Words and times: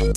Hej, 0.00 0.08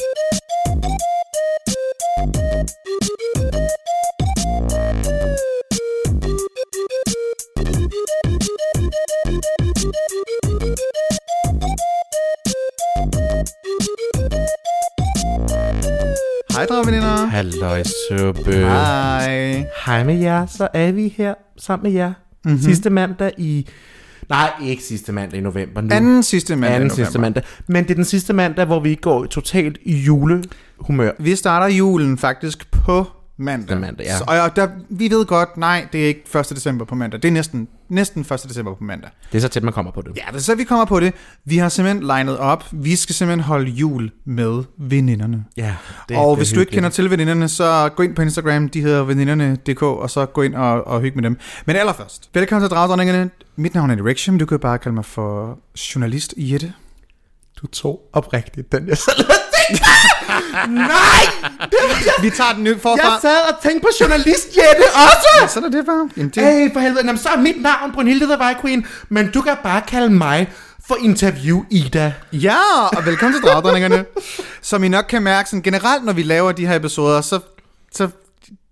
dragveninder. 16.69 17.25
Halløj, 17.25 17.83
suppe. 17.83 18.51
Hej. 18.51 19.65
Hej 19.85 20.03
med 20.03 20.15
jer, 20.15 20.45
så 20.45 20.67
er 20.73 20.91
vi 20.91 21.13
her 21.17 21.33
sammen 21.57 21.83
med 21.83 21.91
jer. 21.91 22.07
Mhm. 22.07 22.51
Mm-hmm. 22.51 22.61
Sidste 22.61 22.89
mandag 22.89 23.31
i... 23.37 23.67
Nej, 24.29 24.51
ikke 24.63 24.83
sidste 24.83 25.11
mandag 25.11 25.37
i 25.37 25.41
november 25.41 25.81
nu. 25.81 25.89
Anden 25.91 26.23
sidste 26.23 26.55
mandag. 26.55 26.75
Anden 26.75 26.89
sidste 26.89 27.19
mandag. 27.19 27.43
Men 27.67 27.83
det 27.83 27.91
er 27.91 27.95
den 27.95 28.05
sidste 28.05 28.33
mandag, 28.33 28.65
hvor 28.65 28.79
vi 28.79 28.95
går 28.95 29.25
totalt 29.25 29.77
i 29.81 29.95
julehumør. 29.97 31.11
Vi 31.19 31.35
starter 31.35 31.75
julen 31.75 32.17
faktisk 32.17 32.71
på 32.71 33.07
mandag. 33.37 33.69
Den 33.69 33.81
mandag, 33.81 34.05
ja. 34.05 34.17
Så, 34.17 34.23
og 34.27 34.55
der, 34.55 34.67
vi 34.89 35.09
ved 35.11 35.25
godt, 35.25 35.57
nej, 35.57 35.87
det 35.93 36.03
er 36.03 36.07
ikke 36.07 36.39
1. 36.39 36.49
december 36.49 36.85
på 36.85 36.95
mandag. 36.95 37.21
Det 37.21 37.27
er 37.27 37.31
næsten, 37.31 37.67
næsten 37.89 38.21
1. 38.21 38.45
december 38.49 38.75
på 38.75 38.83
mandag. 38.83 39.09
Det 39.31 39.37
er 39.37 39.41
så 39.41 39.47
tæt, 39.47 39.63
man 39.63 39.73
kommer 39.73 39.91
på 39.91 40.01
det. 40.01 40.11
Ja, 40.17 40.21
det 40.31 40.35
er 40.35 40.39
så 40.39 40.55
vi 40.55 40.63
kommer 40.63 40.85
på 40.85 40.99
det. 40.99 41.13
Vi 41.45 41.57
har 41.57 41.69
simpelthen 41.69 42.03
legnet 42.03 42.37
op. 42.37 42.63
Vi 42.71 42.95
skal 42.95 43.15
simpelthen 43.15 43.43
holde 43.43 43.71
jul 43.71 44.11
med 44.25 44.63
veninderne. 44.77 45.45
Ja, 45.57 45.75
Det, 46.09 46.17
og 46.17 46.35
hvis 46.35 46.51
du 46.51 46.59
ikke 46.59 46.71
kender 46.71 46.89
til 46.89 47.11
veninderne, 47.11 47.49
så 47.49 47.89
gå 47.95 48.03
ind 48.03 48.15
på 48.15 48.21
Instagram, 48.21 48.69
de 48.69 48.81
hedder 48.81 49.03
veninderne.dk, 49.03 49.83
og 49.83 50.09
så 50.09 50.25
gå 50.25 50.41
ind 50.41 50.55
og, 50.55 50.87
og 50.87 51.01
hygge 51.01 51.15
med 51.15 51.23
dem. 51.23 51.37
Men 51.65 51.75
allerførst, 51.75 52.29
velkommen 52.33 52.69
til 52.69 52.75
Dragdronningerne. 52.75 53.29
Mit 53.55 53.73
navn 53.73 53.89
er 53.91 53.95
Direction, 53.95 54.33
men 54.33 54.39
du 54.39 54.45
kan 54.45 54.59
bare 54.59 54.77
kalde 54.77 54.95
mig 54.95 55.05
for 55.05 55.59
journalist 55.75 56.33
Jette. 56.37 56.73
Du 57.61 57.67
tog 57.67 58.09
oprigtigt 58.13 58.71
den, 58.71 58.87
jeg 58.87 58.97
selv. 58.97 59.25
Nej! 60.69 61.23
Det 61.59 61.79
var 61.89 61.97
jeg. 62.05 62.13
Vi 62.21 62.29
tager 62.29 62.53
den 62.53 62.63
ny 62.63 62.81
forfra. 62.81 63.11
Jeg 63.11 63.17
sad 63.21 63.37
og 63.49 63.63
tænkte 63.63 63.81
på 63.81 63.89
journalist 64.01 64.47
Jette 64.57 64.83
også. 64.95 65.27
Ja, 65.41 65.47
sådan 65.47 65.73
er 65.73 65.77
det 65.77 65.85
bare. 65.85 66.09
Jamen, 66.17 66.29
det, 66.35 66.43
Hey, 66.43 66.73
for 66.73 66.79
helvede. 66.79 67.05
Jamen, 67.05 67.17
så 67.21 67.29
er 67.29 67.37
mit 67.37 67.61
navn 67.61 67.91
Brunhilde 67.93 68.25
the 68.25 68.37
White 68.41 68.61
Queen, 68.61 68.85
men 69.09 69.31
du 69.31 69.41
kan 69.41 69.55
bare 69.63 69.81
kalde 69.87 70.09
mig 70.09 70.51
for 70.87 70.97
interview 71.01 71.63
Ida. 71.69 72.13
Ja, 72.33 72.57
og 72.97 73.05
velkommen 73.05 73.41
til 73.41 73.49
Dragdronningerne. 73.49 74.05
Som 74.61 74.83
I 74.83 74.87
nok 74.87 75.05
kan 75.09 75.23
mærke, 75.23 75.49
sådan 75.49 75.61
generelt, 75.63 76.05
når 76.05 76.13
vi 76.13 76.23
laver 76.23 76.51
de 76.51 76.67
her 76.67 76.75
episoder, 76.75 77.21
så, 77.21 77.39
så 77.91 78.09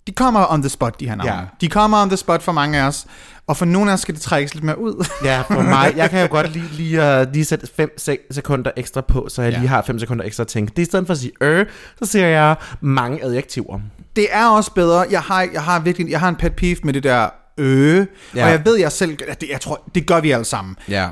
de 0.07 0.11
kommer 0.11 0.45
on 0.53 0.61
the 0.61 0.69
spot, 0.69 0.99
de 0.99 1.07
her 1.09 1.15
navne. 1.15 1.33
Ja. 1.33 1.39
De 1.61 1.67
kommer 1.67 2.01
on 2.01 2.09
the 2.09 2.17
spot 2.17 2.43
for 2.43 2.51
mange 2.51 2.79
af 2.79 2.87
os, 2.87 3.05
og 3.47 3.57
for 3.57 3.65
nogle 3.65 3.89
af 3.91 3.93
os 3.93 3.99
skal 4.01 4.15
det 4.15 4.21
trækkes 4.21 4.53
lidt 4.53 4.63
mere 4.63 4.79
ud. 4.79 5.05
Ja, 5.23 5.41
for 5.41 5.61
mig, 5.61 5.93
jeg 5.95 6.09
kan 6.09 6.21
jo 6.21 6.27
godt 6.31 6.51
lige, 6.55 6.65
lige, 6.71 7.21
uh, 7.21 7.31
lige 7.33 7.45
sætte 7.45 7.67
5 7.75 7.97
sekunder 8.31 8.71
ekstra 8.77 9.01
på, 9.01 9.27
så 9.29 9.41
jeg 9.41 9.51
Ja. 9.51 9.57
lige 9.59 9.67
har 9.69 9.81
5 9.81 9.99
sekunder 9.99 10.25
ekstra 10.25 10.41
at 10.41 10.47
tænke. 10.47 10.69
Det 10.69 10.77
er 10.77 10.81
i 10.81 10.85
stedet 10.85 11.05
for 11.07 11.13
at 11.13 11.17
sige 11.19 11.31
øh, 11.41 11.65
så 12.03 12.11
siger 12.11 12.27
jeg 12.27 12.55
mange 12.81 13.23
adjektiver. 13.23 13.79
det 14.15 14.27
er 14.31 14.45
også 14.45 14.73
bedre. 14.73 15.05
Jeg 15.11 15.21
har, 15.21 15.47
jeg 15.53 15.63
har 15.63 15.79
virkelig 15.79 16.11
jeg 16.11 16.19
har 16.19 16.29
en 16.29 16.35
pet 16.35 16.53
peeve 16.55 16.77
med 16.83 16.93
det 16.93 17.03
der 17.03 17.29
øh, 17.57 18.05
ja. 18.35 18.45
Og 18.45 18.51
jeg 18.51 18.61
ved, 18.65 18.77
jeg 18.77 18.91
selv, 18.91 19.17
at 19.27 19.41
det, 19.41 19.49
jeg 19.49 19.61
tror, 19.61 19.89
det 19.95 20.07
gør 20.07 20.19
vi 20.19 20.31
alle 20.31 20.45
sammen. 20.45 20.75
Ja. 20.89 21.09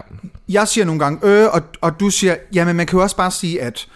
Jeg 0.49 0.67
siger 0.67 0.85
nogle 0.85 0.99
gange 0.99 1.19
øh, 1.27 1.47
og, 1.53 1.61
og 1.81 1.99
du 1.99 2.09
siger, 2.09 2.35
jamen 2.53 2.75
man 2.75 2.85
kan 2.87 2.97
jo 2.97 3.03
også 3.03 3.15
bare 3.15 3.31
sige, 3.31 3.61
at 3.61 3.87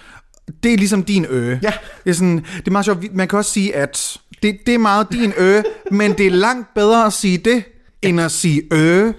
det 0.63 0.73
er 0.73 0.78
ligesom 0.78 1.03
din 1.03 1.25
øh. 1.30 1.59
Ja. 1.63 1.72
Det 2.03 2.09
er, 2.09 2.13
sådan, 2.13 2.38
det 2.38 2.67
er 2.67 2.72
meget 2.72 2.85
sjovt, 2.85 3.13
man 3.16 3.28
kan 3.28 3.39
også 3.39 3.52
sige, 3.52 3.75
at 3.75 4.17
det, 4.44 4.58
det 4.66 4.73
er 4.73 4.77
meget 4.77 5.08
din 5.11 5.33
øh, 5.38 5.63
men 5.91 6.11
det 6.13 6.25
er 6.27 6.31
langt 6.31 6.73
bedre 6.75 7.05
at 7.05 7.13
sige 7.13 7.38
det, 7.38 7.63
end 8.02 8.22
at 8.22 8.31
sige 8.31 8.61
øh. 8.73 9.13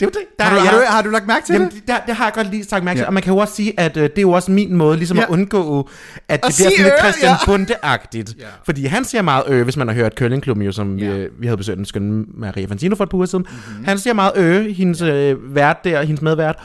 Det 0.00 0.06
er 0.06 0.06
jo 0.06 0.20
det. 0.20 0.38
Der 0.38 0.44
Har 0.44 0.50
du, 0.50 0.56
er 0.56 0.60
har, 0.60 0.72
jeg- 0.72 0.86
du, 0.86 0.92
har 0.92 1.02
du 1.02 1.10
lagt 1.10 1.26
mærke 1.26 1.46
til 1.46 1.52
Jamen, 1.52 1.68
det? 1.68 1.82
der, 1.88 1.94
det 2.06 2.14
har 2.14 2.24
jeg 2.24 2.32
godt 2.34 2.50
lige 2.50 2.64
sagt 2.64 2.84
mærke 2.84 2.96
til. 2.96 3.00
Ja. 3.00 3.02
Ja. 3.04 3.06
Og 3.06 3.14
man 3.14 3.22
kan 3.22 3.32
jo 3.32 3.38
også 3.38 3.54
sige, 3.54 3.80
at 3.80 3.96
øh, 3.96 4.02
det 4.02 4.18
er 4.18 4.22
jo 4.22 4.30
også 4.30 4.50
min 4.52 4.74
måde 4.76 4.96
ligesom 4.96 5.16
Ja. 5.16 5.22
at 5.22 5.28
undgå, 5.28 5.88
at 6.28 6.42
det 6.42 6.48
At 6.48 6.54
bliver 6.56 6.70
sådan 6.70 6.84
lidt 6.84 6.92
øh, 6.94 6.98
Christian 7.04 7.30
ja. 7.30 7.36
Bunde-agtigt. 7.46 8.34
Ja. 8.40 8.44
Fordi 8.64 8.84
han 8.84 9.04
siger 9.04 9.22
meget 9.22 9.44
øh, 9.48 9.62
hvis 9.64 9.76
man 9.76 9.88
har 9.88 9.94
hørt 9.94 10.12
Curlingklubben, 10.18 10.64
jo, 10.66 10.72
som 10.72 10.98
Ja. 10.98 11.04
ja. 11.06 11.12
vi, 11.16 11.28
vi 11.40 11.46
havde 11.46 11.56
besøgt 11.56 11.76
den 11.76 11.84
skønne 11.84 12.24
Maria 12.34 12.66
Fantino 12.66 12.94
for 12.96 13.04
et 13.04 13.10
par 13.10 13.16
uger 13.16 13.26
siden. 13.26 13.46
Mm-hmm. 13.50 13.84
Han 13.84 13.98
siger 13.98 14.14
meget 14.14 14.32
øh, 14.36 14.66
hendes 14.66 15.02
øh, 15.02 15.54
vært 15.54 15.84
der, 15.84 16.02
hendes 16.02 16.22
medvært. 16.22 16.56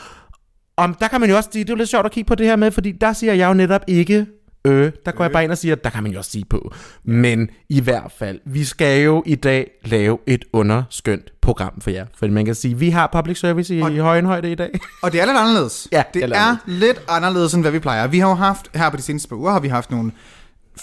Om 0.76 0.94
der 0.94 1.08
kan 1.08 1.20
man 1.20 1.30
jo 1.30 1.36
også 1.36 1.48
sige, 1.52 1.64
det 1.64 1.70
er 1.70 1.74
jo 1.74 1.78
lidt 1.78 1.88
sjovt 1.88 2.06
at 2.06 2.12
kigge 2.12 2.28
på 2.28 2.34
det 2.34 2.46
her 2.46 2.56
med, 2.56 2.70
fordi 2.70 2.92
der 2.92 3.12
siger 3.12 3.32
jeg 3.34 3.48
jo 3.48 3.54
netop 3.54 3.80
ikke 3.86 4.26
øh, 4.64 4.92
der 5.06 5.12
går 5.12 5.24
jeg 5.24 5.32
bare 5.32 5.44
ind 5.44 5.52
og 5.52 5.58
siger, 5.58 5.74
der 5.74 5.90
kan 5.90 6.02
man 6.02 6.12
jo 6.12 6.18
også 6.18 6.30
sige 6.30 6.44
på. 6.50 6.72
Men 7.04 7.48
i 7.68 7.80
hvert 7.80 8.12
fald, 8.18 8.40
vi 8.46 8.64
skal 8.64 9.02
jo 9.04 9.22
i 9.26 9.34
dag 9.34 9.70
lave 9.84 10.18
et 10.26 10.44
underskønt 10.52 11.32
program 11.40 11.80
for 11.80 11.90
jer. 11.90 12.06
For 12.18 12.26
man 12.26 12.44
kan 12.44 12.54
sige, 12.54 12.78
vi 12.78 12.90
har 12.90 13.08
public 13.12 13.38
service 13.38 13.76
i, 13.76 13.82
Og- 13.82 13.92
i 13.92 13.98
højenhøjde 13.98 14.52
i 14.52 14.54
dag. 14.54 14.80
Og 15.02 15.12
det 15.12 15.20
er 15.20 15.26
lidt 15.26 15.36
anderledes. 15.38 15.88
Ja, 15.92 16.02
det 16.14 16.22
det 16.22 16.32
er, 16.36 16.40
er 16.40 16.56
lidt 16.66 17.00
anderledes, 17.08 17.54
end 17.54 17.62
hvad 17.62 17.72
vi 17.72 17.78
plejer. 17.78 18.06
Vi 18.06 18.18
har 18.18 18.28
jo 18.28 18.34
haft, 18.34 18.70
her 18.74 18.90
på 18.90 18.96
de 18.96 19.02
seneste 19.02 19.28
par 19.28 19.36
uger, 19.36 19.52
har 19.52 19.60
vi 19.60 19.68
haft 19.68 19.90
nogle 19.90 20.12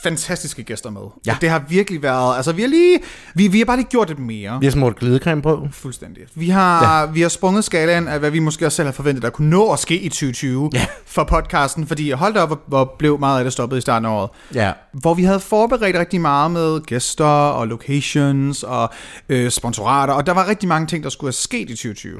fantastiske 0.03 0.64
gæster 0.64 0.90
med. 0.90 1.02
Ja. 1.28 1.36
Og 1.36 1.42
det 1.42 1.50
har 1.50 1.64
virkelig 1.70 2.03
været, 2.03 2.36
altså 2.38 2.52
vi 2.52 2.62
har 2.62 2.70
lige, 2.70 3.00
vi, 3.36 3.48
vi 3.48 3.58
har 3.58 3.66
bare 3.66 3.78
lige 3.78 3.88
gjort 3.88 4.08
det 4.08 4.20
mere. 4.20 4.58
Vi 4.59 4.66
har 4.66 4.72
smurt 4.72 4.96
glidecreme 5.00 5.42
på. 5.42 5.68
Fuldstændig. 5.72 6.24
Vi 6.36 6.50
har, 6.50 7.00
ja. 7.02 7.06
vi 7.12 7.22
har 7.22 7.30
sprunget 7.30 7.64
skalaen 7.64 8.08
af, 8.08 8.20
hvad 8.20 8.31
vi 8.31 8.40
måske 8.40 8.66
også 8.66 8.75
selv 8.75 8.86
har 8.86 8.94
forventet, 8.94 9.24
der 9.24 9.30
kunne 9.30 9.50
nå 9.50 9.72
at 9.74 9.80
ske 9.80 10.00
i 10.00 10.09
2020 10.09 10.70
Ja. 10.74 10.86
for 11.06 11.24
podcasten, 11.24 11.88
fordi 11.88 12.12
hold 12.12 12.34
da 12.34 12.40
op, 12.42 12.48
hvor- 12.50 12.62
hvor 12.68 12.96
blev 13.00 13.20
meget 13.20 13.38
af 13.38 13.44
det 13.44 13.53
stoppet 13.53 13.78
i 13.78 13.81
starten 13.81 14.06
af 14.06 14.09
året. 14.09 14.30
Ja. 14.53 14.72
Hvor 14.94 15.14
vi 15.14 15.24
havde 15.24 15.40
forberedt 15.40 15.96
rigtig 15.98 16.22
meget 16.22 16.52
med 16.52 16.81
gæster 16.81 17.25
og 17.25 17.68
locations 17.68 18.64
og 18.64 18.90
øh, 19.30 19.52
sponsorater, 19.52 20.14
og 20.14 20.25
der 20.25 20.31
var 20.34 20.48
rigtig 20.48 20.69
mange 20.69 20.88
ting, 20.88 21.04
der 21.04 21.09
skulle 21.09 21.28
have 21.28 21.34
sket 21.34 21.69
i 21.69 21.74
2020. 21.75 22.19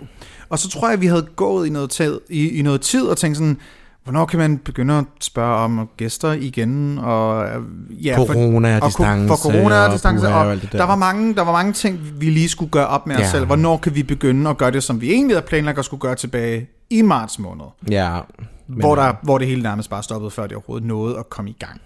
Og 0.50 0.60
så 0.60 0.70
tror 0.70 0.90
jeg, 0.90 1.02
vi 1.02 1.08
havde 1.08 1.28
gået 1.36 1.68
i 1.68 1.70
noget 1.70 1.90
tid, 1.90 2.20
i, 2.30 2.50
i 2.60 2.62
noget 2.62 2.82
tid 2.82 3.04
og 3.04 3.18
tænkt 3.18 3.38
sådan, 3.38 3.58
hvornår 4.08 4.26
kan 4.26 4.40
man 4.40 4.58
begynde 4.58 4.94
at 4.94 5.06
spørge 5.22 5.56
om 5.56 5.90
gæster 5.98 6.32
igen? 6.32 6.98
Og, 6.98 7.46
øh, 7.48 7.62
ja, 8.06 8.16
Corona 8.16 8.76
og 8.76 8.82
og 8.82 8.88
distance 8.88 9.28
For 9.28 9.36
corona 9.36 9.76
og 9.86 9.94
distance. 9.94 10.28
Og, 10.28 10.48
og 10.48 10.62
der. 10.62 10.68
der. 10.78 10.84
var 10.86 10.96
mange, 10.96 11.36
der 11.36 11.42
var 11.42 11.52
mange 11.52 11.74
ting, 11.74 12.00
vi 12.20 12.30
lige 12.30 12.50
skulle 12.50 12.72
gøre 12.72 12.88
op 12.88 13.08
med 13.08 13.16
os 13.16 13.22
Ja. 13.22 13.30
selv. 13.30 13.46
Hvornår 13.46 13.78
kan 13.78 13.96
vi 13.96 14.04
begynde 14.04 14.50
at 14.50 14.58
gøre 14.58 14.72
det, 14.72 14.84
som 14.84 15.02
vi 15.02 15.12
egentlig 15.12 15.36
havde 15.36 15.46
planlagt 15.48 15.80
at 15.80 15.86
skulle 15.86 16.02
gøre 16.02 16.16
tilbage 16.16 16.68
i 16.90 17.02
marts 17.02 17.40
måned? 17.40 17.66
Ja. 17.92 18.20
Men, 18.68 18.80
hvor, 18.80 18.96
der, 18.96 19.14
hvor 19.24 19.38
det 19.38 19.48
hele 19.48 19.62
nærmest 19.64 19.90
bare 19.90 20.04
stoppede, 20.04 20.32
før 20.32 20.44
det 20.48 20.56
overhovedet 20.56 20.88
nåede 20.88 21.18
at 21.20 21.30
komme 21.30 21.50
i 21.50 21.56
gang. 21.60 21.82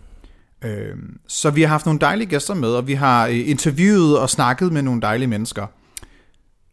Øhm, 0.64 1.18
så 1.28 1.50
vi 1.50 1.62
har 1.62 1.68
haft 1.70 1.86
nogle 1.86 2.00
dejlige 2.00 2.28
gæster 2.30 2.54
med, 2.54 2.70
og 2.70 2.88
vi 2.88 2.94
har 2.94 3.28
øh, 3.28 3.50
interviewet 3.50 4.20
og 4.20 4.30
snakket 4.30 4.72
med 4.74 4.82
nogle 4.82 5.02
dejlige 5.02 5.28
mennesker. 5.28 5.66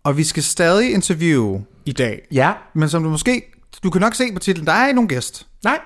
Og 0.05 0.17
vi 0.17 0.25
skal 0.25 0.43
stadig 0.43 0.95
interviewe 0.95 1.65
i 1.87 1.93
dag. 1.93 2.21
Ja. 2.33 2.53
Men 2.75 2.89
som 2.89 3.03
du 3.03 3.09
måske, 3.11 3.43
du 3.83 3.91
kan 3.91 4.01
nok 4.01 4.15
se 4.15 4.33
på 4.33 4.39
titlen, 4.39 4.67
der 4.67 4.73
er 4.73 4.87
ikke 4.87 4.95
nogen 4.95 5.09
gæst. 5.09 5.47
Nej. 5.65 5.79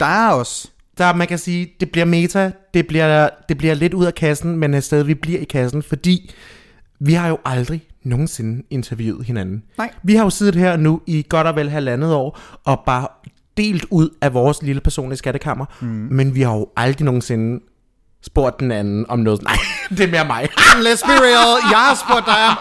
Der 0.00 0.06
er 0.06 0.32
os. 0.34 0.72
Der, 0.98 1.14
man 1.14 1.28
kan 1.28 1.38
sige, 1.38 1.72
det 1.80 1.90
bliver 1.92 2.04
meta, 2.04 2.52
det 2.74 2.86
bliver, 2.86 3.28
det 3.48 3.58
bliver 3.58 3.74
lidt 3.74 3.94
ud 3.94 4.04
af 4.04 4.14
kassen, 4.14 4.56
men 4.56 4.82
sted, 4.82 5.02
vi 5.02 5.14
bliver 5.14 5.40
i 5.40 5.44
kassen, 5.44 5.82
fordi 5.82 6.34
vi 6.98 7.12
har 7.12 7.28
jo 7.28 7.38
aldrig 7.44 7.82
nogensinde 8.02 8.62
interviewet 8.70 9.26
hinanden. 9.26 9.62
Nej. 9.78 9.90
Vi 10.02 10.14
har 10.14 10.24
jo 10.24 10.30
siddet 10.30 10.54
her 10.54 10.76
nu 10.76 11.00
i 11.06 11.26
godt 11.28 11.46
og 11.46 11.56
vel 11.56 11.70
halvandet 11.70 12.14
år, 12.14 12.38
og 12.64 12.82
bare 12.86 13.06
delt 13.56 13.86
ud 13.90 14.08
af 14.20 14.34
vores 14.34 14.62
lille 14.62 14.80
personlige 14.80 15.18
skattekammer, 15.18 15.64
mm. 15.80 15.88
men 15.88 16.34
vi 16.34 16.42
har 16.42 16.54
jo 16.56 16.68
aldrig 16.76 17.04
nogensinde 17.04 17.60
spurgt 18.22 18.60
den 18.60 18.72
anden 18.72 19.06
om 19.08 19.18
noget. 19.18 19.42
Nej, 19.42 19.56
det 19.96 20.00
er 20.00 20.08
mere 20.10 20.24
mig. 20.24 20.48
Let's 20.58 21.06
be 21.06 21.12
real. 21.12 21.58
Jeg 21.70 21.78
har 21.78 21.94
spurgt 21.94 22.26
dig 22.26 22.46
om 22.46 22.56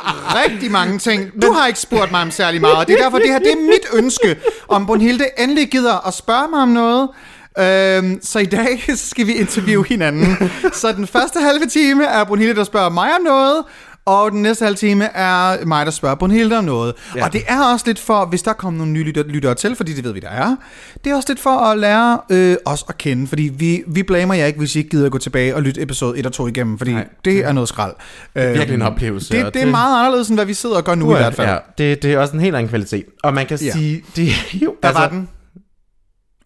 rigtig 0.46 0.72
mange 0.72 1.00
ting. 1.00 1.42
Du 1.42 1.52
har 1.52 1.68
ikke 1.68 1.80
spurgt 1.80 2.12
mig 2.12 2.22
om 2.22 2.32
særlig 2.32 2.62
meget. 2.62 2.88
Det 2.88 3.00
er 3.00 3.04
derfor, 3.04 3.18
det 3.18 3.28
her 3.28 3.40
det 3.40 3.52
er 3.52 3.62
mit 3.62 4.04
ønske, 4.04 4.36
om 4.68 4.86
Brunhilde 4.86 5.26
endelig 5.38 5.70
gider 5.72 6.08
at 6.08 6.14
spørge 6.14 6.48
mig 6.50 6.62
om 6.62 6.70
noget. 6.70 7.10
Øhm, 7.60 8.20
så 8.22 8.40
i 8.40 8.46
dag 8.46 8.84
skal 9.12 9.28
vi 9.28 9.34
interviewe 9.34 9.86
hinanden. 9.90 10.52
Så 10.74 10.92
den 10.92 11.08
første 11.08 11.40
halve 11.40 11.66
time 11.66 12.06
er 12.06 12.24
Brunhilde, 12.24 12.56
der 12.56 12.64
spørger 12.64 12.90
mig 12.90 13.16
om 13.16 13.22
noget, 13.22 13.64
og 14.10 14.32
den 14.32 14.42
næste 14.42 14.64
halve 14.66 14.76
time 14.78 15.06
er 15.18 15.66
mig, 15.66 15.86
der 15.86 15.92
spørger 15.92 16.16
Brunhilde 16.16 16.58
om 16.58 16.64
noget. 16.64 16.94
Ja. 17.16 17.26
Og 17.26 17.34
det 17.34 17.42
er 17.48 17.64
også 17.74 17.86
lidt 17.88 18.00
for, 18.00 18.26
hvis 18.26 18.42
der 18.42 18.54
kommer 18.54 18.78
nogle 18.78 18.94
nye 18.94 19.04
lytter, 19.04 19.24
lyttere 19.24 19.56
til, 19.56 19.76
fordi 19.76 19.94
det 19.94 20.04
ved 20.04 20.12
vi, 20.14 20.20
der 20.20 20.30
er, 20.30 20.56
det 21.04 21.12
er 21.12 21.16
også 21.16 21.30
lidt 21.30 21.40
for 21.40 21.50
at 21.58 21.80
lære 21.80 22.20
øh, 22.30 22.56
os 22.66 22.86
at 22.90 22.98
kende, 22.98 23.28
fordi 23.28 23.52
vi, 23.58 23.84
vi 23.88 24.04
blamer 24.04 24.34
jer 24.34 24.46
ikke, 24.46 24.60
hvis 24.60 24.76
I 24.76 24.78
ikke 24.78 24.90
gider 24.90 25.06
at 25.06 25.12
gå 25.12 25.18
tilbage 25.18 25.56
og 25.56 25.62
lytte 25.62 25.82
episode 25.82 26.20
1 26.20 26.26
og 26.26 26.32
2 26.34 26.48
igennem, 26.48 26.78
fordi 26.78 26.94
Nej. 26.94 27.08
Det 27.26 27.38
er 27.46 27.52
noget 27.52 27.70
skrald. 27.70 27.94
Det 28.36 28.44
er 28.44 28.52
virkelig 28.54 28.76
en 28.76 28.82
oplevelse, 28.82 29.34
Det, 29.46 29.54
det 29.54 29.62
er 29.62 29.66
meget 29.66 30.00
anderledes, 30.00 30.28
end 30.30 30.38
hvad 30.38 30.46
vi 30.46 30.54
sidder 30.54 30.76
og 30.76 30.84
gør 30.84 30.96
nu 30.96 31.12
i 31.16 31.18
hvert 31.18 31.36
fald. 31.36 31.48
Ja, 31.50 31.58
det, 31.78 32.04
det 32.04 32.14
er 32.14 32.20
også 32.20 32.34
en 32.34 32.40
helt 32.40 32.56
anden 32.56 32.70
kvalitet. 32.70 33.06
Og 33.24 33.34
man 33.34 33.46
kan 33.46 33.60
Ja. 33.62 33.72
sige, 33.72 34.04
det 34.16 34.28
er 34.28 34.34
jo... 34.64 34.76
Der 34.84 34.92
var 34.94 35.10
den. 35.10 35.30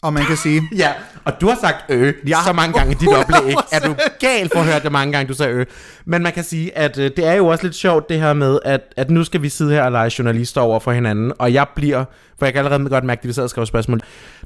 Og 0.03 0.13
man 0.13 0.23
kan 0.25 0.37
sige, 0.37 0.61
Ja, 0.77 0.89
og 1.25 1.41
du 1.41 1.47
har 1.47 1.57
sagt 1.61 1.77
øh 1.89 2.13
Ja. 2.27 2.37
så 2.45 2.53
mange 2.53 2.73
gange 2.79 2.91
i 2.91 2.95
dit 2.95 3.07
oplæg. 3.19 3.55
Er 3.71 3.79
du 3.79 3.95
gal 4.19 4.49
for 4.53 4.59
at 4.59 4.65
høre 4.65 4.79
det 4.79 4.91
mange 4.91 5.13
gange, 5.13 5.27
du 5.27 5.33
sagde 5.33 5.53
øh? 5.53 5.65
Men 6.05 6.23
man 6.23 6.31
kan 6.31 6.43
sige, 6.43 6.77
at 6.77 6.97
øh, 6.99 7.11
det 7.17 7.27
er 7.27 7.33
jo 7.33 7.47
også 7.47 7.63
lidt 7.63 7.75
sjovt 7.75 8.09
det 8.09 8.19
her 8.19 8.33
med, 8.33 8.59
at, 8.65 8.81
at 8.97 9.09
nu 9.09 9.23
skal 9.23 9.41
vi 9.41 9.49
sidde 9.49 9.71
her 9.71 9.83
og 9.83 9.91
lege 9.91 10.11
journalister 10.19 10.61
over 10.61 10.79
for 10.79 10.91
hinanden, 10.91 11.33
og 11.39 11.53
jeg 11.53 11.67
bliver, 11.75 12.05
for 12.39 12.45
jeg 12.45 12.53
kan 12.53 12.65
allerede 12.65 12.89
godt 12.89 13.03
mærke, 13.03 13.19
at 13.19 13.27
vi 13.27 13.33
sad 13.33 13.43
og 13.43 13.49
skrev 13.49 13.65
spørgsmål, 13.65 14.01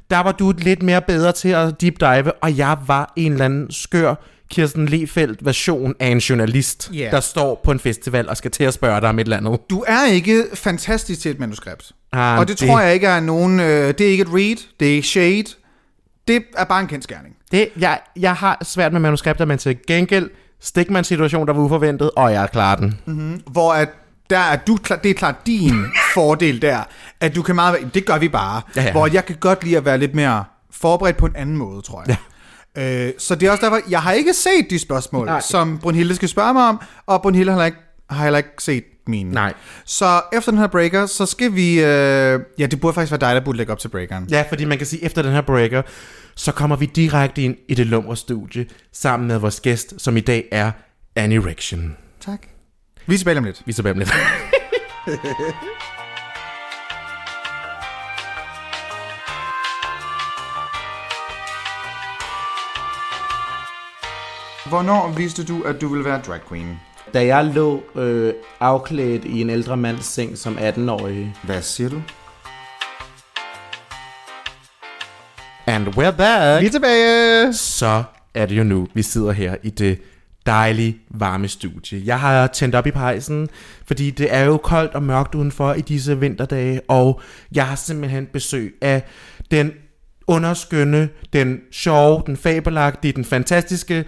der 0.10 0.20
var 0.24 0.32
du 0.32 0.54
lidt 0.58 0.84
mere 0.84 1.02
bedre 1.02 1.32
til 1.32 1.50
at 1.50 1.82
deep 1.82 1.94
dive, 2.00 2.32
og 2.34 2.58
jeg 2.58 2.78
var 2.88 3.14
en 3.16 3.32
eller 3.32 3.46
anden 3.46 3.72
skør 3.72 4.16
Kirsten 4.50 4.86
Lefeldt 4.86 5.46
version 5.46 5.94
af 6.00 6.08
en 6.08 6.18
journalist, 6.18 6.90
Ja. 6.94 7.10
der 7.12 7.20
står 7.20 7.62
på 7.64 7.72
en 7.72 7.80
festival 7.80 8.30
og 8.30 8.38
skal 8.38 8.52
til 8.52 8.64
at 8.64 8.74
spørge 8.74 9.02
dig 9.02 9.10
om 9.10 9.20
et 9.20 9.24
eller 9.24 9.38
andet. 9.38 9.60
du 9.70 9.84
er 9.88 10.06
ikke 10.06 10.44
fantastisk 10.54 11.22
til 11.22 11.32
et 11.32 11.40
manuskript. 11.40 11.92
Ah, 12.14 12.40
og 12.40 12.48
det, 12.48 12.60
det 12.60 12.68
tror 12.70 12.80
jeg 12.80 12.94
ikke 12.94 13.08
er 13.08 13.20
nogen... 13.20 13.60
Øh, 13.60 13.88
det 13.88 14.02
er 14.02 14.08
ikke 14.12 14.22
et 14.22 14.30
read, 14.34 14.56
det 14.80 14.88
er 14.88 14.94
ikke 14.96 15.08
shade. 15.08 15.44
Det 16.28 16.44
er 16.58 16.64
bare 16.64 16.82
en 16.82 16.88
kendskærning. 16.88 17.36
Det, 17.52 17.70
jeg, 17.80 18.00
jeg 18.20 18.34
har 18.36 18.58
svært 18.64 18.92
med 18.94 19.00
manuskripter, 19.02 19.46
men 19.46 19.58
til 19.58 19.78
gengæld 19.88 20.30
stik 20.62 20.90
mig 20.90 21.00
en 21.00 21.04
situation, 21.06 21.48
der 21.48 21.54
var 21.54 21.62
uforventet, 21.62 22.12
og 22.16 22.32
jeg 22.34 22.50
klarer 22.52 22.76
den. 22.76 23.00
Mm. 23.06 23.42
Hvor 23.52 23.74
at 23.74 23.90
der 24.30 24.40
er 24.40 24.56
du, 24.56 24.78
det 25.04 25.10
er 25.12 25.14
klart 25.14 25.36
din 25.46 25.86
fordel 26.14 26.62
der, 26.62 26.80
at 27.22 27.36
du 27.36 27.42
kan 27.42 27.56
meget, 27.56 27.94
det 27.94 28.06
gør 28.06 28.18
vi 28.18 28.30
bare. 28.30 28.62
Ja, 28.76 28.84
ja. 28.84 28.92
Hvor 28.92 29.08
jeg 29.08 29.26
kan 29.26 29.36
godt 29.40 29.64
lide 29.64 29.78
at 29.78 29.86
være 29.86 29.98
lidt 29.98 30.16
mere 30.16 30.44
forberedt 30.72 31.18
på 31.18 31.26
en 31.26 31.36
anden 31.36 31.58
måde, 31.58 31.82
tror 31.82 32.02
jeg. 32.02 32.10
Ja. 32.10 32.16
Øh, 32.78 33.12
så 33.18 33.36
det 33.36 33.48
er 33.48 33.52
også 33.52 33.62
derfor, 33.62 33.80
jeg 33.90 34.02
har 34.02 34.12
ikke 34.12 34.34
set 34.34 34.70
de 34.70 34.80
spørgsmål, 34.80 35.26
Nej. 35.26 35.42
Som 35.42 35.80
Brunhilde 35.80 36.16
skal 36.16 36.30
spørge 36.30 36.54
mig 36.54 36.64
om, 36.70 36.82
og 37.06 37.22
Brunhilde 37.22 37.52
har 37.52 37.66
ikke, 37.66 37.78
har 38.10 38.24
heller 38.24 38.38
ikke 38.38 38.50
set 38.60 38.84
mine. 39.08 39.32
Nej. 39.32 39.54
Så 39.86 40.22
efter 40.34 40.52
den 40.52 40.60
her 40.60 40.68
breaker, 40.68 41.06
så 41.06 41.26
skal 41.26 41.56
vi... 41.56 41.80
Øh, 41.80 42.40
ja, 42.60 42.66
det 42.66 42.80
burde 42.82 42.94
faktisk 42.94 43.12
være 43.12 43.20
dig, 43.20 43.36
der 43.36 43.42
burde 43.46 43.58
lægge 43.58 43.72
op 43.72 43.80
til 43.80 43.88
breakeren. 43.88 44.28
Ja, 44.32 44.44
fordi 44.50 44.66
man 44.66 44.78
kan 44.78 44.88
sige, 44.88 45.04
efter 45.04 45.22
den 45.22 45.32
her 45.32 45.42
breaker, 45.42 45.82
så 46.36 46.52
kommer 46.52 46.76
vi 46.76 46.86
direkte 46.86 47.42
ind 47.42 47.56
i 47.68 47.76
det 47.76 47.88
lumre 47.88 48.18
studie, 48.18 48.66
sammen 48.94 49.28
med 49.28 49.38
vores 49.38 49.60
gæst, 49.60 49.94
som 49.98 50.18
i 50.18 50.22
dag 50.22 50.48
er 50.52 50.72
Annie 51.16 51.46
Rection. 51.46 51.98
Tak. 52.20 52.40
Vi 53.06 53.14
er 53.14 53.18
tilbage 53.18 53.38
om 53.38 53.44
lidt. 53.44 53.62
Vi 53.66 53.72
er 53.72 53.74
tilbage 53.74 53.94
om 53.94 54.00
lidt. 54.00 54.14
Hvornår 64.70 65.14
vidste 65.18 65.46
du, 65.46 65.62
at 65.62 65.82
du 65.82 65.88
ville 65.88 66.06
være 66.06 66.22
drag 66.22 66.40
queen? 66.50 66.80
Da 67.14 67.26
jeg 67.26 67.46
lå 67.46 67.84
øh, 67.96 68.34
afklædt 68.60 69.26
i 69.26 69.42
en 69.42 69.50
ældre 69.50 69.78
mands 69.78 70.06
seng 70.06 70.38
som 70.38 70.58
18-årig. 70.58 71.36
Hvad 71.44 71.62
siger 71.62 71.90
du? 71.90 72.02
And 75.68 75.88
we're 75.88 76.18
back. 76.18 76.62
Vi 76.62 76.66
er 76.66 76.72
tilbage! 76.72 77.54
Så 77.54 78.04
er 78.34 78.46
det 78.46 78.58
jo 78.58 78.64
nu, 78.64 78.88
vi 78.94 79.02
sidder 79.02 79.32
her 79.32 79.56
i 79.64 79.70
det 79.70 80.02
dejlige, 80.46 80.98
varme 81.10 81.48
studie. 81.48 82.02
Jeg 82.06 82.20
har 82.20 82.48
tændt 82.48 82.76
op 82.76 82.88
i 82.88 82.92
pejsen, 82.92 83.50
fordi 83.86 84.12
det 84.12 84.34
er 84.34 84.44
jo 84.44 84.58
koldt 84.58 84.94
og 84.94 85.04
mørkt 85.04 85.36
udenfor 85.36 85.74
i 85.74 85.82
disse 85.82 86.20
vinterdage, 86.20 86.82
og 86.88 87.22
jeg 87.52 87.68
har 87.68 87.76
simpelthen 87.76 88.26
besøg 88.26 88.76
af 88.82 89.04
den 89.52 89.72
underskønne, 90.28 91.10
den 91.34 91.60
sjove, 91.72 92.24
den 92.26 92.38
fabelagtige, 92.38 93.14
den 93.14 93.26
fantastiske 93.26 94.06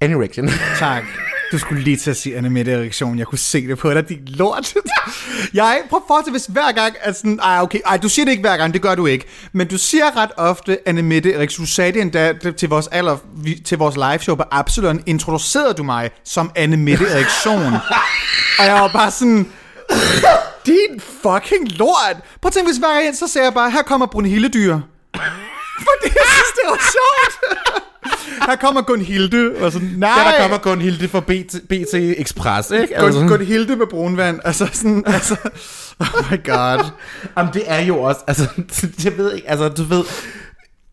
Annie 0.00 0.22
Rection. 0.22 0.50
Tak. 0.78 1.04
Du 1.52 1.58
skulle 1.58 1.82
lige 1.82 1.96
til 1.96 2.10
at 2.10 2.16
sige 2.16 2.36
animeret 2.36 2.68
erektion. 2.68 3.18
Jeg 3.18 3.26
kunne 3.26 3.38
se 3.38 3.68
det 3.68 3.78
på 3.78 3.94
dig, 3.94 4.08
din 4.08 4.22
lort. 4.26 4.74
Jeg 5.54 5.82
prøv 5.90 5.96
at 5.96 6.02
forestille, 6.08 6.32
hvis 6.32 6.46
hver 6.46 6.72
gang, 6.72 6.94
at 7.00 7.16
sådan, 7.16 7.40
ej, 7.42 7.60
okay, 7.62 7.80
ej, 7.86 7.96
du 7.96 8.08
siger 8.08 8.24
det 8.24 8.32
ikke 8.32 8.40
hver 8.40 8.56
gang, 8.56 8.74
det 8.74 8.82
gør 8.82 8.94
du 8.94 9.06
ikke. 9.06 9.26
Men 9.52 9.68
du 9.68 9.78
siger 9.78 10.16
ret 10.16 10.30
ofte 10.36 10.78
animeret 10.88 11.26
erektion. 11.26 11.66
Du 11.66 11.70
sagde 11.70 11.92
det 11.92 12.02
endda 12.02 12.34
til 12.58 12.68
vores, 12.68 12.86
aller, 12.86 13.16
til 13.64 13.78
vores 13.78 13.96
live 13.96 14.18
show 14.18 14.36
på 14.36 14.42
Absalon. 14.50 15.02
Introducerede 15.06 15.74
du 15.74 15.82
mig 15.82 16.10
som 16.24 16.50
animeret 16.54 17.12
erektion. 17.12 17.72
og 18.58 18.64
jeg 18.64 18.74
var 18.74 18.88
bare 18.88 19.10
sådan, 19.10 19.52
din 20.66 21.00
fucking 21.22 21.68
lort. 21.78 22.16
Prøv 22.40 22.48
at 22.48 22.52
tænke, 22.52 22.68
hvis 22.68 22.78
hver 22.78 23.02
gang, 23.02 23.16
så 23.16 23.28
sagde 23.28 23.44
jeg 23.44 23.54
bare, 23.54 23.70
her 23.70 23.82
kommer 23.82 24.06
Brunhilde 24.06 24.48
dyr. 24.48 24.78
Fordi 25.78 26.04
jeg 26.04 26.26
synes, 26.34 26.52
det 26.56 26.64
var 26.70 26.80
sjovt. 26.92 27.82
Her 28.48 28.56
kommer 28.56 28.82
Gunhilde, 28.82 29.54
og 29.60 29.72
sådan, 29.72 29.94
nej. 29.96 30.10
Ja, 30.10 30.30
der 30.32 30.40
kommer 30.42 30.58
Gunhilde 30.58 31.08
fra 31.08 31.20
BT, 31.20 31.54
BT 31.68 31.94
Express, 31.94 32.70
ikke? 32.70 32.96
Altså. 32.96 33.20
Gun, 33.20 33.28
Gunhilde 33.28 33.76
med 33.76 33.86
brunvand, 33.86 34.40
altså 34.44 34.68
sådan, 34.72 35.04
altså, 35.14 35.36
oh 36.00 36.32
my 36.32 36.44
god. 36.44 36.90
Jamen, 37.36 37.52
det 37.54 37.62
er 37.66 37.80
jo 37.80 38.02
også, 38.02 38.20
altså, 38.26 38.48
jeg 39.04 39.18
ved 39.18 39.32
ikke, 39.32 39.50
altså, 39.50 39.68
du 39.68 39.82
ved, 39.82 40.04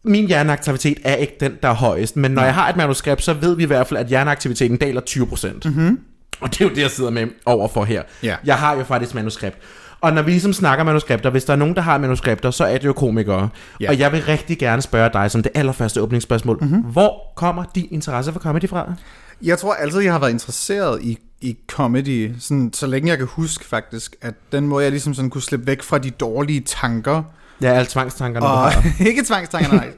min 0.03 0.27
hjerneaktivitet 0.27 0.97
er 1.03 1.15
ikke 1.15 1.37
den, 1.39 1.51
der 1.63 1.69
er 1.69 1.73
højest, 1.73 2.17
men 2.17 2.31
når 2.31 2.43
jeg 2.43 2.53
har 2.53 2.69
et 2.69 2.75
manuskript, 2.75 3.23
så 3.23 3.33
ved 3.33 3.55
vi 3.55 3.63
i 3.63 3.65
hvert 3.65 3.87
fald, 3.87 3.99
at 3.99 4.07
hjerneaktiviteten 4.07 4.77
daler 4.77 5.01
20%. 5.09 5.69
Mm-hmm. 5.69 5.99
Og 6.39 6.49
det 6.49 6.61
er 6.61 6.65
jo 6.65 6.75
det, 6.75 6.81
jeg 6.81 6.91
sidder 6.91 7.09
med 7.09 7.27
overfor 7.45 7.83
her. 7.83 8.03
Ja. 8.23 8.35
Jeg 8.45 8.55
har 8.55 8.75
jo 8.75 8.83
faktisk 8.83 9.15
manuskript. 9.15 9.57
Og 10.03 10.13
når 10.13 10.21
vi 10.21 10.31
ligesom 10.31 10.53
snakker 10.53 10.83
manuskripter, 10.83 11.29
hvis 11.29 11.45
der 11.45 11.53
er 11.53 11.57
nogen, 11.57 11.75
der 11.75 11.81
har 11.81 11.97
manuskripter, 11.97 12.51
så 12.51 12.65
er 12.65 12.77
det 12.77 12.85
jo 12.85 12.93
komikere. 12.93 13.49
Ja. 13.79 13.89
Og 13.89 13.99
jeg 13.99 14.11
vil 14.11 14.23
rigtig 14.23 14.57
gerne 14.57 14.81
spørge 14.81 15.09
dig 15.13 15.31
som 15.31 15.43
det 15.43 15.51
allerførste 15.55 16.01
åbningsspørgsmål. 16.01 16.57
Mm-hmm. 16.61 16.81
Hvor 16.81 17.33
kommer 17.35 17.63
din 17.75 17.87
interesse 17.91 18.33
for 18.33 18.39
comedy 18.39 18.69
fra? 18.69 18.93
Jeg 19.41 19.57
tror 19.57 19.73
altid, 19.73 19.99
jeg 19.99 20.11
har 20.11 20.19
været 20.19 20.31
interesseret 20.31 21.03
i, 21.03 21.17
i 21.41 21.57
comedy, 21.67 22.31
sådan, 22.39 22.73
så 22.73 22.87
længe 22.87 23.09
jeg 23.09 23.17
kan 23.17 23.27
huske 23.27 23.65
faktisk, 23.65 24.15
at 24.21 24.33
den 24.51 24.67
måde, 24.67 24.83
jeg 24.83 24.91
ligesom 24.91 25.13
sådan 25.13 25.29
kunne 25.29 25.41
slippe 25.41 25.67
væk 25.67 25.81
fra 25.81 25.97
de 25.97 26.09
dårlige 26.09 26.61
tanker, 26.61 27.23
Ja, 27.61 27.67
alle 27.73 27.87
tvangstankerne, 27.89 28.45
og 28.47 28.71
ikke 29.07 29.23
tvangstanker, 29.23 29.71
nej. 29.73 29.89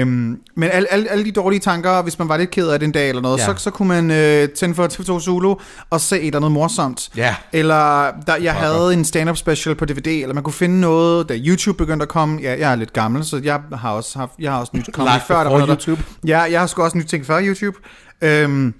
øhm, 0.00 0.40
men 0.56 0.68
alle, 0.72 0.92
alle, 0.92 1.10
alle 1.10 1.24
de 1.24 1.32
dårlige 1.32 1.60
tanker, 1.60 2.02
hvis 2.02 2.18
man 2.18 2.28
var 2.28 2.36
lidt 2.36 2.50
ked 2.50 2.68
af 2.68 2.78
det 2.78 2.86
en 2.86 2.92
dag 2.92 3.08
eller 3.08 3.22
noget, 3.22 3.38
Ja. 3.38 3.44
så, 3.44 3.54
så 3.56 3.70
kunne 3.70 3.88
man 3.88 4.10
øh, 4.10 4.48
tænde 4.48 4.74
for 4.74 4.86
TV2 4.86 5.20
Zulu 5.20 5.54
og 5.90 6.00
se 6.00 6.20
et 6.20 6.26
eller 6.26 6.36
andet 6.38 6.52
morsomt. 6.52 7.08
Ja. 7.16 7.34
Eller 7.52 8.10
der, 8.26 8.36
jeg 8.36 8.54
havde 8.54 8.92
en 8.92 9.04
stand-up 9.04 9.36
special 9.36 9.74
på 9.74 9.84
DVD, 9.84 10.06
eller 10.06 10.34
man 10.34 10.42
kunne 10.44 10.52
finde 10.52 10.80
noget, 10.80 11.28
da 11.28 11.34
YouTube 11.36 11.78
begyndte 11.78 12.02
at 12.02 12.08
komme. 12.08 12.40
Ja, 12.42 12.50
jeg 12.58 12.72
er 12.72 12.76
lidt 12.76 12.92
gammel, 12.92 13.24
så 13.24 13.40
jeg 13.44 13.60
har 13.74 13.90
også, 13.92 14.18
haft, 14.18 14.32
jeg 14.38 14.52
har 14.52 14.60
også 14.60 14.72
nyt 14.74 14.86
comedy 14.92 15.20
før. 15.28 15.42
Der 15.44 15.50
var 15.50 15.58
noget, 15.58 15.82
YouTube. 15.82 16.02
Ja, 16.26 16.40
jeg 16.40 16.60
har 16.60 16.66
sgu 16.66 16.82
også 16.82 16.98
nyt 16.98 17.06
ting 17.06 17.26
før 17.26 17.40
YouTube. 17.42 17.76
Øhm, 18.22 18.74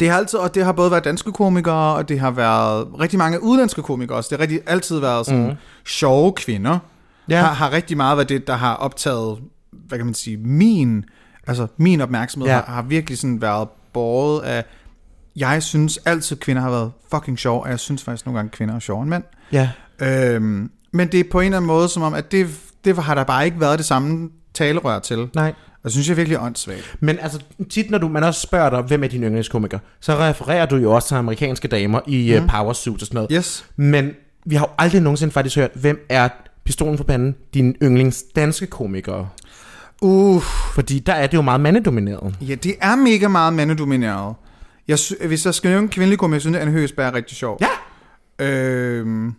det 0.00 0.10
har 0.10 0.16
altid, 0.18 0.38
og 0.38 0.54
det 0.54 0.64
har 0.64 0.72
både 0.72 0.90
været 0.90 1.04
danske 1.04 1.32
komikere, 1.32 1.94
og 1.94 2.08
det 2.08 2.20
har 2.20 2.30
været 2.30 2.86
rigtig 3.00 3.18
mange 3.18 3.42
udlandske 3.42 3.82
komikere 3.82 4.16
også. 4.16 4.28
Det 4.30 4.38
har 4.38 4.42
rigtig, 4.42 4.60
altid 4.66 4.98
været 4.98 5.26
sådan 5.26 5.46
mm. 5.46 5.52
sjove 5.86 6.32
kvinder. 6.32 6.78
Ja. 7.28 7.40
Har, 7.40 7.52
har 7.52 7.72
rigtig 7.72 7.96
meget 7.96 8.16
været 8.16 8.28
det, 8.28 8.46
der 8.46 8.56
har 8.56 8.74
optaget, 8.74 9.38
hvad 9.72 9.98
kan 9.98 10.06
man 10.06 10.14
sige, 10.14 10.36
min, 10.36 11.04
altså 11.46 11.66
min 11.76 12.00
opmærksomhed 12.00 12.48
Ja. 12.48 12.54
har, 12.54 12.72
har 12.72 12.82
virkelig 12.82 13.18
sådan 13.18 13.42
været 13.42 13.68
båret 13.92 14.42
af, 14.42 14.64
jeg 15.36 15.62
synes 15.62 15.96
altid, 15.96 16.36
kvinder 16.36 16.62
har 16.62 16.70
været 16.70 16.92
fucking 17.10 17.38
sjov, 17.38 17.62
og 17.62 17.70
jeg 17.70 17.80
synes 17.80 18.02
faktisk 18.02 18.26
nogle 18.26 18.38
gange, 18.38 18.50
kvinder 18.50 18.74
er 18.74 18.78
sjovere 18.78 19.02
end 19.02 19.10
mænd. 19.10 19.24
Ja. 19.52 19.70
Øhm, 20.00 20.70
men 20.92 21.08
det 21.12 21.20
er 21.20 21.24
på 21.30 21.40
en 21.40 21.46
eller 21.46 21.56
anden 21.56 21.66
måde, 21.66 21.88
som 21.88 22.02
om, 22.02 22.14
at 22.14 22.32
det, 22.32 22.46
det 22.84 22.96
har 22.96 23.14
der 23.14 23.24
bare 23.24 23.44
ikke 23.44 23.60
været 23.60 23.78
det 23.78 23.86
samme 23.86 24.30
talerør 24.54 24.98
til. 24.98 25.28
Nej. 25.34 25.54
Og 25.84 25.90
synes 25.90 26.08
jeg 26.08 26.16
virkelig 26.16 26.40
åndssvagt. 26.40 26.96
Men 27.00 27.18
altså, 27.18 27.40
tit 27.70 27.90
når 27.90 27.98
du, 27.98 28.08
man 28.08 28.24
også 28.24 28.40
spørger 28.40 28.70
dig, 28.70 28.82
hvem 28.82 29.04
er 29.04 29.08
din 29.08 29.22
yndlingskomiker, 29.22 29.78
så 30.00 30.16
refererer 30.16 30.66
du 30.66 30.76
jo 30.76 30.92
også 30.92 31.08
til 31.08 31.14
amerikanske 31.14 31.68
damer 31.68 32.00
i 32.06 32.36
mm. 32.38 32.44
uh, 32.44 32.50
power 32.50 32.72
suits 32.72 33.02
og 33.02 33.06
sådan 33.06 33.16
noget. 33.16 33.28
Yes. 33.32 33.64
Men 33.76 34.10
vi 34.46 34.54
har 34.54 34.66
jo 34.66 34.72
aldrig 34.78 35.00
nogensinde 35.00 35.32
faktisk 35.32 35.56
hørt, 35.56 35.70
hvem 35.74 36.06
er 36.08 36.28
pistolen 36.66 36.96
for 36.96 37.04
panden, 37.04 37.36
din 37.54 37.76
yndlings 37.82 38.24
danske 38.36 38.66
komikere. 38.66 39.28
Uh, 40.02 40.42
Fordi 40.74 40.98
der 40.98 41.12
er 41.12 41.26
det 41.26 41.34
jo 41.36 41.42
meget 41.42 41.60
mandedomineret. 41.60 42.34
ja, 42.40 42.54
det 42.54 42.74
er 42.80 42.96
mega 42.96 43.28
meget 43.28 43.52
mandedomineret. 43.52 44.34
Jeg, 44.88 44.98
sy- 44.98 45.12
hvis 45.26 45.46
jeg 45.46 45.54
skal 45.54 45.68
nævne 45.70 45.82
en 45.82 45.88
kvindelig 45.88 46.18
komiker, 46.18 46.40
synes 46.40 46.54
jeg, 46.54 46.62
Anne 46.62 46.72
Høgsberg 46.72 47.06
er 47.08 47.14
rigtig 47.14 47.36
sjov. 47.36 47.58
Ja. 47.60 48.44
Øhm, 48.46 49.32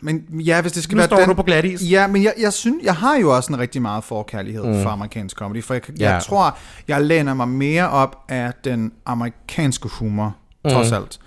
men 0.00 0.24
ja, 0.30 0.60
hvis 0.62 0.72
det 0.72 0.82
skal 0.82 0.94
Nu 0.94 0.98
være 1.00 1.06
står 1.06 1.24
du 1.26 1.34
på 1.34 1.42
glat 1.42 1.64
is. 1.64 1.90
Ja, 1.90 2.06
men 2.06 2.22
jeg, 2.22 2.34
jeg, 2.40 2.52
synes, 2.52 2.84
jeg 2.84 2.94
har 2.94 3.16
jo 3.16 3.36
også 3.36 3.52
en 3.52 3.58
rigtig 3.58 3.82
meget 3.82 4.04
forkærlighed 4.04 4.64
mm. 4.66 4.82
for 4.82 4.90
amerikansk 4.90 5.36
comedy, 5.36 5.64
for 5.64 5.74
jeg, 5.74 5.82
jeg 5.88 5.96
Ja. 6.14 6.18
tror, 6.20 6.58
jeg 6.88 7.02
læner 7.04 7.34
mig 7.34 7.48
mere 7.48 7.88
op 7.90 8.16
af 8.28 8.52
den 8.64 8.92
amerikanske 9.06 9.88
humor, 9.88 10.36
mm. 10.64 10.70
trods 10.70 10.92
alt. 10.92 11.20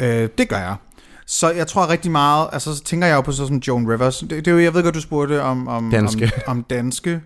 Øh, 0.00 0.28
det 0.38 0.48
gør 0.48 0.56
jeg. 0.56 0.74
Så 1.32 1.50
jeg 1.50 1.66
tror 1.66 1.88
rigtig 1.90 2.10
meget, 2.10 2.48
altså 2.52 2.74
så 2.76 2.84
tænker 2.84 3.06
jeg 3.06 3.14
jo 3.16 3.20
på 3.20 3.32
sådan 3.32 3.48
som 3.48 3.56
Joan 3.56 3.88
Rivers. 3.92 4.18
Det, 4.18 4.30
det 4.30 4.46
er 4.48 4.52
jo, 4.52 4.58
jeg 4.58 4.74
ved 4.74 4.82
godt, 4.82 4.94
du 4.94 5.00
spurgte 5.00 5.42
om, 5.42 5.68
om 5.68 5.90
Danske. 5.90 6.30
Om, 6.46 6.56
om 6.58 6.62
danske. 6.62 7.20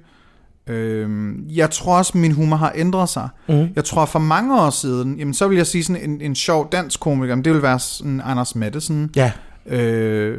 Øhm, 0.67 1.45
jeg 1.49 1.71
tror 1.71 1.99
også, 1.99 2.19
min 2.19 2.33
humor 2.33 2.57
har 2.57 2.73
ændret 2.75 3.09
sig. 3.09 3.29
Mm. 3.49 3.69
Jeg 3.77 3.85
tror, 3.85 4.05
for 4.07 4.19
mange 4.19 4.61
år 4.61 4.71
siden, 4.71 5.17
jamen 5.19 5.35
så 5.35 5.49
vil 5.49 5.57
jeg 5.57 5.67
sige 5.67 5.85
sådan 5.85 6.11
en, 6.11 6.21
en 6.21 6.35
sjov 6.35 6.69
dansk 6.73 7.01
komiker, 7.01 7.35
men 7.35 7.45
det 7.45 7.53
vil 7.53 7.63
være 7.63 7.79
sådan 7.79 8.23
Anders 8.25 8.55
Madsen. 8.55 9.11
Ja. 9.17 9.33
Øh, 9.67 10.39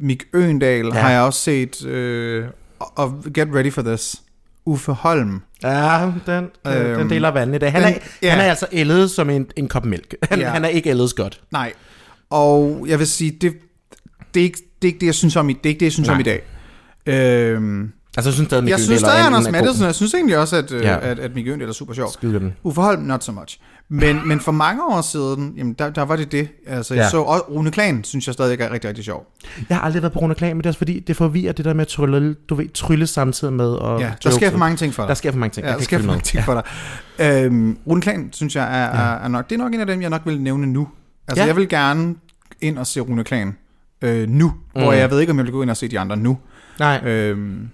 Mik 0.00 0.22
Øendal 0.32 0.86
Ja. 0.86 0.92
har 1.00 1.10
jeg 1.10 1.22
også 1.22 1.40
set, 1.40 1.86
øh, 1.86 2.44
og 2.78 3.24
get 3.34 3.48
ready 3.54 3.72
for 3.72 3.82
this, 3.82 4.16
Uffe 4.66 4.92
Holm. 4.92 5.42
Ja, 5.62 6.10
den, 6.26 6.44
øhm, 6.66 6.76
Øhm, 6.76 6.98
den 6.98 7.10
deler 7.10 7.30
dag. 7.58 7.72
Han, 7.72 7.82
den- 7.82 7.94
er, 7.94 7.98
ja. 8.22 8.30
han 8.30 8.40
er 8.40 8.44
altså 8.44 8.66
ældet 8.72 9.10
som 9.10 9.30
en, 9.30 9.46
en 9.56 9.68
kop 9.68 9.84
mælk. 9.84 10.14
Han, 10.22 10.38
Ja. 10.40 10.48
han 10.48 10.64
er 10.64 10.68
ikke 10.68 10.90
ældet 10.90 11.16
godt. 11.16 11.40
Nej, 11.50 11.72
og 12.34 12.84
jeg 12.88 12.98
vil 12.98 13.06
sige, 13.06 13.30
det, 13.30 13.52
det, 14.34 14.40
er, 14.40 14.44
ikke, 14.44 14.58
det 14.82 14.88
er 14.88 14.92
ikke 14.92 15.00
det, 15.00 15.06
jeg 15.06 15.14
synes 15.14 15.36
om 15.36 15.48
i, 15.48 15.52
det 15.52 15.66
er 15.66 15.68
ikke 15.68 15.80
det, 15.80 15.86
jeg 15.86 15.92
synes 15.92 16.08
Nej. 16.08 16.14
om 16.14 16.20
i 16.20 16.22
dag. 16.22 16.42
Øhm, 17.06 17.92
Altså, 18.16 18.28
jeg 18.30 18.34
synes 18.34 18.48
stadig, 18.48 18.68
jeg 18.68 18.80
synes 18.80 19.00
stadig, 19.00 19.26
Anders 19.26 19.50
Madsen, 19.50 19.84
jeg 19.86 19.94
synes 19.94 20.14
egentlig 20.14 20.38
også, 20.38 20.56
at, 20.56 20.72
Ja. 20.72 20.78
ja. 20.92 20.98
at, 21.10 21.18
at 21.18 21.34
Mik 21.34 21.46
Øendal 21.48 21.68
er 21.68 21.72
super 21.72 21.94
sjov. 21.94 22.10
Holm, 22.76 23.02
not 23.02 23.24
so 23.24 23.32
much. 23.32 23.58
Men, 23.88 24.28
men 24.28 24.40
for 24.40 24.52
mange 24.52 24.82
år 24.84 25.00
siden, 25.00 25.54
jamen, 25.56 25.72
der, 25.72 25.90
der 25.90 26.02
var 26.02 26.16
det 26.16 26.32
det. 26.32 26.48
Altså, 26.66 26.94
jeg 26.94 27.02
Ja. 27.02 27.10
så, 27.10 27.18
og 27.22 27.50
Rune 27.50 27.70
Klan, 27.70 28.04
synes 28.04 28.26
jeg 28.26 28.32
stadig 28.34 28.60
er 28.60 28.70
rigtig, 28.72 28.88
rigtig 28.88 29.04
sjov. 29.04 29.26
Jeg 29.68 29.76
har 29.76 29.84
aldrig 29.84 30.02
været 30.02 30.12
på 30.12 30.20
af 30.20 30.36
klan, 30.36 30.56
men 30.56 30.58
det 30.58 30.66
er 30.66 30.70
også 30.70 30.78
fordi, 30.78 31.00
det 31.00 31.16
forvirrer 31.16 31.52
det 31.52 31.64
der 31.64 31.74
med 31.74 31.80
at 31.82 31.88
trylle, 31.88 32.34
du 32.48 32.54
ved, 32.54 32.68
trylle 32.74 33.06
samtidig 33.06 33.52
med 33.54 33.66
og 33.68 34.00
Ja, 34.00 34.12
der 34.24 34.30
sker 34.30 34.50
for 34.50 34.58
mange 34.58 34.76
ting 34.76 34.94
for 34.94 35.02
dig. 35.02 35.08
Der 35.08 35.14
sker 35.14 35.30
for 35.30 35.38
mange 35.38 35.52
ting. 35.52 35.66
Ja, 35.66 35.72
der 35.72 35.80
sker 35.80 35.98
for 35.98 36.06
mange 36.06 36.22
ting 36.22 36.44
for 36.44 36.54
dig. 36.54 36.62
Øhm, 37.44 37.78
Rune 37.86 38.00
Klan, 38.00 38.28
synes 38.32 38.56
jeg, 38.56 38.64
er, 38.64 38.86
er, 39.00 39.24
er 39.24 39.28
nok, 39.28 39.50
det 39.50 39.54
er 39.54 39.58
nok 39.62 39.74
en 39.74 39.80
af 39.80 39.86
dem, 39.86 40.02
jeg 40.02 40.10
nok 40.10 40.22
vil 40.24 40.40
nævne 40.40 40.66
nu. 40.66 40.88
Altså, 41.28 41.42
Ja. 41.42 41.46
jeg 41.46 41.56
vil 41.56 41.68
gerne 41.68 42.14
ind 42.64 42.78
og 42.78 42.86
se 42.86 43.00
Rune 43.00 43.24
Klan 43.24 43.56
øh, 44.02 44.28
nu, 44.28 44.46
mm. 44.74 44.82
hvor 44.82 44.92
jeg 44.92 45.10
ved 45.10 45.20
ikke, 45.20 45.30
om 45.30 45.36
jeg 45.38 45.44
vil 45.44 45.52
gå 45.52 45.62
ind 45.62 45.70
og 45.70 45.76
se 45.76 45.88
de 45.88 45.98
andre 45.98 46.16
nu. 46.16 46.38
Nej. 46.78 47.00
Øhm, 47.04 47.68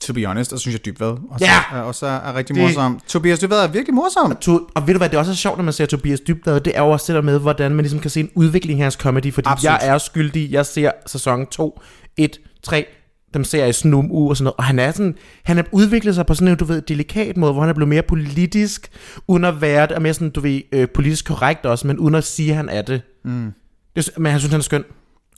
to 0.00 0.12
be 0.12 0.26
honest, 0.26 0.52
og 0.52 0.58
synes 0.58 0.72
jeg 0.74 0.84
Dybvad 0.84 1.08
også, 1.30 1.44
Ja! 1.44 1.78
er, 1.78 1.82
også 1.82 2.06
er, 2.06 2.34
rigtig 2.34 2.56
Det- 2.56 2.62
morsom. 2.62 3.00
Tobias 3.08 3.38
Dybvad 3.38 3.64
er 3.64 3.68
virkelig 3.68 3.94
morsom. 3.94 4.36
To, 4.40 4.60
og 4.74 4.86
ved 4.86 4.94
du 4.94 4.98
hvad, 4.98 5.08
det 5.08 5.14
er 5.14 5.18
også 5.18 5.34
sjovt, 5.34 5.56
når 5.56 5.64
man 5.64 5.72
ser 5.72 5.86
Tobias 5.86 6.20
Dybvad, 6.20 6.60
det 6.60 6.72
er 6.76 6.82
jo 6.82 6.90
også 6.90 7.12
det 7.12 7.14
der 7.16 7.22
med, 7.22 7.38
hvordan 7.38 7.72
man 7.74 7.82
ligesom 7.82 8.00
kan 8.00 8.10
se 8.10 8.20
en 8.20 8.30
udvikling 8.34 8.78
i 8.78 8.82
hans 8.82 8.94
comedy, 8.94 9.32
fordi 9.32 9.48
Absolut. 9.48 9.70
jeg 9.82 9.88
er 9.88 9.98
skyldig, 9.98 10.50
jeg 10.52 10.66
ser 10.66 10.90
sæson 11.06 11.46
2, 11.46 11.80
1, 12.16 12.30
3, 12.62 12.86
dem 13.34 13.44
ser 13.44 13.58
jeg 13.58 13.68
i 13.68 13.72
snum 13.72 14.10
uge 14.12 14.30
og 14.30 14.36
sådan 14.36 14.44
noget, 14.44 14.54
og 14.58 14.64
han 14.64 14.78
er 14.78 14.90
sådan, 14.92 15.14
han 15.44 15.56
har 15.56 15.64
udviklet 15.72 16.14
sig 16.14 16.26
på 16.26 16.34
sådan 16.34 16.48
en, 16.48 16.56
du 16.56 16.64
ved, 16.64 16.82
delikat 16.82 17.36
måde, 17.36 17.52
hvor 17.52 17.60
han 17.62 17.70
er 17.70 17.74
blevet 17.74 17.88
mere 17.88 18.02
politisk, 18.02 18.88
uden 19.28 19.44
at 19.44 19.60
være 19.60 19.82
det, 19.86 19.92
og 19.92 20.02
mere 20.02 20.14
sådan, 20.14 20.30
du 20.30 20.40
ved, 20.40 20.60
øh, 20.72 20.88
politisk 20.94 21.26
korrekt 21.26 21.66
også, 21.66 21.86
men 21.86 21.98
uden 21.98 22.14
at 22.14 22.24
sige, 22.24 22.50
at 22.50 22.56
han 22.56 22.68
er 22.68 22.82
det. 22.82 23.02
Mm. 23.24 23.52
Det 23.96 24.10
men 24.16 24.32
han 24.32 24.40
synes, 24.40 24.50
han 24.52 24.60
er 24.60 24.64
skøn. 24.64 24.84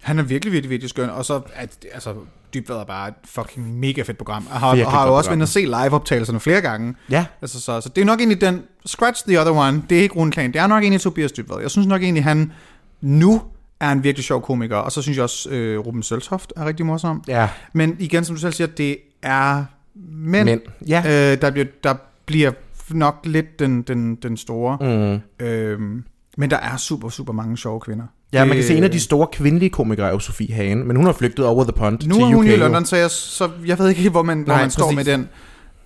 Han 0.03 0.19
er 0.19 0.23
virkelig, 0.23 0.53
virkelig, 0.53 0.71
virkelig 0.71 0.91
skøn. 0.91 1.11
Og 1.11 1.25
så, 1.25 1.41
at, 1.55 1.87
altså, 1.93 2.15
Dybvad 2.55 2.77
er 2.77 2.85
bare 2.85 3.09
et 3.09 3.15
fucking 3.25 3.79
mega 3.79 4.03
fedt 4.03 4.19
program. 4.19 4.47
Jeg 4.51 4.61
har, 4.61 4.69
Virkelig 4.69 4.87
og 4.87 4.93
har 4.93 5.07
jo 5.07 5.15
også 5.15 5.31
været 5.31 5.43
og 5.43 5.49
se 5.49 5.61
live-optagelserne 5.61 6.41
flere 6.41 6.61
gange. 6.61 6.95
Ja, 7.11 7.27
Altså, 7.43 7.61
så, 7.61 7.81
så 7.81 7.89
det 7.89 8.01
er 8.01 8.05
nok 8.05 8.19
egentlig 8.19 8.41
den, 8.41 8.63
scratch 8.87 9.29
the 9.29 9.41
other 9.41 9.53
one, 9.53 9.83
det 9.91 9.99
er 9.99 10.03
ikke 10.03 10.15
Rune 10.15 10.31
det 10.31 10.57
er 10.57 10.67
nok 10.67 10.83
egentlig 10.83 11.01
Tobias 11.01 11.33
Dybvad. 11.33 11.61
Jeg 11.61 11.71
synes 11.71 11.87
nok 11.87 12.03
egentlig, 12.03 12.25
han 12.25 12.53
nu 13.01 13.43
er 13.81 13.93
en 13.93 14.05
virkelig 14.05 14.25
sjov 14.25 14.43
komiker, 14.43 14.77
og 14.77 14.93
så 14.93 15.03
synes 15.03 15.17
jeg 15.17 15.23
også, 15.23 15.51
øh, 15.51 15.79
Ruben 15.79 16.03
Søltoft 16.03 16.53
er 16.57 16.65
rigtig 16.65 16.87
morsom. 16.87 17.25
ja, 17.29 17.49
Men 17.73 17.97
igen, 17.99 18.25
som 18.25 18.37
du 18.37 18.41
selv 18.41 18.53
siger, 18.53 18.67
det 18.67 18.99
er 19.23 19.65
mænd, 20.11 20.49
men, 20.49 20.61
ja. 20.89 21.03
øh, 21.07 21.41
der, 21.41 21.51
bliver, 21.51 21.67
der 21.85 21.95
bliver 22.27 22.53
nok 22.91 23.21
lidt 23.25 23.59
den, 23.59 23.83
den, 23.83 24.15
den 24.15 24.37
store. 24.37 24.79
Mm. 24.81 25.47
Øhm, 25.47 26.05
men 26.37 26.51
der 26.51 26.57
er 26.57 26.77
super, 26.77 27.09
super 27.09 27.33
mange 27.33 27.57
sjove 27.57 27.81
kvinder. 27.81 28.05
Ja, 28.35 28.45
man 28.45 28.57
kan 28.57 28.65
se, 28.65 28.77
en 28.77 28.85
af 28.85 28.91
de 28.91 29.01
store 29.01 29.27
kvindelige 29.33 29.71
komikere 29.71 30.07
er 30.07 30.11
jo 30.13 30.19
Sofie 30.19 30.55
Hagen, 30.55 30.87
men 30.89 30.97
hun 30.97 31.07
har 31.07 31.13
flygtet 31.13 31.45
over 31.47 31.65
the 31.65 31.73
pond 31.73 31.99
Nu 32.07 32.15
til 32.15 32.23
er 32.23 32.27
hun 32.27 32.35
UK. 32.37 32.47
i. 32.47 32.57
London, 32.57 32.85
så 32.85 32.97
jeg, 32.97 33.11
så 33.11 33.49
jeg 33.67 33.79
ved 33.79 33.89
ikke 33.89 34.01
helt, 34.01 34.13
hvor 34.13 34.23
man, 34.23 34.43
hvor 34.43 34.53
Nej, 34.53 34.63
man 34.63 34.71
står 34.71 34.91
med 34.91 35.05
den. 35.05 35.29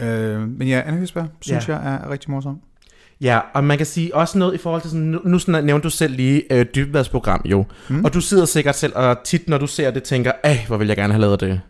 Øh, 0.00 0.40
men 0.58 0.68
ja, 0.68 0.82
Anna 0.86 0.98
Høsberg 1.00 1.26
synes 1.40 1.68
Ja. 1.68 1.76
jeg 1.76 1.94
er 2.04 2.10
rigtig 2.10 2.30
morsom. 2.30 2.58
Ja, 3.20 3.40
og 3.54 3.64
man 3.64 3.76
kan 3.76 3.86
sige 3.86 4.14
også 4.14 4.38
noget 4.38 4.54
i 4.54 4.58
forhold 4.58 4.82
til 4.82 4.90
sådan, 4.90 5.06
nu, 5.06 5.20
nu 5.24 5.38
sådan, 5.38 5.64
nævnte 5.64 5.84
du 5.84 5.90
selv 5.90 6.14
lige 6.16 6.42
øh, 6.52 6.66
Dybvads 6.74 7.08
program 7.08 7.42
jo, 7.44 7.64
mm. 7.88 8.04
og 8.04 8.14
du 8.14 8.20
sidder 8.20 8.44
sikkert 8.44 8.76
selv 8.76 8.92
og 8.96 9.16
tit, 9.24 9.48
når 9.48 9.58
du 9.58 9.66
ser 9.66 9.90
det, 9.90 10.02
tænker, 10.02 10.32
ej, 10.44 10.58
hvor 10.66 10.76
vil 10.76 10.86
jeg 10.88 10.96
gerne 10.96 11.12
have 11.12 11.20
lavet 11.20 11.40
det. 11.40 11.60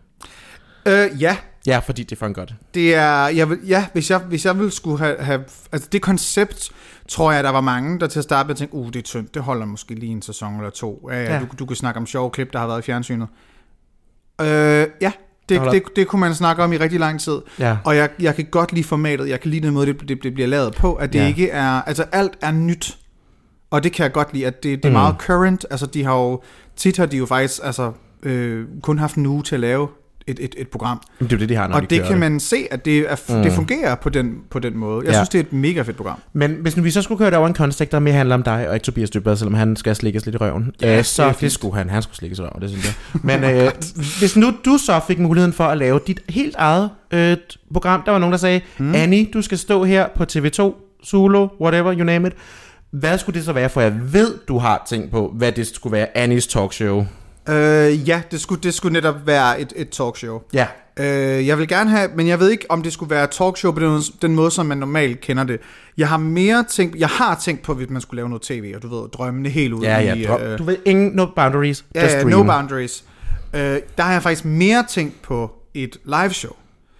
Øh, 0.88 1.22
ja, 1.22 1.36
Ja, 1.68 1.78
fordi 1.78 2.02
det 2.02 2.12
er 2.12 2.16
for 2.16 2.32
godt. 2.32 2.54
Det 2.74 2.94
er, 2.94 3.26
jeg 3.28 3.50
vil, 3.50 3.58
ja, 3.66 3.86
hvis 3.92 4.10
jeg, 4.10 4.18
hvis 4.18 4.44
jeg 4.44 4.58
ville 4.58 4.70
skulle 4.70 4.98
have, 4.98 5.16
have, 5.20 5.40
altså 5.72 5.88
det 5.92 6.02
koncept, 6.02 6.70
tror 7.08 7.32
jeg, 7.32 7.44
der 7.44 7.50
var 7.50 7.60
mange, 7.60 8.00
der 8.00 8.06
til 8.06 8.18
at 8.18 8.24
starte 8.24 8.46
med 8.46 8.54
tænkte, 8.54 8.76
uh, 8.76 8.86
det 8.86 8.96
er 8.96 9.02
tyndt, 9.02 9.34
det 9.34 9.42
holder 9.42 9.66
måske 9.66 9.94
lige 9.94 10.12
en 10.12 10.22
sæson 10.22 10.56
eller 10.56 10.70
to. 10.70 11.08
Ja, 11.12 11.22
ja. 11.22 11.40
Du, 11.40 11.46
du 11.58 11.66
kan 11.66 11.76
snakke 11.76 12.00
om 12.00 12.06
sjove 12.06 12.30
klip, 12.30 12.52
der 12.52 12.58
har 12.58 12.66
været 12.66 12.78
i 12.78 12.82
fjernsynet. 12.82 13.28
Øh, 14.40 14.46
ja, 15.00 15.12
det, 15.48 15.60
det, 15.72 15.82
det 15.96 16.08
kunne 16.08 16.20
man 16.20 16.34
snakke 16.34 16.62
om 16.62 16.72
i 16.72 16.76
rigtig 16.76 17.00
lang 17.00 17.20
tid. 17.20 17.38
Ja. 17.58 17.76
Og 17.84 17.96
jeg, 17.96 18.10
jeg 18.20 18.34
kan 18.34 18.44
godt 18.50 18.72
lide 18.72 18.84
formatet, 18.84 19.28
jeg 19.28 19.40
kan 19.40 19.50
lide 19.50 19.66
den 19.66 19.74
måde, 19.74 19.86
det, 19.86 20.08
det, 20.08 20.22
det 20.22 20.34
bliver 20.34 20.48
lavet 20.48 20.74
på, 20.74 20.94
at 20.94 21.12
det 21.12 21.18
Ja. 21.18 21.26
ikke 21.26 21.50
er, 21.50 21.82
altså 21.82 22.04
alt 22.12 22.32
er 22.40 22.52
nyt. 22.52 22.98
Og 23.70 23.84
det 23.84 23.92
kan 23.92 24.02
jeg 24.02 24.12
godt 24.12 24.32
lide, 24.32 24.46
at 24.46 24.62
det, 24.62 24.82
det 24.82 24.84
er 24.84 24.88
mm. 24.88 24.92
meget 24.92 25.16
current, 25.18 25.66
altså 25.70 25.86
de 25.86 26.04
har 26.04 26.14
jo, 26.14 26.42
tit 26.76 26.96
har 26.96 27.06
de 27.06 27.16
jo 27.16 27.26
faktisk, 27.26 27.60
altså 27.62 27.92
øh, 28.22 28.66
kun 28.82 28.98
haft 28.98 29.16
en 29.16 29.26
uge 29.26 29.42
til 29.42 29.54
at 29.54 29.60
lave 29.60 29.88
et, 30.30 30.38
et, 30.40 30.54
et 30.58 30.68
program. 30.68 31.00
Det 31.18 31.32
er 31.32 31.36
jo 31.36 31.40
det, 31.40 31.48
de 31.48 31.54
har, 31.54 31.66
når 31.68 31.74
Og 31.74 31.82
de 31.82 31.86
det 31.86 32.04
kan 32.04 32.18
man 32.18 32.40
se, 32.40 32.56
at 32.70 32.84
det, 32.84 32.98
er, 32.98 33.16
Mm. 33.36 33.42
det 33.42 33.52
fungerer 33.52 33.94
på 33.94 34.08
den, 34.08 34.34
på 34.50 34.58
den 34.58 34.76
måde. 34.78 35.04
Jeg 35.06 35.12
Ja. 35.12 35.18
synes, 35.18 35.28
det 35.28 35.38
er 35.38 35.42
et 35.42 35.52
mega 35.52 35.82
fedt 35.82 35.96
program. 35.96 36.18
Men 36.32 36.56
hvis 36.60 36.76
nu 36.76 36.82
vi 36.82 36.90
så 36.90 37.02
skulle 37.02 37.18
køre 37.18 37.30
det 37.30 37.38
over 37.38 37.46
en 37.48 37.54
kontekst, 37.54 37.92
der 37.92 37.98
mere 37.98 38.14
handler 38.14 38.34
om 38.34 38.42
dig 38.42 38.68
og 38.68 38.74
ikke 38.74 38.84
Tobias 38.84 39.10
Dybvad, 39.10 39.36
selvom 39.36 39.54
han 39.54 39.76
skal 39.76 39.96
slikkes 39.96 40.24
lidt 40.26 40.34
i 40.34 40.38
røven, 40.38 40.72
Ja, 40.82 40.92
det 40.92 40.98
øh, 40.98 41.04
så 41.04 41.28
det, 41.28 41.36
fint. 41.36 41.52
skulle 41.52 41.74
han. 41.76 41.90
Han 41.90 42.02
skulle 42.02 42.16
slikkes 42.16 42.38
i 42.38 42.42
røven, 42.42 42.62
det 42.62 42.70
synes 42.70 42.84
jeg. 42.86 42.94
Men 43.22 43.44
øh, 43.44 43.70
hvis 44.18 44.36
nu 44.36 44.52
du 44.64 44.78
så 44.78 45.00
fik 45.06 45.18
muligheden 45.18 45.52
for 45.52 45.64
at 45.64 45.78
lave 45.78 46.00
dit 46.06 46.20
helt 46.28 46.54
eget 46.58 46.90
øh, 47.10 47.36
program, 47.72 48.02
der 48.06 48.12
var 48.12 48.18
nogen, 48.18 48.32
der 48.32 48.38
sagde, 48.38 48.60
mm. 48.78 48.94
Annie, 48.94 49.28
du 49.34 49.42
skal 49.42 49.58
stå 49.58 49.84
her 49.84 50.06
på 50.16 50.24
TV2, 50.32 50.84
Zulu, 51.06 51.48
whatever, 51.60 51.94
you 51.94 52.04
name 52.04 52.28
it. 52.28 52.34
Hvad 52.90 53.18
skulle 53.18 53.36
det 53.36 53.44
så 53.44 53.52
være? 53.52 53.68
For 53.68 53.80
jeg 53.80 53.94
ved, 54.12 54.34
du 54.48 54.58
har 54.58 54.82
tænkt 54.88 55.10
på, 55.10 55.32
hvad 55.36 55.52
det 55.52 55.66
skulle 55.66 55.92
være 55.92 56.16
Annies 56.18 56.46
talkshow. 56.46 57.06
Øh, 57.48 58.08
ja, 58.08 58.22
det 58.30 58.40
skulle, 58.40 58.62
det 58.62 58.74
skulle 58.74 58.92
netop 58.92 59.26
være 59.26 59.60
et, 59.60 59.72
et 59.76 59.88
talkshow. 59.90 60.40
Ja. 60.52 60.66
Øh, 60.98 61.46
jeg 61.46 61.58
vil 61.58 61.68
gerne 61.68 61.90
have, 61.90 62.10
men 62.14 62.28
jeg 62.28 62.40
ved 62.40 62.50
ikke, 62.50 62.66
om 62.68 62.82
det 62.82 62.92
skulle 62.92 63.10
være 63.10 63.26
talkshow 63.26 63.72
på 63.72 63.80
den, 63.80 64.02
den 64.22 64.34
måde, 64.34 64.50
som 64.50 64.66
man 64.66 64.78
normalt 64.78 65.20
kender 65.20 65.44
det. 65.44 65.60
Jeg 65.96 66.08
har 66.08 66.16
mere 66.16 66.64
tænkt, 66.70 66.96
jeg 66.96 67.08
har 67.08 67.40
tænkt 67.44 67.62
på, 67.62 67.74
hvis 67.74 67.90
man 67.90 68.00
skulle 68.02 68.18
lave 68.18 68.28
noget 68.28 68.42
tv, 68.42 68.72
og 68.76 68.82
du 68.82 68.88
ved, 69.00 69.08
drømmene 69.08 69.48
helt 69.48 69.72
ud 69.72 69.82
Ja, 69.82 69.98
ja. 70.00 70.14
i... 70.14 70.24
Drop. 70.24 70.40
øh, 70.40 70.58
Du 70.58 70.64
ved, 70.64 70.76
ingen, 70.84 71.12
no 71.12 71.26
boundaries, 71.36 71.84
ja, 71.94 72.02
just 72.02 72.14
ja, 72.14 72.22
dream. 72.22 72.30
no 72.30 72.42
boundaries. 72.42 73.04
Øh, 73.54 73.60
der 73.96 74.02
har 74.02 74.12
jeg 74.12 74.22
faktisk 74.22 74.44
mere 74.44 74.84
tænkt 74.88 75.22
på 75.22 75.50
et 75.74 75.96
live 76.04 76.30
show. 76.32 76.52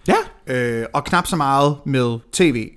Ja. 0.07 0.15
øh, 0.55 0.85
og 0.93 1.03
knap 1.03 1.27
så 1.27 1.35
meget 1.35 1.75
med 1.85 2.19
tv. 2.31 2.69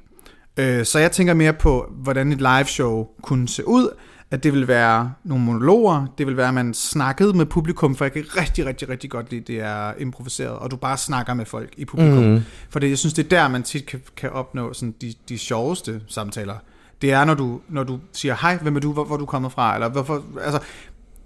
Øh, 0.56 0.84
så 0.84 0.98
jeg 0.98 1.12
tænker 1.12 1.34
mere 1.34 1.52
på, 1.52 1.86
hvordan 2.02 2.32
et 2.32 2.38
live 2.38 2.64
show 2.64 3.06
kunne 3.22 3.48
se 3.48 3.68
ud. 3.68 3.88
At 4.32 4.42
det 4.42 4.52
vil 4.52 4.68
være 4.68 5.12
nogle 5.24 5.44
monologer, 5.44 6.06
det 6.18 6.26
vil 6.26 6.36
være, 6.36 6.48
at 6.48 6.54
man 6.54 6.74
snakkede 6.74 7.32
med 7.32 7.46
publikum, 7.46 7.96
for 7.96 8.04
jeg 8.04 8.12
kan 8.12 8.24
rigtig, 8.36 8.66
rigtig, 8.66 8.88
rigtig 8.88 9.10
godt 9.10 9.30
lide, 9.30 9.40
det 9.40 9.60
er 9.60 9.92
improviseret, 9.98 10.50
og 10.50 10.70
du 10.70 10.76
bare 10.76 10.96
snakker 10.96 11.34
med 11.34 11.46
folk 11.46 11.74
i 11.76 11.84
publikum. 11.84 12.24
Mm. 12.24 12.42
For 12.70 12.78
det, 12.78 12.90
jeg 12.90 12.98
synes, 12.98 13.14
det 13.14 13.24
er 13.24 13.28
der, 13.28 13.48
man 13.48 13.62
tit 13.62 13.86
kan, 13.86 14.02
kan 14.16 14.30
opnå 14.30 14.72
sådan 14.72 14.94
de, 15.00 15.14
de 15.28 15.38
sjoveste 15.38 16.00
samtaler. 16.08 16.54
Det 17.02 17.12
er, 17.12 17.24
når 17.24 17.34
du, 17.34 17.60
når 17.68 17.84
du 17.84 17.98
siger, 18.12 18.36
hej, 18.40 18.56
hvem 18.56 18.76
er 18.76 18.80
du, 18.80 18.92
hvor, 18.92 19.04
hvor 19.04 19.14
er 19.14 19.18
du 19.18 19.26
kommet 19.26 19.52
fra, 19.52 19.74
eller 19.74 19.88
hvorfor, 19.88 20.22
altså, 20.44 20.60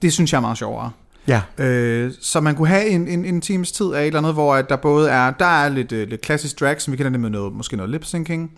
det 0.02 0.12
synes 0.12 0.32
jeg 0.32 0.38
er 0.38 0.42
meget 0.42 0.58
sjovere. 0.58 0.90
Ja. 1.28 1.42
Øh, 1.58 2.12
så 2.20 2.40
man 2.40 2.54
kunne 2.54 2.68
have 2.68 2.86
en, 2.86 3.08
en, 3.08 3.24
en 3.24 3.40
times 3.40 3.72
tid 3.72 3.92
af 3.92 4.00
et 4.00 4.06
eller 4.06 4.18
andet, 4.18 4.32
hvor 4.32 4.54
at 4.54 4.68
der 4.68 4.76
både 4.76 5.10
er, 5.10 5.30
der 5.30 5.46
er 5.46 5.68
lidt, 5.68 5.92
øh, 5.92 6.08
lidt 6.08 6.20
klassisk 6.20 6.60
drag, 6.60 6.82
som 6.82 6.92
vi 6.92 6.96
kender 6.96 7.10
det 7.10 7.20
med 7.20 7.30
noget, 7.30 7.52
måske 7.52 7.76
noget 7.76 7.90
lip-syncing. 7.90 8.52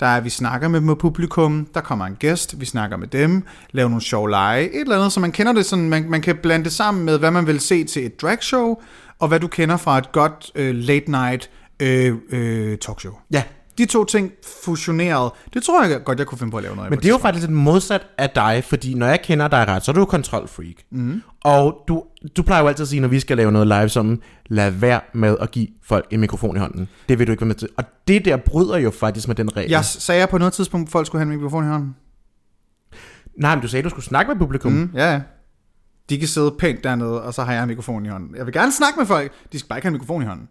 Der 0.00 0.06
er, 0.06 0.20
vi 0.20 0.30
snakker 0.30 0.68
med, 0.68 0.80
med 0.80 0.96
publikum, 0.96 1.68
der 1.74 1.80
kommer 1.80 2.06
en 2.06 2.16
gæst, 2.18 2.60
vi 2.60 2.64
snakker 2.64 2.96
med 2.96 3.08
dem, 3.08 3.42
laver 3.70 3.88
nogle 3.88 4.02
sjove 4.02 4.30
lege, 4.30 4.70
et 4.74 4.80
eller 4.80 4.96
andet, 4.96 5.12
så 5.12 5.20
man 5.20 5.32
kender 5.32 5.52
det 5.52 5.66
sådan, 5.66 5.88
man, 5.88 6.10
man 6.10 6.22
kan 6.22 6.36
blande 6.36 6.64
det 6.64 6.72
sammen 6.72 7.04
med, 7.04 7.18
hvad 7.18 7.30
man 7.30 7.46
vil 7.46 7.60
se 7.60 7.84
til 7.84 8.06
et 8.06 8.22
dragshow, 8.22 8.76
og 9.18 9.28
hvad 9.28 9.40
du 9.40 9.48
kender 9.48 9.76
fra 9.76 9.98
et 9.98 10.12
godt 10.12 10.50
øh, 10.54 10.74
late 10.74 11.10
night 11.10 11.50
øh, 11.80 12.16
øh, 12.30 12.78
talkshow. 12.78 13.14
Ja. 13.32 13.42
De 13.78 13.86
to 13.86 14.04
ting 14.04 14.32
fusioneret, 14.64 15.32
det 15.54 15.62
tror 15.62 15.84
jeg 15.84 16.04
godt, 16.04 16.18
jeg 16.18 16.26
kunne 16.26 16.38
finde 16.38 16.50
på 16.50 16.56
at 16.56 16.62
lave 16.62 16.76
noget 16.76 16.86
af 16.86 16.90
Men 16.90 16.98
det 16.98 17.04
er 17.04 17.12
jo 17.12 17.18
faktisk 17.18 17.46
lidt 17.46 17.56
modsat 17.58 18.06
af 18.18 18.30
dig, 18.30 18.64
fordi 18.64 18.94
når 18.94 19.06
jeg 19.06 19.22
kender 19.22 19.48
dig 19.48 19.68
ret, 19.68 19.84
så 19.84 19.90
er 19.90 19.92
du 19.92 20.00
jo 20.00 20.04
kontrolfreak. 20.04 20.74
Mm. 20.90 21.22
Og 21.44 21.84
du, 21.88 22.04
du 22.36 22.42
plejer 22.42 22.62
jo 22.62 22.68
altid 22.68 22.82
at 22.82 22.88
sige, 22.88 23.00
når 23.00 23.08
vi 23.08 23.20
skal 23.20 23.36
lave 23.36 23.52
noget 23.52 23.68
live, 23.68 23.88
som 23.88 24.22
lad 24.46 24.70
være 24.70 25.00
med 25.14 25.36
at 25.40 25.50
give 25.50 25.68
folk 25.82 26.06
en 26.10 26.20
mikrofon 26.20 26.56
i 26.56 26.58
hånden. 26.58 26.88
Det 27.08 27.18
vil 27.18 27.26
du 27.26 27.32
ikke 27.32 27.40
være 27.40 27.46
med 27.46 27.54
til. 27.54 27.68
Og 27.76 27.84
det 28.08 28.24
der 28.24 28.36
bryder 28.36 28.76
jo 28.76 28.90
faktisk 28.90 29.28
med 29.28 29.36
den 29.36 29.56
regel. 29.56 29.70
Jeg 29.70 29.84
sagde 29.84 30.20
jeg 30.20 30.28
på 30.28 30.38
noget 30.38 30.52
tidspunkt, 30.52 30.88
at 30.88 30.92
folk 30.92 31.06
skulle 31.06 31.20
have 31.20 31.32
en 31.32 31.38
mikrofon 31.38 31.64
i 31.64 31.68
hånden. 31.68 31.96
Nej, 33.40 33.54
men 33.54 33.62
du 33.62 33.68
sagde, 33.68 33.80
at 33.80 33.84
du 33.84 33.90
skulle 33.90 34.04
snakke 34.04 34.32
med 34.32 34.38
publikum. 34.38 34.72
Mm. 34.72 34.90
Ja, 34.94 35.12
ja. 35.12 35.20
De 36.10 36.18
kan 36.18 36.28
sidde 36.28 36.54
pænt 36.58 36.84
dernede, 36.84 37.22
og 37.22 37.34
så 37.34 37.42
har 37.42 37.52
jeg 37.52 37.62
en 37.62 37.68
mikrofon 37.68 38.06
i 38.06 38.08
hånden. 38.08 38.36
Jeg 38.36 38.46
vil 38.46 38.54
gerne 38.54 38.72
snakke 38.72 38.98
med 38.98 39.06
folk, 39.06 39.32
de 39.52 39.58
skal 39.58 39.68
bare 39.68 39.78
ikke 39.78 39.86
have 39.86 39.90
en 39.90 39.92
mikrofon 39.92 40.22
i 40.22 40.26
hånden. 40.26 40.48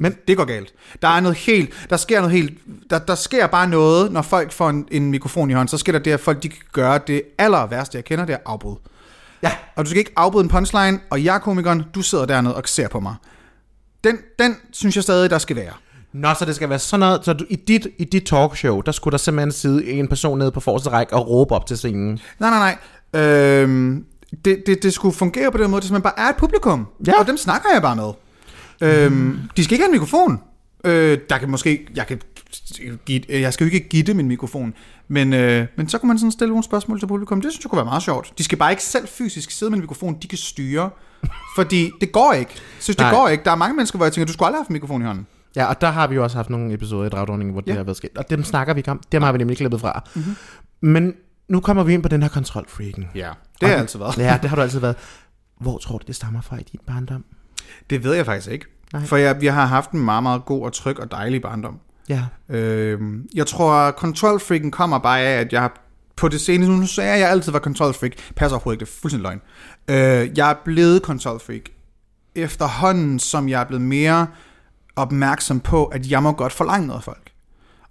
Men 0.00 0.16
Det 0.28 0.36
går 0.36 0.44
galt. 0.44 0.74
Der 1.02 1.08
er 1.08 1.20
noget 1.20 1.36
helt, 1.36 1.86
der 1.90 1.96
sker 1.96 2.20
noget 2.20 2.32
helt, 2.32 2.58
der, 2.90 2.98
der 2.98 3.14
sker 3.14 3.46
bare 3.46 3.68
noget, 3.68 4.12
når 4.12 4.22
folk 4.22 4.52
får 4.52 4.70
en, 4.70 4.88
en 4.90 5.10
mikrofon 5.10 5.50
i 5.50 5.52
hånden, 5.52 5.68
så 5.68 5.78
sker 5.78 5.92
der 5.92 5.98
det, 5.98 6.10
at 6.10 6.20
folk 6.20 6.42
de 6.42 6.48
kan 6.48 6.58
gøre 6.72 7.00
det 7.06 7.22
aller 7.38 7.66
værste, 7.66 7.96
jeg 7.96 8.04
kender, 8.04 8.24
det 8.24 8.32
er 8.32 8.38
afbrud. 8.46 8.76
ja, 9.42 9.52
Og 9.76 9.84
du 9.84 9.90
skal 9.90 9.98
ikke 9.98 10.12
afbryde 10.16 10.42
en 10.44 10.48
punchline, 10.48 11.00
og 11.10 11.24
jeg 11.24 11.34
er 11.34 11.38
komikeren, 11.38 11.82
du 11.94 12.02
sidder 12.02 12.26
dernede 12.26 12.54
og 12.56 12.62
ser 12.66 12.88
på 12.88 13.00
mig. 13.00 13.14
Den, 14.04 14.18
den 14.38 14.56
synes 14.72 14.96
jeg 14.96 15.02
stadig, 15.02 15.30
der 15.30 15.38
skal 15.38 15.56
være. 15.56 15.72
Nå, 16.12 16.34
så 16.38 16.44
det 16.44 16.54
skal 16.56 16.68
være 16.68 16.78
sådan 16.78 17.00
noget, 17.00 17.24
så 17.24 17.32
du, 17.32 17.44
i, 17.50 17.56
dit, 17.56 17.86
i 17.98 18.04
dit 18.04 18.24
talkshow, 18.26 18.80
der 18.80 18.92
skulle 18.92 19.12
der 19.12 19.18
simpelthen 19.18 19.52
sidde 19.52 19.86
en 19.90 20.08
person 20.08 20.38
nede 20.38 20.50
på 20.50 20.60
forreste 20.60 20.90
række 20.90 21.12
og 21.14 21.28
råbe 21.28 21.54
op 21.54 21.66
til 21.66 21.76
scenen. 21.76 22.18
Nej, 22.38 22.50
nej, 22.50 22.76
nej. 23.12 23.22
Øhm, 23.22 24.04
det, 24.44 24.62
det, 24.66 24.82
det 24.82 24.92
skulle 24.94 25.14
fungere 25.14 25.52
på 25.52 25.58
den 25.58 25.70
måde, 25.70 25.84
at 25.84 25.90
man 25.90 26.02
bare 26.02 26.18
er 26.18 26.28
et 26.28 26.36
publikum. 26.36 26.86
Ja. 27.06 27.18
Og 27.18 27.26
dem 27.26 27.36
snakker 27.36 27.68
jeg 27.72 27.82
bare 27.82 27.96
med. 27.96 28.10
Øhm, 28.84 29.40
de 29.56 29.64
skal 29.64 29.74
ikke 29.74 29.82
have 29.82 29.88
en 29.88 30.00
mikrofon. 30.00 30.40
Øh, 30.84 31.18
der 31.30 31.38
kan 31.38 31.50
måske... 31.50 31.86
Jeg, 31.96 32.06
kan 32.06 32.20
give, 33.06 33.22
jeg 33.28 33.52
skal 33.52 33.66
jo 33.66 33.72
ikke 33.72 33.88
give 33.88 34.02
dem 34.02 34.20
en 34.20 34.28
mikrofon. 34.28 34.74
Men, 35.08 35.32
øh, 35.32 35.66
men 35.76 35.88
så 35.88 35.98
kunne 35.98 36.08
man 36.08 36.18
sådan 36.18 36.32
stille 36.32 36.48
nogle 36.48 36.64
spørgsmål 36.64 37.00
til 37.00 37.06
publikum. 37.06 37.40
Det 37.40 37.52
synes 37.52 37.64
jeg 37.64 37.70
kunne 37.70 37.76
være 37.76 37.84
meget 37.84 38.02
sjovt. 38.02 38.32
De 38.38 38.44
skal 38.44 38.58
bare 38.58 38.70
ikke 38.70 38.82
selv 38.82 39.08
fysisk 39.08 39.50
sidde 39.50 39.70
med 39.70 39.76
en 39.76 39.82
mikrofon. 39.82 40.16
De 40.22 40.28
kan 40.28 40.38
styre. 40.38 40.90
Fordi 41.56 41.90
det 42.00 42.12
går 42.12 42.32
ikke. 42.32 42.52
Synes, 42.80 42.96
det 42.96 43.04
Nej. 43.04 43.14
går 43.14 43.28
ikke. 43.28 43.44
Der 43.44 43.50
er 43.50 43.54
mange 43.54 43.76
mennesker, 43.76 43.96
hvor 43.96 44.06
jeg 44.06 44.12
tænker, 44.12 44.26
du 44.26 44.32
skulle 44.32 44.46
aldrig 44.46 44.56
have 44.56 44.62
haft 44.62 44.68
en 44.68 44.72
mikrofon 44.72 45.02
i 45.02 45.04
hånden. 45.04 45.26
Ja, 45.56 45.64
og 45.64 45.80
der 45.80 45.90
har 45.90 46.06
vi 46.06 46.14
jo 46.14 46.22
også 46.22 46.36
haft 46.36 46.50
nogle 46.50 46.72
episoder 46.72 47.06
i 47.06 47.08
Dragdronningen, 47.08 47.52
hvor 47.52 47.62
ja. 47.66 47.70
det 47.70 47.76
har 47.76 47.84
været 47.84 47.96
sket. 47.96 48.10
Og 48.18 48.30
dem 48.30 48.44
snakker 48.44 48.74
vi 48.74 48.78
ikke 48.78 48.90
om. 48.90 49.00
Dem 49.12 49.22
har 49.22 49.32
vi 49.32 49.38
nemlig 49.38 49.56
klippet 49.56 49.80
fra. 49.80 50.04
Mm-hmm. 50.14 50.36
Men 50.80 51.14
nu 51.48 51.60
kommer 51.60 51.82
vi 51.82 51.94
ind 51.94 52.02
på 52.02 52.08
den 52.08 52.22
her 52.22 52.28
kontrolfreaken. 52.28 53.08
Ja. 53.14 53.30
Det 53.60 53.68
har 53.68 53.74
jeg 53.74 53.80
altid 53.80 53.98
været. 53.98 54.18
Ja, 54.18 54.38
det 54.42 54.50
har 54.50 54.56
du 54.56 54.62
altid 54.62 54.80
været. 54.80 54.96
Hvor 55.60 55.78
tror 55.78 55.98
du, 55.98 56.04
det 56.06 56.16
stammer 56.16 56.40
fra 56.40 56.56
i 56.56 56.62
din 56.72 56.80
barndom? 56.86 57.24
Det 57.90 58.04
ved 58.04 58.14
jeg 58.14 58.26
faktisk 58.26 58.50
ikke. 58.50 58.66
Nej. 58.94 59.04
For 59.04 59.16
jeg, 59.16 59.40
vi 59.40 59.46
har 59.46 59.66
haft 59.66 59.90
en 59.90 60.00
meget, 60.04 60.22
meget 60.22 60.44
god 60.44 60.64
og 60.64 60.72
tryg 60.72 61.00
og 61.00 61.10
dejlig 61.10 61.42
barndom. 61.42 61.78
Ja. 62.08 62.22
Øhm, 62.48 63.28
jeg 63.34 63.46
tror, 63.46 63.90
kontrolfreaken 63.90 64.70
kommer 64.70 64.98
bare 64.98 65.20
af, 65.20 65.40
at 65.40 65.52
jeg 65.52 65.60
har 65.60 65.80
på 66.16 66.28
det 66.28 66.40
seneste, 66.40 66.72
nu 66.72 66.86
sagde 66.86 67.08
jeg, 67.10 67.16
at 67.16 67.22
jeg 67.22 67.30
altid 67.30 67.52
var 67.52 67.58
kontrolfreak. 67.58 68.12
Passer 68.36 68.56
overhovedet 68.56 68.80
ikke, 68.80 68.84
det 68.90 68.96
er 68.96 69.00
fuldstændig 69.00 69.22
løgn. 69.22 69.40
Øh, 70.24 70.38
jeg 70.38 70.50
er 70.50 70.54
blevet 70.64 71.02
kontrolfreak 71.02 71.60
efterhånden, 72.34 73.18
som 73.18 73.48
jeg 73.48 73.60
er 73.60 73.64
blevet 73.64 73.82
mere 73.82 74.26
opmærksom 74.96 75.60
på, 75.60 75.84
at 75.84 76.10
jeg 76.10 76.22
må 76.22 76.32
godt 76.32 76.52
forlange 76.52 76.86
noget 76.86 76.98
af 77.00 77.04
folk. 77.04 77.30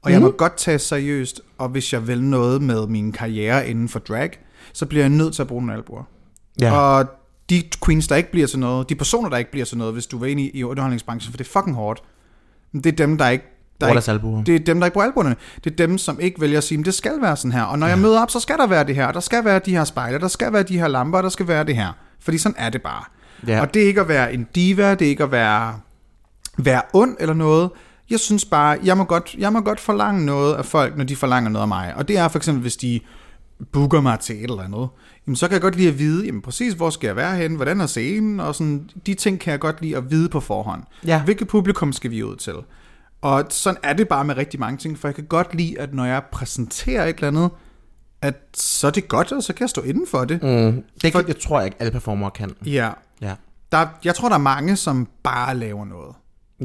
Og 0.02 0.12
jeg 0.12 0.22
må 0.22 0.28
Mhm. 0.28 0.38
godt 0.38 0.58
tage 0.58 0.80
seriøst, 0.80 1.42
og 1.58 1.70
hvis 1.70 1.94
jeg 1.94 2.08
vil 2.08 2.24
noget 2.24 2.62
med 2.62 2.88
min 2.88 3.12
karriere 3.12 3.68
inden 3.68 3.90
for 3.90 4.00
drag, 4.00 4.32
så 4.74 4.86
bliver 4.86 5.04
jeg 5.04 5.10
nødt 5.10 5.36
til 5.36 5.42
at 5.42 5.48
bruge 5.48 5.62
nogle 5.62 5.74
albuer. 5.78 6.04
Ja. 6.62 6.72
Og 6.78 7.06
de 7.50 7.64
queens, 7.86 8.08
der 8.08 8.16
ikke 8.16 8.32
bliver 8.32 8.48
til 8.48 8.60
noget, 8.60 8.90
de 8.90 8.96
personer, 8.96 9.30
der 9.30 9.38
ikke 9.38 9.52
bliver 9.52 9.66
til 9.66 9.78
noget, 9.78 9.94
hvis 9.94 10.06
du 10.06 10.18
vil 10.18 10.32
ind 10.32 10.40
i, 10.40 10.52
i 10.54 10.64
underholdningsbranchen, 10.64 11.32
for 11.32 11.38
det 11.38 11.48
er 11.48 11.52
fucking 11.52 11.76
hårdt, 11.76 12.04
det 12.74 12.86
er 12.86 12.92
dem, 12.92 13.18
der 13.18 13.30
ikke... 13.30 13.46
Der 13.82 13.88
Bruger 13.88 13.96
ikke 13.96 14.02
det 14.46 14.56
er 14.56 14.60
dem, 14.66 14.80
der 14.80 14.86
ikke 14.86 14.94
bruger 14.94 15.06
albuerne. 15.08 15.36
Det 15.64 15.72
er 15.72 15.76
dem, 15.76 15.98
som 15.98 16.20
ikke 16.20 16.42
vælger 16.42 16.58
at 16.58 16.64
sige, 16.64 16.80
at 16.80 16.86
det 16.86 16.94
skal 16.94 17.22
være 17.22 17.38
sådan 17.38 17.52
her. 17.52 17.64
Og 17.64 17.80
når 17.80 17.88
jeg 17.88 18.00
møder 18.00 18.22
op, 18.22 18.32
så 18.32 18.40
skal 18.40 18.58
der 18.58 18.68
være 18.68 18.84
det 18.84 18.96
her. 18.96 19.12
Der 19.12 19.20
skal 19.20 19.46
være 19.46 19.60
de 19.60 19.72
her 19.72 19.84
spejle, 19.84 20.20
der 20.20 20.28
skal 20.28 20.54
være 20.54 20.64
de 20.64 20.80
her 20.80 20.88
lamper, 20.88 21.22
der 21.22 21.30
skal 21.30 21.48
være 21.48 21.64
det 21.64 21.76
her. 21.76 21.92
Fordi 22.20 22.38
sådan 22.38 22.56
er 22.58 22.70
det 22.70 22.82
bare. 22.82 23.04
Ja. 23.48 23.62
Og 23.62 23.74
det 23.74 23.84
er 23.84 23.88
ikke 23.88 24.02
at 24.02 24.08
være 24.08 24.34
en 24.34 24.48
diva, 24.56 24.96
det 24.96 25.06
er 25.06 25.10
ikke 25.10 25.24
at 25.24 25.32
være, 25.32 25.80
være 26.58 26.82
ond 26.94 27.16
eller 27.20 27.34
noget. 27.34 27.70
Jeg 28.10 28.20
synes 28.20 28.46
bare, 28.46 28.80
jeg 28.84 28.98
må, 28.98 29.04
godt, 29.04 29.36
jeg 29.38 29.54
må 29.54 29.62
godt 29.62 29.80
forlange 29.80 30.26
noget 30.26 30.56
af 30.56 30.66
folk, 30.66 30.98
når 30.98 31.04
de 31.04 31.16
forlanger 31.16 31.50
noget 31.50 31.62
af 31.62 31.68
mig. 31.68 31.94
Og 31.96 32.08
det 32.08 32.18
er 32.18 32.28
for 32.28 32.40
eksempel, 32.40 32.62
hvis 32.62 32.78
de 32.78 33.00
booker 33.72 34.02
mig 34.02 34.20
til 34.20 34.36
et 34.36 34.44
eller 34.44 34.64
andet, 34.64 34.90
jamen 35.28 35.36
så 35.36 35.48
kan 35.48 35.54
jeg 35.54 35.62
godt 35.62 35.76
lide 35.76 35.88
at 35.88 36.00
vide, 36.00 36.26
jamen 36.26 36.42
præcis, 36.42 36.74
hvor 36.74 36.90
skal 36.90 37.08
jeg 37.08 37.16
være 37.16 37.36
henne, 37.38 37.56
hvordan 37.56 37.82
er 37.82 37.86
scenen, 37.86 38.40
og 38.40 38.56
sådan, 38.56 38.90
de 39.06 39.14
ting 39.14 39.40
kan 39.40 39.52
jeg 39.52 39.60
godt 39.60 39.82
lide 39.82 39.98
at 39.98 40.12
vide 40.12 40.30
på 40.30 40.40
forhånd. 40.40 40.84
Ja. 41.06 41.24
Hvilket 41.24 41.48
publikum 41.48 41.94
skal 41.94 42.12
vi 42.12 42.24
ud 42.24 42.36
til? 42.36 42.54
Og 43.22 43.46
sådan 43.50 43.80
er 43.84 43.94
det 43.94 44.08
bare 44.08 44.26
med 44.26 44.38
rigtig 44.38 44.60
mange 44.60 44.78
ting, 44.78 45.00
for 45.00 45.08
jeg 45.08 45.16
kan 45.16 45.24
godt 45.26 45.56
lide, 45.56 45.80
at 45.80 45.94
når 45.94 46.06
jeg 46.06 46.24
præsenterer 46.32 47.06
et 47.06 47.16
eller 47.16 47.28
andet, 47.28 47.50
at 48.22 48.36
så 48.54 48.88
er 48.88 48.92
det 48.92 49.08
godt, 49.08 49.32
og 49.32 49.44
så 49.44 49.54
kan 49.54 49.62
jeg 49.64 49.70
stå 49.70 49.82
inden 49.82 50.08
for 50.08 50.26
det. 50.26 50.44
Mm. 50.44 50.84
Det 51.02 51.12
For- 51.14 51.24
jeg 51.28 51.40
tror 51.40 51.60
jeg 51.60 51.66
ikke, 51.66 51.78
alle 51.80 51.92
performere 51.92 52.32
kan. 52.32 52.52
Ja. 52.66 52.92
Ja. 53.22 53.34
Der, 53.72 53.88
jeg 54.06 54.16
tror, 54.16 54.28
der 54.30 54.36
er 54.36 54.40
mange, 54.40 54.76
som 54.76 55.08
bare 55.24 55.56
laver 55.58 55.86
noget. 55.86 56.16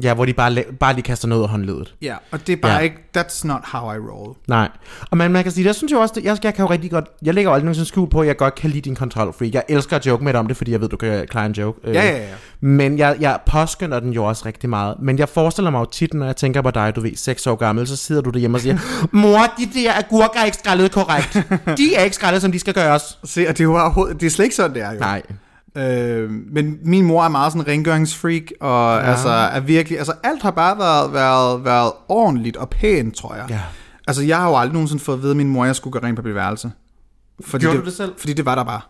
Ja, 0.03 0.13
hvor 0.13 0.25
de 0.25 0.33
bare, 0.33 0.51
la- 0.53 0.75
bare 0.79 0.93
lige 0.93 1.03
kaster 1.03 1.27
noget 1.27 1.43
af 1.43 1.49
håndledet. 1.49 1.95
Ja, 2.01 2.15
og 2.31 2.47
det 2.47 2.53
er 2.53 2.57
bare 2.61 2.71
Ja. 2.71 2.77
ikke, 2.79 2.95
that's 3.17 3.47
not 3.47 3.61
how 3.63 3.93
I 3.93 3.97
roll. 3.97 4.35
Nej. 4.47 4.69
Og 5.11 5.17
man, 5.17 5.31
man 5.31 5.43
kan 5.43 5.51
sige, 5.51 5.65
jeg 5.67 5.75
synes 5.75 5.91
jo 5.91 5.99
også, 5.99 6.13
jeg, 6.23 6.37
jeg 6.43 6.53
kan 6.53 6.65
jo 6.65 6.71
rigtig 6.71 6.91
godt, 6.91 7.05
jeg 7.21 7.33
lægger 7.33 7.51
jo 7.51 7.55
aldrig 7.55 7.65
nogen 7.75 7.85
skjul 7.85 8.09
på, 8.09 8.21
at 8.21 8.27
jeg 8.27 8.37
godt 8.37 8.55
kan 8.55 8.69
lide 8.69 8.81
din 8.81 8.95
control 8.95 9.33
freak. 9.37 9.53
Jeg 9.53 9.63
elsker 9.69 9.95
at 9.95 10.05
joke 10.05 10.23
med 10.23 10.33
dig 10.33 10.39
om 10.39 10.47
det, 10.47 10.57
fordi 10.57 10.71
jeg 10.71 10.81
ved, 10.81 10.89
du 10.89 10.97
kan 10.97 11.27
klare 11.29 11.45
en 11.45 11.51
joke. 11.51 11.79
Øh, 11.83 11.95
Ja, 11.95 12.03
ja, 12.09 12.17
ja. 12.17 12.23
Men 12.61 12.97
jeg, 12.97 13.15
jeg 13.19 13.39
påskynder 13.45 13.99
den 13.99 14.13
jo 14.13 14.23
også 14.23 14.43
rigtig 14.45 14.69
meget. 14.69 14.95
Men 15.01 15.17
jeg 15.19 15.29
forestiller 15.29 15.71
mig 15.71 15.79
jo 15.79 15.85
tit, 15.85 16.13
når 16.13 16.25
jeg 16.25 16.35
tænker 16.35 16.61
på 16.61 16.71
dig, 16.71 16.95
du 16.95 17.01
ved, 17.01 17.15
6 17.15 17.47
år 17.47 17.55
gammel, 17.55 17.87
så 17.87 17.95
sidder 17.95 18.21
du 18.21 18.29
derhjemme 18.29 18.57
og 18.57 18.61
siger, 18.61 18.77
mor, 19.11 19.39
de 19.57 19.69
der 19.79 19.93
agurker 19.97 20.39
er 20.39 20.45
ikke 20.45 20.57
skrællet 20.57 20.91
korrekt. 20.91 21.33
De 21.77 21.95
er 21.95 22.03
ikke 22.03 22.15
skrællet, 22.15 22.41
som 22.41 22.51
de 22.51 22.59
skal 22.59 22.73
gøres. 22.73 23.17
Se, 23.23 23.45
og 23.49 23.57
det 23.57 23.63
er 23.63 23.63
jo 23.97 24.07
det 24.19 24.23
er 24.25 24.29
slet 24.29 24.45
ikke 24.45 24.55
sådan, 24.55 24.73
det 24.75 24.81
er 24.83 24.91
jo. 24.93 24.99
Nej. 24.99 25.21
Øh, 25.77 26.31
men 26.31 26.79
min 26.83 27.05
mor 27.05 27.23
er 27.23 27.29
meget 27.29 27.51
sådan 27.53 27.65
en 27.67 27.71
rengøringsfreak, 27.71 28.43
og 28.59 28.97
ja. 28.97 29.03
altså 29.11 29.29
er 29.29 29.59
virkelig, 29.59 29.97
altså 29.97 30.13
alt 30.23 30.41
har 30.41 30.51
bare 30.51 30.77
været, 30.77 31.13
været, 31.13 31.65
været 31.65 31.91
ordentligt 32.07 32.57
og 32.57 32.69
pænt, 32.69 33.15
tror 33.15 33.35
jeg. 33.35 33.45
Ja. 33.49 33.61
Altså 34.07 34.23
jeg 34.23 34.37
har 34.37 34.49
jo 34.49 34.55
aldrig 34.57 34.73
nogensinde 34.73 35.03
fået 35.03 35.15
at 35.17 35.21
vide, 35.21 35.31
at 35.31 35.37
min 35.37 35.49
mor, 35.49 35.65
jeg 35.65 35.75
skulle 35.75 35.91
gøre 35.99 36.03
rent 36.03 36.15
på 36.15 36.21
mit 36.25 36.35
værelse. 36.35 36.71
Fordi 37.45 37.65
Gjorde 37.65 37.79
du 37.79 37.85
det 37.85 37.93
selv? 37.93 38.13
Fordi 38.17 38.33
det 38.33 38.45
var 38.45 38.55
der 38.55 38.63
bare. 38.63 38.81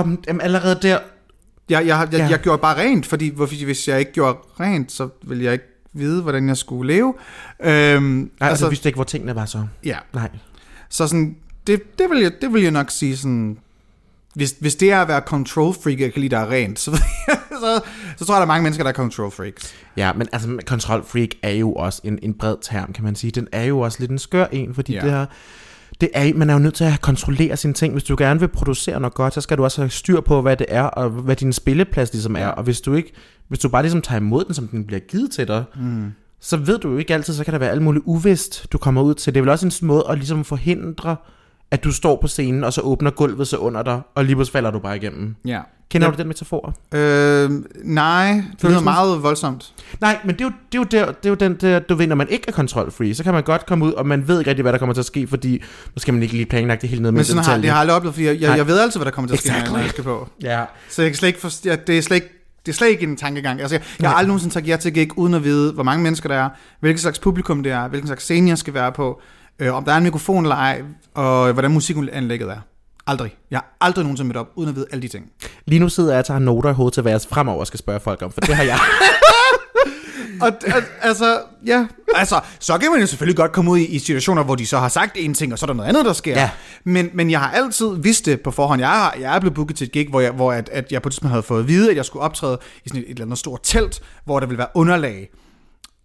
Um, 0.00 0.22
jamen, 0.26 0.40
allerede 0.40 0.78
der, 0.82 0.98
Jeg, 1.68 1.86
jeg, 1.86 2.08
jeg, 2.12 2.18
Ja. 2.20 2.28
jeg 2.30 2.38
gjorde 2.38 2.58
bare 2.62 2.76
rent, 2.78 3.06
fordi 3.06 3.64
hvis 3.64 3.88
jeg 3.88 3.98
ikke 3.98 4.12
gjorde 4.12 4.38
rent, 4.60 4.92
så 4.92 5.08
ville 5.22 5.44
jeg 5.44 5.52
ikke 5.52 5.64
vide, 5.92 6.22
hvordan 6.22 6.48
jeg 6.48 6.56
skulle 6.56 6.92
leve. 6.94 7.14
Øhm, 7.60 7.70
Nej, 7.70 8.22
altså, 8.22 8.46
altså, 8.50 8.68
vidste 8.68 8.88
ikke, 8.88 8.96
hvor 8.96 9.04
tingene 9.04 9.34
var 9.34 9.44
så. 9.44 9.66
ja. 9.84 9.96
Nej. 10.14 10.28
Så 10.88 11.06
sådan, 11.06 11.36
det, 11.66 11.98
det, 11.98 12.10
vil 12.10 12.20
jeg, 12.20 12.32
det 12.42 12.52
vil 12.52 12.62
jeg 12.62 12.70
nok 12.70 12.90
sige 12.90 13.16
sådan, 13.16 13.58
hvis, 14.34 14.54
hvis 14.60 14.74
det 14.74 14.92
er 14.92 15.02
at 15.02 15.08
være 15.08 15.20
control 15.20 15.74
freak, 15.82 16.00
jeg 16.00 16.12
kan 16.12 16.20
lide, 16.22 16.34
der 16.34 16.40
er 16.40 16.50
rent, 16.50 16.78
så, 16.78 16.90
så, 17.62 17.80
så 18.16 18.24
tror 18.24 18.34
jeg, 18.34 18.38
der 18.40 18.42
er 18.42 18.46
mange 18.46 18.62
mennesker, 18.62 18.84
der 18.84 18.88
er 18.90 18.94
control 18.94 19.30
freaks. 19.30 19.74
Ja, 19.96 20.12
men 20.12 20.28
altså, 20.32 20.58
control 20.64 21.04
freak 21.04 21.28
er 21.42 21.50
jo 21.50 21.72
også 21.72 22.00
en, 22.04 22.18
en 22.22 22.34
bred 22.34 22.56
term, 22.62 22.92
kan 22.92 23.04
man 23.04 23.14
sige. 23.14 23.30
Den 23.30 23.48
er 23.52 23.62
jo 23.64 23.80
også 23.80 23.96
lidt 24.00 24.10
en 24.10 24.18
skør 24.18 24.46
en, 24.52 24.74
fordi 24.74 24.92
Ja. 24.92 25.00
det 25.00 25.10
her... 25.10 25.26
Det 26.00 26.08
er, 26.14 26.34
man 26.34 26.50
er 26.50 26.54
jo 26.54 26.58
nødt 26.60 26.74
til 26.74 26.84
at 26.84 27.00
kontrollere 27.00 27.56
sine 27.56 27.72
ting. 27.72 27.92
Hvis 27.92 28.04
du 28.04 28.14
gerne 28.18 28.40
vil 28.40 28.48
producere 28.48 29.00
noget 29.00 29.14
godt, 29.14 29.34
så 29.34 29.40
skal 29.40 29.58
du 29.58 29.64
også 29.64 29.80
have 29.80 29.90
styr 29.90 30.20
på, 30.20 30.42
hvad 30.42 30.56
det 30.56 30.66
er, 30.68 30.82
og 30.82 31.10
hvad 31.10 31.36
din 31.36 31.52
spilleplads 31.52 32.12
ligesom 32.12 32.36
er. 32.36 32.40
Ja. 32.40 32.48
Og 32.48 32.62
hvis 32.62 32.80
du 32.80 32.94
ikke, 32.94 33.12
hvis 33.48 33.58
du 33.58 33.68
bare 33.68 33.82
ligesom 33.82 34.02
tager 34.02 34.20
imod 34.20 34.44
den, 34.44 34.54
som 34.54 34.68
den 34.68 34.84
bliver 34.86 35.00
givet 35.00 35.30
til 35.30 35.48
dig, 35.48 35.64
Mm. 35.76 36.10
så 36.40 36.56
ved 36.56 36.78
du 36.78 36.90
jo 36.90 36.98
ikke 36.98 37.14
altid, 37.14 37.34
så 37.34 37.44
kan 37.44 37.52
der 37.52 37.58
være 37.58 37.70
alt 37.70 37.82
muligt 37.82 38.02
uvist, 38.06 38.66
du 38.72 38.78
kommer 38.78 39.02
ud 39.02 39.14
til. 39.14 39.34
Det 39.34 39.40
er 39.40 39.42
vel 39.42 39.50
også 39.50 39.66
en 39.82 39.86
måde 39.86 40.04
at 40.10 40.18
ligesom 40.18 40.44
forhindre, 40.44 41.16
at 41.70 41.84
du 41.84 41.92
står 41.92 42.18
på 42.20 42.28
scenen, 42.28 42.64
og 42.64 42.72
så 42.72 42.80
åbner 42.80 43.10
gulvet 43.10 43.48
sig 43.48 43.58
under 43.58 43.82
dig, 43.82 44.00
og 44.14 44.24
lige 44.24 44.36
pludselig 44.36 44.52
falder 44.52 44.70
du 44.70 44.78
bare 44.78 44.96
igennem. 44.96 45.34
Ja. 45.44 45.60
Kender 45.90 46.06
Ja. 46.08 46.12
du 46.12 46.18
den 46.18 46.28
metafor? 46.28 46.74
Øh, 46.94 47.50
nej, 47.84 48.42
det 48.62 48.70
lyder 48.70 48.80
meget 48.80 49.22
voldsomt. 49.22 49.72
Nej, 50.00 50.18
men 50.24 50.34
det 50.34 50.40
er 50.40 50.44
jo, 50.44 50.52
det 50.72 50.78
er 50.94 50.98
jo, 51.00 51.06
der, 51.06 51.12
det 51.12 51.26
er 51.26 51.28
jo 51.30 51.34
den 51.34 51.54
der, 51.54 51.78
du 51.78 51.94
ved, 51.94 52.06
når 52.06 52.16
man 52.16 52.28
ikke 52.28 52.44
er 52.48 52.52
kontrolfree, 52.52 53.14
så 53.14 53.24
kan 53.24 53.34
man 53.34 53.42
godt 53.42 53.66
komme 53.66 53.84
ud, 53.84 53.92
og 53.92 54.06
man 54.06 54.28
ved 54.28 54.38
ikke 54.38 54.50
rigtig, 54.50 54.62
hvad 54.62 54.72
der 54.72 54.78
kommer 54.78 54.92
til 54.92 55.00
at 55.00 55.06
ske, 55.06 55.26
fordi 55.26 55.52
nu 55.94 56.00
skal 56.00 56.14
man 56.14 56.22
ikke 56.22 56.34
lige 56.34 56.46
planlægge 56.46 56.80
det 56.82 56.90
hele 56.90 57.02
ned 57.02 57.10
med 57.10 57.18
Men 57.18 57.24
sådan 57.24 57.44
har, 57.44 57.56
det 57.56 57.64
har 57.64 57.70
jeg 57.72 57.80
aldrig 57.80 57.96
oplevet, 57.96 58.14
fordi 58.14 58.26
jeg, 58.26 58.40
jeg, 58.40 58.56
jeg 58.56 58.66
ved 58.66 58.80
altid, 58.80 58.98
hvad 59.00 59.04
der 59.04 59.10
kommer 59.10 59.28
til 59.28 59.34
at 59.34 59.40
ske, 59.40 59.48
Exactly. 59.48 59.72
når 59.72 59.78
jeg 59.80 59.88
skal 59.90 60.04
på. 60.04 60.28
Ja. 60.42 60.64
Så 60.88 61.02
jeg 61.02 61.10
kan 61.10 61.16
slet 61.16 61.28
ikke 61.28 61.40
forst- 61.40 61.66
jeg, 61.66 61.86
det 61.86 61.98
er 61.98 62.02
slet 62.02 62.16
ikke 62.16 62.28
det 62.66 62.72
er 62.72 62.76
slet 62.76 62.88
ikke 62.88 63.02
en 63.02 63.16
tankegang. 63.16 63.60
Altså, 63.60 63.74
jeg, 63.76 63.82
jeg 64.00 64.10
har 64.10 64.16
aldrig 64.16 64.28
nogensinde 64.28 64.54
sagt 64.54 64.68
ja 64.68 64.76
til 64.76 64.92
gig, 64.94 65.18
uden 65.18 65.34
at 65.34 65.44
vide, 65.44 65.72
hvor 65.72 65.82
mange 65.82 66.02
mennesker 66.02 66.28
der 66.28 66.36
er, 66.36 66.48
hvilket 66.80 67.00
slags 67.00 67.18
publikum 67.18 67.62
det 67.62 67.72
er, 67.72 67.88
hvilken 67.88 68.06
slags 68.06 68.24
scene 68.24 68.48
jeg 68.48 68.58
skal 68.58 68.74
være 68.74 68.92
på, 68.92 69.20
øh, 69.60 69.74
om 69.74 69.84
der 69.84 69.92
er 69.92 69.96
en 69.96 70.02
mikrofon 70.02 70.44
eller 70.44 70.56
ej, 70.56 70.82
og 71.14 71.52
hvordan 71.52 71.70
musikanlægget 71.70 72.50
er. 72.50 72.58
Aldrig. 73.06 73.34
Jeg 73.50 73.58
har 73.58 73.76
aldrig 73.80 74.04
nogensinde 74.04 74.28
mødt 74.28 74.36
op, 74.36 74.46
uden 74.54 74.68
at 74.68 74.76
vide 74.76 74.86
alle 74.92 75.02
de 75.02 75.08
ting. 75.08 75.26
Lige 75.66 75.80
nu 75.80 75.88
sidder 75.88 76.10
jeg 76.10 76.18
og 76.18 76.24
tager 76.24 76.38
noter 76.38 76.70
i 76.70 76.72
hovedet 76.72 76.94
til, 76.94 77.00
hvad 77.00 77.12
jeg 77.12 77.20
fremover 77.30 77.64
skal 77.64 77.78
spørge 77.78 78.00
folk 78.00 78.22
om, 78.22 78.32
for 78.32 78.40
det 78.40 78.54
har 78.54 78.62
jeg. 78.62 78.78
Og 80.40 80.48
al- 80.66 80.84
altså, 81.00 81.40
ja. 81.66 81.86
Altså, 82.14 82.40
så 82.60 82.78
kan 82.78 82.90
man 82.90 83.00
jo 83.00 83.06
selvfølgelig 83.06 83.36
godt 83.36 83.52
komme 83.52 83.70
ud 83.70 83.78
i, 83.78 83.84
i 83.86 83.98
situationer, 83.98 84.42
hvor 84.44 84.54
de 84.54 84.66
så 84.66 84.78
har 84.78 84.88
sagt 84.88 85.12
en 85.16 85.34
ting, 85.34 85.52
og 85.52 85.58
så 85.58 85.64
er 85.64 85.66
der 85.66 85.74
noget 85.74 85.88
andet, 85.88 86.04
der 86.04 86.12
sker. 86.12 86.40
Ja. 86.40 86.50
Men, 86.84 87.10
men 87.14 87.30
jeg 87.30 87.40
har 87.40 87.50
altid 87.50 87.86
vidst 88.02 88.26
det 88.26 88.40
på 88.40 88.50
forhånd. 88.50 88.80
Jeg, 88.80 88.88
har, 88.88 89.16
jeg 89.20 89.36
er 89.36 89.40
blevet 89.40 89.54
booket 89.54 89.76
til 89.76 89.84
et 89.84 89.92
gig, 89.92 90.08
hvor, 90.08 90.20
jeg, 90.20 90.32
hvor 90.32 90.52
at, 90.52 90.68
at 90.72 90.92
jeg 90.92 91.02
på 91.02 91.08
et 91.08 91.12
tidspunkt 91.12 91.30
havde 91.30 91.42
fået 91.42 91.60
at 91.60 91.68
vide, 91.68 91.90
at 91.90 91.96
jeg 91.96 92.04
skulle 92.04 92.22
optræde 92.22 92.58
i 92.84 92.88
sådan 92.88 93.00
et, 93.02 93.04
et 93.04 93.10
eller 93.10 93.24
andet 93.24 93.38
stort 93.38 93.60
telt, 93.62 94.00
hvor 94.24 94.40
der 94.40 94.46
ville 94.46 94.58
være 94.58 94.68
underlag. 94.74 95.30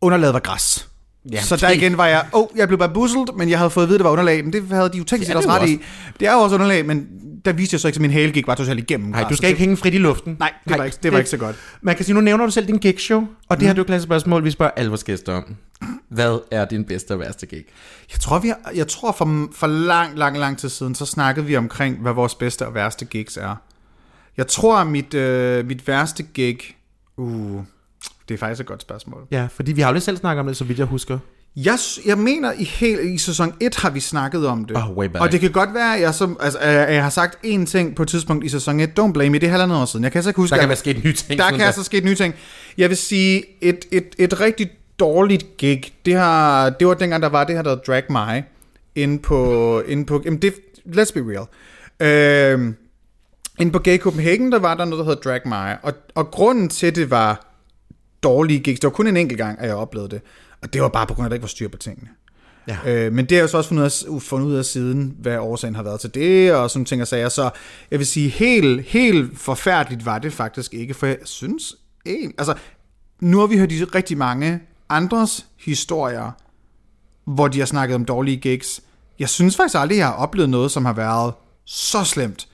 Underlaget 0.01 0.33
var 0.33 0.39
græs. 0.39 0.89
Ja, 1.31 1.41
så 1.41 1.55
der 1.55 1.67
det- 1.67 1.75
igen 1.75 1.97
var 1.97 2.05
jeg, 2.05 2.25
åh, 2.33 2.41
oh, 2.41 2.47
jeg 2.55 2.67
blev 2.67 2.79
bamboozled, 2.79 3.37
men 3.37 3.49
jeg 3.49 3.57
havde 3.57 3.69
fået 3.69 3.83
at 3.83 3.89
vide, 3.89 3.95
at 3.95 3.99
det 3.99 4.03
var 4.05 4.11
underlag. 4.11 4.43
Men 4.43 4.53
det 4.53 4.67
havde 4.71 4.89
de 4.89 4.97
jo 4.97 5.03
tænkt 5.03 5.19
Det 5.19 5.25
sig 5.27 5.33
er 5.33 5.37
også 5.37 5.49
det 5.49 5.61
ret 5.61 5.69
i. 5.69 5.81
Det 6.19 6.27
er 6.27 6.33
jo 6.33 6.39
også 6.39 6.55
underlag, 6.55 6.85
men 6.85 7.07
der 7.45 7.53
viste 7.53 7.73
jeg 7.73 7.79
så 7.79 7.87
ikke, 7.87 7.97
at 7.97 8.01
min 8.01 8.11
hale 8.11 8.31
gik 8.31 8.45
bare 8.45 8.55
totalt 8.55 8.79
igennem 8.79 9.09
Nej, 9.09 9.23
du 9.29 9.35
skal 9.35 9.49
ikke 9.49 9.59
hænge 9.59 9.77
frit 9.77 9.93
i 9.93 9.97
luften. 9.97 10.35
Nej, 10.39 10.53
det 10.69 10.77
var, 10.77 10.83
ikke, 10.83 10.97
det 11.03 11.11
var 11.11 11.17
ikke 11.17 11.29
så 11.29 11.37
godt. 11.37 11.55
Man 11.81 11.95
kan 11.95 12.05
sige, 12.05 12.15
nu 12.15 12.21
nævner 12.21 12.45
du 12.45 12.51
selv 12.51 12.67
din 12.67 12.77
gigshow, 12.77 13.19
og 13.19 13.27
det 13.49 13.59
det 13.75 13.79
er 13.79 13.83
jo 13.89 13.95
et 13.95 14.01
spørgsmål, 14.01 14.43
vi 14.43 14.51
spørger 14.51 14.71
alle 14.75 14.89
vores 14.89 15.03
gæster 15.03 15.33
om. 15.33 15.55
Hvad 16.09 16.39
er 16.51 16.65
din 16.65 16.83
bedste 16.83 17.11
og 17.11 17.19
værste 17.19 17.45
gig? 17.45 17.63
Jeg 18.11 18.19
tror, 18.19 18.39
vi 18.39 18.47
har, 18.47 18.71
jeg 18.75 18.87
tror 18.87 19.11
for, 19.11 19.47
for 19.53 19.67
lang, 19.67 20.17
lang, 20.17 20.37
lang 20.37 20.57
tid 20.57 20.69
siden, 20.69 20.95
så 20.95 21.05
snakkede 21.05 21.45
vi 21.45 21.55
omkring, 21.55 22.01
hvad 22.01 22.13
vores 22.13 22.35
bedste 22.35 22.67
og 22.67 22.73
værste 22.73 23.05
gigs 23.05 23.37
er. 23.37 23.55
Jeg 24.37 24.47
tror, 24.47 24.77
at 24.77 24.87
mit, 24.87 25.13
øh, 25.13 25.67
mit 25.67 25.87
værste 25.87 26.23
gig... 26.23 26.57
Uh, 27.17 27.61
det 28.29 28.33
er 28.33 28.37
faktisk 28.37 28.61
et 28.61 28.67
godt 28.67 28.81
spørgsmål. 28.81 29.21
Ja, 29.31 29.47
fordi 29.55 29.71
vi 29.71 29.81
har 29.81 29.89
jo 29.89 29.93
lidt 29.93 30.03
selv 30.03 30.17
snakket 30.17 30.39
om 30.39 30.47
det, 30.47 30.57
så 30.57 30.63
vidt 30.63 30.79
jeg 30.79 30.87
husker. 30.87 31.19
Jeg, 31.55 31.77
jeg 32.05 32.17
mener, 32.17 32.51
i, 32.57 32.63
helt, 32.63 33.01
i 33.01 33.17
sæson 33.17 33.53
1 33.61 33.75
har 33.75 33.89
vi 33.89 33.99
snakket 33.99 34.47
om 34.47 34.65
det. 34.65 34.77
Oh, 34.77 34.97
way 34.97 35.07
back. 35.07 35.21
og 35.21 35.31
det 35.31 35.39
kan 35.39 35.51
godt 35.51 35.73
være, 35.73 35.95
at 35.95 36.01
jeg, 36.01 36.13
som, 36.13 36.37
altså, 36.41 36.59
at 36.59 36.93
jeg 36.93 37.03
har 37.03 37.09
sagt 37.09 37.35
én 37.45 37.65
ting 37.65 37.95
på 37.95 38.03
et 38.03 38.09
tidspunkt 38.09 38.45
i 38.45 38.49
sæson 38.49 38.79
1. 38.79 38.89
Don't 38.99 39.11
blame 39.11 39.29
me, 39.29 39.39
det 39.39 39.47
er 39.47 39.51
halvandet 39.51 39.77
år 39.77 39.85
siden. 39.85 40.03
Jeg 40.03 40.11
kan 40.11 40.23
så 40.23 40.29
ikke 40.29 40.37
huske, 40.41 40.51
Der 40.51 40.57
kan 40.57 40.63
at- 40.63 40.69
være 40.69 40.77
sket 40.77 41.03
nye 41.03 41.13
ting. 41.13 41.39
der 41.39 41.49
kan 41.51 41.61
altså 41.61 41.83
ske 41.83 42.01
nye 42.01 42.15
ting. 42.15 42.35
Jeg 42.77 42.89
vil 42.89 42.97
sige, 42.97 43.43
et, 43.61 43.85
et, 43.91 44.15
et 44.17 44.39
rigtig 44.41 44.69
dårligt 44.99 45.57
gig, 45.57 45.83
det, 46.05 46.13
har, 46.13 46.69
det 46.69 46.87
var 46.87 46.93
dengang, 46.93 47.23
der 47.23 47.29
var 47.29 47.43
det 47.43 47.55
her, 47.55 47.61
der 47.63 47.75
Drag 47.75 48.03
My, 48.09 48.43
inde 48.95 49.19
på, 49.19 49.79
inde 49.87 50.05
på 50.05 50.21
jamen 50.25 50.41
det, 50.41 50.53
let's 50.87 51.13
be 51.13 51.23
real. 51.31 51.45
Øhm, 52.53 52.75
inde 53.59 53.71
på 53.71 53.79
Gay 53.79 53.97
Copenhagen, 53.97 54.51
der 54.51 54.59
var 54.59 54.75
der 54.75 54.85
noget, 54.85 55.05
der 55.05 55.11
hedder 55.11 55.21
Drag 55.21 55.41
My, 55.45 55.75
og, 55.83 55.93
og 56.15 56.31
grunden 56.31 56.69
til, 56.69 56.95
det 56.95 57.09
var 57.11 57.54
dårlige 58.25 58.59
gigs, 58.59 58.79
det 58.79 58.87
var 58.87 58.91
kun 58.91 59.07
en 59.07 59.17
enkelt 59.17 59.37
gang, 59.37 59.59
at 59.59 59.67
jeg 59.67 59.75
oplevede 59.75 60.09
det, 60.09 60.21
og 60.61 60.73
det 60.73 60.81
var 60.81 60.89
bare 60.89 61.07
på 61.07 61.13
grund 61.13 61.25
af, 61.25 61.27
at 61.27 61.31
der 61.31 61.35
ikke 61.35 61.43
var 61.43 61.47
styr 61.47 61.67
på 61.67 61.77
tingene. 61.77 62.09
Ja. 62.67 62.77
Øh, 62.85 63.13
men 63.13 63.25
det 63.25 63.37
har 63.37 63.41
jeg 63.41 63.49
så 63.49 63.57
også 63.57 63.67
fundet 63.67 63.83
af, 64.15 64.21
fundet 64.21 64.47
ud 64.47 64.55
af 64.55 64.65
siden, 64.65 65.15
hvad 65.19 65.37
årsagen 65.37 65.75
har 65.75 65.83
været 65.83 65.99
til 65.99 66.13
det, 66.13 66.53
og 66.53 66.71
sådan 66.71 66.85
ting 66.85 67.01
og 67.01 67.07
sager. 67.07 67.29
Så 67.29 67.49
jeg 67.91 67.99
vil 67.99 68.07
sige, 68.07 68.29
helt, 68.29 68.81
helt 68.81 69.39
forfærdeligt 69.39 70.05
var 70.05 70.19
det 70.19 70.33
faktisk 70.33 70.73
ikke, 70.73 70.93
for 70.93 71.05
jeg 71.07 71.17
synes 71.23 71.75
en, 72.05 72.33
altså, 72.37 72.53
nu 73.19 73.39
har 73.39 73.47
vi 73.47 73.57
hørt 73.57 73.69
de 73.69 73.83
rigtig 73.95 74.17
mange 74.17 74.59
andres 74.89 75.45
historier, 75.59 76.31
hvor 77.25 77.47
de 77.47 77.59
har 77.59 77.65
snakket 77.65 77.95
om 77.95 78.05
dårlige 78.05 78.37
gigs. 78.37 78.81
Jeg 79.19 79.29
synes 79.29 79.57
faktisk 79.57 79.75
aldrig, 79.79 79.97
jeg 79.97 80.05
har 80.05 80.13
oplevet 80.13 80.49
noget, 80.49 80.71
som 80.71 80.85
har 80.85 80.93
været 80.93 81.33
så 81.65 82.03
slemt. 82.03 82.47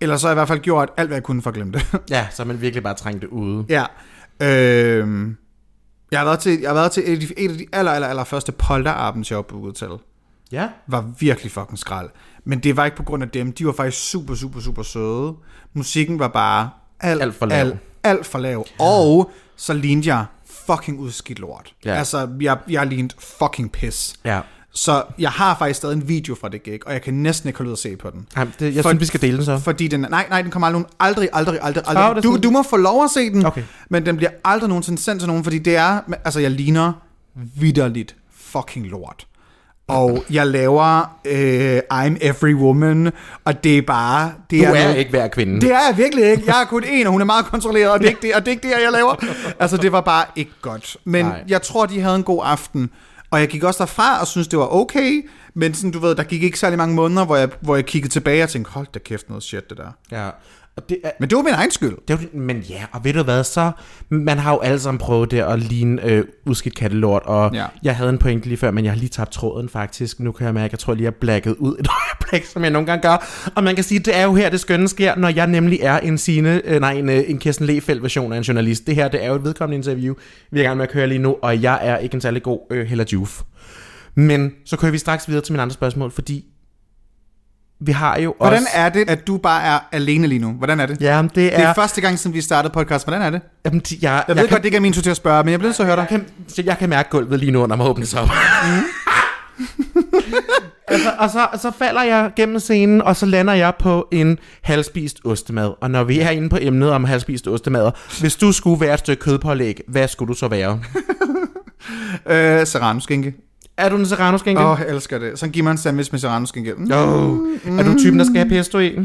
Eller 0.00 0.16
så 0.16 0.26
har 0.26 0.30
jeg 0.30 0.34
i 0.34 0.38
hvert 0.38 0.48
fald 0.48 0.60
gjort 0.60 0.90
alt, 0.96 1.08
hvad 1.08 1.16
jeg 1.16 1.22
kunne 1.22 1.42
for 1.42 1.50
at 1.50 1.54
glemme 1.54 1.72
det. 1.72 1.86
Ja, 2.10 2.26
så 2.30 2.42
er 2.42 2.46
man 2.46 2.60
virkelig 2.60 2.82
bare 2.82 2.94
trængt 2.94 3.22
det 3.22 3.28
ude. 3.28 3.64
ja. 3.68 3.84
Øhm, 4.42 5.36
jeg 6.10 6.20
har 6.20 6.24
været 6.24 6.38
til, 6.38 6.60
jeg 6.60 6.68
har 6.68 6.74
været 6.74 6.92
til 6.92 7.02
et 7.06 7.12
af 7.12 7.20
de, 7.20 7.38
et 7.38 7.50
af 7.50 7.58
de 7.58 7.66
aller, 7.72 7.92
aller, 7.92 8.08
aller 8.08 8.24
første 8.24 8.52
polterabends, 8.52 9.30
jeg 9.30 9.36
var 9.36 9.42
booket 9.42 9.74
til. 9.74 9.88
Ja. 10.52 10.68
var 10.86 11.12
virkelig 11.18 11.52
fucking 11.52 11.78
skrald. 11.78 12.10
Men 12.44 12.58
det 12.58 12.76
var 12.76 12.84
ikke 12.84 12.96
på 12.96 13.02
grund 13.02 13.22
af 13.22 13.28
dem. 13.28 13.52
De 13.52 13.66
var 13.66 13.72
faktisk 13.72 14.10
super, 14.10 14.34
super, 14.34 14.60
super 14.60 14.82
søde. 14.82 15.34
Musikken 15.72 16.18
var 16.18 16.28
bare 16.28 16.70
alt, 17.00 17.22
Alt 17.22 17.34
for 17.34 17.46
lav. 17.46 17.58
Alt, 17.58 17.76
alt 18.02 18.26
for 18.26 18.38
lav. 18.38 18.66
Og 18.78 19.30
så 19.56 19.72
lignede 19.74 20.08
jeg 20.08 20.24
fucking 20.66 20.98
udskidt 20.98 21.38
lort. 21.38 21.74
Ja. 21.84 21.94
Altså, 21.94 22.28
jeg, 22.40 22.58
jeg 22.68 22.86
lignede 22.86 23.14
fucking 23.18 23.72
pis. 23.72 24.14
Ja. 24.24 24.40
Så 24.74 25.02
jeg 25.18 25.30
har 25.30 25.56
faktisk 25.58 25.76
stadig 25.78 25.94
en 25.96 26.08
video 26.08 26.34
fra 26.40 26.48
det 26.48 26.62
gig, 26.62 26.78
og 26.86 26.92
jeg 26.92 27.02
kan 27.02 27.14
næsten 27.14 27.48
ikke 27.48 27.58
holde 27.58 27.68
ud 27.68 27.72
at 27.72 27.78
se 27.78 27.96
på 27.96 28.10
den. 28.10 28.26
Ej, 28.36 28.46
det, 28.60 28.74
jeg 28.74 28.82
For- 28.82 28.90
synes, 28.90 29.00
vi 29.00 29.06
skal 29.06 29.20
dele 29.20 29.36
den 29.36 29.44
så. 29.44 29.58
Fordi 29.58 29.88
den, 29.88 30.00
nej, 30.00 30.26
nej, 30.28 30.42
den 30.42 30.50
kommer 30.50 30.66
aldrig, 30.66 30.84
aldrig, 31.00 31.28
aldrig, 31.32 31.58
aldrig, 31.62 31.84
aldrig. 31.86 32.16
er 32.16 32.20
Du, 32.20 32.36
du 32.42 32.50
må 32.50 32.62
få 32.62 32.76
lov 32.76 33.04
at 33.04 33.10
se 33.10 33.30
den, 33.30 33.46
Okay. 33.46 33.62
men 33.90 34.06
den 34.06 34.16
bliver 34.16 34.30
aldrig 34.44 34.68
nogensinde 34.68 35.02
sendt 35.02 35.20
til 35.20 35.26
nogen, 35.28 35.44
fordi 35.44 35.58
det 35.58 35.76
er, 35.76 36.00
altså 36.24 36.40
jeg 36.40 36.50
ligner 36.50 36.92
vidderligt 37.56 38.16
fucking 38.36 38.86
lort. 38.86 39.26
Og 39.88 40.24
jeg 40.30 40.46
laver 40.46 41.16
øh, 41.24 41.78
I'm 41.92 42.16
Every 42.20 42.54
Woman, 42.54 43.12
og 43.44 43.64
det 43.64 43.78
er 43.78 43.82
bare... 43.82 44.32
Det 44.50 44.60
Du 44.60 44.64
er 44.64 44.84
noget- 44.84 44.96
ikke 44.96 45.10
hver 45.10 45.28
kvinde. 45.28 45.60
Det 45.60 45.70
er 45.72 45.78
jeg 45.88 45.94
virkelig 45.96 46.24
ikke. 46.30 46.42
Jeg 46.46 46.60
er 46.60 46.64
kun 46.64 46.84
en, 46.86 47.06
og 47.06 47.12
hun 47.12 47.20
er 47.20 47.24
meget 47.24 47.44
kontrolleret, 47.44 47.90
og 47.90 47.98
det 47.98 48.06
er 48.06 48.10
ikke 48.10 48.22
det, 48.22 48.34
og 48.34 48.40
det, 48.40 48.48
er 48.48 48.52
ikke 48.52 48.68
det 48.68 48.74
jeg 48.84 48.92
laver. 48.92 49.14
Altså, 49.60 49.76
det 49.76 49.92
var 49.92 50.00
bare 50.00 50.24
ikke 50.36 50.50
godt. 50.62 50.96
Men 51.04 51.24
Nej. 51.24 51.44
jeg 51.48 51.62
tror, 51.62 51.86
de 51.86 52.00
havde 52.00 52.16
en 52.16 52.22
god 52.22 52.42
aften. 52.44 52.90
Og 53.32 53.40
jeg 53.40 53.48
gik 53.48 53.62
også 53.62 53.78
derfra 53.78 54.20
og 54.20 54.26
synes 54.26 54.48
det 54.48 54.58
var 54.58 54.74
okay. 54.74 55.28
Men 55.54 55.74
sådan, 55.74 55.90
du 55.90 55.98
ved, 55.98 56.14
der 56.14 56.22
gik 56.22 56.42
ikke 56.42 56.58
særlig 56.58 56.78
mange 56.78 56.94
måneder, 56.94 57.24
hvor 57.24 57.36
jeg, 57.36 57.48
hvor 57.60 57.74
jeg 57.74 57.86
kiggede 57.86 58.12
tilbage 58.12 58.42
og 58.42 58.48
tænkte, 58.48 58.70
hold 58.70 58.86
da 58.94 58.98
kæft 58.98 59.28
noget 59.28 59.42
shit, 59.42 59.70
det 59.70 59.78
der. 59.78 59.90
Ja. 60.10 60.30
Og 60.76 60.88
det 60.88 60.98
er, 61.04 61.10
Men 61.20 61.30
det 61.30 61.36
var 61.36 61.42
min 61.42 61.52
egen 61.54 61.70
skyld. 61.70 61.92
det 62.08 62.14
jo, 62.14 62.38
men 62.40 62.58
ja, 62.58 62.84
og 62.92 63.04
ved 63.04 63.12
du 63.12 63.22
hvad, 63.22 63.44
så... 63.44 63.70
Man 64.10 64.38
har 64.38 64.52
jo 64.52 64.58
alle 64.58 64.78
sammen 64.80 64.98
prøvet 64.98 65.30
det 65.30 65.40
at 65.40 65.58
ligne 65.58 66.04
øh, 66.04 66.24
udskidt 66.46 66.74
kattelort, 66.76 67.22
og 67.24 67.54
Ja. 67.54 67.66
jeg 67.82 67.96
havde 67.96 68.10
en 68.10 68.18
pointe 68.18 68.48
lige 68.48 68.58
før, 68.58 68.70
men 68.70 68.84
jeg 68.84 68.92
har 68.92 68.98
lige 68.98 69.08
tabt 69.08 69.32
tråden 69.32 69.68
faktisk. 69.68 70.20
Nu 70.20 70.32
kan 70.32 70.44
jeg 70.46 70.54
mærke, 70.54 70.64
at 70.64 70.72
jeg 70.72 70.78
tror 70.78 70.94
lige, 70.94 71.04
jeg 71.04 71.10
er 71.10 71.16
blækket 71.20 71.56
ud 71.58 71.76
et 71.80 71.88
øjeblik, 72.22 72.44
som 72.46 72.62
jeg 72.62 72.70
nogle 72.70 72.86
gange 72.86 73.02
gør. 73.02 73.50
Og 73.54 73.64
man 73.64 73.74
kan 73.74 73.84
sige, 73.84 73.98
det 73.98 74.16
er 74.16 74.24
jo 74.24 74.34
her, 74.34 74.50
det 74.50 74.60
skønne 74.60 74.88
sker, 74.88 75.16
når 75.16 75.28
jeg 75.28 75.46
nemlig 75.46 75.78
er 75.82 75.98
en 75.98 76.18
Signe, 76.18 76.62
øh, 76.64 76.80
nej, 76.80 76.92
en, 76.92 77.08
øh, 77.08 77.22
en 77.26 77.38
Kirsten 77.38 77.66
Lefeldt 77.66 78.02
version 78.02 78.32
af 78.32 78.36
en 78.36 78.42
journalist. 78.42 78.86
Det 78.86 78.94
her, 78.94 79.08
det 79.08 79.24
er 79.24 79.28
jo 79.28 79.34
et 79.34 79.44
vedkommende 79.44 79.76
interview, 79.76 80.14
vi 80.50 80.58
er 80.58 80.62
i 80.62 80.66
gang 80.66 80.76
med 80.76 80.86
at 80.86 80.92
køre 80.92 81.06
lige 81.06 81.18
nu, 81.18 81.36
og 81.42 81.62
jeg 81.62 81.78
er 81.82 81.96
ikke 81.98 82.14
en 82.14 82.20
særlig 82.20 82.42
god 82.42 82.58
øh, 82.70 82.86
Hella 82.86 83.04
Juf. 83.12 83.42
Men 84.14 84.52
så 84.66 84.76
kører 84.76 84.92
vi 84.92 84.98
straks 84.98 85.28
videre 85.28 85.42
til 85.44 85.52
mine 85.52 85.62
andre 85.62 85.74
spørgsmål, 85.74 86.10
fordi 86.10 86.44
vi 87.86 87.92
har 87.92 88.18
jo 88.18 88.34
Hvordan 88.38 88.58
også... 88.58 88.68
er 88.74 88.88
det, 88.88 89.10
at 89.10 89.26
du 89.26 89.36
bare 89.36 89.62
er 89.64 89.78
alene 89.92 90.26
lige 90.26 90.38
nu? 90.38 90.52
Hvordan 90.52 90.80
er 90.80 90.86
det? 90.86 91.00
Ja, 91.00 91.22
det 91.22 91.34
Det 91.34 91.58
er 91.60 91.68
er... 91.68 91.74
første 91.74 92.00
gang, 92.00 92.18
siden 92.18 92.34
vi 92.34 92.40
startede 92.40 92.72
podcast. 92.72 93.04
Hvordan 93.06 93.22
er 93.22 93.30
det? 93.30 93.40
Jamen, 93.64 93.80
de- 93.80 93.98
jeg, 94.02 94.24
Jeg 94.28 94.36
ved 94.36 94.48
godt, 94.48 94.60
det 94.60 94.64
ikke 94.64 94.76
er 94.76 94.80
min 94.80 94.92
tur 94.92 95.02
til 95.02 95.10
at 95.10 95.16
spørge, 95.16 95.44
men 95.44 95.50
jeg 95.50 95.58
bliver 95.60 95.68
nødt 95.68 95.76
til 95.76 95.82
at 95.82 95.86
høre 95.86 95.96
dig. 95.96 96.06
kan, 96.08 96.24
så 96.48 96.62
jeg 96.66 96.78
kan 96.78 96.88
mærke 96.88 97.10
gulvet 97.10 97.38
lige 97.40 97.52
nu, 97.52 97.66
når 97.66 97.76
man 97.76 97.86
åbner 97.86 98.06
sig 98.06 98.20
op. 98.20 98.28
altså, 100.88 101.10
og 101.18 101.30
så, 101.30 101.46
så 101.62 101.70
falder 101.78 102.02
jeg 102.02 102.30
gennem 102.36 102.58
scenen, 102.58 103.02
og 103.02 103.16
så 103.16 103.26
lander 103.26 103.54
jeg 103.54 103.72
på 103.78 104.08
en 104.12 104.38
halvspist 104.62 105.18
ostemad. 105.24 105.70
Og 105.80 105.90
når 105.90 106.04
vi 106.04 106.20
er 106.20 106.30
inde 106.30 106.48
på 106.48 106.58
emnet 106.60 106.90
om 106.90 107.04
halvspist 107.04 107.48
ostemad, 107.48 107.90
hvis 108.20 108.36
du 108.36 108.52
skulle 108.52 108.80
være 108.80 108.94
et 108.94 108.98
stykke 109.00 109.20
kødpålæg, 109.22 109.80
hvad 109.88 110.08
skulle 110.08 110.28
du 110.28 110.38
så 110.38 110.48
være? 110.48 110.80
Øh, 112.26 112.66
serrano-skinke. 112.66 113.34
Er 113.76 113.88
du 113.88 113.96
en 113.96 114.06
serrano 114.06 114.38
skænke? 114.38 114.62
Åh, 114.62 114.70
oh, 114.70 114.78
jeg 114.80 114.88
elsker 114.94 115.18
det. 115.18 115.38
Så 115.38 115.48
giv 115.48 115.64
mig 115.64 115.70
en 115.70 115.78
sandwich 115.78 116.12
med 116.12 116.20
serrano-skinke. 116.20 116.74
Mm. 116.74 116.82
Oh. 116.92 117.48
Er 117.78 117.82
du 117.82 117.98
typen, 117.98 118.18
der 118.18 118.24
skal 118.24 118.36
have 118.36 118.48
pesto 118.48 118.78
i? 118.78 118.98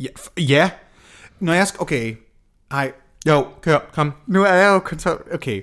Ja, 0.00 0.06
ja. 0.38 0.70
Når 1.40 1.52
jeg 1.52 1.66
skal... 1.66 1.80
Okay. 1.82 2.14
Ej, 2.70 2.92
Jo, 3.26 3.46
kør, 3.62 3.78
kom. 3.94 4.12
nu 4.26 4.42
er 4.42 4.52
jeg 4.54 4.68
jo 4.74 4.78
kontrol... 4.78 5.22
Okay. 5.34 5.62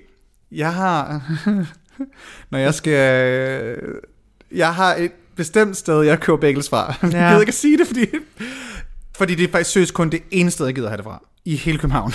Jeg 0.51 0.73
har... 0.73 1.21
Når 2.51 2.59
jeg 2.59 2.73
skal... 2.73 3.75
Jeg 4.51 4.75
har 4.75 4.95
et 4.95 5.11
bestemt 5.35 5.77
sted, 5.77 6.01
jeg 6.01 6.19
køber 6.19 6.37
bagels 6.39 6.69
fra. 6.73 6.93
Ja. 7.03 7.07
Jeg 7.17 7.29
gider 7.29 7.39
ikke 7.39 7.49
at 7.49 7.53
sige 7.53 7.77
det, 7.77 7.87
fordi... 7.87 8.05
Fordi 9.17 9.35
det 9.35 9.43
er 9.47 9.51
faktisk 9.51 9.71
seriøst 9.71 9.93
kun 9.93 10.09
det 10.09 10.23
ene 10.31 10.51
sted, 10.51 10.65
jeg 10.65 10.75
gider 10.75 10.87
have 10.89 10.97
det 10.97 11.03
fra. 11.05 11.21
I 11.45 11.55
hele 11.55 11.77
København. 11.77 12.13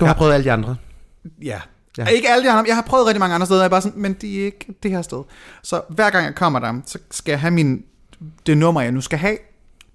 Du 0.00 0.04
har 0.04 0.14
prøvet 0.14 0.32
alle 0.34 0.44
de 0.44 0.52
andre. 0.52 0.76
ja. 1.42 1.60
Ja. 1.98 2.06
Ikke 2.06 2.28
alle 2.28 2.44
de 2.44 2.50
andre. 2.50 2.64
Jeg 2.68 2.74
har 2.74 2.82
prøvet 2.82 3.06
rigtig 3.06 3.20
mange 3.20 3.34
andre 3.34 3.46
steder. 3.46 3.60
Jeg 3.60 3.64
er 3.64 3.68
bare 3.70 3.82
sådan, 3.82 4.00
men 4.02 4.12
de 4.12 4.40
er 4.40 4.44
ikke 4.44 4.74
det 4.82 4.90
her 4.90 5.02
sted. 5.02 5.22
Så 5.62 5.82
hver 5.88 6.10
gang 6.10 6.24
jeg 6.26 6.34
kommer 6.34 6.58
der, 6.58 6.80
så 6.86 6.98
skal 7.10 7.32
jeg 7.32 7.40
have 7.40 7.50
min... 7.50 7.84
Det 8.46 8.58
nummer, 8.58 8.80
jeg 8.80 8.92
nu 8.92 9.00
skal 9.00 9.18
have. 9.18 9.36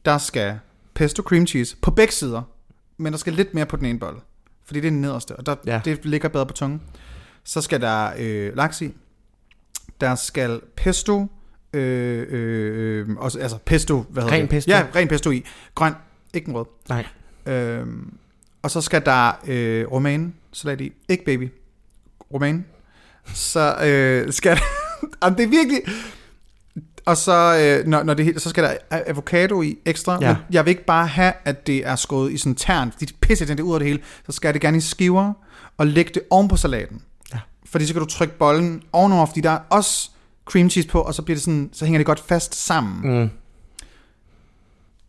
Der 0.06 0.18
skal 0.18 0.60
pesto 0.94 1.24
cream 1.24 1.48
cheese 1.48 1.76
på 1.82 1.92
begge 1.92 2.14
sider. 2.14 2.42
Men 2.98 3.14
der 3.14 3.20
skal 3.20 3.34
lidt 3.34 3.54
mere 3.54 3.66
på 3.66 3.78
den 3.78 3.86
ene 3.86 4.00
bolle. 4.00 4.20
Fordi 4.66 4.80
det 4.80 4.88
er 4.88 4.92
den 4.92 5.02
nederste, 5.02 5.36
og 5.36 5.46
der, 5.46 5.56
Ja. 5.66 5.74
ja. 5.74 5.82
det 5.86 6.06
ligger 6.06 6.30
bedre 6.30 6.46
på 6.46 6.54
tungen. 6.54 6.82
Så 7.44 7.62
skal 7.62 7.82
der 7.82 8.10
øh, 8.18 8.56
laks 8.58 8.82
i. 8.82 8.94
Der 10.02 10.16
skal 10.16 10.62
pesto, 10.76 11.28
øh, 11.74 12.26
øh, 12.30 13.08
øh, 13.10 13.16
også, 13.18 13.40
altså 13.40 13.58
pesto, 13.66 14.06
hvad 14.10 14.24
hedder 14.24 14.36
Ren 14.36 14.42
det? 14.42 14.50
pesto? 14.50 14.72
Ja, 14.72 14.86
ren 14.96 15.08
pesto 15.08 15.32
i. 15.32 15.46
Grøn, 15.76 15.94
ikke 16.34 16.50
en 16.50 16.56
rød. 16.56 16.66
Nej. 16.90 17.06
Øh, 17.54 17.88
og 18.62 18.72
så 18.72 18.82
skal 18.82 19.06
der 19.06 19.32
øh, 19.48 19.92
romaine 19.92 20.34
salat 20.52 20.82
i. 20.82 20.92
Ikke 21.10 21.26
baby. 21.26 21.52
Romaine. 22.34 22.64
Så 23.34 23.76
øh, 23.84 24.34
skal 24.34 24.56
der... 24.56 24.62
Jamen, 25.24 25.38
det 25.38 25.44
er 25.44 25.50
virkelig... 25.50 25.82
Og 27.06 27.18
så, 27.18 27.58
øh, 27.60 27.88
når, 27.88 28.04
når 28.04 28.14
det 28.14 28.26
helt, 28.26 28.42
så 28.42 28.50
skal 28.50 28.64
der 28.64 28.74
avocado 28.92 29.62
i 29.62 29.78
ekstra. 29.86 30.18
Ja. 30.22 30.28
Men 30.28 30.38
jeg 30.52 30.66
vil 30.66 30.70
ikke 30.70 30.86
bare 30.86 31.08
have, 31.08 31.34
at 31.46 31.68
det 31.68 31.88
er 31.88 31.96
skåret 31.96 32.32
i 32.32 32.38
sådan 32.38 32.56
tern, 32.56 32.92
fordi 32.92 33.06
det 33.06 33.16
pisser 33.22 33.46
det 33.46 33.60
ud 33.60 33.74
af 33.74 33.80
det 33.80 33.88
hele. 33.88 34.00
Så 34.26 34.32
skal 34.32 34.48
jeg 34.48 34.54
det 34.54 34.62
gerne 34.62 34.78
i 34.78 34.82
skiver, 34.82 35.34
og 35.78 35.88
lægge 35.88 36.12
det 36.14 36.22
oven 36.30 36.48
på 36.48 36.58
salaten. 36.58 37.02
Ja. 37.34 37.40
Fordi 37.66 37.86
så 37.86 37.94
kan 37.94 38.00
du 38.00 38.08
trykke 38.08 38.38
bollen 38.38 38.84
ovenover, 38.92 39.26
fordi 39.26 39.42
der 39.42 39.50
er 39.50 39.60
også 39.70 40.10
cream 40.46 40.70
cheese 40.70 40.90
på, 40.90 41.02
og 41.02 41.14
så, 41.14 41.22
bliver 41.22 41.36
det 41.36 41.44
sådan, 41.44 41.70
så 41.74 41.86
hænger 41.86 42.00
det 42.00 42.06
godt 42.06 42.24
fast 42.28 42.56
sammen. 42.56 43.22
Mm. 43.22 43.30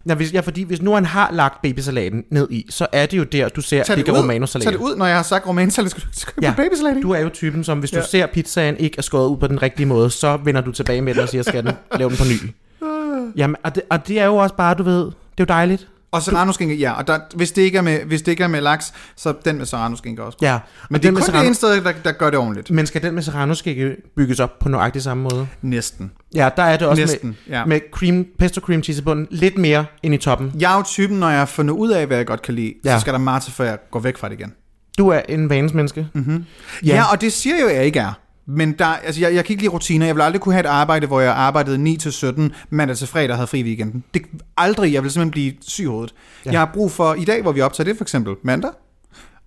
Ja, 0.09 0.15
hvis, 0.15 0.33
ja, 0.33 0.41
fordi 0.41 0.63
hvis 0.63 0.83
nu 0.83 0.95
han 0.95 1.05
har 1.05 1.31
lagt 1.33 1.63
babysalaten 1.63 2.25
ned 2.31 2.49
i, 2.51 2.67
så 2.71 2.87
er 2.93 3.07
det 3.07 3.19
jo 3.19 3.23
der, 3.25 3.49
du 3.49 3.61
ser, 3.61 3.83
Tag 3.85 3.97
det 3.97 4.09
ud, 4.09 4.19
romano-salat. 4.19 4.63
tag 4.65 4.73
det 4.73 4.79
ud, 4.81 4.97
når 4.97 5.07
jeg 5.07 5.17
har 5.17 5.23
sagt 5.23 5.47
romainsalat, 5.47 5.91
skal 5.91 6.03
du, 6.03 6.09
du 6.27 6.33
Ja. 6.43 6.49
ja. 6.49 6.55
babysalat 6.57 6.97
i. 6.97 7.01
Du 7.01 7.11
er 7.11 7.19
jo 7.21 7.29
typen, 7.29 7.65
som 7.65 7.79
hvis 7.79 7.91
du 7.91 7.97
Ja. 7.97 8.03
ser 8.07 8.27
pizzaen 8.27 8.77
ikke 8.77 8.95
er 8.99 9.03
skåret 9.03 9.29
ud 9.29 9.37
på 9.37 9.47
den 9.47 9.63
rigtige 9.63 9.87
måde, 9.87 10.11
så 10.11 10.37
vender 10.45 10.61
du 10.61 10.73
tilbage 10.73 11.01
med 11.01 11.15
den 11.15 11.23
og 11.23 11.29
siger, 11.29 11.43
skal 11.43 11.65
den 11.67 11.73
lave 11.99 12.11
den 12.11 12.19
på 12.19 12.25
ny. 12.25 12.51
Jamen, 13.37 13.57
og 13.65 13.75
det, 13.75 13.83
og 13.91 14.09
det 14.09 14.21
er 14.21 14.25
jo 14.27 14.37
også 14.37 14.55
bare, 14.55 14.75
du 14.75 14.83
ved, 14.83 15.05
det 15.05 15.11
er 15.11 15.13
jo 15.41 15.45
dejligt. 15.45 15.89
Og 16.17 16.23
serrano-skinke, 16.23 16.75
ja. 16.75 16.93
Og 16.93 17.07
der, 17.07 17.19
hvis, 17.35 17.53
det 17.53 17.63
ikke 17.63 17.79
er 17.79 17.83
med, 17.83 18.05
hvis 18.05 18.23
det 18.23 18.33
ikke 18.33 18.45
er 18.45 18.49
med 18.49 18.61
laks, 18.61 18.93
så 19.17 19.35
den 19.45 19.59
med 19.59 19.67
serrano-skinke 19.67 20.23
også. 20.23 20.39
Ja, 20.43 20.59
Men 20.91 20.97
og 20.97 21.03
det 21.03 21.09
er 21.09 21.11
den 21.11 21.15
kun 21.15 21.17
det 21.17 21.27
serrano, 21.27 21.47
ene 21.47 21.55
sted, 21.55 21.85
der, 21.85 21.93
der 22.05 22.13
gør 22.13 22.31
det 22.31 22.39
ordentligt. 22.39 22.71
Men 22.71 22.87
skal 22.87 23.03
den 23.03 23.15
med 23.15 23.23
serrano 23.23 23.55
skal 23.55 23.97
bygges 24.17 24.41
op 24.41 24.59
på 24.59 24.69
nøjagtig 24.69 25.03
samme 25.03 25.23
måde? 25.23 25.49
Næsten. 25.63 26.11
Ja, 26.35 26.49
der 26.57 26.63
er 26.63 26.77
det 26.77 26.87
også 26.87 27.03
Næsten, 27.03 27.29
med, 27.29 27.57
ja. 27.57 27.65
med 27.65 27.81
cream, 27.93 28.27
pesto 28.39 28.61
cream 28.61 28.83
cheese 28.83 29.01
i 29.01 29.05
bunden. 29.05 29.27
Lidt 29.31 29.59
mere 29.59 29.85
end 30.03 30.15
i 30.15 30.19
toppen. 30.19 30.53
Jeg 30.59 30.73
er 30.73 30.77
jo 30.77 30.83
typen, 30.83 31.21
når 31.21 31.29
jeg 31.29 31.39
har 31.39 31.47
fundet 31.47 31.75
ud 31.75 31.91
af, 31.91 32.07
hvad 32.07 32.17
jeg 32.17 32.27
godt 32.27 32.43
kan 32.43 32.55
lide, 32.55 32.75
ja. 32.85 32.95
Så 32.97 33.01
skal 33.01 33.13
der 33.13 33.19
meget 33.19 33.43
til, 33.43 33.53
før 33.53 33.65
jeg 33.65 33.79
går 33.91 34.01
væk 34.01 34.17
fra 34.17 34.29
det 34.29 34.41
igen. 34.41 34.53
Du 34.99 35.09
er 35.09 35.21
en 35.29 35.51
vanesmenneske. 35.51 36.09
Mm-hmm. 36.13 36.45
Ja. 36.83 36.89
Ja. 36.89 36.95
ja, 36.95 37.13
og 37.13 37.21
det 37.21 37.33
siger 37.33 37.61
jo, 37.61 37.67
at 37.67 37.77
jeg 37.77 37.85
ikke 37.85 37.99
er. 38.01 38.13
Men 38.49 38.73
der, 38.73 38.87
altså 38.87 39.21
jeg, 39.21 39.35
jeg 39.35 39.45
kan 39.45 39.53
ikke 39.53 39.63
lide 39.63 39.73
rutiner. 39.73 40.07
Jeg 40.07 40.15
vil 40.15 40.23
aldrig 40.23 40.41
kunne 40.41 40.55
have 40.55 40.61
et 40.61 40.67
arbejde, 40.67 41.07
hvor 41.07 41.21
jeg 41.21 41.33
arbejdede 41.33 41.97
9-17 42.03 42.55
mandag 42.71 42.97
til 42.97 43.07
fredag 43.07 43.31
og 43.31 43.37
havde 43.37 43.47
fri 43.47 43.63
weekenden. 43.63 44.05
Det, 44.15 44.23
aldrig. 44.57 44.93
Jeg 44.93 45.03
vil 45.03 45.11
simpelthen 45.11 45.31
blive 45.31 45.53
syg 45.61 45.83
i 45.83 45.87
hovedet. 45.87 46.15
Ja. 46.45 46.51
Jeg 46.51 46.61
har 46.61 46.71
brug 46.75 46.93
for, 46.93 47.15
i 47.15 47.25
dag 47.25 47.43
hvor 47.43 47.53
vi 47.53 47.61
optager 47.61 47.85
det 47.85 47.97
for 47.97 48.05
eksempel 48.05 48.35
mandag, 48.43 48.71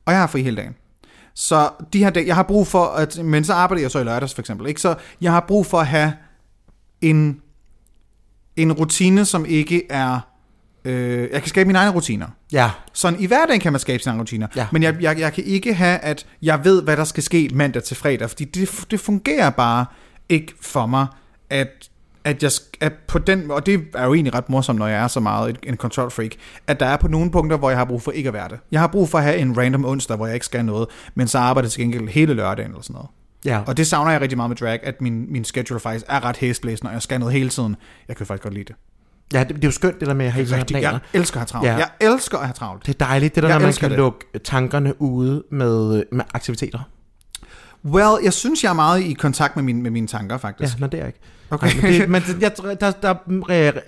og 0.05 0.13
jeg 0.13 0.19
har 0.19 0.27
fri 0.27 0.43
hele 0.43 0.55
dagen. 0.55 0.75
Så 1.33 1.69
de 1.93 1.99
her 1.99 2.09
dage, 2.09 2.27
jeg 2.27 2.35
har 2.35 2.43
brug 2.43 2.67
for, 2.67 2.85
at, 2.85 3.23
men 3.23 3.43
så 3.43 3.53
arbejder 3.53 3.81
jeg 3.81 3.91
så 3.91 3.99
i 3.99 4.03
lørdags 4.03 4.33
for 4.33 4.41
eksempel. 4.41 4.67
Ikke? 4.67 4.81
Så 4.81 4.95
jeg 5.21 5.31
har 5.31 5.45
brug 5.47 5.65
for 5.65 5.79
at 5.79 5.87
have 5.87 6.13
en, 7.01 7.41
en 8.55 8.71
rutine, 8.73 9.25
som 9.25 9.45
ikke 9.45 9.91
er... 9.91 10.28
Øh, 10.85 11.29
jeg 11.31 11.41
kan 11.41 11.49
skabe 11.49 11.67
mine 11.67 11.79
egne 11.79 11.91
rutiner. 11.91 12.27
Ja. 12.51 12.71
Sådan 12.93 13.19
i 13.19 13.25
hverdagen 13.25 13.61
kan 13.61 13.73
man 13.73 13.79
skabe 13.79 14.03
sine 14.03 14.11
egne 14.11 14.21
rutiner. 14.21 14.47
Ja. 14.55 14.67
Men 14.71 14.83
jeg, 14.83 14.95
jeg, 15.01 15.19
jeg 15.19 15.33
kan 15.33 15.43
ikke 15.43 15.73
have, 15.73 15.99
at 15.99 16.25
jeg 16.41 16.59
ved, 16.63 16.83
hvad 16.83 16.97
der 16.97 17.03
skal 17.03 17.23
ske 17.23 17.49
mandag 17.53 17.83
til 17.83 17.97
fredag, 17.97 18.29
fordi 18.29 18.45
det, 18.45 18.85
det 18.91 18.99
fungerer 18.99 19.49
bare 19.49 19.85
ikke 20.29 20.53
for 20.61 20.85
mig, 20.85 21.07
at, 21.49 21.89
at 22.23 22.43
jeg 22.43 22.51
at 22.81 22.93
på 23.07 23.19
den, 23.19 23.51
og 23.51 23.65
det 23.65 23.81
er 23.95 24.05
jo 24.05 24.13
egentlig 24.13 24.33
ret 24.33 24.49
morsomt, 24.49 24.79
når 24.79 24.87
jeg 24.87 25.03
er 25.03 25.07
så 25.07 25.19
meget 25.19 25.57
en 25.63 25.75
control 25.75 26.11
freak, 26.11 26.31
at 26.67 26.79
der 26.79 26.85
er 26.85 26.97
på 26.97 27.07
nogle 27.07 27.31
punkter, 27.31 27.57
hvor 27.57 27.69
jeg 27.69 27.77
har 27.77 27.85
brug 27.85 28.01
for 28.01 28.11
ikke 28.11 28.27
at 28.27 28.33
være 28.33 28.49
det. 28.49 28.59
Jeg 28.71 28.79
har 28.79 28.87
brug 28.87 29.09
for 29.09 29.17
at 29.17 29.23
have 29.23 29.37
en 29.37 29.57
random 29.57 29.85
onsdag, 29.85 30.17
hvor 30.17 30.25
jeg 30.25 30.33
ikke 30.33 30.45
skal 30.45 30.65
noget, 30.65 30.87
men 31.15 31.27
så 31.27 31.37
arbejder 31.37 31.65
jeg 31.67 31.71
til 31.71 31.81
gengæld 31.81 32.07
hele 32.07 32.33
lørdagen 32.33 32.71
eller 32.71 32.81
sådan 32.81 32.93
noget. 32.93 33.09
Ja. 33.45 33.61
Og 33.67 33.77
det 33.77 33.87
savner 33.87 34.11
jeg 34.11 34.21
rigtig 34.21 34.37
meget 34.37 34.49
med 34.49 34.57
drag, 34.57 34.79
at 34.83 35.01
min, 35.01 35.31
min 35.31 35.45
schedule 35.45 35.79
faktisk 35.79 36.05
er 36.09 36.25
ret 36.25 36.37
hæsblæsende, 36.37 36.89
og 36.89 36.93
jeg 36.93 37.01
skal 37.01 37.19
noget 37.19 37.33
hele 37.33 37.49
tiden. 37.49 37.75
Jeg 38.07 38.15
kan 38.15 38.25
faktisk 38.25 38.43
godt 38.43 38.53
lide 38.53 38.65
det. 38.65 38.75
Ja, 39.33 39.39
det, 39.43 39.55
det 39.55 39.63
er 39.63 39.67
jo 39.67 39.71
skønt, 39.71 39.99
det 39.99 40.07
der 40.07 40.13
med 40.13 40.25
at 40.25 40.31
have 40.31 40.45
Rigtig, 40.45 40.65
planer. 40.67 40.89
jeg 40.89 40.99
elsker 41.13 41.37
at 41.37 41.39
have 41.41 41.45
travlt. 41.45 41.67
Ja. 41.67 41.71
Ja. 41.71 41.77
Jeg 41.77 42.13
elsker 42.13 42.37
at 42.37 42.45
have 42.45 42.53
travlt. 42.53 42.85
Det 42.85 42.93
er 43.01 43.05
dejligt, 43.05 43.35
det 43.35 43.43
der, 43.43 43.49
Jeg 43.49 43.59
når 43.59 43.65
man 43.65 43.73
kan 43.73 43.89
det. 43.89 43.97
lukke 43.97 44.25
tankerne 44.43 45.01
ude 45.01 45.43
med, 45.51 46.03
med 46.11 46.25
aktiviteter. 46.33 46.79
Well, 47.85 48.23
jeg 48.23 48.33
synes, 48.33 48.63
jeg 48.63 48.69
er 48.69 48.73
meget 48.73 49.01
i 49.01 49.13
kontakt 49.13 49.55
med, 49.55 49.63
mine, 49.63 49.81
med 49.81 49.91
mine 49.91 50.07
tanker, 50.07 50.33
Ja, 50.35 50.37
faktisk. 50.37 50.79
nej, 50.79 50.89
det 50.89 50.97
er 50.99 51.01
jeg 51.03 51.07
ikke. 51.07 51.19
Okay. 51.51 51.67
Nej, 51.81 51.91
men 51.91 52.01
det, 52.01 52.09
men 52.09 52.21
jeg, 52.41 52.51
der, 52.81 52.91
der 52.91 53.15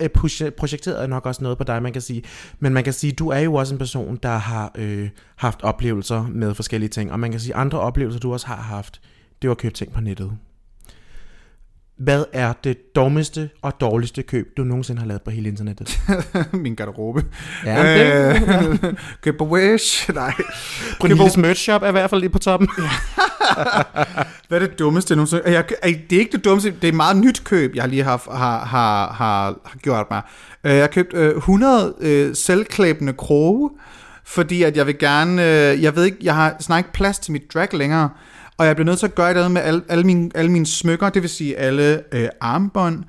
øh, 0.00 0.10
proje- 0.18 0.50
projekteret 0.50 1.02
er 1.02 1.06
nok 1.06 1.26
også 1.26 1.42
noget 1.42 1.58
på 1.58 1.64
dig, 1.64 1.82
man 1.82 1.92
kan 1.92 2.02
sige. 2.02 2.22
Men 2.60 2.72
man 2.74 2.84
kan 2.84 2.92
sige, 2.92 3.12
du 3.12 3.28
er 3.28 3.38
jo 3.38 3.54
også 3.54 3.74
en 3.74 3.78
person, 3.78 4.18
der 4.22 4.36
har 4.36 4.72
øh, 4.78 5.08
haft 5.36 5.62
oplevelser 5.62 6.26
med 6.30 6.54
forskellige 6.54 6.88
ting. 6.90 7.12
Og 7.12 7.20
man 7.20 7.30
kan 7.30 7.40
sige, 7.40 7.54
andre 7.54 7.80
oplevelser, 7.80 8.20
du 8.20 8.32
også 8.32 8.46
har 8.46 8.56
haft, 8.56 9.00
det 9.42 9.48
var 9.48 9.54
at 9.54 9.58
købe 9.58 9.74
ting 9.74 9.92
på 9.92 10.00
nettet. 10.00 10.32
Hvad 12.04 12.24
er 12.32 12.52
det 12.64 12.94
dummeste 12.96 13.50
og 13.62 13.80
dårligste 13.80 14.22
køb, 14.22 14.48
du 14.56 14.64
nogensinde 14.64 15.00
har 15.00 15.06
lavet 15.08 15.22
på 15.22 15.30
hele 15.30 15.48
internettet? 15.48 16.00
min 16.52 16.74
garderobe. 16.74 17.24
Ja, 17.64 17.94
det, 17.94 18.82
Øh, 18.82 18.94
Køb 19.22 19.38
på 19.38 19.44
Wish. 19.44 20.10
Nej. 20.14 20.32
Brunhildes 21.00 21.36
merch 21.36 21.60
shop 21.62 21.82
er 21.82 21.88
i 21.88 21.92
hvert 21.92 22.10
fald 22.10 22.20
lige 22.20 22.30
på 22.30 22.38
toppen. 22.38 22.68
Hvad 24.48 24.60
er 24.60 24.66
det 24.66 24.78
dummeste 24.78 25.16
nogensinde? 25.16 25.42
Jeg, 25.46 25.64
ej, 25.82 26.00
det 26.10 26.16
er 26.16 26.20
ikke 26.20 26.32
det 26.36 26.44
dummeste, 26.44 26.70
det 26.70 26.84
er 26.84 26.88
et 26.88 26.94
meget 26.94 27.16
nyt 27.16 27.44
køb, 27.44 27.74
jeg 27.74 27.88
lige 27.88 28.02
har, 28.02 28.22
har, 28.36 28.64
har, 28.64 29.12
har, 29.12 29.44
har 29.64 29.78
gjort 29.82 30.06
mig. 30.10 30.22
Øh, 30.64 30.72
Jeg 30.72 30.82
har 30.82 30.86
købt 30.88 31.14
øh, 31.14 31.36
100 31.36 31.94
øh, 32.00 32.36
selvklæbende 32.36 33.12
kroge, 33.12 33.70
fordi 34.24 34.62
at 34.62 34.76
jeg 34.76 34.86
vil 34.86 34.98
gerne, 34.98 35.42
øh, 35.42 35.82
jeg 35.82 35.96
ved 35.96 36.04
ikke, 36.04 36.18
jeg 36.22 36.34
har 36.34 36.56
snart 36.60 36.78
ikke 36.78 36.92
plads 36.92 37.18
til 37.18 37.32
mit 37.32 37.42
drag 37.54 37.68
længere, 37.74 38.08
og 38.58 38.66
jeg 38.66 38.76
bliver 38.76 38.86
nødt 38.86 38.98
til 38.98 39.06
at 39.06 39.14
gøre 39.14 39.26
et 39.26 39.30
eller 39.30 39.44
andet 39.44 39.52
med 39.52 39.62
alle, 39.62 39.82
alle, 39.88 40.04
mine, 40.04 40.30
alle 40.34 40.50
mine 40.50 40.66
smykker, 40.66 41.10
det 41.10 41.22
vil 41.22 41.30
sige 41.30 41.56
alle 41.56 42.02
øh, 42.14 42.28
armbånd, 42.40 43.04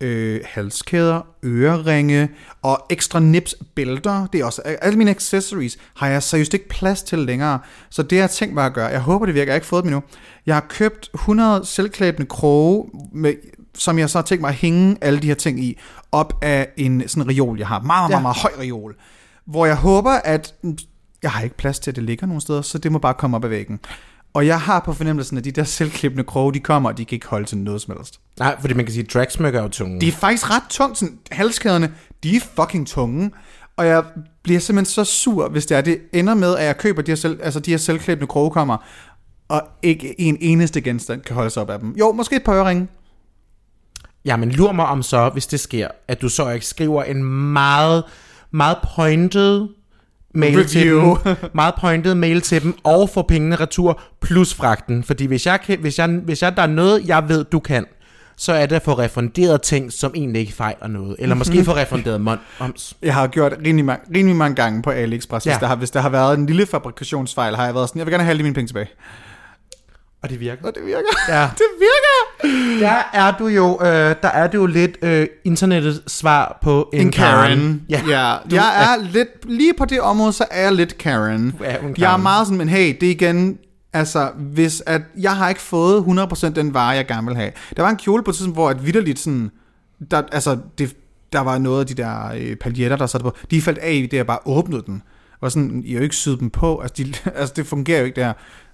øh, 0.00 0.40
halskæder, 0.44 1.20
øreringe 1.44 2.28
og 2.62 2.86
ekstra 2.90 3.20
nips 3.20 3.54
bælter. 3.74 4.26
Det 4.26 4.40
er 4.40 4.44
også 4.44 4.62
alle 4.62 4.98
mine 4.98 5.10
accessories 5.10 5.78
har 5.96 6.08
jeg 6.08 6.22
seriøst 6.22 6.54
ikke 6.54 6.68
plads 6.68 7.02
til 7.02 7.18
længere. 7.18 7.58
Så 7.90 8.02
det 8.02 8.18
har 8.18 8.22
jeg 8.22 8.30
tænkt 8.30 8.54
mig 8.54 8.66
at 8.66 8.74
gøre. 8.74 8.86
Jeg 8.86 9.00
håber 9.00 9.26
det 9.26 9.34
virker. 9.34 9.46
Jeg 9.46 9.52
har 9.52 9.56
ikke 9.56 9.66
fået 9.66 9.84
dem 9.84 9.88
endnu. 9.88 10.02
Jeg 10.46 10.54
har 10.54 10.66
købt 10.68 11.10
100 11.14 11.66
selvklæbende 11.66 12.26
kroge, 12.26 12.90
med, 13.12 13.34
som 13.74 13.98
jeg 13.98 14.10
så 14.10 14.18
har 14.18 14.22
tænkt 14.22 14.40
mig 14.40 14.48
at 14.48 14.54
hænge 14.54 14.96
alle 15.00 15.20
de 15.20 15.26
her 15.26 15.34
ting 15.34 15.60
i, 15.60 15.78
op 16.12 16.38
af 16.42 16.68
en 16.76 17.08
sådan 17.08 17.28
reol, 17.28 17.58
jeg 17.58 17.68
har. 17.68 17.80
Meget, 17.80 18.10
meget, 18.10 18.22
meget, 18.22 18.22
meget 18.22 18.36
høj 18.36 18.66
reol. 18.66 18.96
Hvor 19.46 19.66
jeg 19.66 19.76
håber, 19.76 20.10
at 20.10 20.54
jeg 21.22 21.30
har 21.30 21.42
ikke 21.42 21.56
plads 21.56 21.78
til, 21.78 21.90
at 21.90 21.96
det 21.96 22.04
ligger 22.04 22.26
nogen 22.26 22.40
steder, 22.40 22.62
så 22.62 22.78
det 22.78 22.92
må 22.92 22.98
bare 22.98 23.14
komme 23.14 23.36
op 23.36 23.44
ad 23.44 23.48
væggen. 23.48 23.80
Og 24.38 24.46
jeg 24.46 24.60
har 24.60 24.80
på 24.80 24.92
fornemmelsen, 24.92 25.38
at 25.38 25.44
de 25.44 25.50
der 25.50 25.64
selvklippende 25.64 26.24
kroge, 26.24 26.54
de 26.54 26.60
kommer, 26.60 26.88
og 26.88 26.98
de 26.98 27.04
kan 27.04 27.16
ikke 27.16 27.26
holde 27.26 27.46
til 27.46 27.58
noget 27.58 27.80
som 27.80 27.94
helst. 27.96 28.20
Nej, 28.38 28.56
fordi 28.60 28.74
man 28.74 28.84
kan 28.84 28.92
sige, 28.92 29.04
at 29.04 29.12
dragsmykker 29.14 29.58
er 29.58 29.62
jo 29.62 29.68
tunge. 29.68 30.00
De 30.00 30.08
er 30.08 30.12
faktisk 30.12 30.50
ret 30.50 30.62
tungt. 30.70 30.98
Sådan, 30.98 31.18
halskæderne, 31.30 31.92
de 32.22 32.36
er 32.36 32.40
fucking 32.40 32.86
tunge. 32.86 33.30
Og 33.76 33.86
jeg 33.86 34.04
bliver 34.42 34.60
simpelthen 34.60 34.92
så 34.92 35.04
sur, 35.04 35.48
hvis 35.48 35.66
det 35.66 35.76
er, 35.76 35.80
det 35.80 36.00
ender 36.12 36.34
med, 36.34 36.56
at 36.56 36.64
jeg 36.64 36.78
køber 36.78 37.02
de 37.02 37.10
her, 37.10 37.16
selv, 37.16 37.40
altså 37.42 37.60
de 37.60 37.70
her 37.70 37.78
selvklæbende 37.78 38.26
krogekommer, 38.26 38.76
og 39.48 39.62
ikke 39.82 40.20
en 40.20 40.36
eneste 40.40 40.80
genstand 40.80 41.20
kan 41.20 41.34
holde 41.34 41.50
sig 41.50 41.62
op 41.62 41.70
af 41.70 41.78
dem. 41.78 41.94
Jo, 41.98 42.12
måske 42.12 42.36
et 42.36 42.44
par 42.44 42.54
øreringe. 42.54 42.88
Ja, 44.24 44.36
men 44.36 44.50
lur 44.50 44.72
mig 44.72 44.86
om 44.86 45.02
så, 45.02 45.28
hvis 45.28 45.46
det 45.46 45.60
sker, 45.60 45.88
at 46.08 46.22
du 46.22 46.28
så 46.28 46.50
ikke 46.50 46.66
skriver 46.66 47.02
en 47.02 47.24
meget, 47.52 48.04
meget 48.50 48.76
pointed 48.96 49.68
mail 50.34 50.58
Review. 50.58 51.16
til 51.16 51.36
dem, 51.40 51.50
meget 51.54 51.74
pointed 51.80 52.14
mail 52.14 52.40
til 52.40 52.62
dem, 52.62 52.78
og 52.84 53.10
får 53.10 53.22
pengene 53.22 53.56
retur, 53.56 54.00
plus 54.20 54.54
fragten. 54.54 55.04
Fordi 55.04 55.26
hvis, 55.26 55.46
jeg 55.46 55.60
kan, 55.60 55.78
hvis, 55.78 55.98
jeg, 55.98 56.08
hvis 56.08 56.42
jeg, 56.42 56.56
der 56.56 56.62
er 56.62 56.66
noget, 56.66 57.08
jeg 57.08 57.28
ved, 57.28 57.44
du 57.44 57.58
kan, 57.60 57.86
så 58.36 58.52
er 58.52 58.66
det 58.66 58.76
at 58.76 58.82
få 58.82 58.92
refunderet 58.92 59.62
ting, 59.62 59.92
som 59.92 60.12
egentlig 60.14 60.40
ikke 60.40 60.52
fejler 60.52 60.86
noget. 60.86 61.16
Eller 61.18 61.34
måske 61.34 61.64
få 61.64 61.76
refunderet 61.76 62.20
moms. 62.20 62.96
Jeg 63.02 63.14
har 63.14 63.26
gjort 63.26 63.52
rimelig 63.66 63.84
mange, 63.84 64.04
rimelig 64.16 64.36
mange 64.36 64.54
gange 64.56 64.82
på 64.82 64.90
AliExpress. 64.90 65.46
Ja. 65.46 65.52
Hvis, 65.52 65.58
der 65.60 65.66
har, 65.66 65.76
hvis 65.76 65.90
der 65.90 66.00
har 66.00 66.08
været 66.08 66.38
en 66.38 66.46
lille 66.46 66.66
fabrikationsfejl, 66.66 67.56
har 67.56 67.64
jeg 67.64 67.74
været 67.74 67.88
sådan, 67.88 67.98
jeg 67.98 68.06
vil 68.06 68.12
gerne 68.12 68.24
have 68.24 68.30
alle 68.30 68.42
mine 68.42 68.54
penge 68.54 68.68
tilbage. 68.68 68.88
Og 70.22 70.30
det 70.30 70.40
virker. 70.40 70.66
Og 70.66 70.74
det 70.74 70.86
virker. 70.86 71.08
Ja. 71.28 71.42
Det 71.62 71.68
virker. 71.78 71.97
Der 72.80 73.02
er 73.12 73.36
du 73.38 73.46
jo, 73.46 73.78
øh, 73.82 73.86
der 74.22 74.28
er 74.28 74.46
du 74.46 74.56
jo 74.56 74.66
lidt 74.66 74.98
øh, 75.02 75.26
internettets 75.44 76.12
svar 76.12 76.58
på 76.62 76.90
en, 76.92 77.00
En 77.00 77.12
Karen. 77.12 77.82
Ja. 77.88 78.02
ja. 78.08 78.36
Du 78.50 78.54
Jeg 78.56 78.82
er 78.82 79.02
lidt, 79.12 79.28
lige 79.44 79.74
på 79.78 79.84
det 79.84 80.00
område, 80.00 80.32
så 80.32 80.44
er 80.50 80.62
jeg 80.62 80.72
lidt 80.72 80.98
Karen. 80.98 81.50
Du 81.58 81.64
er 81.64 81.72
jo 81.82 81.88
en 81.88 81.94
Jeg 81.98 82.04
er 82.04 82.08
Karen. 82.08 82.22
meget 82.22 82.46
sådan, 82.46 82.58
men 82.58 82.68
hey, 82.68 82.96
det 83.00 83.06
er 83.06 83.10
igen, 83.10 83.58
altså, 83.92 84.30
hvis 84.36 84.82
at 84.86 85.02
jeg 85.20 85.36
har 85.36 85.48
ikke 85.48 85.60
fået 85.60 86.02
100% 86.02 86.48
den 86.48 86.74
vare, 86.74 86.88
jeg 86.88 87.06
gerne 87.06 87.26
vil 87.26 87.36
have. 87.36 87.52
Der 87.76 87.82
var 87.82 87.90
en 87.90 87.96
kjole 87.96 88.22
på 88.22 88.30
et 88.30 88.36
tidspunkt, 88.36 88.56
hvor 88.56 88.70
et 88.70 88.86
vidderligt 88.86 89.18
sådan, 89.18 89.50
der, 90.10 90.22
altså, 90.32 90.58
det, 90.78 90.96
der 91.32 91.40
var 91.40 91.58
noget 91.58 91.80
af 91.80 91.86
de 91.86 91.94
der 91.94 92.32
øh, 92.38 92.56
paljetter, 92.56 92.96
der 92.96 93.06
satte 93.06 93.24
på, 93.24 93.36
de 93.50 93.62
faldt 93.62 93.78
af 93.78 93.92
i 93.92 94.02
det, 94.02 94.16
jeg 94.16 94.26
bare 94.26 94.38
åbnede 94.44 94.82
den. 94.86 95.02
Og 95.40 95.52
sådan, 95.52 95.82
I 95.84 95.92
har 95.92 95.98
jo 95.98 96.02
ikke 96.02 96.16
syet 96.16 96.40
dem 96.40 96.50
på, 96.50 96.78
altså, 96.78 96.94
de, 97.02 97.14
altså 97.40 97.54
det 97.56 97.66
fungerer 97.66 97.98
jo 97.98 98.04
ikke 98.04 98.20
der. 98.20 98.32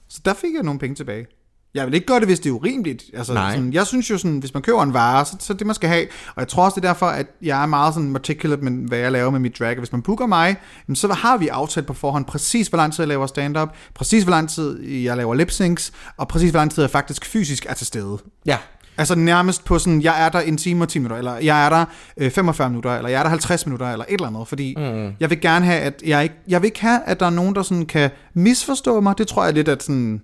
Så 0.09 0.21
der 0.25 0.35
fik 0.35 0.55
jeg 0.55 0.63
nogle 0.63 0.81
penge 0.81 0.95
tilbage. 0.95 1.27
Jeg 1.75 1.87
vil 1.87 1.95
ikke 1.95 2.07
gøre 2.07 2.21
det, 2.21 2.29
hvis 2.29 2.41
det 2.41 2.51
er 2.51 2.55
urimeligt. 2.55 3.05
Altså, 3.15 3.35
Nej. 3.35 3.55
sådan, 3.55 3.73
jeg 3.73 3.87
synes 3.87 4.11
jo 4.11 4.19
sådan, 4.19 4.39
hvis 4.39 4.55
man 4.55 4.63
køber 4.63 4.83
en 4.83 4.95
vare, 4.95 5.25
så, 5.25 5.37
så 5.41 5.55
det 5.55 5.67
man 5.67 5.75
skal 5.75 5.89
have. 5.89 6.07
Og 6.29 6.41
jeg 6.41 6.49
tror 6.49 6.65
også, 6.65 6.81
det 6.81 6.85
er 6.85 6.89
derfor, 6.89 7.07
at 7.07 7.27
jeg 7.43 7.63
er 7.63 7.67
meget 7.67 7.95
sådan 7.95 8.11
meticulous 8.11 8.61
med, 8.63 8.89
hvad 8.89 8.99
jeg 8.99 9.13
laver 9.13 9.31
med 9.31 9.41
mit 9.41 9.59
drag. 9.59 9.71
Og 9.71 9.79
Hvis 9.79 9.93
man 9.93 10.03
booker 10.03 10.27
mig, 10.27 10.57
jamen, 10.89 10.97
så 10.97 11.13
har 11.13 11.37
vi 11.37 11.49
aftalt 11.49 11.87
på 11.87 11.95
forhånd 11.95 12.25
præcis, 12.25 12.69
hvor 12.69 12.77
lang 12.77 12.93
tid 12.93 13.03
jeg 13.03 13.09
laver 13.09 13.27
stand-up, 13.27 13.69
præcis, 13.95 14.23
hvor 14.23 14.31
lang 14.31 14.51
tid 14.51 14.83
jeg 14.83 15.17
laver 15.17 15.35
lip 15.35 15.51
syncs, 15.51 15.93
og 16.17 16.29
præcis, 16.29 16.51
hvor 16.51 16.61
lang 16.61 16.71
tid 16.71 16.83
jeg 16.83 16.91
faktisk 16.91 17.25
fysisk 17.25 17.67
er 17.69 17.75
til 17.75 17.87
stede. 17.87 18.19
Ja. 18.47 18.59
Altså 18.97 19.15
nærmest 19.15 19.65
på 19.65 19.79
sådan, 19.79 20.03
jeg 20.03 20.25
er 20.25 20.29
der 20.29 20.41
en 20.41 20.57
time 20.57 20.85
og 20.85 20.89
10 20.89 20.99
minutter, 20.99 21.17
eller 21.17 21.37
jeg 21.37 21.67
er 21.67 21.71
der 21.71 21.85
øh, 22.17 22.31
45 22.31 22.71
minutter, 22.71 22.97
eller 22.97 23.11
jeg 23.11 23.19
er 23.19 23.23
der 23.23 23.31
50 23.31 23.67
minutter, 23.67 23.93
eller 23.93 24.05
et 24.09 24.15
eller 24.15 24.29
andet, 24.29 24.49
fordi 24.49 24.75
mm. 24.79 25.13
jeg 25.21 25.31
vil 25.31 25.41
gerne 25.41 25.65
have, 25.65 25.81
at 25.81 26.03
jeg 26.07 26.23
ikke, 26.23 26.35
jeg 26.49 26.63
vil 26.63 26.67
ikke 26.67 26.81
have, 26.81 27.01
at 27.07 27.21
der 27.21 27.27
er 27.27 27.31
nogen, 27.31 27.55
der 27.55 27.63
sådan 27.63 27.87
kan 27.87 28.11
misforstå 28.35 29.01
mig. 29.01 29.19
Det 29.19 29.29
tror 29.29 29.45
jeg 29.45 29.55
lidt, 29.55 29.69
at 29.69 29.83
sådan, 29.83 30.23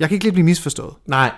jeg 0.00 0.08
kan 0.08 0.14
ikke 0.14 0.24
lidt 0.24 0.34
blive 0.34 0.44
misforstået. 0.44 0.94
Nej. 1.06 1.30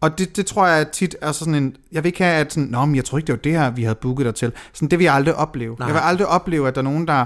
Og 0.00 0.18
det, 0.18 0.36
det 0.36 0.46
tror 0.46 0.66
jeg 0.66 0.90
tit 0.90 1.16
er 1.20 1.32
sådan 1.32 1.54
en, 1.54 1.76
jeg 1.92 2.04
vil 2.04 2.08
ikke 2.08 2.24
have, 2.24 2.36
at 2.36 2.52
sådan, 2.52 2.68
Nå, 2.68 2.84
men 2.84 2.96
jeg 2.96 3.04
tror 3.04 3.18
ikke, 3.18 3.26
det 3.26 3.32
var 3.32 3.38
det 3.38 3.52
her, 3.52 3.70
vi 3.70 3.82
havde 3.82 3.94
booket 3.94 4.26
dig 4.26 4.34
til. 4.34 4.52
Sådan, 4.72 4.88
det 4.88 4.98
vil 4.98 5.04
jeg 5.04 5.14
aldrig 5.14 5.34
opleve. 5.34 5.76
Nej. 5.78 5.86
Jeg 5.86 5.94
vil 5.94 6.00
aldrig 6.04 6.26
opleve, 6.26 6.68
at 6.68 6.74
der 6.74 6.80
er 6.80 6.84
nogen, 6.84 7.08
der 7.08 7.24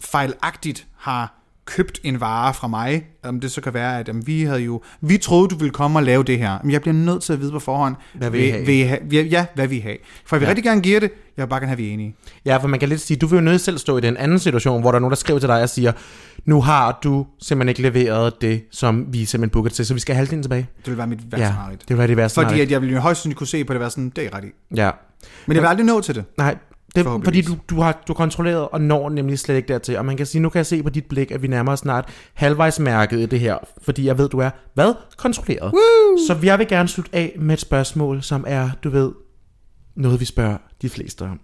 fejlagtigt 0.00 0.86
har 0.96 1.32
købt 1.64 2.00
en 2.02 2.20
vare 2.20 2.54
fra 2.54 2.68
mig, 2.68 3.06
om 3.22 3.40
det 3.40 3.50
så 3.50 3.60
kan 3.60 3.74
være, 3.74 3.98
at 3.98 4.08
jamen, 4.08 4.26
vi 4.26 4.42
havde 4.42 4.60
jo, 4.60 4.82
vi 5.00 5.18
troede, 5.18 5.48
du 5.48 5.56
ville 5.56 5.70
komme 5.72 5.98
og 5.98 6.02
lave 6.02 6.22
det 6.22 6.38
her, 6.38 6.58
men 6.62 6.70
jeg 6.72 6.80
bliver 6.80 6.94
nødt 6.94 7.22
til 7.22 7.32
at 7.32 7.40
vide 7.40 7.52
på 7.52 7.58
forhånd, 7.58 7.96
Hvad 8.14 8.30
vil 8.30 8.44
I 8.44 8.50
have? 8.50 8.66
vil 8.66 8.86
have? 8.86 9.24
Ja, 9.24 9.46
hvad 9.54 9.66
vi 9.66 9.78
have. 9.78 9.96
For 10.26 10.36
jeg 10.36 10.40
vil 10.40 10.46
ja. 10.46 10.50
Rigtig 10.50 10.64
gerne 10.64 10.80
give 10.80 11.00
det, 11.00 11.10
jeg 11.36 11.42
vil 11.44 11.48
bare 11.48 11.60
gerne 11.60 11.66
have, 11.66 11.74
at 11.74 11.78
vi 11.78 11.88
er 11.88 11.92
enige. 11.92 12.16
Ja, 12.44 12.56
for 12.56 12.68
man 12.68 12.80
kan 12.80 12.88
lidt 12.88 13.00
sige, 13.00 13.16
du 13.16 13.26
vil 13.26 13.36
jo 13.36 13.42
nødt 13.42 13.60
selv 13.60 13.78
stå 13.78 13.98
i 13.98 14.00
den 14.00 14.16
anden 14.16 14.38
situation, 14.38 14.80
hvor 14.80 14.90
der 14.90 14.96
er 14.96 15.00
nogen, 15.00 15.10
der 15.10 15.16
skriver 15.16 15.40
til 15.40 15.48
dig 15.48 15.62
og 15.62 15.68
siger, 15.68 15.92
nu 16.44 16.60
har 16.60 16.98
du 17.04 17.26
simpelthen 17.42 17.68
ikke 17.68 17.82
leveret 17.82 18.40
det, 18.40 18.62
som 18.70 19.06
vi 19.08 19.24
simpelthen 19.24 19.50
booket 19.50 19.72
til, 19.72 19.86
så 19.86 19.94
vi 19.94 20.00
skal 20.00 20.14
have 20.14 20.18
halvdelen 20.18 20.42
tilbage. 20.42 20.68
Det 20.78 20.86
vil 20.90 20.98
være 20.98 21.06
mit 21.06 21.32
værste 21.32 21.46
Ja, 21.46 21.52
mareridt. 21.52 21.80
det 21.80 21.88
vil 21.88 21.98
være 21.98 22.08
det 22.08 22.16
værste 22.16 22.40
Fordi 22.42 22.60
at 22.60 22.70
jeg 22.70 22.80
ville 22.80 22.94
jo 22.94 23.00
højst 23.00 23.18
sandsynligt 23.20 23.38
kunne 23.38 23.46
se 23.46 23.64
på 23.64 23.72
det 23.72 23.80
være 23.80 23.90
sådan, 23.90 24.12
det 24.16 24.24
er 24.24 24.36
ret 24.36 24.44
i. 24.44 24.48
Ja. 24.76 24.90
Men 25.46 25.54
jeg 25.54 25.62
vil 25.62 25.68
aldrig 25.68 25.86
nå 25.86 26.00
til 26.00 26.14
det. 26.14 26.24
Nej, 26.38 26.56
det 26.94 27.06
er 27.06 27.20
fordi 27.24 27.40
du, 27.42 27.56
du, 27.70 27.80
har, 27.80 28.02
du 28.08 28.14
kontrolleret 28.14 28.68
og 28.68 28.80
når 28.80 29.08
nemlig 29.08 29.38
slet 29.38 29.56
ikke 29.56 29.68
dertil. 29.68 29.98
Og 29.98 30.04
man 30.04 30.16
kan 30.16 30.26
sige, 30.26 30.42
nu 30.42 30.48
kan 30.48 30.58
jeg 30.58 30.66
se 30.66 30.82
på 30.82 30.90
dit 30.90 31.04
blik, 31.04 31.30
at 31.30 31.42
vi 31.42 31.48
nærmer 31.48 31.72
os 31.72 31.78
snart 31.78 32.08
halvvejs 32.34 32.78
mærket 32.80 33.20
i 33.20 33.26
det 33.26 33.40
her. 33.40 33.56
Fordi 33.82 34.06
jeg 34.06 34.18
ved, 34.18 34.28
du 34.28 34.38
er, 34.38 34.50
hvad? 34.74 34.94
Kontrolleret. 35.18 35.72
Woo! 35.72 36.26
Så 36.26 36.36
jeg 36.42 36.58
vil 36.58 36.68
gerne 36.68 36.88
slutte 36.88 37.10
af 37.14 37.36
med 37.38 37.54
et 37.54 37.60
spørgsmål, 37.60 38.22
som 38.22 38.44
er, 38.48 38.70
du 38.84 38.90
ved, 38.90 39.10
noget 39.96 40.20
vi 40.20 40.24
spørger 40.24 40.56
de 40.82 40.88
fleste 40.88 41.22
om. 41.22 41.40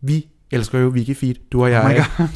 Vi 0.00 0.26
elsker 0.50 0.78
jo 0.78 0.88
Wikifeed, 0.88 1.34
du 1.52 1.62
og 1.62 1.70
jeg. 1.70 1.84
Oh 1.84 1.90
my 1.90 1.96
god. 2.18 2.26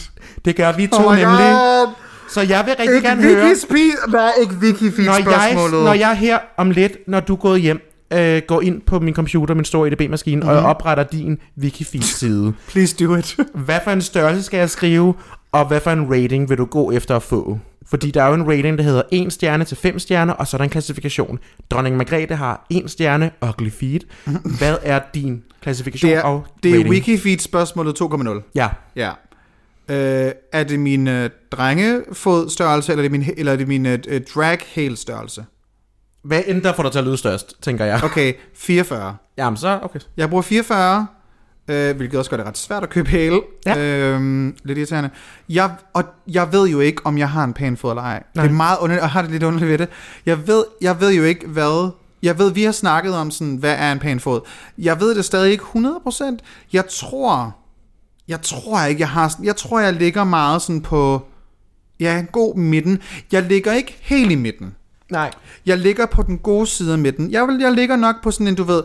Det 0.45 0.57
gør 0.57 0.73
vi 0.73 0.87
to 0.87 0.97
Oh 0.97 1.05
nemlig. 1.17 1.27
god. 1.27 1.93
Så 2.31 2.41
jeg 2.41 2.65
vil 2.67 2.75
rigtig 2.79 2.95
Ikke 2.97 3.09
gerne 3.09 3.23
høre, 3.23 3.49
Vicky 3.49 3.61
Speed. 3.61 4.13
Nej, 4.13 4.31
ikke 4.41 4.55
Feed 4.93 5.07
når 5.07 5.13
jeg, 5.15 5.55
når 5.85 5.93
jeg 5.93 6.17
her 6.17 6.39
om 6.57 6.71
lidt, 6.71 6.93
når 7.09 7.21
du 7.21 7.33
er 7.33 7.37
gået 7.37 7.61
hjem, 7.61 7.81
øh, 8.13 8.43
går 8.49 8.61
ind 8.63 8.81
på 8.81 9.01
min 9.01 9.15
computer, 9.15 9.55
min 9.55 9.65
store 9.65 9.89
EDB-maskine, 9.91 10.37
mm-hmm. 10.41 10.57
og 10.57 10.63
Mhm. 10.63 10.67
opretter 10.71 11.05
din 11.05 11.39
Wikifeed-side. 11.61 12.53
Please 12.69 12.97
do 13.05 13.15
it. 13.15 13.37
Hvad 13.55 13.79
for 13.85 13.91
en 13.91 14.03
størrelse 14.03 14.43
skal 14.43 14.59
jeg 14.59 14.71
skrive, 14.71 15.15
og 15.53 15.67
hvad 15.67 15.81
for 15.81 15.91
en 15.91 16.11
rating 16.13 16.49
vil 16.51 16.59
du 16.59 16.65
gå 16.65 16.91
efter 16.91 17.17
at 17.17 17.23
få? 17.23 17.59
Fordi 17.89 18.11
der 18.11 18.23
er 18.23 18.29
jo 18.29 18.35
en 18.35 18.49
rating, 18.49 18.79
der 18.79 18.85
hedder 18.85 19.03
1 19.13 19.33
stjerne 19.33 19.65
til 19.65 19.77
5 19.77 19.99
stjerner, 19.99 20.33
og 20.33 20.47
så 20.47 20.57
er 20.57 20.59
der 20.59 20.65
en 20.65 20.71
klassifikation. 20.71 21.39
Dronning 21.71 21.97
Margrethe 21.97 22.37
har 22.37 22.67
1 22.71 22.91
stjerne, 22.91 23.31
ugly 23.43 23.71
feed. 23.71 24.01
Hvad 24.59 24.77
er 24.83 25.01
din 25.15 25.43
klassifikation 25.61 26.11
Det 26.11 26.19
er, 26.19 26.23
og 26.23 26.47
det 26.63 26.71
er 26.71 26.75
rating? 26.75 26.91
Wikifeed 26.91 27.39
spørgsmålet 27.39 28.01
2.0. 28.01 28.51
Ja, 28.55 28.69
Ja. 28.97 29.11
Øh, 29.89 30.33
er 30.53 30.65
det 30.65 30.81
min 30.81 31.09
øh, 31.09 31.31
drengefod 31.53 32.51
størrelse, 32.51 32.93
eller 32.93 33.05
er 33.05 33.09
det 33.09 33.21
min, 33.21 33.35
eller 33.37 33.53
er 33.53 33.57
det 33.57 33.69
min 33.69 33.87
øh, 33.87 33.99
øh, 34.09 34.21
drag 34.35 34.59
hæl 34.75 34.97
størrelse? 34.97 35.45
hvad 36.27 36.43
end 36.47 36.63
der 36.63 36.73
får 36.73 36.83
dig 36.83 36.93
til 36.93 36.99
at 36.99 37.05
lyde 37.05 37.17
størst, 37.17 37.63
tænker 37.63 37.85
jeg. 37.85 38.01
Okay, 38.05 38.33
44. 38.55 39.17
Jamen 39.39 39.57
så, 39.57 39.79
okay. 39.83 40.01
Jeg 40.17 40.29
bruger 40.31 40.43
44, 40.43 41.07
øh, 41.69 41.97
hvilket 41.97 42.19
også 42.19 42.31
gør 42.31 42.37
det 42.37 42.47
ret 42.47 42.59
svært 42.59 42.83
at 42.83 42.91
købe 42.91 43.09
hæle. 43.09 43.41
Ja. 43.67 43.79
Øhm, 43.79 44.57
lidt 44.65 44.79
irriterende. 44.79 45.11
Jeg, 45.49 45.71
og 45.93 46.05
jeg 46.29 46.53
ved 46.53 46.69
jo 46.69 46.81
ikke, 46.81 47.03
om 47.05 47.19
jeg 47.19 47.31
har 47.31 47.45
en 47.45 47.53
pæn 47.53 47.77
fod 47.77 47.91
eller 47.91 48.03
ej. 48.03 48.23
Nej. 48.35 48.45
Det 48.45 48.53
er 48.53 48.57
meget 48.57 48.79
underligt, 48.81 49.03
og 49.03 49.11
har 49.11 49.23
det 49.23 49.31
lidt 49.31 49.43
underligt 49.43 49.71
ved 49.71 49.79
det. 49.79 49.89
Jeg 50.27 50.47
ved, 50.47 50.65
jeg 50.81 51.01
ved 51.01 51.13
jo 51.13 51.23
ikke, 51.23 51.47
hvad... 51.47 51.91
Jeg 52.23 52.39
ved, 52.39 52.53
vi 52.53 52.65
har 52.65 52.73
snakket 52.73 53.15
om 53.15 53.31
sådan, 53.31 53.57
hvad 53.57 53.75
er 53.79 53.93
en 53.93 53.99
pæn 53.99 54.21
fod. 54.21 54.41
Jeg 54.79 55.01
ved 55.01 55.15
det 55.15 55.25
stadig 55.25 55.53
ikke 55.53 55.65
100%. 55.65 56.25
Jeg 56.73 56.85
tror... 56.91 57.57
Jeg 58.29 58.43
tror 58.43 58.85
ikke, 58.85 59.01
jeg 59.01 59.09
har... 59.09 59.35
Jeg 59.43 59.57
tror, 59.57 59.81
jeg 59.81 59.93
ligger 59.93 60.25
meget 60.25 60.63
sådan 60.63 60.81
på... 60.81 61.27
Ja, 62.01 62.19
en 62.19 62.29
god 62.33 62.57
midten. 62.57 62.99
Jeg 63.33 63.43
ligger 63.43 63.73
ikke 63.73 63.99
helt 64.01 64.33
i 64.33 64.35
midten. 64.35 64.75
Nej. 65.11 65.31
Jeg 65.67 65.79
ligger 65.79 66.07
på 66.07 66.23
den 66.23 66.39
gode 66.39 66.67
side 66.67 66.93
af 66.93 66.99
midten. 66.99 67.31
Jeg, 67.31 67.49
vil, 67.49 67.59
jeg 67.61 67.73
ligger 67.73 67.97
nok 67.97 68.23
på 68.23 68.31
sådan 68.31 68.49
en, 68.49 68.55
du 68.55 68.63
ved... 68.63 68.83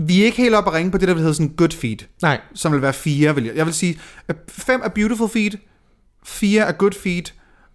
Vi 0.00 0.20
er 0.20 0.24
ikke 0.24 0.36
helt 0.36 0.54
oppe 0.54 0.70
at 0.70 0.76
ringe 0.76 0.90
på 0.90 0.98
det, 0.98 1.08
der 1.08 1.14
vil 1.14 1.20
hedde 1.20 1.34
sådan 1.34 1.54
good 1.56 1.70
feed 1.70 1.96
Nej. 2.22 2.40
som 2.54 2.72
vil 2.72 2.82
være 2.82 2.92
fire, 2.92 3.34
vil 3.34 3.44
jeg. 3.44 3.56
Jeg 3.56 3.66
vil 3.66 3.74
sige, 3.74 3.98
at 4.28 4.36
fem 4.48 4.80
er 4.84 4.88
beautiful 4.88 5.28
feed, 5.28 5.50
fire 6.24 6.62
er 6.62 6.72
good 6.72 6.92
feed, 7.02 7.22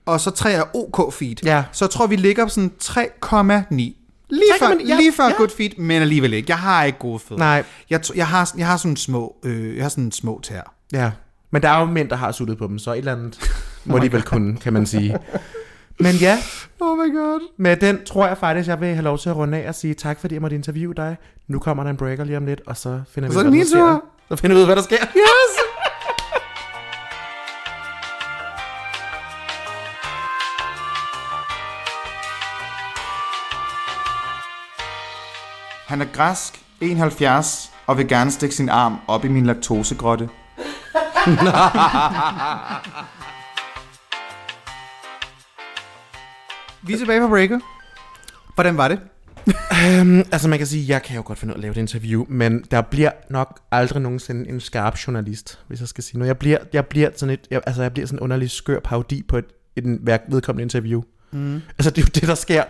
og 0.06 0.20
så 0.20 0.32
tre 0.32 0.52
er 0.52 0.76
ok 0.76 1.14
feed. 1.14 1.36
Ja. 1.46 1.64
Så 1.72 1.86
jeg 1.86 1.90
tror, 1.90 2.08
vi 2.08 2.16
ligger 2.16 2.46
på 2.46 2.50
sådan 2.50 2.72
3,9. 2.84 3.76
Lige 4.30 4.54
før, 4.60 4.68
3,9, 4.68 4.88
ja, 4.88 4.96
lige 4.96 5.14
før 5.14 5.26
ja. 5.26 5.34
good 5.38 5.50
feed, 5.58 5.70
men 5.78 6.02
alligevel 6.02 6.34
ikke. 6.34 6.46
Jeg 6.50 6.60
har 6.60 6.84
ikke 6.84 7.00
gode 7.00 7.20
fødder. 7.20 7.44
Nej. 7.44 7.64
Jeg, 7.90 8.02
jeg, 8.16 8.28
har, 8.28 8.52
jeg 8.58 8.68
har 8.68 8.78
sådan 8.78 8.96
små, 8.96 9.36
øh, 9.44 9.76
jeg 9.76 9.84
har 9.84 9.90
sådan 9.90 10.12
små 10.12 10.40
tær. 10.44 10.76
Ja. 10.94 11.12
Men 11.52 11.62
der 11.62 11.70
er 11.70 11.80
jo 11.80 11.86
mænd, 11.86 12.10
der 12.10 12.16
har 12.16 12.32
suttet 12.32 12.58
på 12.58 12.68
dem, 12.68 12.80
så 12.80 12.92
et 12.92 12.98
eller 12.98 13.12
andet 13.12 13.52
må 13.86 14.00
de 14.00 14.12
vel 14.12 14.22
kunne, 14.22 14.58
kan 14.58 14.74
man 14.74 14.86
sige. 14.86 15.18
Men 16.00 16.16
ja, 16.16 16.38
Oh 16.82 16.98
my 16.98 17.16
god. 17.16 17.40
med 17.58 17.78
den 17.78 18.06
tror 18.06 18.28
jeg 18.28 18.38
faktisk, 18.38 18.70
jeg 18.70 18.82
vil 18.82 18.90
have 18.90 19.04
lov 19.04 19.18
til 19.18 19.30
at 19.30 19.36
runde 19.36 19.58
af 19.58 19.68
og 19.68 19.76
sige 19.76 19.94
tak, 19.94 20.20
fordi 20.20 20.34
jeg 20.34 20.42
måtte 20.42 20.56
interviewe 20.56 20.94
dig. 20.94 21.18
Nu 21.48 21.60
kommer 21.60 21.84
der 21.84 21.92
en 21.92 21.98
breaker 21.98 22.24
lige 22.24 22.38
om 22.38 22.46
lidt, 22.46 22.62
og 22.68 22.78
så 22.78 23.02
finder 23.14 23.30
vi 23.30 23.34
Så 23.34 23.40
ud 23.40 23.46
af, 23.46 23.52
det 23.52 23.60
hvad 23.60 23.60
der 23.60 24.00
sker. 24.00 24.00
Så 24.30 24.36
finder 24.42 24.56
vi 24.56 24.58
ud 24.58 24.62
af, 24.62 24.68
hvad 24.68 24.76
der 24.76 24.82
sker. 24.82 24.98
Yes! 24.98 25.60
Han 35.88 36.02
er 36.02 36.06
græsk, 36.14 36.62
71, 36.82 37.72
og 37.88 37.98
vil 37.98 38.08
gerne 38.08 38.32
stikke 38.32 38.56
sin 38.56 38.70
arm 38.70 38.98
op 39.08 39.26
i 39.26 39.28
min 39.28 39.46
laktosegrotte. 39.46 40.30
Vi 46.88 46.94
er 46.94 46.98
tilbage 46.98 47.22
på 47.22 47.28
breaker. 47.28 47.60
Hvordan 48.56 48.78
var 48.78 48.88
det? 48.88 49.00
Um, 50.02 50.18
altså 50.32 50.48
man 50.48 50.58
kan 50.58 50.68
sige, 50.68 50.86
jeg 50.88 51.04
kan 51.04 51.16
jo 51.16 51.24
godt 51.26 51.40
finde 51.40 51.52
ud 51.52 51.56
af 51.56 51.58
at 51.58 51.62
lave 51.62 51.72
et 51.72 51.78
interview, 51.78 52.26
men 52.30 52.66
der 52.72 52.82
bliver 52.82 53.12
nok 53.30 53.60
aldrig 53.72 54.02
nogensinde 54.02 54.50
en 54.50 54.60
skarp 54.60 54.98
journalist, 55.08 55.60
hvis 55.68 55.80
jeg 55.80 55.88
skal 55.88 56.04
sige 56.04 56.18
noget. 56.18 56.28
Jeg 56.28 56.38
bliver, 56.38 56.58
jeg 56.74 56.86
bliver 56.86 57.10
sådan 57.16 57.34
et, 57.34 57.48
jeg, 57.52 57.62
altså 57.66 57.82
jeg 57.82 57.94
bliver 57.94 58.08
sådan 58.08 58.20
en 58.20 58.24
underlig 58.24 58.52
skør 58.52 58.80
parodi 58.80 59.24
på 59.28 59.38
et, 59.38 59.46
et 59.76 59.84
vedkommende 60.28 60.64
interview. 60.64 61.02
Mm. 61.32 61.62
Altså 61.78 61.90
det 61.90 61.98
er 61.98 62.06
jo 62.06 62.12
det, 62.16 62.28
der 62.28 62.36
sker. 62.36 62.64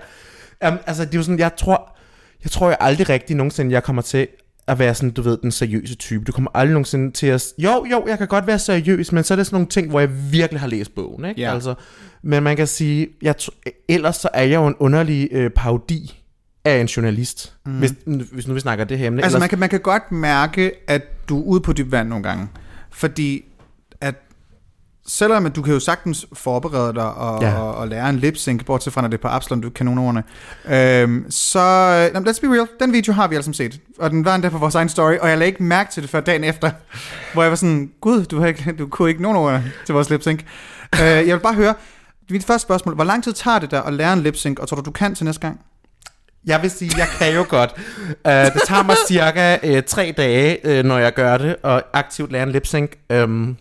Um, 0.67 0.77
altså 0.85 1.05
det 1.05 1.13
er 1.13 1.17
jo 1.17 1.23
sådan, 1.23 1.39
jeg 1.39 1.55
tror, 1.55 1.97
jeg 2.43 2.51
tror 2.51 2.67
jeg 2.67 2.77
aldrig 2.79 3.09
rigtig 3.09 3.35
nogensinde, 3.35 3.71
jeg 3.71 3.83
kommer 3.83 4.01
til 4.01 4.27
at 4.67 4.79
være 4.79 4.95
sådan, 4.95 5.11
du 5.11 5.21
ved, 5.21 5.37
den 5.37 5.51
seriøse 5.51 5.95
type. 5.95 6.23
Du 6.23 6.31
kommer 6.31 6.51
aldrig 6.53 6.73
nogensinde 6.73 7.11
til 7.11 7.27
at... 7.27 7.53
Jo, 7.57 7.85
jo, 7.91 8.05
jeg 8.07 8.17
kan 8.17 8.27
godt 8.27 8.47
være 8.47 8.59
seriøs, 8.59 9.11
men 9.11 9.23
så 9.23 9.33
er 9.33 9.35
det 9.35 9.45
sådan 9.45 9.55
nogle 9.55 9.67
ting, 9.67 9.89
hvor 9.89 9.99
jeg 9.99 10.31
virkelig 10.31 10.59
har 10.59 10.67
læst 10.67 10.95
bogen, 10.95 11.25
ikke? 11.25 11.41
Ja. 11.41 11.53
Altså, 11.53 11.75
men 12.21 12.43
man 12.43 12.55
kan 12.55 12.67
sige, 12.67 13.07
jeg 13.21 13.35
ellers 13.87 14.15
så 14.15 14.29
er 14.33 14.43
jeg 14.43 14.55
jo 14.55 14.67
en 14.67 14.75
underlig 14.79 15.27
øh, 15.31 15.49
parodi 15.49 16.23
af 16.65 16.77
en 16.81 16.87
journalist, 16.87 17.53
mm. 17.65 17.71
hvis, 17.71 17.93
hvis 18.05 18.47
nu 18.47 18.53
vi 18.53 18.59
snakker 18.59 18.85
det 18.85 18.97
her 18.97 19.07
emne. 19.07 19.23
Altså 19.23 19.37
ellers, 19.37 19.41
man 19.41 19.49
kan, 19.49 19.59
man 19.59 19.69
kan 19.69 19.79
godt 19.79 20.11
mærke, 20.11 20.71
at 20.87 21.29
du 21.29 21.39
er 21.39 21.43
ude 21.43 21.61
på 21.61 21.73
dyb 21.73 21.91
vand 21.91 22.09
nogle 22.09 22.23
gange. 22.23 22.47
Fordi 22.91 23.45
selvom 25.07 25.45
at 25.45 25.55
du 25.55 25.61
kan 25.61 25.73
jo 25.73 25.79
sagtens 25.79 26.25
forberede 26.33 26.93
dig 26.93 27.13
og, 27.13 27.41
Ja. 27.41 27.59
og, 27.61 27.75
og 27.75 27.87
lære 27.87 28.09
en 28.09 28.15
lip 28.15 28.37
sync, 28.37 28.65
bortset 28.65 28.93
fra 28.93 29.01
når 29.01 29.07
det 29.07 29.17
er 29.17 29.21
på 29.21 29.27
Absalon, 29.27 29.61
du 29.61 29.69
kan 29.69 29.73
kanonordene, 29.73 30.23
øhm, 30.69 31.25
så 31.31 31.59
øh, 32.15 32.21
let's 32.21 32.41
be 32.41 32.47
real, 32.55 32.67
den 32.79 32.93
video 32.93 33.13
har 33.13 33.27
vi 33.27 33.35
alle 33.35 33.43
sammen 33.43 33.53
set. 33.53 33.79
Og 33.99 34.09
den 34.11 34.25
var 34.25 34.35
endda 34.35 34.49
på 34.49 34.57
vores 34.57 34.75
egen 34.75 34.89
story, 34.89 35.15
og 35.21 35.29
jeg 35.29 35.37
lagde 35.37 35.47
ikke 35.47 35.63
mærke 35.63 35.91
til 35.91 36.03
det 36.03 36.09
før 36.09 36.19
dagen 36.19 36.43
efter, 36.43 36.71
hvor 37.33 37.41
jeg 37.43 37.49
var 37.49 37.55
sådan, 37.55 37.91
gud, 38.01 38.25
du, 38.25 38.39
har 38.39 38.47
ikke, 38.47 38.71
du 38.79 38.87
kunne 38.87 39.09
ikke 39.09 39.21
nogen 39.21 39.37
ord 39.37 39.61
til 39.85 39.93
vores 39.93 40.09
lip 40.09 40.21
sync. 40.21 40.39
øh, 40.95 40.99
jeg 41.01 41.35
vil 41.35 41.39
bare 41.39 41.53
høre, 41.53 41.73
mit 42.29 42.45
første 42.45 42.65
spørgsmål, 42.65 42.95
hvor 42.95 43.03
lang 43.03 43.23
tid 43.23 43.33
tager 43.33 43.59
det 43.59 43.71
dig 43.71 43.85
at 43.85 43.93
lære 43.93 44.13
en 44.13 44.21
lip 44.23 44.35
sync, 44.35 44.59
og 44.59 44.67
tror 44.67 44.75
du, 44.75 44.81
du 44.81 44.91
kan 44.91 45.15
til 45.15 45.25
næste 45.25 45.41
gang? 45.41 45.59
Jeg 46.45 46.61
vil 46.61 46.71
sige, 46.71 46.91
jeg 46.97 47.07
kan 47.19 47.33
jo 47.35 47.45
godt. 47.49 47.73
Uh, 48.09 48.31
det 48.31 48.61
tager 48.67 48.83
mig 48.83 48.95
cirka 49.07 49.57
uh, 49.77 49.83
tre 49.87 50.13
dage, 50.17 50.79
uh, 50.79 50.85
når 50.85 50.97
jeg 50.97 51.13
gør 51.13 51.37
det, 51.37 51.55
og 51.63 51.83
aktivt 51.93 52.31
lære 52.31 52.43
en 52.43 52.51
lip 52.51 52.65
sync. 52.65 52.91
Um, 53.13 53.57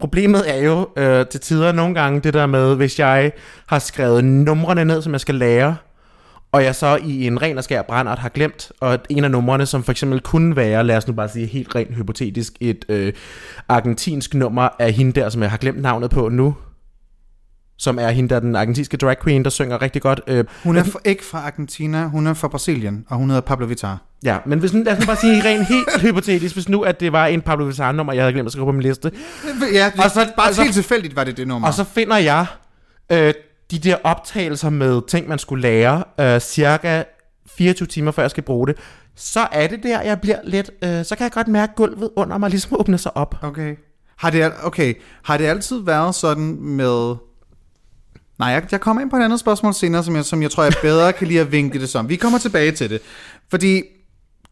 problemet 0.00 0.50
er 0.50 0.62
jo 0.64 0.88
øh, 0.96 1.26
til 1.26 1.40
tider 1.40 1.72
nogle 1.72 1.94
gange 1.94 2.20
det 2.20 2.34
der 2.34 2.46
med, 2.46 2.76
hvis 2.76 2.98
jeg 2.98 3.32
har 3.66 3.78
skrevet 3.78 4.24
numrene 4.24 4.84
ned, 4.84 5.02
som 5.02 5.12
jeg 5.12 5.20
skal 5.20 5.34
lære, 5.34 5.76
og 6.52 6.64
jeg 6.64 6.74
så 6.74 6.98
i 7.04 7.26
en 7.26 7.42
ren 7.42 7.58
og 7.58 7.64
skær 7.64 7.82
brændert 7.82 8.18
har 8.18 8.28
glemt, 8.28 8.72
og 8.80 8.98
en 9.08 9.24
af 9.24 9.30
numrene, 9.30 9.66
som 9.66 9.82
for 9.82 9.92
eksempel 9.92 10.20
kunne 10.20 10.56
være, 10.56 10.84
lad 10.84 10.96
os 10.96 11.06
nu 11.06 11.12
bare 11.12 11.28
sige 11.28 11.46
helt 11.46 11.74
rent 11.74 11.94
hypotetisk, 11.94 12.52
et 12.60 12.84
øh, 12.88 13.12
argentinsk 13.68 14.34
nummer 14.34 14.68
af 14.78 14.92
hende 14.92 15.20
der, 15.20 15.28
som 15.28 15.42
jeg 15.42 15.50
har 15.50 15.58
glemt 15.58 15.82
navnet 15.82 16.10
på 16.10 16.28
nu, 16.28 16.54
som 17.78 17.98
er 17.98 18.08
hende 18.10 18.34
der, 18.34 18.40
den 18.40 18.56
argentinske 18.56 18.96
drag 18.96 19.16
queen, 19.22 19.44
der 19.44 19.50
synger 19.50 19.82
rigtig 19.82 20.02
godt. 20.02 20.20
Øh, 20.26 20.44
Hun 20.64 20.76
er 20.76 20.82
for, 20.84 21.00
ikke 21.04 21.24
fra 21.24 21.38
Argentina, 21.46 22.06
hun 22.06 22.26
er 22.26 22.34
fra 22.34 22.48
Brasilien, 22.48 23.04
og 23.08 23.16
hun 23.16 23.28
hedder 23.28 23.40
Pablo 23.40 23.66
Vittar. 23.66 23.98
Ja, 24.24 24.36
men 24.46 24.58
hvis 24.58 24.72
lad 24.72 24.88
os 24.92 24.98
nu 25.00 25.06
bare 25.06 25.16
sige 25.16 25.44
rent 25.44 25.66
helt 25.68 26.00
hypotetisk, 26.06 26.54
hvis 26.54 26.68
nu, 26.68 26.82
at 26.82 27.00
det 27.00 27.12
var 27.12 27.26
en 27.26 27.40
Pablo 27.42 27.64
Vittar 27.64 27.92
nummer, 27.92 28.12
jeg 28.12 28.22
havde 28.22 28.32
glemt 28.32 28.46
at 28.46 28.52
skrive 28.52 28.66
på 28.66 28.72
min 28.72 28.82
liste. 28.82 29.12
Ja, 29.72 29.90
Og 30.04 30.10
så- 30.10 30.28
bare 30.36 30.48
og 30.48 30.54
så- 30.54 30.62
helt 30.62 30.74
tilfældigt 30.74 31.16
var 31.16 31.24
det 31.24 31.36
det 31.36 31.48
nummer. 31.48 31.68
Og 31.68 31.74
så 31.74 31.84
finder 31.84 32.16
jeg 32.16 32.46
øh, 33.12 33.34
de 33.70 33.78
der 33.78 33.96
optagelser 34.04 34.70
med 34.70 35.00
ting, 35.08 35.28
man 35.28 35.38
skulle 35.38 35.62
lære, 35.62 36.04
øh, 36.20 36.40
cirka 36.40 37.02
24 37.56 37.86
timer 37.86 38.10
før 38.10 38.22
jeg 38.22 38.30
skal 38.30 38.42
bruge 38.42 38.66
det. 38.66 38.76
Så 39.16 39.46
er 39.52 39.66
det 39.66 39.82
der, 39.82 40.00
jeg 40.02 40.20
bliver 40.20 40.38
lidt, 40.44 40.70
øh, 40.84 41.04
så 41.04 41.16
kan 41.16 41.24
jeg 41.24 41.32
godt 41.32 41.48
mærke 41.48 41.72
gulvet 41.76 42.10
under 42.16 42.38
mig 42.38 42.50
ligesom 42.50 42.80
åbne 42.80 42.98
sig 42.98 43.16
op. 43.16 43.34
Okay. 43.42 43.76
Har 44.18 44.30
det, 44.30 44.52
okay. 44.62 44.94
Har 45.24 45.36
det 45.36 45.44
altid 45.44 45.84
været 45.84 46.14
sådan 46.14 46.56
med... 46.60 47.14
Nej, 48.38 48.48
jeg, 48.48 48.66
jeg 48.72 48.80
kommer 48.80 49.02
ind 49.02 49.10
på 49.10 49.16
et 49.16 49.22
andet 49.22 49.40
spørgsmål 49.40 49.74
senere, 49.74 50.04
som 50.04 50.16
jeg, 50.16 50.24
som 50.24 50.42
jeg 50.42 50.50
tror, 50.50 50.62
jeg 50.62 50.72
bedre 50.82 51.12
kan 51.12 51.26
lide 51.26 51.40
at 51.40 51.52
vinke 51.52 51.80
det 51.80 51.88
som. 51.88 52.08
Vi 52.08 52.16
kommer 52.16 52.38
tilbage 52.38 52.72
til 52.72 52.90
det. 52.90 53.00
Fordi 53.50 53.82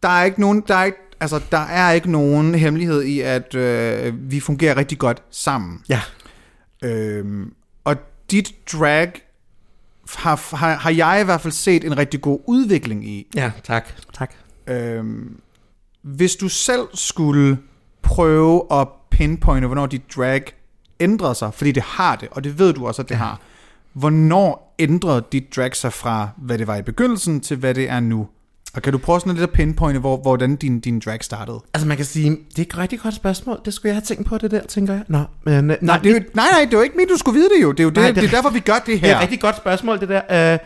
der 0.02 0.08
er 0.08 0.24
ikke 0.24 0.40
nogen... 0.40 0.64
Der 0.68 0.74
er 0.74 0.84
ikke, 0.84 0.98
altså, 1.20 1.40
der 1.50 1.58
er 1.58 1.92
ikke 1.92 2.10
nogen 2.10 2.54
hemmelighed 2.54 3.02
i, 3.02 3.20
at 3.20 3.54
øh, 3.54 4.30
vi 4.30 4.40
fungerer 4.40 4.76
rigtig 4.76 4.98
godt 4.98 5.22
sammen. 5.30 5.82
Ja. 5.88 6.00
Øhm, 6.84 7.52
og 7.84 7.96
dit 8.30 8.54
drag 8.72 9.12
har, 10.14 10.56
har, 10.56 10.74
har 10.74 10.90
jeg 10.90 11.20
i 11.20 11.24
hvert 11.24 11.40
fald 11.40 11.52
set 11.52 11.84
en 11.84 11.98
rigtig 11.98 12.20
god 12.20 12.40
udvikling 12.46 13.08
i. 13.08 13.26
Ja, 13.34 13.50
tak. 13.64 13.88
Tak. 14.18 14.34
Øhm, 14.66 15.40
hvis 16.02 16.36
du 16.36 16.48
selv 16.48 16.88
skulle 16.94 17.58
prøve 18.02 18.62
at 18.70 18.88
pinpointe, 19.10 19.66
hvornår 19.66 19.86
dit 19.86 20.16
drag 20.16 20.42
ændrede 21.00 21.34
sig, 21.34 21.54
fordi 21.54 21.72
det 21.72 21.82
har 21.82 22.16
det, 22.16 22.28
og 22.30 22.44
det 22.44 22.58
ved 22.58 22.72
du 22.72 22.86
også, 22.86 23.02
at 23.02 23.08
det 23.08 23.16
har. 23.16 23.40
Hvornår 23.96 24.74
ændrede 24.78 25.24
dit 25.32 25.56
drag 25.56 25.76
sig 25.76 25.92
fra, 25.92 26.28
hvad 26.36 26.58
det 26.58 26.66
var 26.66 26.76
i 26.76 26.82
begyndelsen, 26.82 27.40
til 27.40 27.56
hvad 27.56 27.74
det 27.74 27.90
er 27.90 28.00
nu? 28.00 28.26
Og 28.74 28.82
kan 28.82 28.92
du 28.92 28.98
prøve 28.98 29.20
sådan 29.20 29.32
lidt 29.32 29.42
at 29.42 29.50
pinpointe, 29.50 30.00
hvor, 30.00 30.16
hvordan 30.16 30.56
din, 30.56 30.80
din 30.80 31.00
drag 31.00 31.24
startede? 31.24 31.60
Altså 31.74 31.88
man 31.88 31.96
kan 31.96 32.06
sige, 32.06 32.30
det 32.30 32.58
er 32.58 32.62
et 32.62 32.78
rigtig 32.78 33.00
godt 33.00 33.14
spørgsmål. 33.14 33.60
Det 33.64 33.74
skulle 33.74 33.88
jeg 33.90 33.94
have 33.96 34.02
tænkt 34.04 34.26
på 34.26 34.38
det 34.38 34.50
der, 34.50 34.60
tænker 34.66 34.92
jeg. 34.94 35.02
Nå, 35.08 35.20
men, 35.44 35.70
øh, 35.70 35.76
Nej, 35.80 35.98
det 35.98 36.10
er 36.10 36.14
jo, 36.14 36.20
nej, 36.34 36.46
nej, 36.52 36.64
det 36.64 36.72
er 36.74 36.78
jo 36.78 36.82
ikke 36.82 36.96
mit, 36.96 37.08
du 37.08 37.16
skulle 37.16 37.38
vide 37.38 37.48
det 37.56 37.62
jo. 37.62 37.72
Det 37.72 37.80
er 37.80 37.84
jo 37.84 37.90
det, 37.90 37.96
Nej, 37.96 38.02
nej, 38.02 38.08
det 38.08 38.14
det, 38.16 38.22
er 38.22 38.28
det 38.30 38.36
er 38.36 38.42
derfor, 38.42 38.50
vi 38.50 38.60
gør 38.60 38.74
det 38.74 38.86
Det 38.86 39.00
her. 39.00 39.12
er 39.12 39.16
et 39.16 39.22
rigtig 39.22 39.40
godt 39.40 39.56
spørgsmål, 39.56 40.00
det 40.00 40.08
der. 40.08 40.52
Øh, 40.52 40.58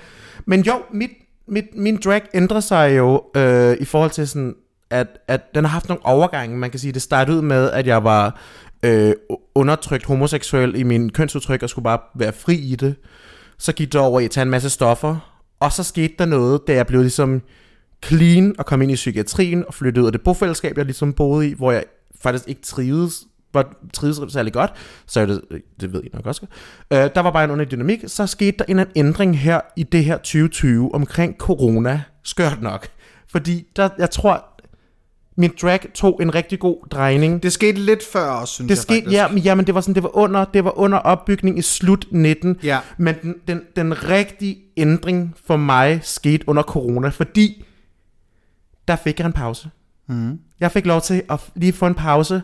men 0.47 0.61
jo, 0.63 0.73
mit, 0.93 1.11
mit, 1.49 1.65
min 1.77 1.99
drag 2.05 2.23
ændrer 2.35 2.61
sig 2.61 2.97
jo 2.97 3.23
øh, 3.37 3.77
i 3.81 3.85
forhold 3.85 4.11
til 4.11 4.29
sådan, 4.29 4.55
at, 4.91 5.07
at 5.29 5.55
den 5.55 5.65
har 5.65 5.71
haft 5.71 5.89
nogle 5.89 6.07
overgange. 6.07 6.57
Man 6.57 6.71
kan 6.71 6.81
sige, 6.81 6.93
det 6.93 7.03
startede 7.03 7.37
ud 7.37 7.43
med, 7.43 7.71
at 7.71 7.87
jeg 7.87 8.05
var 8.05 8.41
øh, 8.83 9.13
undertrykt 9.55 10.07
homoseksuel 10.07 10.75
i 10.75 10.83
min 10.83 11.11
kønsudtryk, 11.11 11.63
og 11.63 11.71
skulle 11.71 11.85
bare 11.85 11.99
være 12.15 12.33
fri 12.33 12.55
i 12.55 12.77
det. 12.77 12.95
Så 13.59 13.73
gik 13.73 13.93
det 13.93 14.01
over 14.01 14.21
i 14.21 14.25
at 14.25 14.31
tage 14.31 14.43
en 14.43 14.51
masse 14.51 14.71
stoffer, 14.71 15.41
og 15.61 15.73
så 15.73 15.83
skete 15.83 16.15
der 16.19 16.25
noget, 16.25 16.61
da 16.67 16.75
jeg 16.75 16.87
blev 16.87 17.01
ligesom 17.01 17.43
clean 18.05 18.55
og 18.59 18.67
kom 18.67 18.83
ind 18.83 18.93
i 18.93 18.95
psykiatrien 18.95 19.65
og 19.69 19.75
flyttede 19.75 20.03
ud 20.03 20.07
af 20.07 20.13
det 20.13 20.21
bofællesskab, 20.21 20.77
jeg 20.77 20.85
ligesom 20.85 21.13
boede 21.13 21.49
i, 21.49 21.55
hvor 21.55 21.73
jeg 21.73 21.85
faktisk 22.21 22.49
ikke 22.49 22.63
trivedes 22.63 23.25
var 23.55 23.75
trivedes 23.93 24.33
særlig 24.33 24.53
godt, 24.53 24.73
så 25.07 25.27
det, 25.27 25.41
det 25.81 25.93
ved 25.93 26.03
I 26.05 26.09
nok 26.13 26.27
også. 26.27 26.47
Øh, 26.93 26.99
der 27.15 27.21
var 27.21 27.31
bare 27.31 27.45
en 27.45 27.51
underlig 27.51 27.71
dynamik. 27.71 28.05
Så 28.07 28.27
skete 28.27 28.59
der 28.59 28.65
en 28.65 28.71
eller 28.71 28.83
anden 28.83 29.07
ændring 29.07 29.39
her 29.39 29.61
i 29.77 29.83
det 29.83 30.05
her 30.05 30.17
2020 30.17 30.95
omkring 30.95 31.37
corona. 31.39 32.03
Skørt 32.23 32.63
nok. 32.63 32.89
Fordi 33.31 33.67
der, 33.77 33.89
jeg 33.99 34.11
tror, 34.11 34.45
min 35.41 35.53
drag 35.63 35.81
tog 35.95 36.19
en 36.23 36.35
rigtig 36.35 36.59
god 36.59 36.89
drejning. 36.91 37.43
Det 37.43 37.53
skete 37.53 37.81
lidt 37.81 38.03
før 38.13 38.31
også, 38.31 38.55
synes 38.55 38.69
Det 38.69 38.75
jeg 38.77 38.83
skete, 38.83 38.99
faktisk. 38.99 39.17
ja, 39.17 39.29
men, 39.29 39.39
ja, 39.39 39.55
men 39.55 39.67
det 39.67 39.75
var 39.75 39.81
sådan, 39.81 39.95
det 39.95 40.03
var 40.03 40.17
under, 40.17 40.45
det 40.45 40.65
var 40.65 40.79
under 40.79 40.99
opbygning 40.99 41.59
i 41.59 41.63
slut 41.63 42.07
19. 42.11 42.57
Ja. 42.63 42.79
Men 42.99 43.15
den, 43.23 43.35
den, 43.49 43.63
den 43.77 44.09
rigtige 44.09 44.59
ændring 44.77 45.35
for 45.47 45.57
mig 45.57 46.01
skete 46.03 46.49
under 46.49 46.63
corona, 46.63 47.09
fordi 47.09 47.65
der 48.89 48.97
fik 48.97 49.19
jeg 49.19 49.27
en 49.27 49.33
pause. 49.33 49.71
Mm. 50.09 50.39
Jeg 50.61 50.73
fik 50.73 50.87
lov 50.87 51.01
til 51.01 51.23
at 51.31 51.41
lige 51.55 51.73
få 51.73 51.87
en 51.87 51.95
pause, 51.95 52.43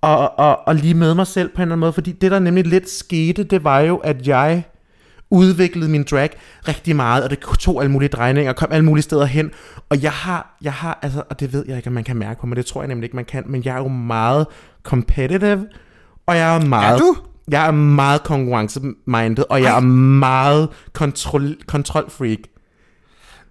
og, 0.00 0.38
og, 0.38 0.68
og 0.68 0.74
lige 0.74 0.94
med 0.94 1.14
mig 1.14 1.26
selv 1.26 1.48
på 1.48 1.56
en 1.56 1.62
eller 1.62 1.72
anden 1.72 1.80
måde, 1.80 1.92
fordi 1.92 2.12
det 2.12 2.30
der 2.30 2.38
nemlig 2.38 2.66
lidt 2.66 2.90
skete, 2.90 3.44
det 3.44 3.64
var 3.64 3.80
jo, 3.80 3.96
at 3.96 4.28
jeg 4.28 4.62
udviklede 5.30 5.90
min 5.90 6.04
drag 6.10 6.30
rigtig 6.68 6.96
meget, 6.96 7.24
og 7.24 7.30
det 7.30 7.38
tog 7.58 7.80
alle 7.82 7.92
mulige 7.92 8.08
drejninger, 8.08 8.52
og 8.52 8.56
kom 8.56 8.68
alle 8.72 8.84
mulige 8.84 9.02
steder 9.02 9.24
hen, 9.24 9.50
og 9.88 10.02
jeg 10.02 10.12
har, 10.12 10.56
jeg 10.62 10.72
har, 10.72 10.98
altså, 11.02 11.22
og 11.30 11.40
det 11.40 11.52
ved 11.52 11.64
jeg 11.68 11.76
ikke, 11.76 11.86
om 11.86 11.92
man 11.92 12.04
kan 12.04 12.16
mærke 12.16 12.40
på 12.40 12.46
mig, 12.46 12.56
det 12.56 12.66
tror 12.66 12.82
jeg 12.82 12.88
nemlig 12.88 13.04
ikke, 13.04 13.16
man 13.16 13.24
kan, 13.24 13.44
men 13.46 13.62
jeg 13.64 13.74
er 13.74 13.78
jo 13.78 13.88
meget 13.88 14.46
competitive, 14.82 15.66
og 16.26 16.36
jeg 16.36 16.56
er 16.56 16.66
meget... 16.66 16.94
Er 16.94 16.98
du? 16.98 17.16
Jeg 17.50 17.66
er 17.66 17.70
meget 17.70 18.22
konkurrence-minded, 18.22 19.44
og 19.50 19.62
jeg 19.62 19.70
Ej. 19.70 19.76
er 19.76 19.80
meget 19.80 20.68
kontrol, 20.92 21.56
kontrolfreak. 21.66 22.38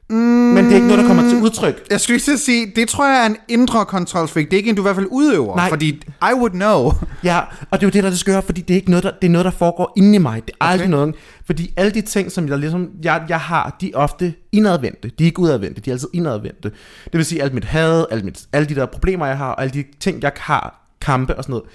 Mm. 0.10 0.16
Men 0.16 0.66
det 0.66 0.72
er 0.72 0.76
ikke 0.76 0.88
noget, 0.88 1.01
der 1.01 1.08
kommer 1.08 1.30
til 1.30 1.38
udtryk. 1.38 1.84
Jeg 1.89 2.01
skulle 2.01 2.18
lige 2.18 2.34
at 2.34 2.39
sige, 2.39 2.72
det 2.76 2.88
tror 2.89 3.06
jeg 3.06 3.22
er 3.22 3.26
en 3.26 3.38
indre 3.47 3.86
kontrolfreak. 3.86 4.45
Det 4.45 4.53
er 4.53 4.58
ikke 4.58 4.70
en, 4.70 4.76
du 4.76 4.82
i 4.82 4.84
hvert 4.84 4.95
fald 4.95 5.08
udøver. 5.12 5.56
Nej. 5.56 5.70
Fordi 5.70 5.88
I 6.22 6.34
would 6.36 6.51
know. 6.51 6.91
Ja, 7.24 7.39
og 7.72 7.80
det 7.80 7.84
er 7.84 7.88
jo 7.88 7.89
det, 7.89 7.93
der 7.93 8.03
er 8.03 8.10
det 8.10 8.20
skøre, 8.20 8.41
fordi 8.41 8.62
det 8.62 8.74
er 8.74 8.76
ikke 8.76 8.89
noget, 8.89 9.03
der, 9.03 9.12
det 9.22 9.28
er 9.28 9.32
noget, 9.32 9.45
der 9.45 9.51
foregår 9.51 9.93
inde 9.97 10.16
i 10.16 10.18
mig. 10.18 10.41
Det 10.47 10.53
er 10.53 10.66
okay. 10.66 10.72
aldrig 10.72 10.89
noget. 10.89 11.16
Fordi 11.45 11.74
alle 11.78 11.91
de 11.91 12.01
ting, 12.01 12.32
som 12.32 12.49
jeg, 12.49 12.58
ligesom, 12.60 12.89
jeg, 13.03 13.24
jeg 13.30 13.39
har, 13.39 13.76
de 13.82 13.91
er 13.93 13.97
ofte 13.97 14.34
indadvendte. 14.51 15.12
De 15.20 15.24
er 15.24 15.26
ikke 15.26 15.39
udadvendte, 15.39 15.82
de 15.82 15.89
er 15.89 15.93
altid 15.93 16.08
indadvendte. 16.14 16.72
Det 17.03 17.14
vil 17.14 17.26
sige, 17.26 17.41
alt 17.41 17.53
mit 17.53 17.66
had, 17.66 18.06
alt 18.12 18.26
mit, 18.26 18.45
alle 18.53 18.70
de 18.70 18.76
der 18.76 18.86
problemer, 18.86 19.26
jeg 19.26 19.38
har, 19.38 19.51
og 19.51 19.62
alle 19.62 19.74
de 19.74 19.84
ting, 19.99 20.24
jeg 20.24 20.32
har, 20.38 20.82
kampe 21.01 21.36
og 21.36 21.43
sådan 21.43 21.53
noget, 21.53 21.66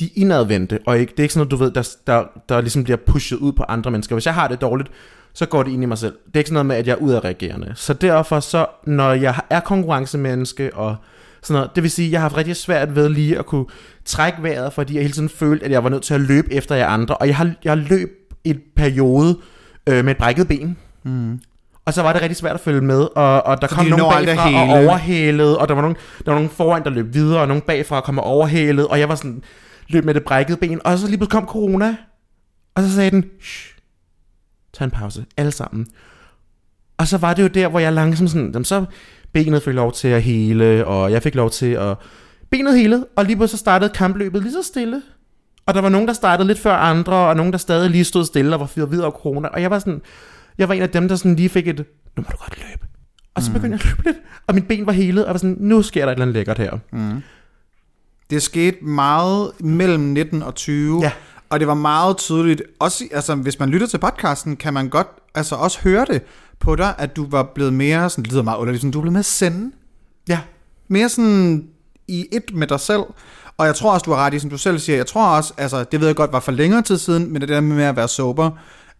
de 0.00 0.04
er 0.04 0.08
indadvendte, 0.14 0.78
og 0.86 0.98
ikke, 0.98 1.10
det 1.10 1.18
er 1.18 1.22
ikke 1.22 1.34
sådan 1.34 1.48
noget, 1.50 1.50
du 1.50 1.56
ved, 1.56 1.70
der, 1.70 1.96
der, 2.06 2.24
der 2.48 2.60
ligesom 2.60 2.84
bliver 2.84 2.96
pushet 3.06 3.36
ud 3.36 3.52
på 3.52 3.62
andre 3.68 3.90
mennesker. 3.90 4.14
Hvis 4.14 4.26
jeg 4.26 4.34
har 4.34 4.48
det 4.48 4.60
dårligt, 4.60 4.90
så 5.36 5.46
går 5.46 5.62
det 5.62 5.72
ind 5.72 5.82
i 5.82 5.86
mig 5.86 5.98
selv. 5.98 6.12
Det 6.26 6.34
er 6.34 6.38
ikke 6.38 6.48
sådan 6.48 6.54
noget 6.54 6.66
med, 6.66 6.76
at 6.76 6.86
jeg 6.86 6.92
er 6.92 6.96
udadreagerende. 6.96 7.72
Så 7.74 7.92
derfor 7.92 8.40
så, 8.40 8.66
når 8.86 9.12
jeg 9.12 9.34
er 9.50 9.60
konkurrencemenneske 9.60 10.74
og 10.74 10.96
sådan 11.42 11.54
noget, 11.54 11.70
det 11.74 11.82
vil 11.82 11.90
sige, 11.90 12.06
at 12.06 12.12
jeg 12.12 12.20
har 12.20 12.24
haft 12.28 12.36
rigtig 12.36 12.56
svært 12.56 12.96
ved 12.96 13.08
lige 13.08 13.38
at 13.38 13.46
kunne 13.46 13.66
trække 14.04 14.42
vejret, 14.42 14.72
fordi 14.72 14.94
jeg 14.94 15.02
hele 15.02 15.14
tiden 15.14 15.28
følte, 15.28 15.64
at 15.64 15.70
jeg 15.70 15.84
var 15.84 15.90
nødt 15.90 16.02
til 16.02 16.14
at 16.14 16.20
løbe 16.20 16.52
efter 16.52 16.74
jer 16.74 16.86
andre. 16.86 17.16
Og 17.16 17.26
jeg 17.26 17.36
har, 17.36 17.52
jeg 17.64 17.70
har 17.70 17.76
løb 17.76 18.10
et 18.44 18.60
periode 18.76 19.38
øh, 19.86 20.04
med 20.04 20.12
et 20.12 20.18
brækket 20.18 20.48
ben. 20.48 20.76
Mm. 21.02 21.40
Og 21.84 21.94
så 21.94 22.02
var 22.02 22.12
det 22.12 22.22
rigtig 22.22 22.36
svært 22.36 22.54
at 22.54 22.60
følge 22.60 22.80
med, 22.80 23.08
og, 23.16 23.46
og 23.46 23.62
der 23.62 23.66
Fordi 23.66 23.90
kom 23.90 23.98
nogen 23.98 24.26
bagfra 24.26 24.44
og 24.44 24.68
hele. 24.68 24.88
overhælede, 24.88 25.58
og 25.58 25.68
der 25.68 25.74
var, 25.74 25.82
nogen, 25.82 25.96
der 26.24 26.30
var 26.30 26.38
nogen 26.38 26.50
foran, 26.50 26.84
der 26.84 26.90
løb 26.90 27.14
videre, 27.14 27.40
og 27.40 27.48
nogen 27.48 27.62
bagfra 27.62 28.00
kom 28.00 28.18
og 28.18 28.24
overhælede, 28.24 28.86
og 28.86 28.98
jeg 28.98 29.08
var 29.08 29.14
sådan, 29.14 29.42
løb 29.88 30.04
med 30.04 30.14
det 30.14 30.24
brækkede 30.24 30.56
ben, 30.56 30.80
og 30.84 30.98
så 30.98 31.06
lige 31.06 31.18
pludselig 31.18 31.32
kom 31.32 31.46
corona, 31.46 31.96
og 32.74 32.82
så 32.82 32.94
sagde 32.94 33.10
den, 33.10 33.24
Shh, 33.42 33.75
tag 34.76 34.84
en 34.84 34.90
pause, 34.90 35.24
alle 35.36 35.52
sammen. 35.52 35.86
Og 36.98 37.08
så 37.08 37.18
var 37.18 37.34
det 37.34 37.42
jo 37.42 37.48
der, 37.48 37.68
hvor 37.68 37.78
jeg 37.78 37.92
langsomt 37.92 38.30
sådan, 38.30 38.50
jamen, 38.52 38.64
så 38.64 38.84
benet 39.32 39.62
fik 39.62 39.74
lov 39.74 39.92
til 39.92 40.08
at 40.08 40.22
hele, 40.22 40.86
og 40.86 41.12
jeg 41.12 41.22
fik 41.22 41.34
lov 41.34 41.50
til 41.50 41.66
at, 41.66 41.96
benet 42.50 42.78
hele, 42.78 43.04
og 43.16 43.24
lige 43.24 43.36
pludselig 43.36 43.58
så 43.58 43.60
startede 43.60 43.90
kampløbet 43.94 44.42
lige 44.42 44.52
så 44.52 44.62
stille. 44.62 45.02
Og 45.66 45.74
der 45.74 45.80
var 45.80 45.88
nogen, 45.88 46.08
der 46.08 46.14
startede 46.14 46.46
lidt 46.46 46.58
før 46.58 46.74
andre, 46.74 47.12
og 47.12 47.36
nogen, 47.36 47.52
der 47.52 47.58
stadig 47.58 47.90
lige 47.90 48.04
stod 48.04 48.24
stille 48.24 48.54
og 48.56 48.60
var 48.60 48.66
fyret 48.66 48.90
videre 48.90 49.06
af 49.06 49.12
corona. 49.12 49.48
Og 49.48 49.62
jeg 49.62 49.70
var 49.70 49.78
sådan, 49.78 50.00
jeg 50.58 50.68
var 50.68 50.74
en 50.74 50.82
af 50.82 50.90
dem, 50.90 51.08
der 51.08 51.16
sådan 51.16 51.36
lige 51.36 51.48
fik 51.48 51.68
et, 51.68 51.78
nu 52.16 52.22
må 52.22 52.28
du 52.32 52.36
godt 52.36 52.58
løbe. 52.58 52.86
Og 53.34 53.42
så 53.42 53.52
begyndte 53.52 53.74
jeg 53.76 53.80
at 53.80 53.86
løbe 53.86 54.02
lidt, 54.04 54.16
og 54.46 54.54
mit 54.54 54.68
ben 54.68 54.86
var 54.86 54.92
helet, 54.92 55.24
og 55.24 55.28
jeg 55.28 55.34
var 55.34 55.38
sådan, 55.38 55.56
nu 55.60 55.82
sker 55.82 56.00
der 56.00 56.08
et 56.08 56.14
eller 56.14 56.24
andet 56.24 56.34
lækkert 56.34 56.58
her. 56.58 56.78
Mm. 56.92 57.22
Det 58.30 58.42
skete 58.42 58.84
meget 58.84 59.50
mellem 59.60 60.02
19 60.02 60.42
og 60.42 60.54
20, 60.54 61.00
Ja. 61.02 61.12
Og 61.50 61.60
det 61.60 61.68
var 61.68 61.74
meget 61.74 62.16
tydeligt. 62.16 62.62
Også, 62.78 63.04
altså, 63.12 63.34
hvis 63.34 63.58
man 63.58 63.68
lytter 63.68 63.86
til 63.86 63.98
podcasten, 63.98 64.56
kan 64.56 64.74
man 64.74 64.88
godt 64.88 65.08
altså, 65.34 65.54
også 65.54 65.80
høre 65.80 66.04
det 66.04 66.22
på 66.58 66.76
dig, 66.76 66.94
at 66.98 67.16
du 67.16 67.26
var 67.30 67.42
blevet 67.54 67.72
mere, 67.72 68.10
sådan, 68.10 68.24
det 68.24 68.32
lyder 68.32 68.42
meget 68.42 68.58
underligt, 68.58 68.80
sådan, 68.80 68.90
du 68.90 69.00
blev 69.00 69.12
mere 69.12 69.22
sende. 69.22 69.72
Ja, 70.28 70.40
Mere 70.88 71.08
sådan 71.08 71.68
i 72.08 72.26
et 72.32 72.54
med 72.54 72.66
dig 72.66 72.80
selv. 72.80 73.02
Og 73.56 73.66
jeg 73.66 73.74
tror 73.74 73.92
også, 73.92 74.04
du 74.04 74.10
har 74.10 74.26
ret 74.26 74.34
i, 74.34 74.38
som 74.38 74.50
du 74.50 74.58
selv 74.58 74.78
siger, 74.78 74.96
jeg 74.96 75.06
tror 75.06 75.36
også, 75.36 75.54
altså, 75.56 75.84
det 75.84 76.00
ved 76.00 76.06
jeg 76.06 76.16
godt 76.16 76.32
var 76.32 76.40
for 76.40 76.52
længere 76.52 76.82
tid 76.82 76.98
siden, 76.98 77.32
men 77.32 77.40
det 77.40 77.48
der 77.48 77.60
med 77.60 77.84
at 77.84 77.96
være 77.96 78.08
sober, 78.08 78.50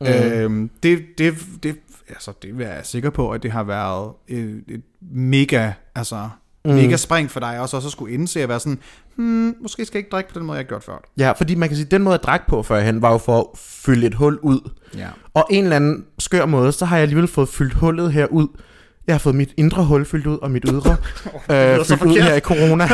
mm. 0.00 0.06
øhm, 0.06 0.70
det, 0.82 1.04
det, 1.18 1.34
det, 1.62 1.76
altså, 2.08 2.32
det 2.42 2.60
er 2.60 2.74
jeg 2.74 2.86
sikker 2.86 3.10
på, 3.10 3.30
at 3.30 3.42
det 3.42 3.52
har 3.52 3.62
været 3.62 4.12
et, 4.28 4.64
et 4.68 4.82
mega, 5.00 5.72
altså, 5.94 6.28
mm. 6.66 6.74
mega 6.74 6.96
spring 6.96 7.30
for 7.30 7.40
dig 7.40 7.60
også, 7.60 7.76
også 7.76 7.88
at 7.88 7.92
skulle 7.92 8.14
indse 8.14 8.42
at 8.42 8.48
være 8.48 8.60
sådan, 8.60 8.78
hmm, 9.16 9.54
måske 9.62 9.84
skal 9.84 9.98
jeg 9.98 10.00
ikke 10.00 10.10
drikke 10.10 10.32
på 10.32 10.38
den 10.38 10.46
måde, 10.46 10.56
jeg 10.56 10.64
har 10.64 10.68
gjort 10.68 10.84
før. 10.84 11.08
ja, 11.18 11.32
fordi 11.32 11.54
man 11.54 11.68
kan 11.68 11.76
sige, 11.76 11.84
at 11.84 11.90
den 11.90 12.02
måde, 12.02 12.12
jeg 12.12 12.22
drak 12.22 12.46
på 12.48 12.62
førhen, 12.62 13.02
var 13.02 13.12
jo 13.12 13.18
for 13.18 13.40
at 13.40 13.46
fylde 13.58 14.06
et 14.06 14.14
hul 14.14 14.38
ud. 14.42 14.70
Ja. 14.96 15.08
Og 15.34 15.46
en 15.50 15.64
eller 15.64 15.76
anden 15.76 16.04
skør 16.18 16.46
måde, 16.46 16.72
så 16.72 16.84
har 16.84 16.96
jeg 16.96 17.02
alligevel 17.02 17.28
fået 17.28 17.48
fyldt 17.48 17.74
hullet 17.74 18.12
her 18.12 18.26
ud. 18.26 18.48
Jeg 19.06 19.14
har 19.14 19.18
fået 19.18 19.34
mit 19.34 19.54
indre 19.56 19.84
hul 19.84 20.04
fyldt 20.04 20.26
ud, 20.26 20.38
og 20.38 20.50
mit 20.50 20.64
ydre 20.68 20.96
øh, 21.50 21.84
så 21.84 21.96
fyldt 21.96 22.12
ud 22.12 22.20
her 22.20 22.34
i 22.34 22.40
corona. 22.40 22.88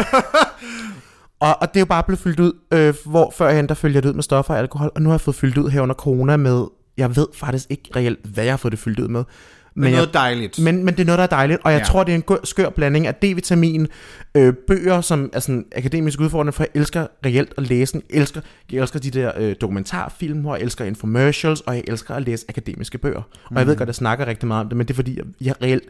og, 1.47 1.57
og 1.61 1.69
det 1.69 1.77
er 1.77 1.81
jo 1.81 1.87
bare 1.87 2.03
blevet 2.03 2.21
fyldt 2.21 2.41
ud, 2.41 2.53
øh, 2.73 2.95
hvor 3.07 3.35
førhen 3.37 3.69
der 3.69 3.75
jeg 3.83 3.95
det 3.95 4.05
ud 4.05 4.15
med 4.15 4.23
stoffer 4.23 4.55
og 4.55 4.61
alkohol, 4.61 4.91
og 4.95 5.03
nu 5.03 5.09
har 5.09 5.15
jeg 5.15 5.21
fået 5.21 5.35
fyldt 5.37 5.59
ud 5.59 5.71
her 5.71 5.81
under 5.81 5.95
corona 5.95 6.37
med, 6.37 6.67
jeg 6.97 7.17
ved 7.17 7.27
faktisk 7.35 7.67
ikke 7.71 7.91
reelt, 7.97 8.27
hvad 8.27 8.45
jeg 8.45 8.53
har 8.53 8.57
fået 8.57 8.73
det 8.73 8.81
fyldt 8.81 9.01
ud 9.01 9.09
med. 9.09 9.25
Men 9.75 9.85
jeg, 9.85 9.93
noget 9.93 10.15
dejligt. 10.15 10.59
men, 10.59 10.85
men 10.85 10.95
det 10.95 11.01
er 11.01 11.05
noget, 11.05 11.19
der 11.19 11.23
er 11.23 11.29
dejligt, 11.29 11.61
og 11.65 11.73
jeg 11.73 11.79
Ja. 11.81 11.85
tror, 11.85 12.05
det 12.05 12.15
er 12.15 12.17
en 12.17 12.39
skør 12.45 12.69
blanding 12.71 13.07
af 13.07 13.15
D-vitamin, 13.15 13.87
øh, 14.35 14.55
bøger, 14.67 15.01
som 15.01 15.31
er 15.33 15.41
sådan 15.41 15.65
akademisk 15.77 16.21
udfordrende, 16.21 16.53
for 16.53 16.63
jeg 16.63 16.71
elsker 16.81 17.07
reelt 17.27 17.55
at 17.57 17.69
læse. 17.69 18.01
Jeg 18.11 18.21
elsker, 18.21 18.41
jeg 18.73 18.81
elsker 18.81 18.99
de 18.99 19.11
der 19.11 19.33
øh, 19.39 19.55
dokumentarfilm, 19.61 20.41
hvor 20.41 20.55
jeg 20.57 20.63
elsker 20.65 20.85
infomercials, 20.85 21.61
og 21.61 21.75
jeg 21.77 21.85
elsker 21.87 22.15
at 22.15 22.23
læse 22.23 22.47
akademiske 22.49 22.99
bøger. 22.99 23.23
Og 23.45 23.57
jeg 23.59 23.67
ved 23.67 23.77
godt, 23.77 23.87
jeg 23.87 23.95
snakker 23.95 24.27
rigtig 24.27 24.49
meget 24.49 24.61
om 24.65 24.69
det, 24.69 24.77
men 24.77 24.87
det 24.87 24.95
er 24.95 24.97
fordi, 24.97 25.17
jeg, 25.17 25.25
jeg 25.41 25.55
reelt, 25.63 25.85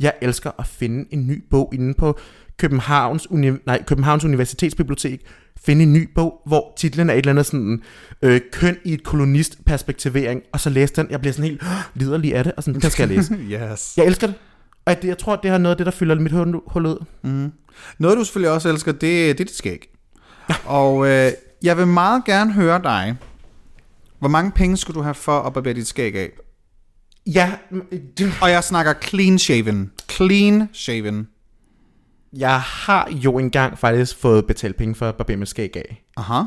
jeg 0.00 0.12
elsker 0.20 0.50
at 0.58 0.66
finde 0.66 1.04
en 1.10 1.26
ny 1.26 1.44
bog 1.50 1.70
inde 1.74 1.94
på 1.94 2.18
Københavns, 2.58 3.26
Uni- 3.30 3.62
nej, 3.66 3.82
Københavns 3.86 4.24
Universitetsbibliotek, 4.24 5.20
finde 5.64 5.82
en 5.82 5.92
ny 5.92 6.08
bog, 6.14 6.42
hvor 6.46 6.72
titlen 6.78 7.10
er 7.10 7.14
et 7.14 7.18
eller 7.18 7.30
andet 7.30 7.46
sådan, 7.46 7.82
øh, 8.22 8.40
køn 8.52 8.76
i 8.84 8.92
et 8.92 9.02
kolonistperspektivering, 9.04 10.42
og 10.52 10.60
så 10.60 10.70
læse 10.70 10.94
den, 10.94 11.06
jeg 11.10 11.20
bliver 11.20 11.32
sådan 11.32 11.50
helt 11.50 11.62
liderlig 11.94 12.34
af 12.34 12.44
det, 12.44 12.52
og 12.56 12.62
sådan, 12.62 12.80
den 12.80 12.90
skal 12.90 13.08
jeg 13.08 13.16
læse. 13.16 13.34
yes. 13.72 13.92
Jeg 13.96 14.06
elsker 14.06 14.26
det. 14.26 14.36
Og 14.84 14.96
jeg 15.04 15.18
tror, 15.18 15.36
det 15.36 15.50
har 15.50 15.58
noget 15.58 15.70
af 15.74 15.76
det, 15.76 15.86
der 15.86 15.92
fylder 15.92 16.14
mit 16.14 16.32
hul, 16.32 16.60
hul 16.66 16.86
ud. 16.86 17.04
Mm. 17.22 17.52
Noget, 17.98 18.18
du 18.18 18.24
selvfølgelig 18.24 18.50
også 18.50 18.68
elsker, 18.68 18.92
det, 18.92 19.00
det 19.00 19.30
er 19.30 19.34
dit 19.34 19.50
skæg. 19.56 19.88
Og 20.64 21.06
øh, 21.08 21.32
jeg 21.62 21.76
vil 21.76 21.86
meget 21.86 22.24
gerne 22.24 22.52
høre 22.52 22.82
dig. 22.82 23.16
Hvor 24.18 24.28
mange 24.28 24.50
penge 24.50 24.76
skulle 24.76 24.94
du 24.94 25.02
have 25.02 25.14
for 25.14 25.40
at 25.40 25.52
barbere 25.52 25.74
dit 25.74 25.86
skæg 25.86 26.14
af? 26.14 26.30
Ja, 27.26 27.52
det, 28.18 28.32
Og 28.42 28.50
jeg 28.50 28.64
snakker 28.64 28.94
clean 29.04 29.38
shaven. 29.38 29.90
Clean 30.10 30.68
shaven. 30.72 31.26
Jeg 32.36 32.60
har 32.60 33.08
jo 33.10 33.38
engang 33.38 33.78
faktisk 33.78 34.16
fået 34.16 34.46
betalt 34.46 34.76
penge 34.76 34.94
for 34.94 35.44
skæg 35.44 35.76
af. 35.76 36.04
Aha. 36.16 36.42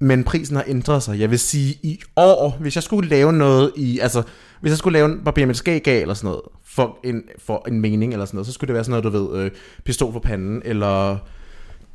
Men 0.00 0.24
prisen 0.24 0.56
har 0.56 0.64
ændret 0.66 1.02
sig. 1.02 1.20
Jeg 1.20 1.30
vil 1.30 1.38
sige, 1.38 1.78
i 1.82 2.00
år, 2.16 2.56
hvis 2.60 2.74
jeg 2.74 2.82
skulle 2.82 3.08
lave 3.08 3.32
noget 3.32 3.72
i, 3.76 3.98
altså, 3.98 4.22
hvis 4.60 4.70
jeg 4.70 4.78
skulle 4.78 4.98
lave 4.98 5.46
en 5.48 5.54
skæg 5.54 5.88
af, 5.88 5.98
eller 5.98 6.14
sådan 6.14 6.28
noget, 6.28 6.42
for 6.64 6.98
en, 7.04 7.22
for 7.46 7.68
en 7.68 7.80
mening, 7.80 8.12
eller 8.12 8.26
sådan 8.26 8.36
noget, 8.36 8.46
så 8.46 8.52
skulle 8.52 8.68
det 8.68 8.74
være 8.74 8.84
sådan 8.84 9.02
noget, 9.02 9.04
du 9.14 9.32
ved, 9.32 9.44
øh, 9.44 9.50
pistol 9.84 10.12
for 10.12 10.20
panden, 10.20 10.62
eller 10.64 11.18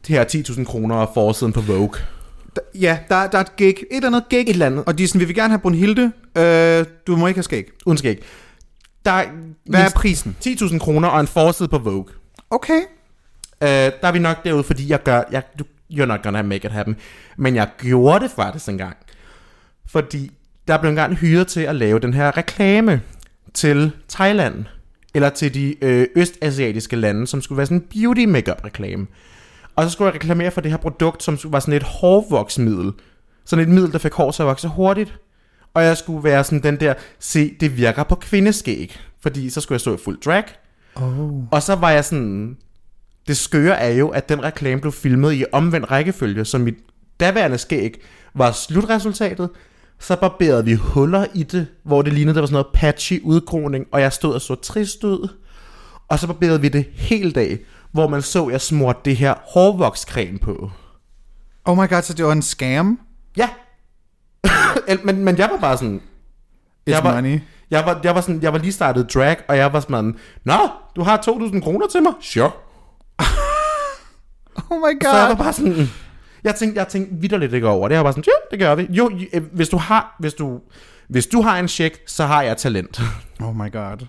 det 0.07 0.15
her 0.15 0.26
10.000 0.26 0.63
kroner 0.63 0.95
og 0.95 1.11
forsiden 1.13 1.53
på 1.53 1.61
Vogue. 1.61 1.93
Ja, 2.76 2.99
der, 3.09 3.28
der 3.28 3.38
er 3.38 3.41
et 3.41 3.55
gig. 3.55 3.68
Et 3.68 3.86
eller 3.91 4.07
andet 4.07 4.30
gig. 4.30 4.39
Et 4.39 4.49
eller 4.49 4.65
andet. 4.65 4.84
Og 4.86 4.97
de 4.97 5.03
er 5.03 5.07
sådan, 5.07 5.22
vi 5.22 5.26
vil 5.26 5.36
gerne 5.36 5.49
have 5.49 5.59
Brunhilde. 5.59 6.11
Øh, 6.38 6.86
du 7.07 7.15
må 7.15 7.28
ikke 7.28 7.38
have 7.38 7.43
skæg. 7.43 7.70
Uden 7.86 7.97
skæg. 7.97 8.24
Der 9.05 9.11
er 9.11 9.26
Hvad 9.65 9.82
er 9.82 9.89
prisen? 9.95 10.38
10.000 10.45 10.80
kroner 10.80 11.07
og 11.07 11.20
en 11.20 11.28
forside 11.28 11.70
på 11.70 11.78
Vogue. 11.78 12.05
Okay. 12.49 12.82
Øh, 13.62 13.68
der 13.68 14.08
er 14.08 14.12
vi 14.12 14.20
nok 14.20 14.43
derude, 14.43 14.64
fordi 14.64 14.89
jeg 14.89 15.03
gør, 15.03 15.22
jeg, 15.32 15.43
you're 15.93 16.05
not 16.05 16.24
gonna 16.24 16.41
make 16.41 16.66
it 16.66 16.72
happen. 16.72 16.95
Men 17.38 17.55
jeg 17.55 17.70
gjorde 17.78 18.24
det 18.24 18.32
faktisk 18.32 18.70
engang. 18.70 18.97
Fordi 19.86 20.32
der 20.68 20.78
blev 20.78 20.89
engang 20.89 21.16
hyret 21.16 21.47
til 21.47 21.62
at 21.62 21.76
lave 21.76 21.99
den 21.99 22.14
her 22.14 22.38
reklame 22.38 23.01
til 23.53 23.91
Thailand. 24.10 24.66
Eller 25.14 25.30
til 25.30 25.53
de 25.53 25.76
øh, 25.84 26.08
østasiatiske 26.16 26.95
lande, 26.95 27.28
som 27.28 27.41
skulle 27.41 27.58
være 27.58 27.66
sådan 27.66 27.78
en 27.78 27.88
beauty 28.01 28.26
makeup 28.26 28.64
reklame. 28.66 29.08
Og 29.76 29.84
så 29.84 29.89
skulle 29.89 30.05
jeg 30.08 30.16
reklamere 30.16 30.51
for 30.51 30.62
det 30.62 30.72
her 30.72 30.78
produkt, 30.78 31.24
som 31.24 31.39
var 31.45 31.60
sådan 31.60 31.74
et 31.74 31.84
hårvoksmiddel. 31.84 32.91
Sådan 33.45 33.64
et 33.64 33.70
middel, 33.70 33.91
der 33.91 33.97
fik 33.97 34.14
hår 34.14 34.32
til 34.32 34.41
at 34.43 34.47
vokse 34.47 34.68
hurtigt. 34.68 35.20
Og 35.74 35.84
jeg 35.84 35.97
skulle 35.97 36.24
være 36.24 36.43
sådan 36.43 36.64
den 36.64 36.80
der, 36.80 36.93
se, 37.20 37.55
det 37.60 37.78
virker 37.78 38.03
på 38.03 38.16
kvindeskæg. 38.16 38.99
Fordi 39.22 39.49
så 39.49 39.62
skulle 39.62 39.76
jeg 39.76 39.82
stå 39.82 39.95
i 39.95 39.97
fuld 40.03 40.22
drag. 40.22 40.43
Oh. 40.95 41.43
Og 41.51 41.64
så 41.64 41.76
var 41.76 41.91
jeg 41.91 42.05
sådan... 42.05 42.58
Det 43.28 43.38
skøre 43.38 43.80
er 43.80 43.90
jo, 43.94 44.10
at 44.10 44.30
den 44.30 44.44
reklame 44.44 44.82
blev 44.82 44.92
filmet 44.92 45.34
i 45.34 45.46
omvendt 45.52 45.92
rækkefølge, 45.92 46.46
så 46.46 46.58
mit 46.58 46.76
daværende 47.20 47.58
skæg 47.58 48.02
var 48.36 48.52
slutresultatet. 48.52 49.50
Så 50.00 50.16
barberede 50.16 50.66
vi 50.66 50.74
huller 50.74 51.26
i 51.34 51.44
det, 51.44 51.68
hvor 51.84 52.02
det 52.02 52.14
lignede, 52.14 52.36
der 52.36 52.42
var 52.42 52.46
sådan 52.48 52.54
noget 52.54 52.68
patchy 52.74 53.22
udgroning, 53.24 53.86
og 53.92 54.02
jeg 54.02 54.14
stod 54.14 54.34
og 54.34 54.42
så 54.42 54.56
trist 54.56 55.04
ud. 55.04 55.28
Og 56.08 56.20
så 56.20 56.28
barberede 56.28 56.62
vi 56.62 56.70
det 56.70 56.86
helt 56.94 57.36
dag, 57.36 57.60
hvor 57.92 58.08
man 58.08 58.22
så, 58.22 58.46
at 58.46 58.52
jeg 58.52 58.62
smurte 58.62 59.00
det 59.06 59.18
her 59.18 59.34
hårvokscreme 59.54 60.40
på. 60.40 60.72
Oh 61.66 61.78
my 61.78 61.90
god, 61.90 62.02
så 62.02 62.14
det 62.14 62.26
var 62.26 62.32
en 62.32 62.42
scam? 62.42 63.00
Ja. 63.38 63.50
Men, 65.04 65.24
men 65.26 65.38
jeg 65.38 65.50
var 65.52 65.58
bare 65.58 65.78
sådan... 65.78 65.98
It's 65.98 66.94
Jeg 66.94 67.04
var- 67.04 67.14
money. 67.14 67.40
Jeg 67.72 67.86
var, 67.86 68.00
jeg 68.04 68.16
var, 68.16 68.22
sådan, 68.22 68.42
jeg 68.42 68.54
var 68.54 68.60
lige 68.60 68.72
startet 68.72 69.14
drag, 69.14 69.38
og 69.48 69.58
jeg 69.58 69.74
var 69.74 69.80
sådan, 69.80 70.16
Nå, 70.44 70.54
du 70.96 71.04
har 71.04 71.18
2.000 71.18 71.60
kroner 71.62 71.88
til 71.88 72.04
mig? 72.04 72.14
Sure. 72.22 72.52
Oh 74.70 74.78
my 74.78 74.99
Så 75.01 75.09
jeg 75.09 75.22
var 75.22 75.28
god. 75.28 75.38
bare 75.38 75.53
sådan... 75.53 75.89
Jeg 76.43 76.55
tænkte, 76.55 76.80
jeg 76.80 76.88
tænkte 76.88 77.15
vidderligt 77.22 77.53
ikke 77.53 77.68
over 77.68 77.88
det. 77.88 77.95
Jeg 77.95 77.99
var 77.99 78.03
bare 78.03 78.13
sådan, 78.13 78.24
ja, 78.28 78.57
det 78.57 78.59
gør 78.59 78.76
vi. 78.76 78.88
Jo, 78.89 79.11
øh, 79.34 79.43
hvis 79.53 79.70
du 79.70 79.78
har, 79.78 80.15
hvis 80.20 80.34
du, 80.34 80.59
hvis 81.09 81.28
du 81.28 81.41
har 81.41 81.59
en 81.59 81.68
check, 81.68 81.99
så 82.07 82.26
har 82.26 82.41
jeg 82.41 82.57
talent. 82.57 83.01
Oh 83.41 83.55
my 83.55 83.72
god. 83.72 84.05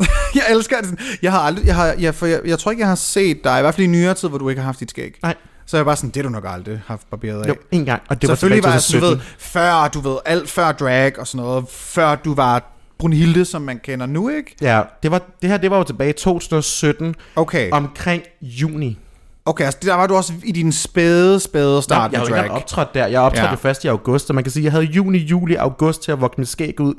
jeg 0.34 0.42
elsker 0.50 0.80
det. 0.80 1.18
Jeg 1.22 1.32
har 1.32 1.40
aldrig, 1.40 1.66
jeg, 1.66 1.74
har, 1.74 1.94
jeg, 1.98 2.14
for 2.14 2.26
jeg, 2.26 2.40
jeg 2.44 2.58
tror 2.58 2.70
ikke, 2.70 2.80
jeg 2.80 2.88
har 2.88 2.94
set 2.94 3.44
dig, 3.44 3.58
i 3.58 3.62
hvert 3.62 3.74
fald 3.74 3.84
i 3.86 3.90
nyere 3.90 4.14
tid, 4.14 4.28
hvor 4.28 4.38
du 4.38 4.48
ikke 4.48 4.60
har 4.60 4.66
haft 4.66 4.80
dit 4.80 4.90
skæg. 4.90 5.18
Nej. 5.22 5.34
Så 5.66 5.76
er 5.76 5.78
jeg 5.78 5.84
bare 5.84 5.96
sådan, 5.96 6.10
det 6.10 6.24
du 6.24 6.28
nok 6.28 6.44
aldrig 6.46 6.82
haft 6.86 7.10
barberet 7.10 7.42
af. 7.42 7.48
Jo, 7.48 7.54
en 7.70 7.84
gang. 7.84 8.02
Og 8.08 8.22
det 8.22 8.28
var 8.28 8.34
Selvfølgelig 8.34 8.64
var 8.64 8.70
jeg, 8.70 8.82
du 8.92 9.06
ved, 9.06 9.16
2017. 9.16 9.36
før, 9.38 9.88
du 9.88 10.00
ved, 10.00 10.18
alt 10.24 10.50
før 10.50 10.72
drag 10.72 11.18
og 11.18 11.26
sådan 11.26 11.46
noget, 11.46 11.64
før 11.68 12.14
du 12.14 12.34
var 12.34 12.75
Brunhilde, 12.98 13.44
som 13.44 13.62
man 13.62 13.78
kender 13.78 14.06
nu, 14.06 14.28
ikke? 14.28 14.56
Ja, 14.60 14.82
det, 15.02 15.10
var, 15.10 15.22
det 15.42 15.50
her 15.50 15.56
det 15.56 15.70
var 15.70 15.76
jo 15.76 15.84
tilbage 15.84 16.10
i 16.10 16.12
2017, 16.12 17.14
Okay, 17.36 17.70
omkring 17.72 18.22
juni. 18.40 18.98
okay, 19.44 19.64
altså 19.64 19.78
der 19.82 19.94
var 19.94 20.06
du 20.06 20.14
også 20.16 20.32
i 20.44 20.52
din 20.52 20.72
spæde, 20.72 21.40
spæde 21.40 21.82
start 21.82 22.12
jeg 22.12 22.20
har 22.20 22.26
jo 22.28 22.34
ikke 22.36 22.50
optrådt 22.50 22.94
der. 22.94 23.06
Jeg 23.06 23.20
optrådte 23.20 23.48
Ja. 23.48 23.54
først 23.54 23.84
i 23.84 23.88
august, 23.88 24.26
så 24.26 24.32
man 24.32 24.44
kan 24.44 24.50
sige, 24.50 24.60
at 24.60 24.64
jeg 24.64 24.72
havde 24.72 24.84
juni, 24.84 25.18
juli, 25.18 25.54
august 25.54 26.02
til 26.02 26.12
at 26.12 26.20
vokse 26.20 26.38
mit 26.40 26.48
skæg 26.48 26.80
ud. 26.80 26.94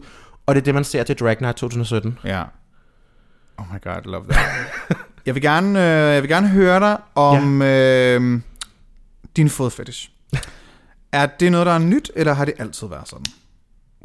Og 0.45 0.55
det 0.55 0.61
er 0.61 0.63
det, 0.65 0.73
man 0.73 0.83
ser 0.83 1.03
til 1.03 1.15
Drag 1.15 1.37
Night 1.41 1.57
2017. 1.57 2.19
Ja. 2.23 2.43
Oh 3.57 3.65
my 3.73 3.81
god, 3.83 4.01
love 4.11 4.23
that. 4.29 4.45
jeg, 5.25 5.35
vil 5.35 5.41
gerne, 5.43 5.79
øh, 5.79 6.13
jeg 6.13 6.21
vil 6.21 6.29
gerne 6.29 6.47
høre 6.47 6.79
dig 6.79 6.97
om 7.15 7.61
ja. 7.61 8.15
øh, 8.19 8.41
din 9.37 9.49
fodfetish. 9.49 10.09
Er 11.11 11.25
det 11.25 11.51
noget, 11.51 11.65
der 11.67 11.73
er 11.73 11.79
nyt, 11.79 12.11
eller 12.15 12.33
har 12.33 12.45
det 12.45 12.53
altid 12.59 12.87
været 12.87 13.07
sådan? 13.09 13.25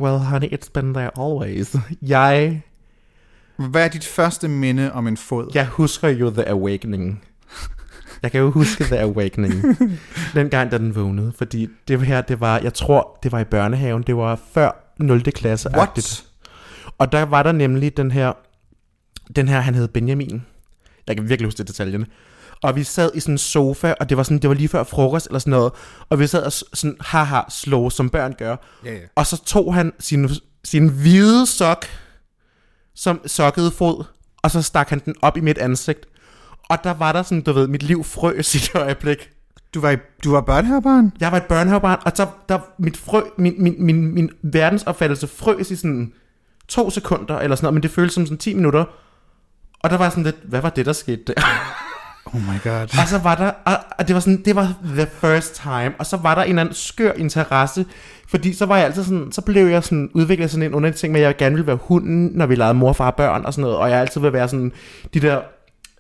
Well, 0.03 0.19
honey, 0.19 0.49
it's 0.53 0.71
been 0.75 0.95
there 0.95 1.11
always. 1.21 1.77
Jeg, 2.03 2.63
Hvad 3.57 3.85
er 3.85 3.89
dit 3.89 4.05
første 4.05 4.49
minde 4.49 4.93
om 4.93 5.07
en 5.09 5.17
fod? 5.17 5.51
jeg 5.55 5.67
husker 5.67 6.09
jo 6.09 6.31
The 6.31 6.49
Awakening. 6.49 7.23
Jeg 8.23 8.33
kan 8.33 8.41
jo 8.41 8.51
huske 8.51 8.85
The 8.85 8.99
Awakening. 8.99 9.55
Den 10.35 10.49
gang, 10.51 10.71
da 10.71 10.79
den 10.79 10.95
vågnede. 10.95 11.33
Fordi 11.39 11.69
det 11.89 12.01
her, 12.07 12.21
det 12.21 12.41
var, 12.41 12.59
jeg 12.59 12.75
tror, 12.75 13.19
det 13.23 13.33
var 13.33 13.39
i 13.39 13.45
børnehaven. 13.45 14.03
Det 14.03 14.17
var 14.17 14.41
før 14.55 14.95
0. 14.99 15.23
klasse. 15.23 15.71
What? 15.77 16.25
Og 16.99 17.13
der 17.13 17.23
var 17.23 17.43
der 17.43 17.53
nemlig 17.53 17.97
den 17.97 18.11
her, 18.11 18.33
den 19.37 19.49
her, 19.49 19.61
han 19.61 19.75
hed 19.75 19.89
Benjamin. 19.89 20.43
Jeg 21.07 21.17
kan 21.17 21.29
virkelig 21.29 21.47
huske 21.47 21.59
det 21.59 21.69
detaljerne. 21.69 22.07
Og 22.63 22.77
vi 22.77 22.85
sad 22.85 23.11
i 23.15 23.21
sådan 23.21 23.35
en 23.35 23.39
sofa, 23.39 23.95
og 24.01 24.09
det 24.09 24.17
var, 24.17 24.23
sådan, 24.23 24.39
det 24.39 24.49
var 24.49 24.55
lige 24.55 24.69
før 24.69 24.85
frokost 24.85 25.27
eller 25.27 25.39
sådan 25.39 25.51
noget. 25.51 25.73
Og 26.11 26.19
vi 26.19 26.27
sad 26.27 26.43
og 26.43 26.53
sådan, 26.53 26.97
haha, 27.01 27.41
slå, 27.49 27.91
som 27.91 28.11
børn 28.11 28.35
gør. 28.39 28.57
Ja, 28.85 28.93
ja. 28.93 28.99
Og 29.15 29.27
så 29.27 29.45
tog 29.45 29.75
han 29.75 29.93
sin, 29.99 30.31
sin 30.65 30.89
hvide 30.89 31.47
sok, 31.47 31.87
som 32.95 33.21
sokkede 33.27 33.71
fod, 33.71 34.05
og 34.43 34.51
så 34.51 34.63
stak 34.63 34.89
han 34.89 35.03
den 35.05 35.15
op 35.23 35.37
i 35.37 35.41
mit 35.41 35.59
ansigt. 35.59 36.07
Og 36.69 36.85
der 36.85 36.95
var 36.95 37.13
der 37.13 37.23
sådan, 37.23 37.43
du 37.43 37.53
ved, 37.53 37.67
mit 37.67 37.83
liv 37.83 38.05
frøs 38.05 38.55
i 38.55 38.59
et 38.59 38.75
øjeblik. 38.75 39.31
Du 39.75 39.81
var, 39.81 39.91
i, 39.91 39.97
du 40.25 40.31
var 40.31 40.41
børnehavebarn? 40.41 41.13
Jeg 41.21 41.33
var 41.33 41.37
et 41.37 41.45
børnehavebarn, 41.45 41.99
og 42.05 42.13
så 42.15 42.27
der, 42.49 42.59
mit 42.79 42.97
frø, 42.97 43.23
min, 43.39 43.55
min, 43.59 43.75
min, 43.79 44.15
min 44.15 44.31
verdensopfattelse 44.43 45.27
frøs 45.27 45.71
i 45.71 45.77
sådan 45.77 46.13
to 46.69 46.91
sekunder, 46.91 47.39
eller 47.39 47.57
sådan 47.57 47.65
noget, 47.65 47.75
men 47.75 47.83
det 47.83 47.91
føltes 47.91 48.15
som 48.15 48.27
sådan 48.27 48.39
10 48.39 48.55
minutter. 48.55 48.85
Og 49.81 49.91
der 49.91 49.97
var 49.97 50.11
sådan 50.11 50.25
lidt, 50.25 50.37
hvad 50.45 50.61
var 50.61 50.71
det, 50.71 50.87
der 50.87 50.93
skete 50.93 51.23
der? 51.27 51.35
Oh 52.27 52.41
my 52.41 52.63
god. 52.65 52.83
Og 52.83 53.09
så 53.09 53.19
var 53.19 53.35
der, 53.35 53.51
og, 53.65 53.77
og 53.99 54.09
det 54.09 54.15
var 54.15 54.21
sådan, 54.21 54.43
det 54.45 54.57
var 54.57 54.75
the 54.85 55.07
first 55.07 55.55
time, 55.55 55.93
og 55.99 56.07
så 56.07 56.17
var 56.17 56.35
der 56.35 56.43
en 56.43 56.49
eller 56.49 56.63
anden 56.63 56.75
skør 56.75 57.13
interesse, 57.13 57.87
fordi 58.29 58.53
så 58.53 58.67
var 58.67 58.77
jeg 58.77 58.87
altid 58.87 59.05
sådan, 59.05 59.33
så 59.33 59.41
blev 59.41 59.67
jeg 59.67 59.85
sådan, 59.85 60.11
udviklet 60.15 60.51
sådan 60.51 60.63
en 60.63 60.75
underlig 60.75 60.97
ting 60.97 61.13
med, 61.13 61.21
at 61.21 61.27
jeg 61.27 61.37
gerne 61.37 61.55
ville 61.55 61.67
være 61.67 61.79
hunden, 61.83 62.31
når 62.35 62.47
vi 62.47 62.55
legede 62.55 62.75
mor, 62.75 62.93
far 62.93 63.11
og 63.11 63.15
børn 63.15 63.45
og 63.45 63.53
sådan 63.53 63.63
noget, 63.63 63.77
og 63.77 63.91
jeg 63.91 64.01
altid 64.01 64.21
vil 64.21 64.33
være 64.33 64.49
sådan, 64.49 64.73
de 65.15 65.21
der 65.21 65.41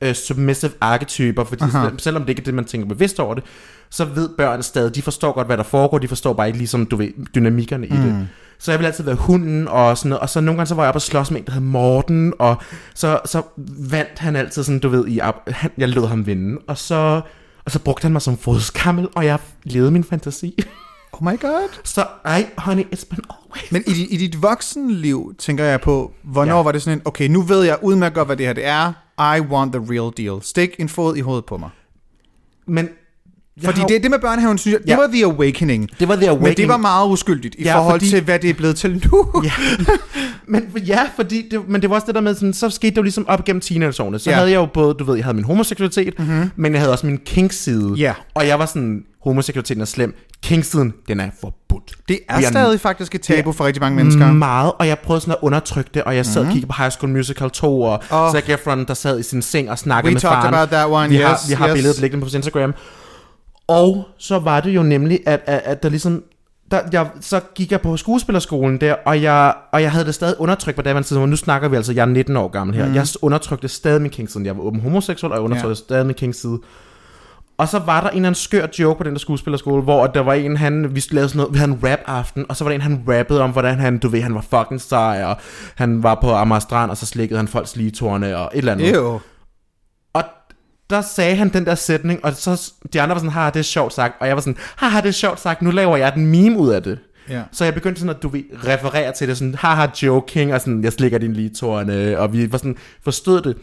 øh, 0.02 0.14
submissive 0.14 0.72
arketyper, 0.80 1.44
fordi 1.44 1.62
Aha. 1.62 1.88
selvom 1.98 2.22
det 2.22 2.28
ikke 2.28 2.40
er 2.40 2.44
det, 2.44 2.54
man 2.54 2.64
tænker 2.64 2.88
bevidst 2.88 3.20
over 3.20 3.34
det, 3.34 3.44
så 3.90 4.04
ved 4.04 4.28
børn 4.36 4.62
stadig, 4.62 4.94
de 4.94 5.02
forstår 5.02 5.32
godt, 5.32 5.46
hvad 5.46 5.56
der 5.56 5.62
foregår, 5.62 5.98
de 5.98 6.08
forstår 6.08 6.32
bare 6.32 6.46
ikke 6.46 6.58
ligesom, 6.58 6.86
du 6.86 6.96
ved, 6.96 7.08
dynamikkerne 7.34 7.86
mm. 7.86 7.96
i 7.96 7.98
det. 7.98 8.28
Så 8.58 8.72
jeg 8.72 8.78
vil 8.78 8.86
altid 8.86 9.04
være 9.04 9.14
hunden 9.14 9.68
og 9.68 9.98
sådan 9.98 10.08
noget, 10.08 10.20
og 10.20 10.28
så 10.28 10.40
nogle 10.40 10.56
gange 10.56 10.68
så 10.68 10.74
var 10.74 10.82
jeg 10.82 10.88
oppe 10.88 10.96
og 10.96 11.02
slås 11.02 11.30
med 11.30 11.40
en, 11.40 11.46
der 11.46 11.52
hed 11.52 11.60
Morten, 11.60 12.32
og 12.38 12.56
så, 12.94 13.20
så 13.24 13.42
vandt 13.90 14.18
han 14.18 14.36
altid 14.36 14.62
sådan, 14.62 14.78
du 14.78 14.88
ved, 14.88 15.06
i, 15.06 15.20
han, 15.48 15.70
jeg 15.78 15.88
lod 15.88 16.06
ham 16.06 16.26
vinde, 16.26 16.58
og 16.68 16.78
så, 16.78 17.20
og 17.64 17.70
så 17.70 17.78
brugte 17.78 18.02
han 18.02 18.12
mig 18.12 18.22
som 18.22 18.36
fodskammel, 18.36 19.08
og 19.14 19.24
jeg 19.24 19.38
levede 19.64 19.90
min 19.90 20.04
fantasi. 20.04 20.58
Oh 21.12 21.32
my 21.32 21.40
god. 21.40 21.68
så 21.84 22.06
ej, 22.24 22.46
honey, 22.58 22.82
it's 22.82 23.04
been 23.10 23.24
always. 23.30 23.72
Men 23.72 23.84
i, 23.86 24.14
i 24.14 24.16
dit 24.16 24.42
voksenliv, 24.42 25.34
tænker 25.38 25.64
jeg 25.64 25.80
på, 25.80 26.12
hvornår 26.24 26.56
ja. 26.56 26.62
var 26.62 26.72
det 26.72 26.82
sådan 26.82 26.98
en, 26.98 27.02
okay, 27.04 27.28
nu 27.28 27.42
ved 27.42 27.62
jeg 27.62 27.78
udmærket 27.82 28.14
godt, 28.14 28.28
hvad 28.28 28.36
det 28.36 28.46
her 28.46 28.52
det 28.52 28.66
er. 28.66 28.92
I 29.22 29.40
want 29.40 29.72
the 29.72 29.80
real 29.80 30.10
deal. 30.16 30.40
Stik 30.42 30.80
en 30.80 30.88
fod 30.88 31.16
i 31.16 31.20
hovedet 31.20 31.44
på 31.44 31.56
mig. 31.56 31.70
Men 32.66 32.88
jeg 33.56 33.64
Fordi 33.64 33.80
har 33.80 33.86
det, 33.86 34.02
det 34.02 34.10
med 34.10 34.18
børnehaven, 34.18 34.58
synes 34.58 34.72
jeg, 34.72 34.80
det 34.82 34.88
Ja. 34.88 34.96
var 34.96 35.06
The 35.06 35.24
Awakening. 35.24 35.88
det 36.00 36.08
var 36.08 36.16
the 36.16 36.28
awakening. 36.28 36.48
Men 36.48 36.56
det 36.56 36.68
var 36.68 36.76
meget 36.76 37.08
uskyldigt 37.08 37.54
i 37.58 37.62
Ja, 37.62 37.78
forhold 37.78 38.00
fordi- 38.00 38.10
til, 38.10 38.22
hvad 38.22 38.38
det 38.38 38.50
er 38.50 38.54
blevet 38.54 38.76
til 38.76 39.08
nu. 39.12 39.42
Ja, 39.44 39.52
men, 40.52 40.62
ja 40.86 41.00
fordi 41.16 41.48
det, 41.50 41.68
men 41.68 41.82
det 41.82 41.90
var 41.90 41.96
også 41.96 42.06
det 42.06 42.14
der 42.14 42.20
med, 42.20 42.34
sådan, 42.34 42.52
så 42.52 42.70
skete 42.70 42.90
det 42.90 42.96
jo 42.96 43.02
ligesom 43.02 43.28
op 43.28 43.40
igennem 43.40 43.60
teenageårene. 43.60 44.18
Så 44.18 44.30
Ja. 44.30 44.36
havde 44.36 44.50
jeg 44.50 44.56
jo 44.56 44.66
både, 44.74 44.94
du 44.94 45.04
ved, 45.04 45.14
jeg 45.16 45.24
havde 45.24 45.34
min 45.36 45.44
homoseksualitet, 45.44 46.18
mm-hmm. 46.18 46.50
men 46.56 46.72
jeg 46.72 46.80
havde 46.80 46.92
også 46.92 47.06
min 47.06 47.18
kink-side. 47.26 47.94
Ja. 47.96 48.14
Og 48.34 48.46
jeg 48.46 48.58
var 48.58 48.66
sådan, 48.66 49.02
homoseksualiteten 49.24 49.80
er 49.80 49.84
slem. 49.86 50.14
Kink-siden, 50.42 50.92
den 51.08 51.20
er 51.20 51.28
forbudt. 51.40 51.92
Det 52.08 52.18
er 52.28 52.38
Vi 52.38 52.44
er 52.44 52.48
stadig 52.48 52.80
faktisk 52.80 53.14
et 53.14 53.20
tabu 53.20 53.52
for 53.52 53.64
rigtig 53.66 53.80
mange 53.80 53.96
mennesker. 53.96 54.32
Meget, 54.32 54.72
og 54.78 54.86
jeg 54.86 54.98
prøvede 54.98 55.20
sådan 55.20 55.32
at 55.32 55.38
undertrykke 55.42 55.90
det, 55.94 56.02
og 56.04 56.16
jeg 56.16 56.26
sad 56.26 56.34
mm-hmm. 56.40 56.48
og 56.48 56.52
kiggede 56.52 56.72
på 56.72 56.74
High 56.78 56.90
School 56.92 57.12
Musical 57.12 57.50
2, 57.50 57.80
og 57.82 58.02
oh. 58.10 58.32
Zac 58.32 58.48
Efron, 58.48 58.84
der 58.86 58.94
sad 58.94 59.18
i 59.18 59.22
sin 59.22 59.42
seng 59.42 59.70
og 59.70 59.78
snakkede 59.78 60.08
We 60.10 60.14
med 60.14 60.20
talked 60.20 60.42
faren. 60.42 60.54
about 60.54 60.68
that 60.68 60.86
one, 60.90 61.08
vi 61.08 61.16
har, 61.16 61.32
yes, 61.32 61.48
vi 61.48 61.54
har 61.54 61.68
yes. 61.68 61.74
billedet 61.74 62.00
liggende 62.00 62.20
på 62.20 62.24
vores 62.24 62.34
Instagram. 62.34 62.74
Og 63.72 64.04
så 64.18 64.38
var 64.38 64.60
det 64.60 64.70
jo 64.70 64.82
nemlig, 64.82 65.20
at, 65.26 65.40
at, 65.46 65.60
at 65.64 65.82
der 65.82 65.88
ligesom... 65.88 66.22
Der, 66.70 66.80
jeg, 66.92 67.06
så 67.20 67.40
gik 67.54 67.70
jeg 67.72 67.80
på 67.80 67.96
skuespillerskolen 67.96 68.80
der, 68.80 68.94
og 69.06 69.22
jeg, 69.22 69.54
og 69.72 69.82
jeg 69.82 69.92
havde 69.92 70.04
det 70.04 70.14
stadig 70.14 70.40
undertrykt 70.40 70.76
på 70.76 70.82
daværende 70.82 71.08
tidspunkt. 71.08 71.30
Nu 71.30 71.36
snakker 71.36 71.68
vi 71.68 71.76
altså, 71.76 71.92
jeg 71.92 72.02
er 72.02 72.06
19 72.06 72.36
år 72.36 72.48
gammel 72.48 72.76
her. 72.76 72.86
Mm. 72.88 72.94
Jeg 72.94 73.06
undertrykte 73.22 73.68
stadig 73.68 74.02
min 74.02 74.10
kingside. 74.10 74.44
Jeg 74.46 74.56
var 74.56 74.62
åben 74.62 74.80
homoseksuel, 74.80 75.32
og 75.32 75.36
jeg 75.36 75.44
undertrykte 75.44 75.68
Ja. 75.68 75.74
stadig 75.74 76.06
min 76.06 76.14
kingside. 76.14 76.58
Og 77.58 77.68
så 77.68 77.78
var 77.78 78.00
der 78.00 78.08
en 78.08 78.16
eller 78.16 78.28
anden 78.28 78.34
skør 78.34 78.66
joke 78.78 78.98
på 78.98 79.04
den 79.04 79.12
der 79.12 79.18
skuespillerskole, 79.18 79.82
hvor 79.82 80.06
der 80.06 80.20
var 80.20 80.32
en, 80.34 80.56
han, 80.56 80.94
vi 80.94 81.02
lavede 81.10 81.28
sådan 81.28 81.38
noget, 81.38 81.52
vi 81.54 81.58
havde 81.58 81.70
en 81.70 81.78
rap-aften, 81.84 82.44
og 82.48 82.56
så 82.56 82.64
var 82.64 82.68
der 82.68 82.74
en, 82.74 82.80
han 82.80 83.04
rappede 83.08 83.42
om, 83.42 83.50
hvordan 83.50 83.78
han, 83.78 83.98
du 83.98 84.08
ved, 84.08 84.20
han 84.22 84.34
var 84.34 84.44
fucking 84.50 84.80
sej, 84.80 85.22
og 85.24 85.36
han 85.74 86.02
var 86.02 86.18
på 86.22 86.30
Amager 86.30 86.58
Strand, 86.58 86.90
og 86.90 86.96
så 86.96 87.06
slikkede 87.06 87.36
han 87.38 87.48
folks 87.48 87.76
ligetårne, 87.76 88.36
og 88.36 88.50
et 88.54 88.58
eller 88.58 88.72
andet. 88.72 88.94
Ew. 88.94 89.18
Der 90.92 91.02
sagde 91.02 91.36
han 91.36 91.48
den 91.48 91.66
der 91.66 91.74
sætning, 91.74 92.24
og 92.24 92.34
så 92.34 92.72
de 92.92 93.00
andre 93.00 93.14
var 93.14 93.20
sådan, 93.20 93.32
haha, 93.32 93.50
det 93.50 93.58
er 93.58 93.62
sjovt 93.62 93.92
sagt, 93.92 94.14
og 94.20 94.26
jeg 94.26 94.36
var 94.36 94.40
sådan, 94.40 94.56
haha, 94.76 95.00
det 95.00 95.08
er 95.08 95.12
sjovt 95.12 95.40
sagt, 95.40 95.62
nu 95.62 95.70
laver 95.70 95.96
jeg 95.96 96.12
den 96.14 96.26
meme 96.26 96.58
ud 96.58 96.70
af 96.70 96.82
det. 96.82 96.98
Ja. 97.28 97.42
Så 97.52 97.64
jeg 97.64 97.74
begyndte 97.74 98.00
sådan 98.00 98.16
at, 98.16 98.22
du 98.22 98.28
ved, 98.28 98.42
referere 98.66 99.12
til 99.12 99.28
det, 99.28 99.38
sådan, 99.38 99.54
haha, 99.54 99.86
joking, 100.02 100.54
og 100.54 100.60
sådan, 100.60 100.84
jeg 100.84 100.92
slikker 100.92 101.18
din 101.18 101.32
ligetårne, 101.32 102.18
og 102.18 102.32
vi 102.32 102.52
var 102.52 102.58
sådan, 102.58 102.76
forstod 103.04 103.40
det. 103.40 103.56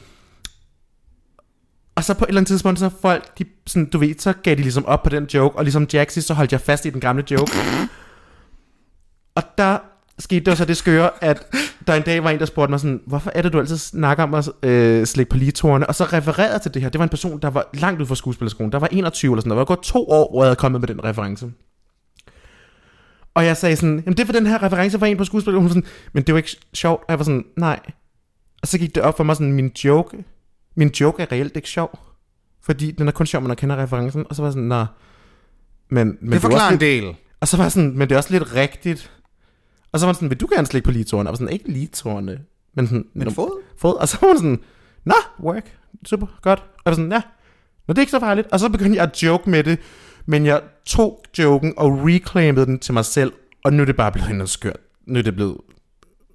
Og 1.96 2.04
så 2.04 2.14
på 2.14 2.26
et 2.26 2.28
eller 2.28 2.40
andet 2.40 2.48
tidspunkt, 2.48 2.80
så 2.80 2.90
folk, 3.02 3.38
de, 3.40 3.46
sådan, 3.68 3.90
du 3.90 3.98
ved, 3.98 4.16
så 4.20 4.34
gav 4.44 4.56
de 4.56 4.62
ligesom 4.62 4.86
op 4.86 5.04
på 5.04 5.10
den 5.10 5.26
joke, 5.34 5.58
og 5.58 5.64
ligesom 5.64 5.88
Jaxi, 5.94 6.22
så 6.22 6.34
holdt 6.34 6.52
jeg 6.52 6.62
fast 6.62 6.86
i 6.86 6.90
den 6.90 7.02
gamle 7.02 7.24
joke. 7.32 7.52
Og 9.36 9.44
der 9.58 9.78
skete 10.20 10.46
der 10.46 10.56
så 10.56 10.66
det 10.66 10.78
skøre, 10.78 11.10
at 11.22 11.48
der 11.88 11.94
en 11.94 12.02
dag 12.04 12.24
var 12.24 12.30
en, 12.30 12.40
der 12.40 12.46
spurgte 12.46 12.70
mig 12.72 12.80
sådan, 12.80 13.02
hvorfor 13.08 13.32
er 13.36 13.42
det, 13.42 13.54
du 13.54 13.60
altid 13.60 13.78
snakker 13.78 14.24
om 14.24 14.34
at 14.34 14.50
øh, 14.64 15.06
slikke 15.06 15.30
på 15.30 15.38
ligetårne? 15.38 15.88
Og 15.88 15.96
så 15.96 16.04
refererede 16.04 16.60
til 16.60 16.74
det 16.74 16.82
her. 16.82 16.90
Det 16.90 17.00
var 17.00 17.04
en 17.04 17.10
person, 17.10 17.40
der 17.40 17.50
var 17.50 17.70
langt 17.74 18.02
ud 18.02 18.06
fra 18.06 18.16
skuespillerskolen. 18.16 18.72
Der 18.72 18.80
var 18.80 18.88
21 18.92 19.32
eller 19.34 19.42
sådan 19.42 19.50
noget. 19.50 19.58
Der 19.58 19.62
var 19.62 19.76
gået 19.76 19.80
to 19.86 20.10
år, 20.10 20.32
hvor 20.32 20.44
jeg 20.44 20.48
havde 20.48 20.56
kommet 20.56 20.82
med 20.82 20.88
den 20.88 21.04
reference. 21.04 21.52
Og 23.34 23.46
jeg 23.46 23.58
sagde 23.58 23.76
sådan, 23.76 24.04
jamen 24.06 24.18
det 24.18 24.26
for 24.26 24.34
den 24.34 24.46
her 24.48 24.64
reference 24.64 25.02
var 25.02 25.08
en 25.08 25.18
på 25.18 25.24
skuespillerskolen. 25.26 25.62
Hun 25.62 25.70
var 25.70 25.74
sådan, 25.74 26.10
men 26.14 26.24
det 26.24 26.34
var 26.34 26.38
ikke 26.38 26.56
sjovt. 26.74 27.02
Og 27.02 27.06
jeg 27.10 27.20
var 27.20 27.26
sådan, 27.26 27.46
nej. 27.58 27.80
Og 28.62 28.68
så 28.68 28.78
gik 28.80 28.96
det 28.96 29.04
op 29.04 29.18
for 29.18 29.24
mig 29.24 29.36
sådan, 29.36 29.54
min 29.54 29.72
joke, 29.84 30.24
min 30.76 30.88
joke 31.02 31.22
er 31.24 31.32
reelt 31.32 31.56
ikke 31.56 31.70
sjov. 31.70 32.00
Fordi 32.64 32.92
den 32.92 33.08
er 33.08 33.12
kun 33.12 33.26
sjov, 33.26 33.42
når 33.42 33.48
man 33.48 33.58
kender 33.58 33.84
referencen. 33.84 34.26
Og 34.30 34.36
så 34.36 34.42
var 34.42 34.48
jeg 34.48 34.54
sådan, 34.54 34.68
nå. 34.68 34.86
Men, 35.90 36.08
men 36.08 36.18
Det 36.22 36.32
var 36.32 36.40
forklarer 36.40 36.64
også 36.64 36.74
en 36.74 36.80
lidt, 36.80 37.04
del. 37.04 37.16
og 37.42 37.48
så 37.48 37.58
var 37.58 37.64
jeg 37.64 37.72
sådan, 37.72 37.98
men 37.98 38.02
det 38.10 38.12
er 38.12 38.18
også 38.18 38.32
lidt 38.32 38.56
rigtigt. 38.56 39.12
Og 39.92 40.00
så 40.00 40.06
var 40.06 40.14
han 40.14 40.16
sådan, 40.16 40.30
vil 40.30 40.38
du 40.40 40.48
gerne 40.56 40.68
slikke 40.68 40.86
på 40.86 40.92
ligetårne? 40.92 41.30
Og 41.30 41.38
sådan, 41.38 41.54
ikke 41.54 41.72
ligetårne, 41.72 42.40
men 42.76 42.88
sådan, 42.88 43.06
Men 43.14 43.28
"Nå, 43.28 43.32
fod? 43.34 43.62
fod. 43.78 43.96
Og 43.96 44.08
så 44.08 44.18
var 44.22 44.28
hun 44.28 44.38
sådan, 44.38 44.60
nå, 45.06 45.14
work, 45.40 45.78
super, 46.06 46.28
godt. 46.42 46.60
Og 46.60 46.82
jeg 46.86 46.92
var 46.92 46.96
sådan, 46.96 47.12
ja, 47.12 47.22
Nå, 47.88 47.94
det 47.94 47.98
er 47.98 48.02
ikke 48.02 48.12
så 48.12 48.20
farligt. 48.20 48.48
Og 48.52 48.60
så 48.60 48.70
begyndte 48.70 48.96
jeg 48.98 49.04
at 49.04 49.24
joke 49.24 49.50
med 49.50 49.64
det, 49.64 49.80
men 50.26 50.46
jeg 50.46 50.62
tog 50.86 51.24
joken 51.40 51.74
og 51.78 52.00
reclaimede 52.04 52.66
den 52.66 52.80
til 52.80 52.94
mig 52.94 53.06
selv, 53.06 53.34
og 53.64 53.74
nu 53.74 53.82
er 53.82 53.86
det 53.86 53.96
bare 53.96 54.12
blevet 54.12 54.32
noget 54.36 54.50
skørt. 54.50 54.78
Nu 55.08 55.20
er 55.20 55.24
det 55.24 55.36
blevet, 55.36 55.58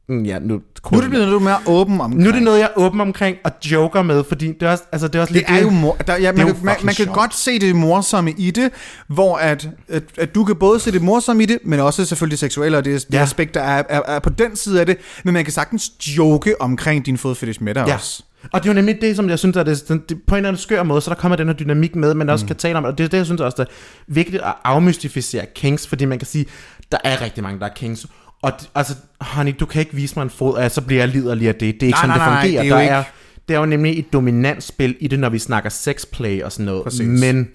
mm, 0.09 0.25
ja, 0.25 0.39
nu, 0.39 0.61
Nu 0.93 0.97
er 0.99 1.01
det 1.01 1.11
blevet 1.11 1.27
noget 1.27 1.43
mere 1.43 1.57
åben 1.67 2.01
om. 2.01 2.11
nu 2.11 2.29
er 2.29 2.33
det 2.33 2.43
noget, 2.43 2.59
jeg 2.59 2.71
er 2.77 2.79
åben 2.81 3.01
omkring 3.01 3.37
og 3.45 3.53
joker 3.71 4.03
med, 4.03 4.25
fordi 4.25 4.47
det 4.47 4.63
er 4.63 4.71
også, 4.71 4.85
altså, 4.93 5.09
det 5.09 5.15
er 5.15 5.21
også 5.21 5.35
Det 5.35 5.41
lidt 5.49 5.59
er 5.59 5.63
jo 5.63 5.71
mor, 5.71 5.95
der, 6.07 6.17
ja, 6.17 6.29
er 6.29 6.33
man, 6.33 6.47
jo 6.47 6.53
kan, 6.55 6.65
man, 6.65 6.77
man 6.83 6.95
kan 6.95 7.07
godt 7.07 7.35
se 7.35 7.59
det 7.59 7.77
morsomme 7.77 8.31
i 8.39 8.51
det, 8.51 8.71
hvor 9.09 9.37
at, 9.37 9.69
at, 9.89 10.03
at 10.19 10.35
du 10.35 10.45
kan 10.45 10.57
både 10.57 10.81
se 10.81 10.93
det 10.93 11.03
morsomme 11.03 11.43
i 11.43 11.47
det, 11.47 11.59
men 11.65 11.81
også 11.81 12.05
selvfølgelig 12.05 12.31
det 12.33 12.39
seksuelle 12.39 12.79
og 12.79 12.85
det, 12.85 13.07
det 13.07 13.15
Ja. 13.15 13.23
aspekt, 13.23 13.55
der 13.55 13.61
er, 13.63 13.83
er, 13.89 14.01
er 14.07 14.19
på 14.19 14.31
den 14.31 14.57
side 14.57 14.81
af 14.81 14.87
det, 14.87 14.97
men 15.25 15.35
man 15.35 15.45
kan 15.45 15.53
sagtens 15.53 15.93
joke 16.19 16.61
omkring 16.61 17.07
din 17.07 17.19
fodfetish 17.19 17.63
med 17.63 17.75
dig 17.75 17.85
Ja. 17.87 17.95
også. 17.95 18.23
Og 18.53 18.63
det 18.63 18.69
er 18.69 18.73
jo 18.73 18.75
nemlig 18.75 18.99
det, 19.01 19.17
som 19.17 19.29
jeg 19.29 19.39
synes, 19.39 19.57
at 19.57 19.67
det, 19.67 19.89
det, 19.89 20.09
det, 20.09 20.19
på 20.27 20.35
en 20.35 20.37
eller 20.37 20.49
anden 20.49 20.63
skør 20.63 20.83
måde, 20.83 21.01
så 21.01 21.11
der 21.11 21.17
kommer 21.17 21.37
den 21.37 21.47
her 21.47 21.55
dynamik 21.55 21.97
med, 21.97 22.15
man 22.15 22.31
også 22.31 22.45
mm. 22.45 22.47
kan 22.47 22.57
tale 22.57 22.79
om, 22.79 22.85
og 22.85 22.99
det 22.99 23.05
er 23.05 23.09
det, 23.09 23.17
jeg 23.19 23.27
synes 23.27 23.41
også, 23.41 23.55
det 23.59 23.69
er 23.69 23.73
vigtigt 24.07 24.43
at 24.43 24.53
afmystificere 24.65 25.47
kinks, 25.55 25.87
fordi 25.87 26.05
man 26.05 26.19
kan 26.19 26.27
sige, 26.27 26.47
der 26.93 26.99
er 27.05 27.21
rigtig 27.23 27.43
mange, 27.43 27.61
der 27.61 27.67
er 27.67 27.71
kinks, 27.77 28.07
og 28.45 28.53
altså, 28.75 28.95
honey, 29.21 29.55
du 29.61 29.67
kan 29.67 29.81
ikke 29.81 29.95
vise 29.95 30.15
mig 30.17 30.23
en 30.23 30.31
fod, 30.31 30.55
og 30.55 30.71
så 30.71 30.81
bliver 30.81 31.01
jeg 31.03 31.09
liderlig 31.09 31.49
af 31.49 31.55
det. 31.55 31.61
Det 31.61 31.83
er 31.83 31.87
ikke 31.87 31.91
Nej, 31.91 32.01
sådan, 32.03 32.17
nej, 32.19 32.29
nej, 32.29 32.43
det 32.43 32.51
fungerer. 32.51 32.63
det 32.63 32.71
er 32.71 32.75
jo 32.75 32.77
der 32.77 32.83
ikke- 32.83 32.95
er, 32.95 33.03
det 33.49 33.55
er 33.55 33.59
jo 33.61 33.67
nemlig 33.67 33.99
et 33.99 34.13
dominansspil 34.13 34.97
i 35.01 35.09
det, 35.09 35.19
når 35.19 35.29
vi 35.29 35.39
snakker 35.39 35.71
sexplay 35.71 36.43
og 36.43 36.53
sådan 36.53 36.67
noget. 36.67 36.85
Præcis. 36.85 37.21
Men, 37.21 37.49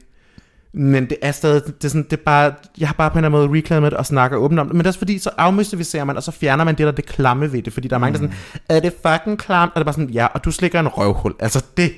men 0.74 1.04
det 1.10 1.18
er 1.22 1.32
stadig, 1.32 1.62
det 1.66 1.84
er 1.84 1.88
sådan, 1.88 2.04
det 2.04 2.14
er 2.14 2.24
bare, 2.26 2.54
jeg 2.80 2.88
har 2.88 2.94
bare 2.94 3.10
på 3.10 3.14
en 3.20 3.26
eller 3.26 3.38
anden 3.38 3.50
måde 3.52 3.60
reclaimet 3.60 3.94
og 3.94 4.06
snakker 4.06 4.38
åbent 4.38 4.60
om 4.60 4.68
det, 4.68 4.74
men 4.76 4.80
det 4.80 4.86
er 4.86 4.90
også 4.90 5.00
fordi, 5.00 5.20
så 5.20 5.30
afmystificerer 5.38 6.04
man, 6.04 6.18
og 6.18 6.24
så 6.24 6.32
fjerner 6.32 6.64
man 6.64 6.76
det 6.76 6.86
der 6.86 6.92
det 6.92 7.06
klamme 7.06 7.52
ved 7.54 7.62
det, 7.62 7.74
fordi 7.74 7.88
der 7.88 7.96
er 7.96 8.00
mange, 8.00 8.20
der 8.20 8.26
er 8.26 8.32
sådan, 8.32 8.38
er 8.70 8.80
det 8.80 8.94
fucking 9.08 9.40
klamt? 9.40 9.72
Og 9.72 9.76
det 9.76 9.82
er 9.82 9.86
bare 9.86 9.94
sådan, 9.94 10.10
ja, 10.10 10.26
og 10.26 10.46
du 10.46 10.52
slikker 10.52 10.80
en 10.80 10.88
røvhul. 10.88 11.34
Altså 11.40 11.66
det 11.78 11.92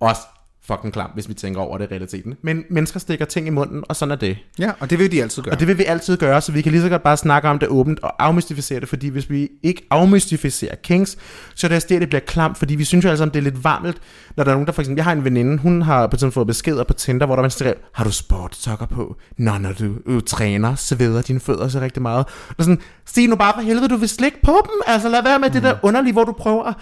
også 0.00 0.20
fucking 0.68 0.92
klam, 0.92 1.10
hvis 1.14 1.28
vi 1.28 1.34
tænker 1.34 1.60
over 1.60 1.78
det 1.78 1.84
i 1.84 1.88
realiteten. 1.88 2.34
Men 2.42 2.64
mennesker 2.70 3.00
stikker 3.00 3.24
ting 3.24 3.46
i 3.46 3.50
munden, 3.50 3.84
og 3.88 3.96
sådan 3.96 4.12
er 4.12 4.16
det. 4.16 4.38
Ja, 4.58 4.70
og 4.80 4.90
det 4.90 4.98
vil 4.98 5.12
de 5.12 5.22
altid 5.22 5.42
gøre. 5.42 5.54
Og 5.54 5.60
det 5.60 5.68
vil 5.68 5.78
vi 5.78 5.84
altid 5.84 6.16
gøre, 6.16 6.40
så 6.40 6.52
vi 6.52 6.62
kan 6.62 6.72
lige 6.72 6.82
så 6.82 6.88
godt 6.88 7.02
bare 7.02 7.16
snakke 7.16 7.48
om 7.48 7.58
det 7.58 7.68
åbent 7.68 8.00
og 8.00 8.24
afmystificere 8.24 8.80
det, 8.80 8.88
fordi 8.88 9.08
hvis 9.08 9.30
vi 9.30 9.48
ikke 9.62 9.86
afmystificerer 9.90 10.74
Kings, 10.82 11.18
så 11.54 11.66
er 11.66 11.68
det 11.68 11.88
det, 11.88 12.08
bliver 12.08 12.20
klamt, 12.20 12.58
fordi 12.58 12.74
vi 12.74 12.84
synes 12.84 13.04
jo 13.04 13.10
altså, 13.10 13.24
det 13.24 13.36
er 13.36 13.40
lidt 13.40 13.64
varmt, 13.64 13.96
når 14.36 14.44
der 14.44 14.50
er 14.50 14.54
nogen, 14.54 14.66
der 14.66 14.72
for 14.72 14.82
eksempel, 14.82 14.96
jeg 14.96 15.04
har 15.04 15.12
en 15.12 15.24
veninde, 15.24 15.58
hun 15.58 15.82
har 15.82 16.06
på 16.06 16.16
eksempel 16.16 16.34
fået 16.34 16.46
beskeder 16.46 16.84
på 16.84 16.92
Tinder, 16.92 17.26
hvor 17.26 17.34
der 17.34 17.42
man 17.42 17.50
skriver, 17.50 17.74
har 17.94 18.04
du 18.04 18.12
sportsokker 18.12 18.86
på? 18.86 19.16
Nå, 19.38 19.58
når 19.58 19.72
du 19.72 19.94
øh, 20.06 20.22
træner, 20.26 20.74
sveder 20.74 21.22
dine 21.22 21.40
fødder 21.40 21.68
så 21.68 21.80
rigtig 21.80 22.02
meget. 22.02 22.26
Og 22.58 22.64
sådan, 22.64 22.80
sig 23.06 23.28
nu 23.28 23.36
bare 23.36 23.52
for 23.54 23.60
helvede, 23.60 23.88
du 23.88 23.96
vil 23.96 24.08
slikke 24.08 24.38
på 24.42 24.52
dem, 24.64 24.80
altså 24.86 25.08
lad 25.08 25.22
være 25.22 25.38
med 25.38 25.48
mm. 25.48 25.52
det 25.52 25.62
der 25.62 25.74
underlige, 25.82 26.12
hvor 26.12 26.24
du 26.24 26.32
prøver 26.32 26.64
at 26.64 26.74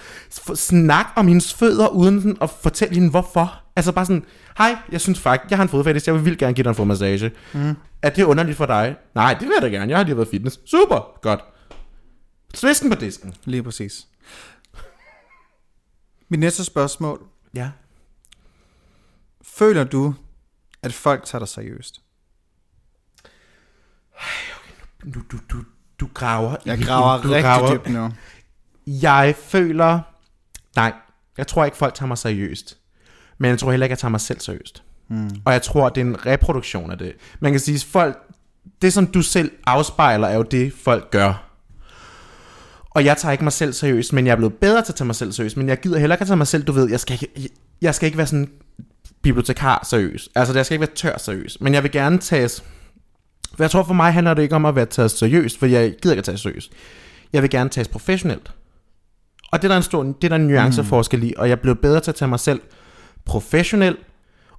snakke 0.58 1.10
om 1.16 1.28
hendes 1.28 1.54
fødder, 1.54 1.88
uden 1.88 2.20
sådan 2.20 2.36
at 2.40 2.50
fortælle 2.50 2.94
hende 2.94 3.10
hvorfor. 3.10 3.62
Altså 3.76 3.92
bare 3.92 4.06
sådan, 4.06 4.24
hej, 4.58 4.76
jeg 4.92 5.00
synes 5.00 5.20
faktisk, 5.20 5.50
jeg 5.50 5.58
har 5.58 5.62
en 5.62 5.68
fodfetish, 5.68 6.08
jeg 6.08 6.14
vil 6.14 6.24
vildt 6.24 6.38
gerne 6.38 6.54
give 6.54 6.62
dig 6.64 6.68
en 6.70 6.74
fodmassage. 6.74 7.30
Mm. 7.54 7.74
Er 8.02 8.10
det 8.10 8.22
underligt 8.24 8.56
for 8.56 8.66
dig? 8.66 8.96
Nej, 9.14 9.32
det 9.34 9.42
vil 9.42 9.52
jeg 9.54 9.62
da 9.62 9.68
gerne, 9.76 9.90
jeg 9.90 9.98
har 9.98 10.04
lige 10.04 10.16
været 10.16 10.28
fitness. 10.28 10.60
Super, 10.70 11.18
godt. 11.22 11.40
Svisken 12.54 12.90
på 12.90 12.96
disken. 12.96 13.34
Lige 13.44 13.62
præcis. 13.62 14.06
Mit 16.28 16.40
næste 16.40 16.64
spørgsmål. 16.64 17.26
Ja. 17.54 17.70
Føler 19.42 19.84
du, 19.84 20.14
at 20.82 20.92
folk 20.92 21.24
tager 21.24 21.38
dig 21.40 21.48
seriøst? 21.48 22.00
Du, 25.14 25.20
du, 25.32 25.38
du, 25.52 25.62
du 26.00 26.08
graver. 26.14 26.56
Jeg 26.64 26.78
graver 26.78 27.22
du 27.22 27.28
rigtig 27.28 27.42
graver- 27.42 27.72
dybt 27.74 27.88
nu. 27.88 28.10
Jeg 28.86 29.34
føler... 29.38 30.00
Nej, 30.76 30.92
jeg 31.38 31.46
tror 31.46 31.64
ikke, 31.64 31.76
folk 31.76 31.94
tager 31.94 32.06
mig 32.08 32.18
seriøst. 32.18 32.78
Men 33.38 33.50
jeg 33.50 33.58
tror 33.58 33.70
heller 33.70 33.84
ikke, 33.84 33.92
jeg 33.92 33.98
tager 33.98 34.10
mig 34.10 34.20
selv 34.20 34.40
seriøst. 34.40 34.82
Mm. 35.08 35.30
Og 35.44 35.52
jeg 35.52 35.62
tror, 35.62 35.88
det 35.88 36.00
er 36.00 36.04
en 36.04 36.26
reproduktion 36.26 36.90
af 36.90 36.98
det. 36.98 37.12
Man 37.40 37.52
kan 37.52 37.60
sige, 37.60 37.86
folk... 37.86 38.18
Det, 38.82 38.92
som 38.92 39.06
du 39.06 39.22
selv 39.22 39.50
afspejler, 39.66 40.28
er 40.28 40.36
jo 40.36 40.42
det, 40.42 40.72
folk 40.72 41.10
gør. 41.10 41.50
Og 42.90 43.04
jeg 43.04 43.16
tager 43.16 43.32
ikke 43.32 43.44
mig 43.44 43.52
selv 43.52 43.72
seriøst, 43.72 44.12
men 44.12 44.26
jeg 44.26 44.32
er 44.32 44.36
blevet 44.36 44.54
bedre 44.54 44.82
til 44.82 44.92
at 44.92 44.96
tage 44.96 45.06
mig 45.06 45.14
selv 45.14 45.32
seriøst. 45.32 45.56
Men 45.56 45.68
jeg 45.68 45.80
gider 45.80 45.98
heller 45.98 46.16
ikke 46.16 46.22
at 46.22 46.26
tage 46.26 46.36
mig 46.36 46.46
selv, 46.46 46.64
du 46.64 46.72
ved, 46.72 46.90
jeg 46.90 47.00
skal 47.00 47.12
ikke, 47.12 47.48
jeg 47.82 47.94
skal 47.94 48.06
ikke 48.06 48.18
være 48.18 48.26
sådan 48.26 48.50
bibliotekar 49.22 49.86
seriøs. 49.90 50.28
Altså, 50.34 50.54
jeg 50.54 50.66
skal 50.66 50.74
ikke 50.74 50.86
være 50.86 50.94
tør 50.94 51.18
seriøs. 51.18 51.60
Men 51.60 51.74
jeg 51.74 51.82
vil 51.82 51.90
gerne 51.90 52.18
tages... 52.18 52.64
For 53.56 53.62
jeg 53.62 53.70
tror 53.70 53.82
for 53.82 53.94
mig 53.94 54.12
handler 54.12 54.34
det 54.34 54.42
ikke 54.42 54.54
om 54.54 54.66
at 54.66 54.76
være 54.76 54.86
taget 54.86 55.10
seriøst, 55.10 55.58
for 55.58 55.66
jeg 55.66 55.94
gider 56.02 56.14
ikke 56.14 56.20
at 56.20 56.24
tage 56.24 56.38
seriøst. 56.38 56.72
Jeg 57.32 57.42
vil 57.42 57.50
gerne 57.50 57.70
tages 57.70 57.88
professionelt. 57.88 58.52
Og 59.52 59.62
det 59.62 59.64
er 59.64 59.68
der 59.68 59.76
en 59.76 59.82
stor, 59.82 60.02
det 60.02 60.24
er 60.24 60.28
der 60.28 60.36
en 60.36 60.46
nuanceforskel 60.46 61.22
i, 61.22 61.34
og 61.36 61.48
jeg 61.48 61.52
er 61.52 61.60
blevet 61.60 61.78
bedre 61.78 62.00
til 62.00 62.10
at 62.10 62.14
tage 62.14 62.28
mig 62.28 62.40
selv 62.40 62.60
professionel, 63.26 63.96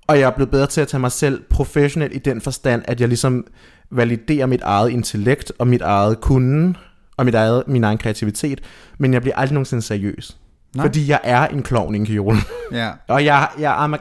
og 0.07 0.19
jeg 0.19 0.25
er 0.25 0.31
blevet 0.31 0.51
bedre 0.51 0.67
til 0.67 0.81
at 0.81 0.87
tage 0.87 1.01
mig 1.01 1.11
selv 1.11 1.43
professionel 1.49 2.15
i 2.15 2.19
den 2.19 2.41
forstand, 2.41 2.83
at 2.87 3.01
jeg 3.01 3.07
ligesom 3.07 3.45
validerer 3.91 4.45
mit 4.45 4.61
eget 4.61 4.89
intellekt 4.89 5.51
og 5.59 5.67
mit 5.67 5.81
eget 5.81 6.21
kunden 6.21 6.77
og 7.17 7.25
mit 7.25 7.35
eget, 7.35 7.63
min 7.67 7.83
egen 7.83 7.97
kreativitet, 7.97 8.61
men 8.97 9.13
jeg 9.13 9.21
bliver 9.21 9.35
aldrig 9.35 9.53
nogensinde 9.53 9.81
seriøs. 9.81 10.37
Nej. 10.75 10.85
Fordi 10.85 11.09
jeg 11.09 11.19
er 11.23 11.47
en 11.47 11.63
klovn 11.63 11.95
i 11.95 11.97
en 11.97 12.05
kjole. 12.05 12.37
Ja. 12.71 12.91
Og 13.07 13.25
jeg, 13.25 13.47
jeg, 13.59 13.85
er, 13.85 13.97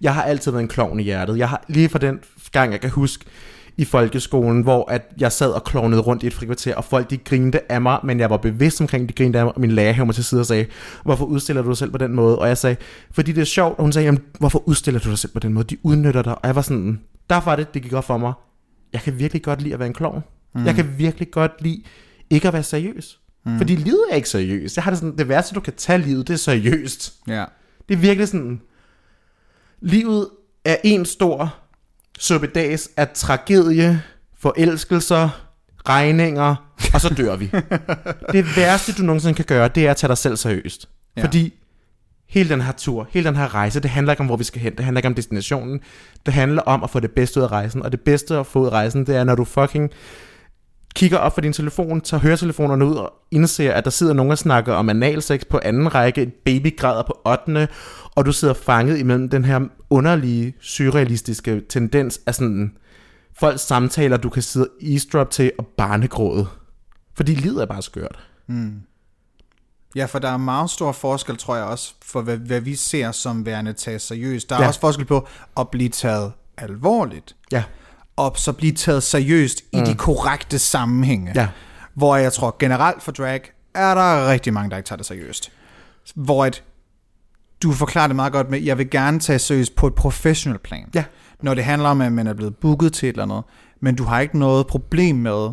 jeg 0.00 0.14
har 0.14 0.22
altid 0.22 0.50
været 0.50 0.62
en 0.62 0.68
klovn 0.68 1.00
i 1.00 1.02
hjertet. 1.02 1.38
Jeg 1.38 1.48
har 1.48 1.64
lige 1.68 1.88
fra 1.88 1.98
den 1.98 2.20
gang, 2.52 2.72
jeg 2.72 2.80
kan 2.80 2.90
huske 2.90 3.24
i 3.80 3.84
folkeskolen, 3.84 4.62
hvor 4.62 4.90
at 4.90 5.12
jeg 5.18 5.32
sad 5.32 5.50
og 5.50 5.64
klovnede 5.64 6.00
rundt 6.00 6.22
i 6.22 6.26
et 6.26 6.34
frikvarter, 6.34 6.74
og 6.74 6.84
folk 6.84 7.10
de 7.10 7.16
grinte 7.16 7.72
af 7.72 7.80
mig, 7.80 7.98
men 8.04 8.20
jeg 8.20 8.30
var 8.30 8.36
bevidst 8.36 8.80
omkring, 8.80 9.08
de 9.08 9.14
grinte 9.14 9.38
af 9.38 9.44
mig, 9.44 9.54
og 9.54 9.60
min 9.60 9.70
lærer 9.70 9.92
hævde 9.92 10.06
mig 10.06 10.14
til 10.14 10.24
side 10.24 10.40
og 10.40 10.46
sagde, 10.46 10.66
hvorfor 11.04 11.24
udstiller 11.24 11.62
du 11.62 11.68
dig 11.68 11.76
selv 11.76 11.90
på 11.90 11.98
den 11.98 12.14
måde? 12.14 12.38
Og 12.38 12.48
jeg 12.48 12.58
sagde, 12.58 12.76
fordi 13.10 13.32
det 13.32 13.40
er 13.40 13.44
sjovt, 13.44 13.78
og 13.78 13.82
hun 13.82 13.92
sagde, 13.92 14.04
jamen, 14.04 14.20
hvorfor 14.38 14.68
udstiller 14.68 15.00
du 15.00 15.10
dig 15.10 15.18
selv 15.18 15.32
på 15.32 15.38
den 15.38 15.52
måde? 15.52 15.64
De 15.64 15.76
udnytter 15.82 16.22
dig. 16.22 16.34
Og 16.34 16.40
jeg 16.44 16.56
var 16.56 16.62
sådan, 16.62 17.00
derfor 17.30 17.50
er 17.50 17.56
det, 17.56 17.74
det 17.74 17.82
gik 17.82 17.92
op 17.92 18.04
for 18.04 18.18
mig. 18.18 18.32
Jeg 18.92 19.00
kan 19.00 19.18
virkelig 19.18 19.42
godt 19.42 19.62
lide 19.62 19.74
at 19.74 19.78
være 19.78 19.88
en 19.88 19.94
klovn. 19.94 20.22
Mm. 20.54 20.64
Jeg 20.64 20.74
kan 20.74 20.94
virkelig 20.98 21.30
godt 21.30 21.52
lide 21.60 21.82
ikke 22.30 22.48
at 22.48 22.54
være 22.54 22.62
seriøs. 22.62 23.20
Mm. 23.46 23.58
Fordi 23.58 23.76
livet 23.76 24.04
er 24.10 24.16
ikke 24.16 24.28
seriøst. 24.28 24.76
Jeg 24.76 24.84
har 24.84 24.90
det 24.90 24.98
sådan, 24.98 25.16
det 25.18 25.28
værste, 25.28 25.54
du 25.54 25.60
kan 25.60 25.72
tage 25.76 25.98
livet, 25.98 26.28
det 26.28 26.34
er 26.34 26.38
seriøst. 26.38 27.14
Ja. 27.28 27.44
Det 27.88 27.94
er 27.94 27.98
virkelig 27.98 28.28
sådan, 28.28 28.60
livet 29.80 30.28
er 30.64 30.76
en 30.84 31.04
stor 31.04 31.54
suppedags 32.20 32.90
af 32.96 33.08
tragedie, 33.08 34.02
forelskelser, 34.38 35.28
regninger, 35.88 36.56
og 36.94 37.00
så 37.00 37.14
dør 37.14 37.36
vi. 37.36 37.50
det 38.32 38.56
værste, 38.56 38.92
du 38.92 39.02
nogensinde 39.02 39.34
kan 39.34 39.44
gøre, 39.44 39.68
det 39.68 39.86
er 39.86 39.90
at 39.90 39.96
tage 39.96 40.08
dig 40.08 40.18
selv 40.18 40.36
seriøst. 40.36 40.88
Ja. 41.16 41.22
Fordi 41.22 41.52
hele 42.28 42.48
den 42.48 42.60
her 42.60 42.72
tur, 42.72 43.08
hele 43.10 43.28
den 43.28 43.36
her 43.36 43.54
rejse, 43.54 43.80
det 43.80 43.90
handler 43.90 44.12
ikke 44.12 44.20
om, 44.20 44.26
hvor 44.26 44.36
vi 44.36 44.44
skal 44.44 44.60
hen. 44.60 44.76
Det 44.76 44.84
handler 44.84 44.98
ikke 44.98 45.06
om 45.06 45.14
destinationen. 45.14 45.80
Det 46.26 46.34
handler 46.34 46.62
om 46.62 46.84
at 46.84 46.90
få 46.90 47.00
det 47.00 47.10
bedste 47.10 47.40
ud 47.40 47.44
af 47.44 47.48
rejsen. 47.48 47.82
Og 47.82 47.92
det 47.92 48.00
bedste 48.00 48.36
at 48.36 48.46
få 48.46 48.58
ud 48.58 48.66
af 48.66 48.70
rejsen, 48.70 49.06
det 49.06 49.16
er, 49.16 49.24
når 49.24 49.34
du 49.34 49.44
fucking 49.44 49.90
kigger 50.94 51.18
op 51.18 51.34
for 51.34 51.40
din 51.40 51.52
telefon, 51.52 52.00
tager 52.00 52.20
høretelefonerne 52.20 52.84
ud 52.86 52.94
og 52.94 53.12
indser, 53.30 53.72
at 53.72 53.84
der 53.84 53.90
sidder 53.90 54.12
nogen 54.12 54.32
og 54.32 54.38
snakker 54.38 54.74
om 54.74 54.88
analsex 54.88 55.40
på 55.50 55.60
anden 55.62 55.94
række, 55.94 56.22
et 56.22 56.32
baby 56.44 56.76
græder 56.76 57.02
på 57.02 57.20
8. 57.26 57.68
Og 58.14 58.26
du 58.26 58.32
sidder 58.32 58.54
fanget 58.54 58.98
imellem 58.98 59.28
den 59.28 59.44
her 59.44 59.60
underlige, 59.90 60.54
surrealistiske 60.60 61.62
tendens 61.68 62.20
af 62.26 62.34
sådan 62.34 62.72
folks 63.38 63.60
samtaler, 63.62 64.16
du 64.16 64.28
kan 64.28 64.42
sidde 64.42 64.68
eavesdrop 64.82 65.30
til 65.30 65.52
og 65.58 65.66
barnegråde. 65.66 66.46
Fordi 67.14 67.34
livet 67.34 67.62
er 67.62 67.66
bare 67.66 67.82
skørt. 67.82 68.18
Ja, 69.96 70.04
for 70.04 70.18
der 70.18 70.28
er 70.28 70.36
meget 70.36 70.70
stor 70.70 70.92
forskel, 70.92 71.36
tror 71.36 71.56
jeg 71.56 71.64
også, 71.64 71.94
for 72.04 72.22
hvad, 72.22 72.36
hvad 72.36 72.60
vi 72.60 72.74
ser 72.74 73.12
som 73.12 73.46
værende 73.46 73.72
taget 73.72 74.00
seriøst. 74.00 74.50
Der 74.50 74.56
er 74.56 74.60
Ja. 74.62 74.68
også 74.68 74.80
forskel 74.80 75.04
på 75.04 75.28
at 75.56 75.68
blive 75.68 75.88
taget 75.88 76.32
alvorligt, 76.56 77.36
Ja, 77.52 77.64
og 78.26 78.32
så 78.38 78.52
blive 78.52 78.72
taget 78.72 79.02
seriøst 79.02 79.62
mm. 79.72 79.78
i 79.78 79.82
de 79.82 79.94
korrekte 79.94 80.58
sammenhænge. 80.58 81.32
ja, 81.34 81.48
Hvor 81.94 82.16
jeg 82.16 82.32
tror 82.32 82.56
generelt 82.58 83.02
for 83.02 83.12
drag, 83.12 83.40
er 83.74 83.94
der 83.94 84.30
rigtig 84.30 84.52
mange, 84.52 84.70
der 84.70 84.76
ikke 84.76 84.86
tager 84.86 84.96
det 84.96 85.06
seriøst. 85.06 85.52
Hvor 86.14 86.46
et, 86.46 86.64
du 87.62 87.72
forklarer 87.72 88.06
det 88.06 88.16
meget 88.16 88.32
godt 88.32 88.50
med, 88.50 88.60
jeg 88.62 88.78
vil 88.78 88.90
gerne 88.90 89.20
tage 89.20 89.38
seriøst 89.38 89.76
på 89.76 89.86
et 89.86 89.94
professionelt 89.94 90.62
plan. 90.62 90.88
ja. 90.94 91.04
Når 91.42 91.54
det 91.54 91.64
handler 91.64 91.88
om, 91.88 92.00
at 92.00 92.12
man 92.12 92.26
er 92.26 92.34
blevet 92.34 92.56
booket 92.56 92.92
til 92.92 93.08
et 93.08 93.12
eller 93.12 93.22
andet. 93.22 93.42
Men 93.80 93.94
du 93.96 94.04
har 94.04 94.20
ikke 94.20 94.38
noget 94.38 94.66
problem 94.66 95.16
med 95.16 95.50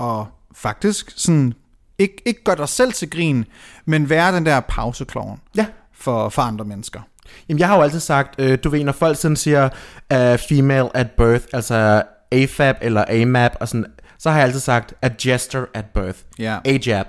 at 0.00 0.24
faktisk 0.54 1.12
sådan, 1.16 1.54
ikke, 1.98 2.22
ikke 2.26 2.44
gøre 2.44 2.56
dig 2.56 2.68
selv 2.68 2.92
til 2.92 3.10
grin, 3.10 3.44
men 3.84 4.08
være 4.10 4.34
den 4.36 4.46
der 4.46 4.60
pausekloven 4.60 5.38
Ja. 5.56 5.66
for, 5.94 6.28
for 6.28 6.42
andre 6.42 6.64
mennesker. 6.64 7.00
Jamen, 7.48 7.58
jeg 7.58 7.68
har 7.68 7.76
jo 7.76 7.82
altid 7.82 8.00
sagt, 8.00 8.40
øh, 8.40 8.58
du 8.64 8.68
ved, 8.68 8.84
når 8.84 8.92
folk 8.92 9.16
sådan 9.16 9.36
siger 9.36 9.68
uh, 10.14 10.38
female 10.48 10.96
at 10.96 11.10
birth, 11.10 11.44
altså 11.52 12.02
AFAB 12.32 12.76
eller 12.80 13.04
AMAP, 13.08 13.52
og 13.60 13.68
sådan, 13.68 13.86
så 14.18 14.30
har 14.30 14.38
jeg 14.38 14.46
altid 14.46 14.60
sagt 14.60 14.94
a 15.02 15.10
gesture 15.22 15.66
at 15.74 15.84
birth. 15.84 16.18
Ja. 16.38 16.58
AJAB. 16.64 17.06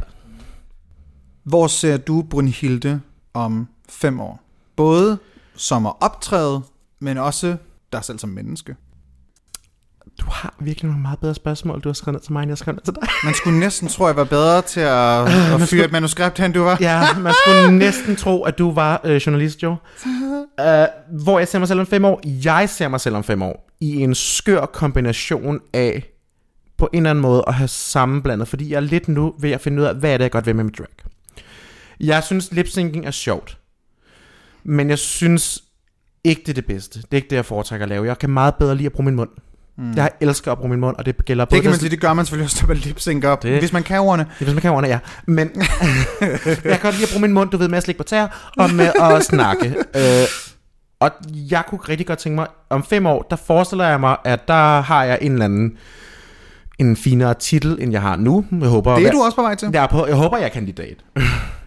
Hvor 1.44 1.68
ser 1.68 1.98
du 1.98 2.22
Brunhilde 2.30 3.02
om 3.34 3.68
fem 3.90 4.20
år? 4.20 4.42
Både 4.76 5.18
som 5.56 5.86
at 5.86 5.94
optræde, 6.00 6.62
men 7.00 7.18
også 7.18 7.58
dig 7.94 8.04
selv 8.04 8.20
som 8.20 8.30
menneske. 8.30 8.76
Du 10.20 10.26
har 10.30 10.54
virkelig 10.60 10.88
nogle 10.90 11.02
meget 11.02 11.20
bedre 11.20 11.36
spørgsmål, 11.36 11.82
du 11.82 11.90
har 11.90 11.94
skrevet 11.94 12.14
ned 12.14 12.22
til 12.22 12.34
mig, 12.34 12.44
end 12.44 12.50
jeg 12.50 12.58
skrev 12.58 12.76
ned 12.76 12.82
til 12.82 12.94
dig. 12.94 13.08
Man 13.24 13.34
skulle 13.34 13.60
næsten 13.60 13.88
tro, 13.88 14.08
jeg 14.08 14.16
var 14.16 14.24
bedre 14.24 14.62
til 14.62 14.80
at, 14.80 15.26
at 15.62 15.62
fyre 15.62 15.86
et 15.86 15.92
manuskript 15.92 16.40
hen, 16.40 16.52
du 16.52 16.64
var. 16.64 16.78
ja, 16.80 17.20
man 17.20 17.34
skulle 17.34 17.78
næsten 17.86 18.16
tro, 18.16 18.44
at 18.44 18.58
du 18.58 18.72
var 18.72 19.02
øh, 19.04 19.16
journalist, 19.16 19.64
jo. 19.64 19.72
Uh, 19.72 20.66
hvor 21.24 21.40
jeg 21.40 21.48
ser 21.48 21.60
mig 21.60 21.68
selv 21.68 21.80
om 21.80 21.86
fem 21.86 22.06
år. 22.06 22.22
Jeg 22.26 22.70
ser 22.70 22.88
mig 22.88 23.02
selv 23.02 23.16
om 23.16 23.24
fem 23.24 23.42
år 23.42 23.70
i 23.82 23.96
en 23.96 24.16
skør 24.16 24.66
kombination 24.66 25.60
af 25.74 26.08
på 26.78 26.90
en 26.94 26.98
eller 26.98 27.10
anden 27.10 27.22
måde 27.22 27.44
at 27.48 27.54
have 27.54 27.68
sammenblandet, 27.68 28.48
fordi 28.48 28.74
jeg 28.74 28.82
lidt 28.82 29.08
nu 29.08 29.36
ved 29.40 29.52
at 29.52 29.62
finde 29.62 29.82
ud 29.82 29.88
af, 29.88 29.96
hvad 29.96 30.14
er 30.14 30.18
det, 30.18 30.24
jeg 30.24 30.32
godt 30.32 30.46
vil 30.46 30.56
med 30.56 30.64
mit 30.64 30.78
drag. 30.78 30.88
Jeg 32.00 32.24
synes, 32.24 32.52
lipsyncing 32.52 33.06
er 33.06 33.12
sjovt, 33.12 33.58
men 34.64 34.90
jeg 34.90 35.00
synes 35.00 35.64
ikke, 36.24 36.42
det 36.42 36.50
er 36.50 36.54
det 36.54 36.66
bedste. 36.66 37.00
Det 37.00 37.08
er 37.12 37.16
ikke 37.16 37.30
det, 37.30 37.36
jeg 37.36 37.46
foretrækker 37.46 37.86
at 37.86 37.90
lave. 37.90 38.06
Jeg 38.06 38.20
kan 38.20 38.30
meget 38.30 38.56
bedre 38.56 38.76
lide 38.76 38.86
at 38.86 38.92
bruge 38.92 39.06
min 39.06 39.16
mund. 39.16 39.30
Mm. 39.78 39.94
Jeg 39.96 40.10
elsker 40.22 40.52
at 40.52 40.58
bruge 40.58 40.70
min 40.70 40.80
mund, 40.80 40.96
og 40.98 41.06
det 41.06 41.26
gælder 41.26 41.46
både... 41.46 41.56
Det 41.56 41.62
kan 41.64 41.72
man 41.72 41.80
sige, 41.80 41.90
det 41.90 42.02
gør 42.02 42.14
man 42.14 42.26
selvfølgelig 42.26 42.46
også, 42.46 42.58
når 42.62 42.68
man 42.68 42.78
lip 42.78 43.26
op. 43.26 43.44
Det- 43.44 43.60
Hvis 43.60 43.74
man 43.74 43.84
kan 43.84 44.00
ordene. 44.00 44.24
er, 44.40 44.44
hvis 44.44 44.54
man 44.54 44.62
kan 44.62 44.72
ordene, 44.72 44.88
ja. 44.88 45.00
Men 45.28 45.50
jeg 46.22 46.40
kan 46.64 46.80
godt 46.82 46.96
lide 46.96 47.04
at 47.04 47.10
bruge 47.12 47.22
min 47.22 47.34
mund, 47.34 47.50
du 47.50 47.58
ved, 47.58 47.68
med 47.68 47.78
at 47.78 47.84
slikke 47.84 47.98
på 47.98 48.04
tæer, 48.04 48.52
og 48.58 48.74
med 48.74 48.92
at 49.02 49.24
snakke. 49.24 49.76
Øh, 49.96 50.28
og 51.00 51.12
jeg 51.52 51.64
kunne 51.68 51.80
rigtig 51.90 52.08
godt 52.08 52.20
tænke 52.20 52.36
mig, 52.36 52.48
om 52.70 52.84
fem 52.84 53.06
år, 53.06 53.22
der 53.30 53.36
forestiller 53.36 53.88
jeg 53.90 54.00
mig, 54.00 54.18
at 54.26 54.48
der 54.48 54.82
har 54.82 55.04
jeg 55.04 55.18
en 55.22 55.32
eller 55.32 55.46
anden, 55.46 55.78
en 56.80 56.96
finere 56.96 57.34
titel, 57.34 57.78
end 57.82 57.92
jeg 57.92 58.02
har 58.02 58.16
nu. 58.16 58.46
Jeg 58.62 58.68
håber, 58.70 58.96
Det 58.96 59.04
er 59.04 59.08
at- 59.08 59.14
du 59.14 59.22
også 59.22 59.36
på 59.36 59.42
vej 59.42 59.56
til. 59.56 59.70
jeg, 59.74 59.84
er 59.84 59.88
på, 59.88 60.08
jeg 60.08 60.16
håber, 60.16 60.38
jeg 60.38 60.46
er 60.46 60.50
kandidat. 60.50 60.96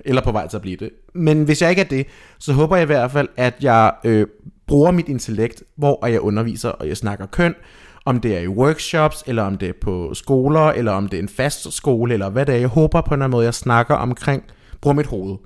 Eller 0.06 0.22
på 0.22 0.32
vej 0.32 0.48
til 0.48 0.56
at 0.56 0.62
blive 0.62 0.76
det. 0.76 0.90
Men 1.14 1.44
hvis 1.44 1.62
jeg 1.62 1.70
ikke 1.70 1.82
er 1.82 1.86
det, 1.86 2.06
så 2.38 2.52
håber 2.52 2.76
jeg 2.76 2.82
i 2.82 2.86
hvert 2.86 3.10
fald, 3.10 3.28
at 3.36 3.54
jeg 3.60 3.92
øh, 4.04 4.26
bruger 4.66 4.90
mit 4.90 5.08
intellekt, 5.08 5.62
hvor 5.76 6.06
jeg 6.06 6.20
underviser, 6.20 6.68
og 6.68 6.88
jeg 6.88 6.96
snakker 6.96 7.26
køn, 7.26 7.54
om 8.04 8.20
det 8.20 8.36
er 8.36 8.40
i 8.40 8.48
workshops, 8.48 9.24
eller 9.26 9.42
om 9.42 9.58
det 9.58 9.68
er 9.68 9.72
på 9.80 10.14
skoler, 10.14 10.60
eller 10.60 10.92
om 10.92 11.08
det 11.08 11.18
er 11.18 11.22
en 11.22 11.28
fast 11.28 11.72
skole, 11.72 12.12
eller 12.12 12.30
hvad 12.30 12.46
det 12.46 12.54
er. 12.54 12.58
Jeg 12.58 12.68
håber 12.68 13.00
på 13.00 13.08
en 13.08 13.12
eller 13.12 13.24
anden 13.24 13.36
måde, 13.36 13.44
jeg 13.44 13.54
snakker 13.54 13.94
omkring, 13.94 14.42
bruger 14.80 14.94
mit 14.94 15.06
hoved. 15.06 15.36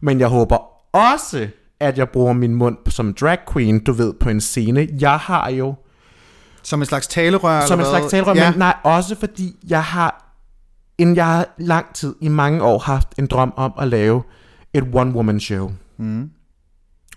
Men 0.00 0.20
jeg 0.20 0.28
håber 0.28 0.58
også, 0.92 1.48
at 1.80 1.98
jeg 1.98 2.08
bruger 2.08 2.32
min 2.32 2.54
mund 2.54 2.76
som 2.88 3.14
drag 3.14 3.38
queen, 3.52 3.84
du 3.84 3.92
ved, 3.92 4.12
på 4.14 4.28
en 4.28 4.40
scene. 4.40 4.88
Jeg 5.00 5.18
har 5.18 5.50
jo 5.50 5.74
Som 6.62 6.80
en 6.80 6.86
slags 6.86 7.06
talerør? 7.06 7.66
som 7.66 7.80
en 7.80 7.86
slags 7.86 8.06
talerør, 8.06 8.34
ja. 8.34 8.50
men 8.50 8.58
nej, 8.58 8.74
også 8.84 9.16
fordi 9.16 9.56
jeg 9.68 9.84
har, 9.84 10.34
inden 10.98 11.16
jeg 11.16 11.26
har 11.26 11.54
lang 11.58 11.94
tid, 11.94 12.14
i 12.20 12.28
mange 12.28 12.62
år, 12.62 12.78
haft 12.78 13.08
en 13.18 13.26
drøm 13.26 13.52
om 13.56 13.72
at 13.80 13.88
lave 13.88 14.22
et 14.74 14.82
one-woman 14.82 15.40
show. 15.40 15.72
Mm. 15.96 16.30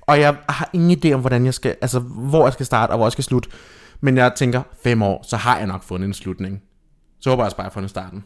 Og 0.02 0.20
jeg 0.20 0.36
har 0.50 0.70
ingen 0.74 0.98
idé 0.98 1.14
om, 1.14 1.20
hvordan 1.20 1.46
jeg 1.46 1.54
skal, 1.54 1.76
altså, 1.82 2.00
hvor 2.00 2.46
jeg 2.46 2.54
skal 2.54 2.66
starte 2.66 2.92
og 2.92 2.98
hvor 2.98 3.06
jeg 3.06 3.12
skal 3.12 3.24
slutte. 3.24 3.50
Men 4.02 4.18
jeg 4.18 4.32
tænker, 4.36 4.62
fem 4.84 5.02
år, 5.02 5.26
så 5.30 5.38
har 5.38 5.58
jeg 5.58 5.68
nok 5.68 5.84
fundet 5.84 6.08
en 6.08 6.14
slutning. 6.14 6.62
Så 7.20 7.30
håber 7.30 7.44
jeg 7.44 7.46
også 7.46 7.58
bare, 7.58 7.64
at 7.64 7.66
jeg 7.66 7.72
har 7.72 7.74
fundet 7.74 7.90
starten. 7.90 8.26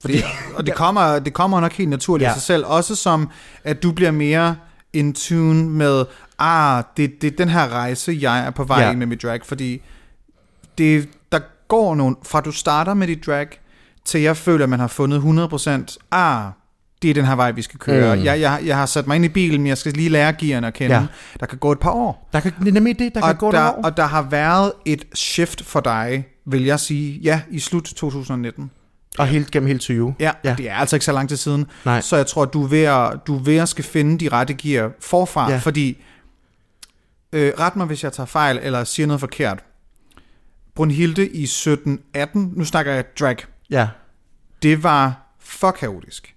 Fordi, 0.00 0.22
og 0.56 0.66
det 0.66 0.74
kommer, 0.74 1.18
det 1.18 1.32
kommer 1.32 1.60
nok 1.60 1.72
helt 1.72 1.90
naturligt 1.90 2.26
ja. 2.26 2.30
Af 2.30 2.34
sig 2.34 2.42
selv. 2.42 2.66
Også 2.66 2.94
som, 2.96 3.30
at 3.64 3.82
du 3.82 3.92
bliver 3.92 4.10
mere 4.10 4.56
in 4.92 5.12
tune 5.14 5.64
med, 5.70 6.04
ah, 6.38 6.84
det, 6.96 7.22
det 7.22 7.32
er 7.32 7.36
den 7.36 7.48
her 7.48 7.68
rejse, 7.68 8.18
jeg 8.20 8.46
er 8.46 8.50
på 8.50 8.64
vej 8.64 8.80
Ja. 8.80 8.92
med 8.92 9.06
mit 9.06 9.22
drag. 9.22 9.40
Fordi 9.44 9.82
det, 10.78 11.08
der 11.32 11.40
går 11.68 11.94
nogle, 11.94 12.16
fra 12.22 12.40
du 12.40 12.52
starter 12.52 12.94
med 12.94 13.06
dit 13.06 13.26
drag, 13.26 13.48
til 14.04 14.20
jeg 14.20 14.36
føler, 14.36 14.64
at 14.64 14.70
man 14.70 14.80
har 14.80 14.86
fundet 14.86 15.20
100%, 15.20 15.96
ah, 16.10 16.44
det 17.02 17.10
er 17.10 17.14
den 17.14 17.24
her 17.24 17.34
vej, 17.34 17.50
vi 17.50 17.62
skal 17.62 17.78
køre. 17.80 18.16
Mm. 18.16 18.24
Jeg, 18.24 18.40
jeg, 18.40 18.60
jeg 18.64 18.76
har 18.76 18.86
sat 18.86 19.06
mig 19.06 19.14
ind 19.16 19.24
i 19.24 19.28
bilen, 19.28 19.60
men 19.60 19.66
jeg 19.66 19.78
skal 19.78 19.92
lige 19.92 20.08
lære 20.08 20.32
gearne 20.32 20.66
at 20.66 20.74
kende. 20.74 20.96
Ja. 20.96 21.06
Der 21.40 21.46
kan 21.46 21.58
gå 21.58 21.72
et 21.72 21.78
par 21.80 21.90
år. 21.90 22.28
Der 22.32 22.40
kan, 22.40 22.52
nemlig 22.60 22.98
det, 22.98 23.14
der 23.14 23.20
kan 23.20 23.28
og, 23.30 23.38
gå 23.38 23.52
der, 23.52 23.58
der, 23.62 23.70
år. 23.70 23.80
og 23.84 23.96
der 23.96 24.04
har 24.06 24.22
været 24.22 24.72
et 24.84 25.04
shift 25.14 25.64
for 25.64 25.80
dig, 25.80 26.26
vil 26.46 26.64
jeg 26.64 26.80
sige, 26.80 27.18
ja, 27.22 27.40
i 27.50 27.58
slut 27.58 27.84
2019. 27.84 28.70
Og 29.18 29.26
helt 29.26 29.50
gennem 29.50 29.66
hele 29.66 29.78
20. 29.78 30.14
Ja, 30.20 30.30
Ja. 30.44 30.54
det 30.58 30.70
er 30.70 30.74
altså 30.74 30.96
ikke 30.96 31.04
så 31.04 31.12
lang 31.12 31.28
tid 31.28 31.36
siden. 31.36 31.66
Nej. 31.84 32.00
Så 32.00 32.16
jeg 32.16 32.26
tror, 32.26 32.44
du 32.44 32.64
er 32.64 32.68
ved 32.68 32.82
at, 32.82 33.12
du 33.26 33.36
er 33.38 33.42
ved 33.42 33.56
at 33.56 33.68
skal 33.68 33.84
finde 33.84 34.18
de 34.18 34.28
rette 34.28 34.54
gear 34.54 34.90
forfra, 35.00 35.50
ja. 35.50 35.58
fordi, 35.58 36.02
øh, 37.32 37.52
ret 37.58 37.76
mig 37.76 37.86
hvis 37.86 38.04
jeg 38.04 38.12
tager 38.12 38.26
fejl, 38.26 38.58
eller 38.62 38.84
siger 38.84 39.06
noget 39.06 39.20
forkert. 39.20 39.64
Brunhilde 40.74 41.28
i 41.28 41.44
17-18, 41.44 42.28
nu 42.34 42.64
snakker 42.64 42.92
jeg 42.92 43.04
drag, 43.20 43.36
Ja. 43.70 43.88
det 44.62 44.82
var 44.82 45.34
for 45.40 45.70
kaotisk. 45.70 46.34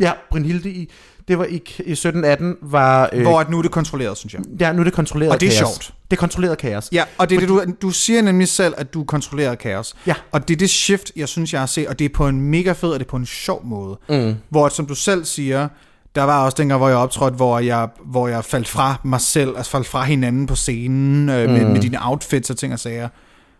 Ja, 0.00 0.12
Brynhilde 0.30 0.70
i, 0.70 0.90
det 1.28 1.38
var 1.38 1.44
i, 1.44 1.62
i 1.86 1.92
17-18 1.92 2.44
var... 2.62 3.10
Øh, 3.12 3.22
Hvor 3.22 3.40
at 3.40 3.50
nu 3.50 3.58
er 3.58 3.62
det 3.62 3.70
kontrolleret, 3.70 4.18
synes 4.18 4.34
jeg. 4.34 4.42
Ja, 4.60 4.72
nu 4.72 4.80
er 4.80 4.84
det 4.84 4.92
kontrolleret 4.92 5.32
Og 5.32 5.40
det 5.40 5.46
er 5.46 5.50
kaos. 5.50 5.58
sjovt. 5.58 5.94
Det 6.10 6.16
er 6.16 6.20
kontrolleret 6.20 6.58
kaos. 6.58 6.88
Ja, 6.92 7.04
og 7.18 7.30
det 7.30 7.36
er 7.36 7.40
det, 7.40 7.48
du, 7.48 7.62
du 7.82 7.90
siger 7.90 8.22
nemlig 8.22 8.48
selv, 8.48 8.74
at 8.76 8.94
du 8.94 9.04
kontrollerer 9.04 9.54
kaos. 9.54 9.94
Ja. 10.06 10.14
Og 10.32 10.48
det 10.48 10.54
er 10.54 10.58
det 10.58 10.70
shift, 10.70 11.12
jeg 11.16 11.28
synes, 11.28 11.52
jeg 11.52 11.60
har 11.60 11.66
set, 11.66 11.86
og 11.86 11.98
det 11.98 12.04
er 12.04 12.08
på 12.14 12.28
en 12.28 12.40
mega 12.40 12.72
fed, 12.72 12.88
og 12.88 12.98
det 13.00 13.06
er 13.06 13.10
på 13.10 13.16
en 13.16 13.26
sjov 13.26 13.64
måde. 13.66 13.98
Mm. 14.08 14.34
Hvor, 14.48 14.68
som 14.68 14.86
du 14.86 14.94
selv 14.94 15.24
siger, 15.24 15.68
der 16.14 16.22
var 16.22 16.44
også 16.44 16.54
dengang, 16.58 16.78
hvor 16.78 16.88
jeg 16.88 16.96
optrådte, 16.98 17.36
hvor 17.36 17.58
jeg, 17.58 17.88
hvor 18.04 18.28
jeg 18.28 18.44
faldt 18.44 18.68
fra 18.68 18.94
mig 19.04 19.20
selv, 19.20 19.56
altså 19.56 19.70
faldt 19.70 19.86
fra 19.86 20.02
hinanden 20.04 20.46
på 20.46 20.54
scenen, 20.54 21.28
øh, 21.28 21.50
med, 21.50 21.64
Mm. 21.64 21.70
med 21.70 21.80
dine 21.80 21.98
outfits 22.00 22.50
og 22.50 22.56
ting 22.56 22.72
og 22.72 22.78
sager. 22.78 23.08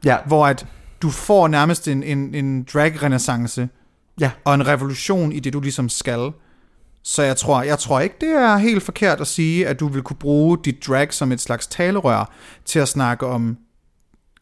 Ja, 0.05 0.17
Hvor 0.27 0.47
at 0.47 0.67
du 1.03 1.11
får 1.11 1.49
nærmest 1.49 1.89
en, 1.89 2.03
en, 2.03 2.35
en 2.35 2.63
drag-renaissance, 2.73 3.69
Ja. 4.21 4.31
og 4.45 4.55
en 4.55 4.67
revolution 4.67 5.33
i 5.33 5.41
det, 5.41 5.53
du 5.53 5.61
ligesom 5.61 5.89
skal. 5.89 6.31
Så 7.03 7.23
jeg 7.23 7.37
tror, 7.37 7.63
jeg 7.63 7.79
tror 7.79 8.01
ikke, 8.01 8.15
det 8.21 8.29
er 8.31 8.57
helt 8.57 8.83
forkert 8.83 9.21
at 9.21 9.27
sige, 9.27 9.67
at 9.67 9.81
du 9.81 9.89
vil 9.89 10.03
kunne 10.03 10.17
bruge 10.17 10.59
dit 10.65 10.87
drag 10.87 11.13
som 11.15 11.33
et 11.33 11.41
slags 11.41 11.67
talerør 11.67 12.33
til 12.65 12.79
at 12.79 12.89
snakke 12.89 13.27
om, 13.27 13.57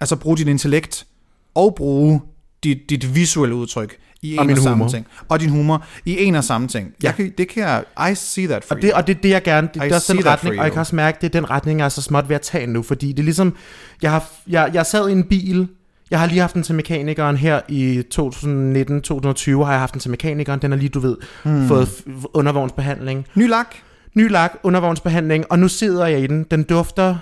altså 0.01 0.17
bruge 0.17 0.37
dit 0.37 0.49
intellekt 0.49 1.07
og 1.55 1.75
bruge 1.75 2.21
dit, 2.65 2.91
dit 2.91 3.15
visuelle 3.15 3.55
udtryk 3.55 3.97
i 4.23 4.39
Og 4.39 4.43
en 4.43 4.47
min 4.47 4.57
og 4.57 4.63
samme 4.63 4.77
humor. 4.77 4.91
ting. 4.91 5.07
Og 5.29 5.41
din 5.41 5.51
humor 5.51 5.85
i 6.05 6.25
en 6.25 6.35
og 6.35 6.45
samme 6.45 6.69
ting. 6.69 6.93
Ja. 7.03 7.09
Jeg 7.09 7.15
kan, 7.15 7.33
det 7.39 7.49
kan 7.49 7.63
jeg, 7.63 7.85
I 8.11 8.15
see 8.15 8.47
that 8.47 8.65
for 8.65 8.75
Og 8.75 8.83
det, 8.83 8.91
you. 8.91 8.97
og 8.99 9.07
det 9.07 9.17
er 9.17 9.21
det, 9.21 9.29
jeg 9.29 9.43
gerne... 9.43 9.69
Det, 9.75 9.77
I 9.77 9.85
det 9.85 9.91
er 9.93 9.95
også 9.97 10.13
den 10.13 10.27
retning, 10.27 10.59
og 10.59 10.65
jeg 10.65 10.73
kan 10.73 10.81
også 10.81 10.97
mærke, 10.97 11.19
det 11.21 11.27
er 11.27 11.41
den 11.41 11.51
retning, 11.51 11.79
jeg 11.79 11.85
er 11.85 11.89
så 11.89 12.03
småt 12.03 12.29
ved 12.29 12.37
at 12.37 12.43
tage 12.43 12.67
nu, 12.67 12.83
fordi 12.83 13.09
det 13.09 13.19
er 13.19 13.23
ligesom... 13.25 13.57
Jeg, 14.03 14.11
har, 14.11 14.31
jeg, 14.49 14.71
jeg 14.75 14.87
sad 14.87 15.09
i 15.09 15.13
en 15.13 15.25
bil, 15.25 15.69
jeg 16.11 16.21
har 16.21 16.27
lige 16.27 16.41
haft 16.41 16.55
den 16.55 16.63
til 16.63 16.75
mekanikeren 16.75 17.37
her 17.37 17.61
i 17.69 18.03
2019-2020, 18.15 19.65
har 19.65 19.71
jeg 19.71 19.81
haft 19.81 19.93
den 19.93 20.01
til 20.01 20.11
mekanikeren, 20.11 20.63
den 20.63 20.71
har 20.71 20.79
lige, 20.79 20.89
du 20.89 21.01
ved, 21.01 21.17
hmm. 21.45 21.69
fået 21.69 21.89
undervognsbehandling. 22.35 23.27
Ny 23.35 23.49
lak. 23.49 23.75
Ny 24.15 24.31
lak, 24.31 24.53
undervognsbehandling, 24.63 25.45
og 25.51 25.59
nu 25.59 25.69
sidder 25.69 26.07
jeg 26.07 26.21
i 26.21 26.27
den. 26.27 26.47
Den 26.51 26.63
dufter, 26.63 27.17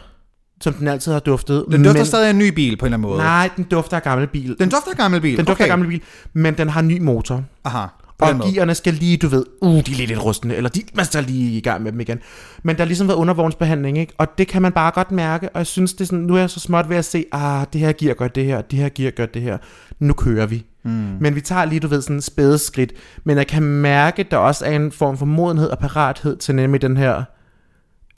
som 0.61 0.75
den 0.75 0.89
altid 0.89 1.13
har 1.13 1.21
duftet. 1.21 1.65
Den 1.71 1.83
dufter 1.83 2.01
men, 2.01 2.07
stadig 2.07 2.27
af 2.27 2.31
en 2.31 2.39
ny 2.39 2.49
bil 2.49 2.77
på 2.77 2.87
en 2.87 2.89
eller 2.93 2.97
anden 2.97 3.11
måde. 3.11 3.19
Nej, 3.19 3.51
den 3.57 3.65
dufter 3.65 3.97
af 3.97 4.03
gammel 4.03 4.27
bil. 4.27 4.57
Den 4.59 4.69
dufter 4.71 4.91
af 4.91 4.97
gammel 4.97 5.21
bil. 5.21 5.37
den 5.37 5.47
dufter 5.47 5.53
okay. 5.53 5.65
af 5.65 5.69
gammel 5.69 5.89
bil, 5.89 6.03
men 6.33 6.55
den 6.59 6.69
har 6.69 6.83
ny 6.83 7.01
motor. 7.01 7.45
Aha. 7.65 7.87
Og 8.29 8.53
gearne 8.55 8.75
skal 8.75 8.95
lige, 8.95 9.17
du 9.17 9.29
ved, 9.29 9.45
uh, 9.63 9.75
de 9.75 9.79
er 9.79 9.83
lige 9.97 10.07
lidt 10.07 10.25
rustne, 10.25 10.55
eller 10.55 10.71
de, 10.71 10.83
man 10.95 11.05
skal 11.05 11.25
lige 11.25 11.57
i 11.57 11.61
gang 11.61 11.83
med 11.83 11.93
dem 11.93 12.01
igen. 12.01 12.19
Men 12.63 12.77
der 12.77 12.83
har 12.83 12.87
ligesom 12.87 13.09
været 13.09 13.19
undervognsbehandling, 13.19 13.99
ikke? 13.99 14.13
Og 14.19 14.27
det 14.39 14.49
kan 14.49 14.63
man 14.63 14.73
bare 14.73 14.91
godt 14.91 15.11
mærke, 15.13 15.49
og 15.49 15.59
jeg 15.59 15.67
synes, 15.67 15.93
det 15.93 16.01
er 16.01 16.05
sådan, 16.05 16.19
nu 16.25 16.35
er 16.35 16.39
jeg 16.39 16.51
så 16.51 16.61
småt 16.61 16.89
ved 16.89 16.97
at 16.97 17.05
se, 17.05 17.25
ah, 17.33 17.67
det 17.73 17.81
her 17.81 17.93
gear 17.93 18.15
gør 18.15 18.29
det 18.29 18.45
her, 18.45 18.61
det 18.61 18.79
her 18.79 18.89
gear 18.89 19.11
gør 19.11 19.27
det 19.27 19.43
her. 19.43 19.59
Nu 19.99 20.13
kører 20.13 20.47
vi. 20.47 20.65
Mm. 20.85 20.91
Men 21.21 21.35
vi 21.35 21.41
tager 21.41 21.65
lige, 21.65 21.81
du 21.81 21.87
ved, 21.89 22.03
sådan 22.03 22.17
en 22.17 22.23
spædeskridt. 22.23 22.93
Men 23.25 23.37
jeg 23.39 23.47
kan 23.47 23.63
mærke, 23.63 24.21
at 24.21 24.31
der 24.31 24.37
også 24.37 24.65
er 24.65 24.77
en 24.77 24.93
form 24.93 25.19
for 25.19 25.27
modenhed 25.27 25.69
og 25.69 25.79
parathed 25.79 26.37
til 26.37 26.55
nemlig 26.55 26.83
den 26.83 26.97
her... 26.97 27.23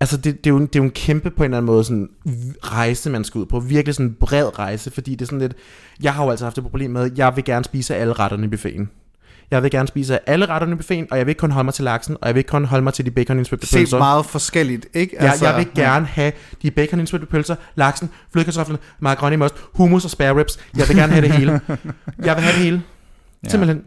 Altså, 0.00 0.16
det, 0.16 0.24
det, 0.44 0.46
er 0.46 0.50
jo, 0.50 0.56
en- 0.56 0.66
det 0.66 0.76
er 0.76 0.80
jo 0.80 0.84
en 0.84 0.90
kæmpe 0.90 1.30
på 1.30 1.42
en 1.42 1.44
eller 1.44 1.56
anden 1.56 1.66
måde 1.66 1.84
sådan 1.84 2.08
rejse, 2.62 3.10
man 3.10 3.24
skal 3.24 3.38
ud 3.38 3.46
på. 3.46 3.60
Virkelig 3.60 3.94
sådan 3.94 4.06
en 4.06 4.16
bred 4.20 4.58
rejse, 4.58 4.90
fordi 4.90 5.10
det 5.10 5.22
er 5.22 5.26
sådan 5.26 5.38
lidt... 5.38 5.54
Jeg 6.02 6.14
har 6.14 6.24
jo 6.24 6.30
altså 6.30 6.44
haft 6.44 6.58
et 6.58 6.64
problem 6.64 6.90
med, 6.90 7.02
at 7.10 7.18
jeg 7.18 7.36
vil 7.36 7.44
gerne 7.44 7.64
spise 7.64 7.96
alle 7.96 8.12
retterne 8.12 8.44
i 8.46 8.48
buffeten. 8.48 8.90
Jeg 9.50 9.62
vil 9.62 9.70
gerne 9.70 9.88
spise 9.88 10.28
alle 10.28 10.46
retterne 10.46 10.72
i 10.72 10.76
buffeten, 10.76 11.06
og 11.10 11.18
jeg 11.18 11.26
vil 11.26 11.30
ikke 11.30 11.38
kun 11.38 11.50
holde 11.50 11.64
mig 11.64 11.74
til 11.74 11.84
laksen, 11.84 12.16
og 12.20 12.26
jeg 12.26 12.34
vil 12.34 12.40
ikke 12.40 12.48
kun 12.48 12.64
holde 12.64 12.84
mig 12.84 12.94
til 12.94 13.04
de 13.06 13.10
bacon 13.10 13.44
Se 13.44 13.86
meget 13.96 14.26
forskelligt, 14.26 14.86
ikke? 14.94 15.16
Ja, 15.20 15.32
jeg 15.42 15.56
vil 15.56 15.66
gerne 15.74 16.06
have 16.06 16.32
de 16.62 16.70
bacon 16.70 17.06
pølser, 17.30 17.56
laksen, 17.74 18.10
flødekartoflerne, 18.32 18.78
macaroni 18.98 19.36
most, 19.36 19.54
hummus 19.74 20.04
og 20.04 20.10
spare 20.10 20.36
ribs. 20.36 20.58
Jeg 20.76 20.88
vil 20.88 20.96
gerne 20.96 21.12
have 21.12 21.26
det 21.26 21.34
hele. 21.34 21.60
Jeg 22.24 22.36
vil 22.36 22.44
have 22.44 22.52
det 22.56 22.62
hele. 22.64 22.82
Ja. 23.44 23.48
Simpelthen. 23.48 23.82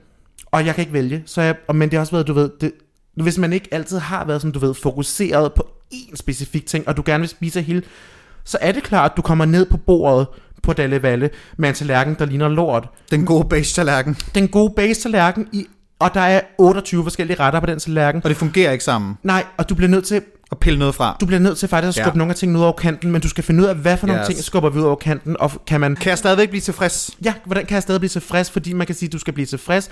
Og 0.52 0.66
jeg 0.66 0.76
kan 0.76 0.82
ikke 0.82 0.94
vælge. 0.94 1.24
Så 1.26 1.42
jeg, 1.42 1.56
men 1.74 1.82
det 1.82 1.94
har 1.94 2.00
også 2.00 2.12
været, 2.12 2.28
du 2.28 2.34
ved, 2.34 2.50
det, 2.62 2.72
hvis 3.16 3.38
man 3.38 3.54
ikke 3.54 3.68
altid 3.72 3.98
har 3.98 4.26
været 4.26 4.42
sådan, 4.42 4.52
du 4.52 4.60
ved, 4.60 4.74
fokuseret 4.74 5.54
på 5.54 5.68
én 5.94 6.16
specifik 6.16 6.66
ting, 6.66 6.88
og 6.88 6.98
du 6.98 7.04
gerne 7.06 7.22
vil 7.22 7.30
spise 7.30 7.62
hele, 7.62 7.84
så 8.44 8.58
er 8.62 8.72
det 8.72 8.84
klart, 8.84 9.12
at 9.12 9.18
du 9.18 9.22
kommer 9.22 9.46
ned 9.46 9.66
på 9.66 9.78
bordet 9.78 10.28
på 10.68 10.74
Dalle 10.74 11.04
Valle 11.04 11.30
med 11.58 11.70
en 11.70 11.76
tallerken, 11.76 12.16
der 12.20 12.26
ligner 12.26 12.50
lort. 12.50 12.90
Den 13.12 13.26
gode 13.26 13.48
beige 13.50 13.64
tallerken. 13.64 14.18
Den 14.36 14.48
gode 14.48 14.74
base 14.76 15.02
tallerken 15.02 15.48
i 15.52 15.68
og 16.00 16.14
der 16.14 16.22
er 16.22 16.42
28 16.58 17.04
forskellige 17.04 17.40
retter 17.40 17.60
på 17.60 17.66
den 17.66 17.80
tallerken. 17.80 18.22
Og 18.24 18.30
det 18.30 18.38
fungerer 18.38 18.72
ikke 18.72 18.84
sammen. 18.84 19.18
Nej, 19.24 19.44
og 19.58 19.70
du 19.70 19.76
bliver 19.76 19.90
nødt 19.90 20.06
til 20.06 20.22
Og 20.52 20.58
pille 20.58 20.80
noget 20.80 20.96
fra. 20.96 21.18
du 21.22 21.26
bliver 21.26 21.40
nødt 21.40 21.58
til 21.58 21.70
faktisk 21.70 21.90
at 21.90 21.98
Ja. 21.98 22.04
skubbe 22.04 22.18
nogle 22.18 22.32
af 22.32 22.36
tingene 22.36 22.60
ud 22.60 22.64
over 22.64 22.74
kanten, 22.74 23.12
men 23.12 23.22
du 23.22 23.30
skal 23.30 23.44
finde 23.44 23.64
ud 23.64 23.68
af, 23.68 23.76
hvad 23.76 23.98
for 23.98 24.08
nogle 24.08 24.22
Yes. 24.22 24.28
ting 24.28 24.40
skubber 24.44 24.70
vi 24.70 24.80
ud 24.80 24.84
over 24.84 24.96
kanten, 24.96 25.36
og 25.40 25.52
kan 25.68 25.82
man... 25.82 25.96
Kan 25.96 26.10
jeg 26.10 26.18
stadigvæk 26.18 26.50
blive 26.50 26.62
tilfreds? 26.62 27.12
Ja, 27.26 27.34
hvordan 27.46 27.66
kan 27.66 27.76
jeg 27.76 27.82
stadig 27.84 28.02
blive 28.02 28.10
tilfreds, 28.10 28.52
fordi 28.52 28.74
man 28.74 28.88
kan 28.88 28.96
sige, 28.96 29.08
at 29.08 29.14
du 29.14 29.18
skal 29.20 29.34
blive 29.34 29.46
tilfreds, 29.46 29.90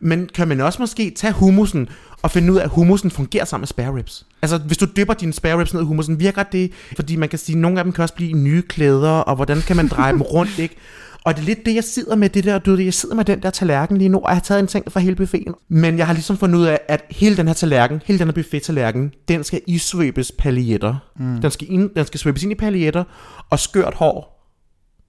men 0.00 0.28
kan 0.34 0.48
man 0.48 0.60
også 0.60 0.82
måske 0.82 1.12
tage 1.16 1.32
hummusen 1.32 1.88
og 2.22 2.30
finde 2.30 2.52
ud 2.52 2.58
af, 2.58 2.62
at 2.64 2.68
hummusen 2.70 3.10
fungerer 3.10 3.44
sammen 3.44 3.62
med 3.62 3.68
spare 3.68 3.94
ribs? 3.96 4.26
Altså, 4.42 4.58
hvis 4.58 4.78
du 4.78 4.86
dypper 4.96 5.14
dine 5.14 5.32
spare 5.32 5.58
ribs 5.58 5.74
ned 5.74 5.82
i 5.82 5.84
hummusen, 5.84 6.20
virker 6.20 6.42
det? 6.42 6.72
Fordi 6.96 7.16
man 7.16 7.28
kan 7.28 7.38
sige, 7.38 7.56
at 7.56 7.60
nogle 7.60 7.78
af 7.78 7.84
dem 7.84 7.92
kan 7.92 8.02
også 8.02 8.14
blive 8.14 8.32
nye 8.32 8.62
klæder, 8.62 9.10
og 9.10 9.36
hvordan 9.36 9.60
kan 9.62 9.76
man 9.76 9.88
dreje 9.88 10.12
dem 10.12 10.22
rundt, 10.22 10.58
ikke? 10.58 10.76
Og 11.24 11.34
det 11.36 11.40
er 11.42 11.44
lidt 11.46 11.66
det, 11.66 11.74
jeg 11.74 11.84
sidder 11.84 12.16
med 12.16 12.28
det 12.28 12.44
der, 12.44 12.58
du 12.58 12.70
ved, 12.70 12.84
jeg 12.84 12.94
sidder 12.94 13.14
med 13.14 13.24
den 13.24 13.42
der 13.42 13.50
tallerken 13.50 13.96
lige 13.96 14.08
nu, 14.08 14.18
og 14.18 14.28
jeg 14.28 14.36
har 14.36 14.40
taget 14.40 14.60
en 14.60 14.66
ting 14.66 14.92
fra 14.92 15.00
hele 15.00 15.16
buffeten. 15.16 15.54
Men 15.68 15.98
jeg 15.98 16.06
har 16.06 16.12
ligesom 16.14 16.36
fundet 16.38 16.58
ud 16.58 16.64
af, 16.64 16.80
at 16.88 17.04
hele 17.10 17.36
den 17.36 17.46
her 17.46 17.54
tallerken, 17.54 18.02
hele 18.04 18.18
den 18.18 18.28
her 18.28 18.32
buffet-tallerken, 18.32 19.12
den 19.28 19.44
skal 19.44 19.60
isvøbes 19.66 20.32
paljetter. 20.38 20.96
Mm. 21.16 21.40
Den, 21.40 21.50
skal 21.50 21.72
ind, 21.72 21.90
den 21.96 22.06
skal 22.06 22.20
svøbes 22.20 22.42
ind 22.42 22.52
i 22.52 22.54
paljetter, 22.54 23.04
og 23.50 23.58
skørt 23.58 23.94
hår. 23.94 24.34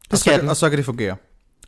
Det 0.04 0.12
Og 0.12 0.18
så, 0.18 0.22
skal 0.22 0.32
kan- 0.34 0.40
den. 0.42 0.50
og 0.50 0.56
så 0.56 0.70
kan 0.70 0.78
det 0.78 0.86
fungere. 0.86 1.16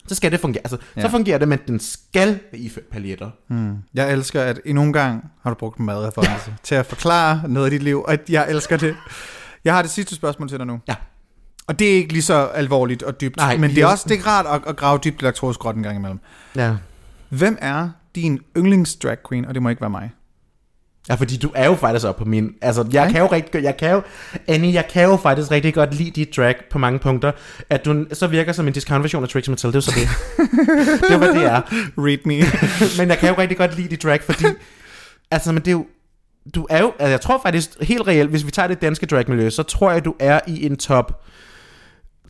Så 0.08 0.16
skal 0.16 0.32
det 0.32 0.40
fungere. 0.40 0.62
Altså, 0.64 0.78
ja. 0.96 1.02
Så 1.02 1.10
fungerer 1.10 1.38
det, 1.38 1.48
men 1.48 1.60
den 1.68 1.80
skal 1.80 2.40
være 2.52 2.62
iført 2.62 2.84
paljetter. 2.92 3.30
Mm. 3.50 3.76
Jeg 3.94 4.12
elsker, 4.14 4.42
at 4.42 4.60
endnu 4.66 4.84
en 4.84 4.94
gang 4.94 5.24
har 5.44 5.50
du 5.50 5.56
brugt 5.60 5.78
en 5.80 5.86
madreference 5.86 6.54
til 6.64 6.76
at 6.76 6.86
forklare 6.86 7.42
noget 7.48 7.66
af 7.66 7.72
dit 7.72 7.84
liv, 7.84 8.04
og 8.08 8.18
jeg 8.30 8.50
elsker 8.52 8.78
det. 8.78 8.96
Jeg 9.66 9.74
har 9.74 9.82
det 9.82 9.92
sidste 9.92 10.16
spørgsmål 10.16 10.50
til 10.50 10.58
dig 10.58 10.68
nu. 10.68 10.80
Ja. 10.88 10.96
Og 11.68 11.80
det 11.80 11.90
er 11.92 11.94
ikke 11.96 12.14
lige 12.14 12.22
så 12.24 12.34
alvorligt 12.54 13.04
og 13.04 13.22
dybt, 13.22 13.38
Nej, 13.38 13.58
men 13.58 13.70
det 13.70 13.78
er 13.78 13.86
også 13.88 14.06
det 14.10 14.20
er 14.20 14.28
rart 14.28 14.46
at, 14.62 14.70
at 14.70 14.76
grave 14.76 15.00
dybt 15.04 15.22
i 15.22 15.26
laktosegrot 15.26 15.76
en 15.76 15.84
gang 15.84 15.98
imellem. 15.98 16.20
Ja. 16.56 16.76
Hvem 17.30 17.58
er 17.62 17.90
din 18.16 18.40
yndlings 18.58 18.96
drag 18.96 19.18
queen, 19.30 19.46
og 19.46 19.54
det 19.54 19.62
må 19.62 19.70
ikke 19.70 19.82
være 19.82 19.90
mig? 19.90 20.12
Ja, 21.10 21.16
fordi 21.16 21.38
du 21.38 21.52
er 21.56 21.66
jo 21.66 21.76
faktisk 21.76 22.06
op 22.06 22.16
på 22.18 22.26
min... 22.26 22.52
Altså, 22.62 22.82
jeg 22.94 23.06
Ja. 23.06 23.12
kan 23.12 23.22
jo 23.22 23.28
rigtig 23.32 23.52
godt- 23.52 23.64
jeg 23.64 23.78
kan 23.78 23.92
jo, 23.92 24.02
Annie, 24.48 24.74
jeg 24.74 24.88
kan 24.88 25.04
jo 25.04 25.16
faktisk 25.16 25.52
rigtig 25.52 25.74
godt 25.74 25.94
lide 25.96 26.12
dit 26.12 26.36
drag 26.38 26.56
på 26.72 26.78
mange 26.78 27.00
punkter. 27.00 27.32
At 27.70 27.86
du 27.86 28.06
så 28.14 28.28
virker 28.28 28.52
som 28.52 28.68
en 28.68 28.74
discount 28.74 29.04
version 29.04 29.24
af 29.24 29.30
Trixie 29.30 29.52
Mattel, 29.52 29.70
det 29.74 29.76
er 29.78 29.80
så 29.80 29.92
det. 29.92 30.08
det 31.02 31.12
er 31.12 31.18
hvad 31.18 31.34
det 31.36 31.46
er. 31.46 31.62
Read 31.98 32.18
me. 32.26 32.36
Men 33.02 33.10
jeg 33.10 33.18
kan 33.18 33.30
jo 33.30 33.36
rigtig 33.38 33.58
godt 33.58 33.78
lide 33.78 33.88
dit 33.90 34.04
drag, 34.04 34.24
fordi... 34.24 34.46
altså, 35.32 35.52
men 35.52 35.60
det 35.62 35.68
er 35.68 35.72
jo... 35.72 35.86
Du 36.56 36.68
er 36.70 36.80
jo... 36.80 36.94
Altså, 37.00 37.10
jeg 37.10 37.22
tror 37.22 37.40
faktisk 37.44 37.70
helt 37.82 38.08
reelt, 38.08 38.30
hvis 38.30 38.46
vi 38.46 38.52
tager 38.52 38.68
det 38.68 38.82
danske 38.82 39.06
dragmiljø, 39.06 39.50
så 39.50 39.64
tror 39.64 39.92
jeg, 39.92 40.06
du 40.06 40.16
er 40.20 40.40
i 40.48 40.66
en 40.66 40.78
top 40.78 41.24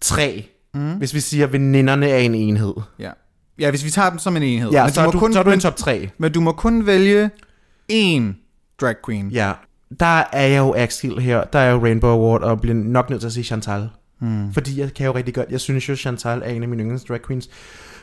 3. 0.01 0.49
Mm. 0.73 0.93
Hvis 0.93 1.13
vi 1.13 1.19
siger, 1.19 1.45
at 1.45 1.53
veninderne 1.53 2.09
er 2.09 2.17
en 2.17 2.35
enhed. 2.35 2.73
ja. 2.99 3.11
ja, 3.59 3.69
hvis 3.69 3.85
vi 3.85 3.89
tager 3.89 4.09
dem 4.09 4.19
som 4.19 4.37
en 4.37 4.43
enhed. 4.43 4.71
Ja, 4.71 4.83
men, 4.83 4.93
så, 4.93 5.01
du 5.01 5.07
er 5.07 5.11
du, 5.11 5.19
kun, 5.19 5.33
så 5.33 5.39
er 5.39 5.43
du 5.43 5.51
en 5.51 5.59
top 5.59 5.75
3. 5.75 6.09
men 6.17 6.31
du 6.31 6.41
må 6.41 6.51
kun 6.51 6.85
vælge 6.85 7.29
én 7.91 8.21
drag 8.81 8.95
queen. 9.05 9.29
Ja. 9.29 9.53
der 9.99 10.23
er 10.33 10.47
jeg 10.47 10.57
jo 10.57 10.73
Axel 10.77 11.19
her, 11.19 11.43
der 11.43 11.59
er 11.59 11.71
jo 11.71 11.83
Rainbow 11.83 12.09
Award, 12.09 12.41
og 12.41 12.61
bliver 12.61 12.75
nok 12.75 13.09
nødt 13.09 13.21
til 13.21 13.27
at 13.27 13.33
sige 13.33 13.43
Chantal. 13.43 13.89
Mm. 14.21 14.53
Fordi 14.53 14.79
jeg 14.79 14.93
kan 14.93 15.05
jo 15.05 15.15
rigtig 15.15 15.33
godt, 15.33 15.49
jeg 15.49 15.59
synes 15.59 15.89
jo, 15.89 15.95
Chantal 15.95 16.41
er 16.41 16.49
en 16.49 16.63
af 16.63 16.69
mine 16.69 16.83
yndlings 16.83 17.03
drag 17.03 17.21
queens. 17.27 17.49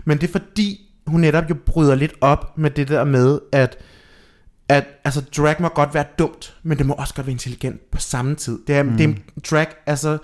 Men 0.04 0.18
det 0.18 0.28
er 0.28 0.32
fordi, 0.32 0.80
hun 1.06 1.20
netop 1.20 1.50
jo 1.50 1.54
bryder 1.66 1.94
lidt 1.94 2.12
op 2.20 2.58
med 2.58 2.70
det 2.70 2.88
der 2.88 3.04
med, 3.04 3.38
at 3.52 3.78
at 4.68 4.84
altså, 5.04 5.20
drag 5.36 5.56
må 5.60 5.68
godt 5.68 5.94
være 5.94 6.04
dumt, 6.18 6.56
men 6.62 6.78
det 6.78 6.86
må 6.86 6.94
også 6.94 7.14
godt 7.14 7.26
være 7.26 7.32
intelligent 7.32 7.90
på 7.90 7.98
samme 7.98 8.34
tid. 8.34 8.58
Det 8.66 8.76
er, 8.76 8.82
mm. 8.82 8.96
det 8.96 9.08
er 9.08 9.14
drag, 9.50 9.66
altså, 9.86 10.18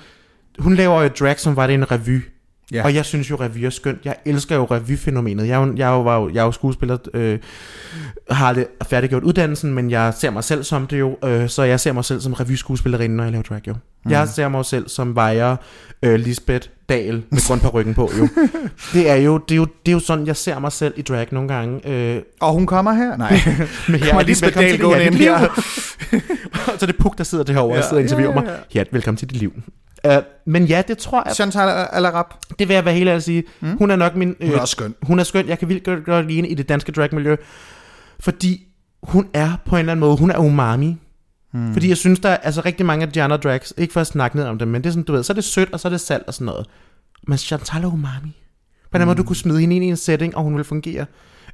hun 0.59 0.75
laver 0.75 1.03
jo 1.03 1.09
drag, 1.09 1.41
som 1.41 1.57
var 1.57 1.67
det 1.67 1.75
en 1.75 1.91
revy. 1.91 2.23
Ja. 2.73 2.85
Og 2.85 2.95
jeg 2.95 3.05
synes 3.05 3.31
jo, 3.31 3.37
revy 3.37 3.59
er 3.59 3.71
skønt. 3.71 3.99
Jeg 4.05 4.17
elsker 4.25 4.57
jo 4.57 4.65
revyfænomenet. 4.65 5.49
Jeg 5.49 5.73
jeg 5.77 5.87
jo, 5.87 6.03
var 6.03 6.17
jo, 6.21 6.29
jeg 6.29 6.41
er 6.41 6.45
jo 6.45 6.53
skuespiller, 6.53 6.97
øh, 7.15 7.39
har 8.31 8.53
det 8.53 8.67
færdiggjort 8.91 9.23
uddannelsen, 9.23 9.75
men 9.75 9.91
jeg 9.91 10.15
ser 10.15 10.31
mig 10.31 10.45
selv 10.45 10.65
som 10.65 10.87
det 10.87 10.99
jo. 10.99 11.17
Øh, 11.25 11.49
så 11.49 11.63
jeg 11.63 11.81
ser 11.81 11.93
mig 11.93 12.05
selv 12.05 12.21
som 12.21 12.33
revyskuespillerinde, 12.33 13.17
når 13.17 13.25
jeg 13.25 13.33
laver 13.33 13.43
drag 13.43 13.69
jo. 13.69 13.73
Mm. 14.05 14.11
Jeg 14.11 14.29
ser 14.29 14.49
mig 14.49 14.65
selv 14.65 14.89
som 14.89 15.15
vejer 15.15 15.57
øh, 16.03 16.15
Lisbeth 16.15 16.69
Dahl 16.89 17.23
med 17.31 17.49
grund 17.49 17.61
på 17.61 17.69
ryggen 17.69 17.95
på 17.95 18.11
jo. 18.19 18.29
det, 18.93 19.11
er 19.11 19.15
jo, 19.15 19.39
det, 19.39 19.55
er 19.55 19.57
jo, 19.57 19.65
det 19.87 19.93
er 19.93 19.93
jo 19.93 20.01
sådan, 20.01 20.27
jeg 20.27 20.37
ser 20.37 20.59
mig 20.59 20.73
selv 20.73 20.95
i 20.97 21.03
drag 21.03 21.27
nogle 21.31 21.49
gange. 21.49 21.89
Øh, 21.89 22.23
Og 22.41 22.53
hun 22.53 22.67
kommer 22.67 22.93
her? 22.93 23.17
Nej. 23.17 23.31
men 23.89 24.01
her 24.01 24.07
Kommer 24.07 24.23
er 24.23 24.27
Lisbeth 24.27 24.59
Dahl 24.59 24.79
gående 24.81 25.05
ind 25.05 25.15
her? 25.15 25.39
så 26.79 26.87
det 26.87 26.95
er 26.95 27.03
Puk, 27.03 27.19
der 27.19 27.25
sidder 27.25 27.45
det 27.45 27.55
herovre 27.55 27.75
Ja, 27.75 27.79
og 27.81 27.85
sidder 27.85 27.97
og 27.97 28.03
interviewer 28.03 28.35
ja, 28.35 28.41
mig. 28.41 28.51
ja. 28.75 28.79
Ja, 28.81 28.85
velkommen 28.93 29.17
til 29.17 29.31
dit 29.31 29.37
liv. 29.39 29.53
Uh, 30.09 30.13
men 30.47 30.65
ja, 30.65 30.83
det 30.89 30.99
tror 30.99 31.23
jeg, 31.27 31.35
Chantal 31.35 31.87
Alarab. 31.93 32.27
det 32.59 32.69
vil 32.69 32.75
jeg 32.75 32.85
være 32.85 32.95
helt 32.95 33.09
ærlig 33.09 33.17
at 33.17 33.23
sige. 33.23 33.45
Mm. 33.61 33.77
Hun 33.77 33.91
er 33.91 33.97
nok 33.97 34.17
min... 34.17 34.37
Hun 34.43 34.53
er 34.53 34.61
også 34.61 34.73
skøn. 34.73 34.95
Hun 35.03 35.19
er 35.19 35.25
skøn. 35.25 35.49
Jeg 35.49 35.59
kan 35.59 35.69
vildt 35.69 35.85
godt, 35.85 36.05
godt 36.05 36.27
lide 36.27 36.37
hende 36.37 36.49
i 36.49 36.55
det 36.55 36.69
danske 36.69 36.93
dragmiljø. 36.93 37.37
Fordi 38.21 38.67
hun 39.03 39.29
er 39.35 39.53
på 39.65 39.77
en 39.77 39.79
eller 39.79 39.93
anden 39.93 40.01
måde, 40.01 40.17
hun 40.17 40.31
er 40.31 40.39
umami. 40.39 40.97
Hmm. 41.53 41.73
Fordi 41.73 41.89
jeg 41.89 41.97
synes, 41.97 42.19
der 42.21 42.29
er 42.29 42.37
altså 42.37 42.61
rigtig 42.65 42.87
mange 42.87 43.07
af 43.07 43.13
de 43.13 43.23
andre 43.23 43.37
drags, 43.37 43.75
ikke 43.77 43.93
for 43.93 44.01
at 44.01 44.07
snakke 44.07 44.37
ned 44.37 44.45
om 44.45 44.59
dem, 44.59 44.69
men 44.69 44.83
det 44.83 44.89
er 44.89 44.93
sådan, 44.93 45.05
du 45.05 45.13
ved, 45.13 45.23
så 45.23 45.33
er 45.33 45.35
det 45.35 45.45
sødt, 45.45 45.73
og 45.73 45.81
så 45.81 45.89
er 45.89 45.91
det 45.91 46.01
salt 46.01 46.23
og 46.27 46.35
sådan 46.35 46.45
noget. 46.45 46.67
Men 47.29 47.39
Chantal 47.39 47.85
er 47.85 47.93
umami. 47.93 48.37
På 48.93 48.99
den 48.99 49.07
måde, 49.07 49.19
du 49.19 49.23
kunne 49.23 49.37
smide 49.37 49.61
hende 49.61 49.77
ind 49.77 49.85
i 49.85 49.89
en 49.89 49.97
setting, 49.97 50.37
og 50.37 50.43
hun 50.43 50.57
vil 50.57 50.65
fungere. 50.65 51.07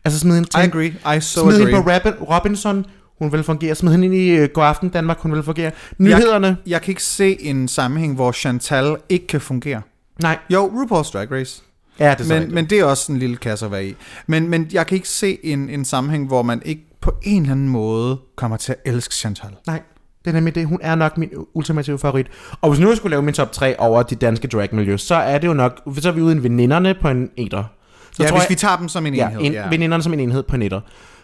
Altså 0.04 0.18
smide 0.18 0.34
hende, 0.34 0.46
I 0.46 0.50
til, 0.50 0.68
agree. 0.68 1.16
I 1.16 1.20
so 1.20 1.40
smide 1.40 1.58
hende 1.58 1.78
agree. 1.78 2.00
på 2.00 2.10
Robin, 2.10 2.22
Robinson, 2.22 2.86
hun 3.20 3.32
vil 3.32 3.42
fungere. 3.42 3.74
Smide 3.74 3.92
hende 3.92 4.06
ind 4.06 4.14
i 4.14 4.42
uh, 4.42 4.48
God 4.54 4.64
Aften 4.64 4.88
Danmark, 4.88 5.18
hun 5.18 5.32
vil 5.32 5.42
fungere. 5.42 5.70
Nyhederne, 5.98 6.56
Jeg 6.66 6.82
kan 6.82 6.92
ikke 6.92 7.02
se 7.02 7.42
en 7.44 7.68
sammenhæng, 7.68 8.14
hvor 8.14 8.32
Chantal 8.32 8.96
ikke 9.08 9.26
kan 9.26 9.40
fungere. 9.40 9.82
nej. 10.22 10.38
Jo, 10.50 10.66
RuPaul's 10.66 11.12
Drag 11.12 11.32
Race. 11.32 11.62
Ja, 11.98 12.14
det 12.18 12.30
er 12.30 12.40
Men, 12.40 12.54
men 12.54 12.66
det 12.66 12.78
er 12.78 12.84
også 12.84 13.12
en 13.12 13.18
lille 13.18 13.36
kasse 13.36 13.66
at 13.66 13.72
være 13.72 13.86
i. 13.86 13.94
Men, 14.26 14.48
men 14.48 14.68
jeg 14.72 14.86
kan 14.86 14.94
ikke 14.94 15.08
se 15.08 15.38
en, 15.42 15.68
en 15.68 15.84
sammenhæng, 15.84 16.26
hvor 16.26 16.42
man 16.42 16.62
ikke 16.64 16.82
på 17.00 17.12
en 17.22 17.42
eller 17.42 17.52
anden 17.52 17.68
måde 17.68 18.18
kommer 18.36 18.56
til 18.56 18.72
at 18.72 18.92
elske 18.92 19.14
Chantal. 19.14 19.50
Nej, 19.66 19.82
det 20.24 20.30
er 20.30 20.34
nemlig 20.34 20.54
det. 20.54 20.66
Hun 20.66 20.78
er 20.82 20.94
nok 20.94 21.18
min 21.18 21.30
ultimative 21.54 21.98
favorit. 21.98 22.26
Og 22.60 22.70
hvis 22.70 22.80
nu 22.80 22.88
jeg 22.88 22.96
skulle 22.96 23.10
lave 23.10 23.22
min 23.22 23.34
top 23.34 23.52
3 23.52 23.80
over 23.80 24.02
de 24.02 24.14
danske 24.14 24.48
dragmiljø, 24.48 24.96
så 24.96 25.14
er 25.14 25.38
det 25.38 25.48
jo 25.48 25.52
nok, 25.52 25.80
så 25.98 26.08
er 26.08 26.12
vi 26.12 26.20
ude 26.20 26.36
i 26.36 26.42
veninderne 26.42 26.94
på 27.00 27.08
en 27.08 27.30
etter. 27.36 27.64
Så 28.12 28.22
ja, 28.22 28.28
tror 28.28 28.36
hvis 28.36 28.44
jeg, 28.44 28.50
vi 28.50 28.54
tager 28.54 28.76
dem 28.76 28.88
som 28.88 29.06
en 29.06 29.14
ja, 29.14 29.28
enhed. 29.28 29.40
en, 29.40 29.52
ja. 29.52 29.68
veninderne 29.68 30.02
som 30.02 30.12
en 30.12 30.20
enhed 30.20 30.42
på 30.42 30.56
en 30.56 30.62
etter. 30.62 30.80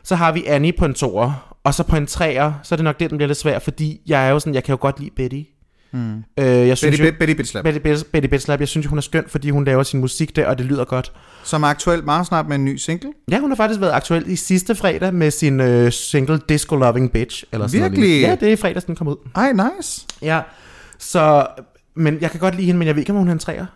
Så 0.07 0.14
har 0.14 0.32
vi 0.32 0.44
Annie 0.44 0.72
på 0.72 0.84
en 0.84 0.94
toer, 0.94 1.57
og 1.64 1.74
så 1.74 1.82
på 1.82 1.96
en 1.96 2.07
treer, 2.07 2.52
så 2.62 2.74
er 2.74 2.76
det 2.76 2.84
nok 2.84 3.00
det, 3.00 3.11
den 3.11 3.18
bliver 3.18 3.26
lidt 3.26 3.38
svær, 3.38 3.59
fordi 3.59 4.00
jeg 4.07 4.26
er 4.26 4.30
jo 4.30 4.38
sådan, 4.38 4.54
jeg 4.54 4.64
kan 4.64 4.72
jo 4.72 4.78
godt 4.80 5.00
lide 5.00 5.11
Betty. 5.16 5.42
Mm. 5.92 6.16
Øh, 6.16 6.46
jeg 6.46 6.78
synes 6.78 6.90
Betty, 6.90 7.02
jo, 7.02 7.04
Betty, 7.04 7.18
Betty 7.18 7.36
Bitslap, 7.36 7.64
Betty, 7.64 7.78
Betty, 7.78 8.04
Betty 8.12 8.28
Betslap, 8.28 8.61
jeg 8.61 8.68
synes 8.68 8.86
hun 8.86 8.98
er 8.98 9.02
skøn, 9.02 9.24
fordi 9.28 9.50
hun 9.50 9.64
laver 9.64 9.82
sin 9.82 10.00
musik 10.00 10.36
der, 10.36 10.46
og 10.46 10.59
det 10.59 10.66
lyder 10.66 10.84
godt. 10.84 11.12
som 11.44 11.62
er 11.62 11.66
aktuelt 11.66 12.04
meget 12.04 12.26
snart 12.26 12.48
med 12.48 12.57
en 12.57 12.64
ny 12.64 12.76
single. 12.76 13.12
Ja, 13.30 13.38
hun 13.38 13.50
har 13.50 13.57
faktisk 13.57 13.80
været 13.80 13.92
aktuel 13.92 14.24
i 14.30 14.36
sidste 14.36 14.74
fredag 14.74 15.14
med 15.14 15.30
sin 15.30 15.61
øh, 15.61 15.92
single 15.92 16.40
Disco 16.48 16.76
Loving 16.76 17.12
Bitch. 17.12 17.44
Eller 17.52 17.66
sådan 17.66 17.82
Virkelig? 17.82 18.09
Noget. 18.09 18.22
ja, 18.22 18.46
det 18.46 18.52
er 18.52 18.57
fredags, 18.57 18.84
den 18.84 18.96
kom 18.96 19.09
ud. 19.09 19.16
Ej, 19.34 19.52
nice. 19.52 20.07
Ja, 20.22 20.40
så, 20.98 21.46
men 21.96 22.18
jeg 22.20 22.30
kan 22.30 22.40
godt 22.40 22.54
lide 22.54 22.66
hende, 22.66 22.78
men 22.78 22.86
jeg 22.86 22.94
ved 22.94 23.02
ikke, 23.02 23.12
om 23.12 23.18
hun 23.18 23.28
er 23.28 23.32
en 23.32 23.38
træer. 23.38 23.66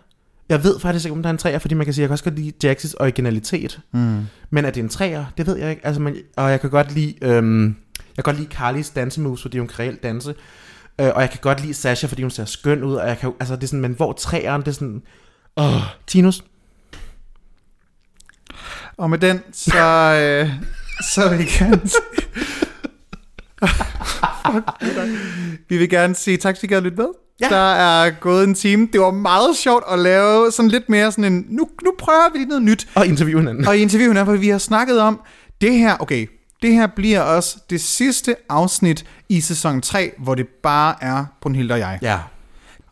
Jeg 0.51 0.63
ved 0.63 0.79
faktisk 0.79 1.05
ikke, 1.05 1.15
om 1.15 1.23
der 1.23 1.29
er 1.29 1.31
en 1.31 1.37
træer, 1.37 1.59
fordi 1.59 1.75
man 1.75 1.85
kan 1.85 1.93
sige, 1.93 2.01
at 2.01 2.03
jeg 2.03 2.09
kan 2.09 2.13
også 2.13 2.23
godt 2.23 2.39
lide 2.39 2.71
Jax's 2.71 2.93
originalitet. 2.99 3.79
Mm. 3.91 4.25
Men 4.49 4.65
er 4.65 4.71
det 4.71 4.83
en 4.83 4.89
træer? 4.89 5.25
Det 5.37 5.47
ved 5.47 5.57
jeg 5.57 5.69
ikke. 5.69 5.85
Altså, 5.85 6.01
man, 6.01 6.17
og 6.37 6.51
jeg 6.51 6.61
kan 6.61 6.69
godt 6.69 6.91
lide, 6.91 7.15
øhm, 7.21 7.65
jeg 8.17 8.23
kan 8.23 8.23
godt 8.23 8.37
lide 8.37 8.51
Carlys 8.51 8.89
dansemoves, 8.89 9.41
fordi 9.41 9.57
hun 9.57 9.67
kan 9.67 9.79
reelt 9.79 10.03
danse. 10.03 10.35
Øh, 11.01 11.11
og 11.15 11.21
jeg 11.21 11.29
kan 11.29 11.39
godt 11.41 11.61
lide 11.61 11.73
Sasha, 11.73 12.07
fordi 12.07 12.21
hun 12.21 12.31
ser 12.31 12.45
skøn 12.45 12.83
ud. 12.83 12.95
Og 12.95 13.07
jeg 13.07 13.17
kan, 13.17 13.33
altså, 13.39 13.55
det 13.55 13.63
er 13.63 13.67
sådan, 13.67 13.81
men 13.81 13.93
hvor 13.93 14.13
træeren, 14.13 14.61
det 14.61 14.67
er 14.67 14.71
sådan... 14.71 15.01
Åh, 15.57 15.81
Tinus. 16.07 16.43
Og 18.97 19.09
med 19.09 19.17
den, 19.17 19.41
så, 19.51 19.87
øh, 20.21 20.49
så 21.13 21.29
vil 21.29 21.39
vi 21.39 21.43
gerne 21.43 21.81
Fuck, 24.45 24.69
vi 25.69 25.77
vil 25.77 25.89
gerne 25.89 26.15
sige 26.15 26.37
tak, 26.37 26.55
fordi 26.55 26.65
I 26.65 26.69
gad 26.69 26.77
at 26.77 26.83
lytte 26.83 26.97
med. 26.97 27.07
Ja. 27.41 27.49
Der 27.49 27.71
er 27.73 28.09
gået 28.19 28.43
en 28.43 28.53
time. 28.55 28.87
Det 28.93 29.01
var 29.01 29.11
meget 29.11 29.55
sjovt 29.55 29.83
at 29.91 29.99
lave 29.99 30.51
sådan 30.51 30.71
lidt 30.71 30.89
mere 30.89 31.11
sådan 31.11 31.33
en, 31.33 31.45
nu, 31.49 31.67
nu 31.83 31.93
prøver 31.99 32.31
vi 32.33 32.37
lige 32.37 32.47
noget 32.47 32.63
nyt. 32.63 32.87
Og 32.95 33.07
interview 33.07 33.39
hinanden. 33.39 33.67
Og 33.67 33.77
i 33.77 33.81
interviewen 33.81 34.17
er, 34.17 34.25
for 34.25 34.31
vi 34.35 34.49
har 34.49 34.57
snakket 34.57 34.99
om, 34.99 35.19
det 35.61 35.73
her, 35.73 35.95
okay, 35.99 36.27
det 36.61 36.73
her 36.73 36.87
bliver 36.87 37.21
også 37.21 37.57
det 37.69 37.81
sidste 37.81 38.35
afsnit 38.49 39.05
i 39.29 39.41
sæson 39.41 39.81
3, 39.81 40.11
hvor 40.19 40.35
det 40.35 40.47
bare 40.63 40.95
er 41.01 41.25
Brunhilde 41.41 41.73
og 41.73 41.79
jeg. 41.79 41.99
Ja. 42.01 42.19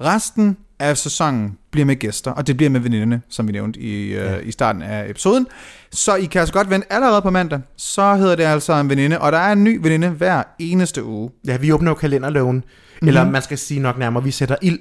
Resten 0.01 0.57
af 0.79 0.97
sæsonen 0.97 1.57
bliver 1.71 1.85
med 1.85 1.95
gæster, 1.95 2.31
og 2.31 2.47
det 2.47 2.57
bliver 2.57 2.69
med 2.69 2.79
veninderne, 2.79 3.21
som 3.29 3.47
vi 3.47 3.51
nævnte 3.51 3.79
i, 3.79 4.03
øh, 4.07 4.13
Ja. 4.15 4.37
i 4.37 4.51
starten 4.51 4.81
af 4.81 5.09
episoden. 5.09 5.47
Så 5.91 6.15
I 6.15 6.25
kan 6.25 6.39
altså 6.39 6.53
godt 6.53 6.69
vente 6.69 6.93
allerede 6.93 7.21
på 7.21 7.29
mandag, 7.29 7.59
så 7.77 8.15
hedder 8.15 8.35
det 8.35 8.43
altså 8.43 8.73
en 8.73 8.89
veninde, 8.89 9.19
og 9.21 9.31
der 9.31 9.37
er 9.37 9.51
en 9.51 9.63
ny 9.63 9.79
veninde 9.83 10.09
hver 10.09 10.43
eneste 10.59 11.03
uge. 11.03 11.29
Ja, 11.47 11.57
vi 11.57 11.71
åbner 11.71 11.91
jo 11.91 11.95
kalenderloven. 11.95 12.63
Mhm. 13.01 13.05
Mm-hmm. 13.05 13.17
Eller 13.17 13.31
man 13.31 13.41
skal 13.41 13.57
sige 13.57 13.79
nok 13.79 13.97
nærmere, 13.97 14.23
vi 14.23 14.31
sætter 14.31 14.55
ild 14.61 14.79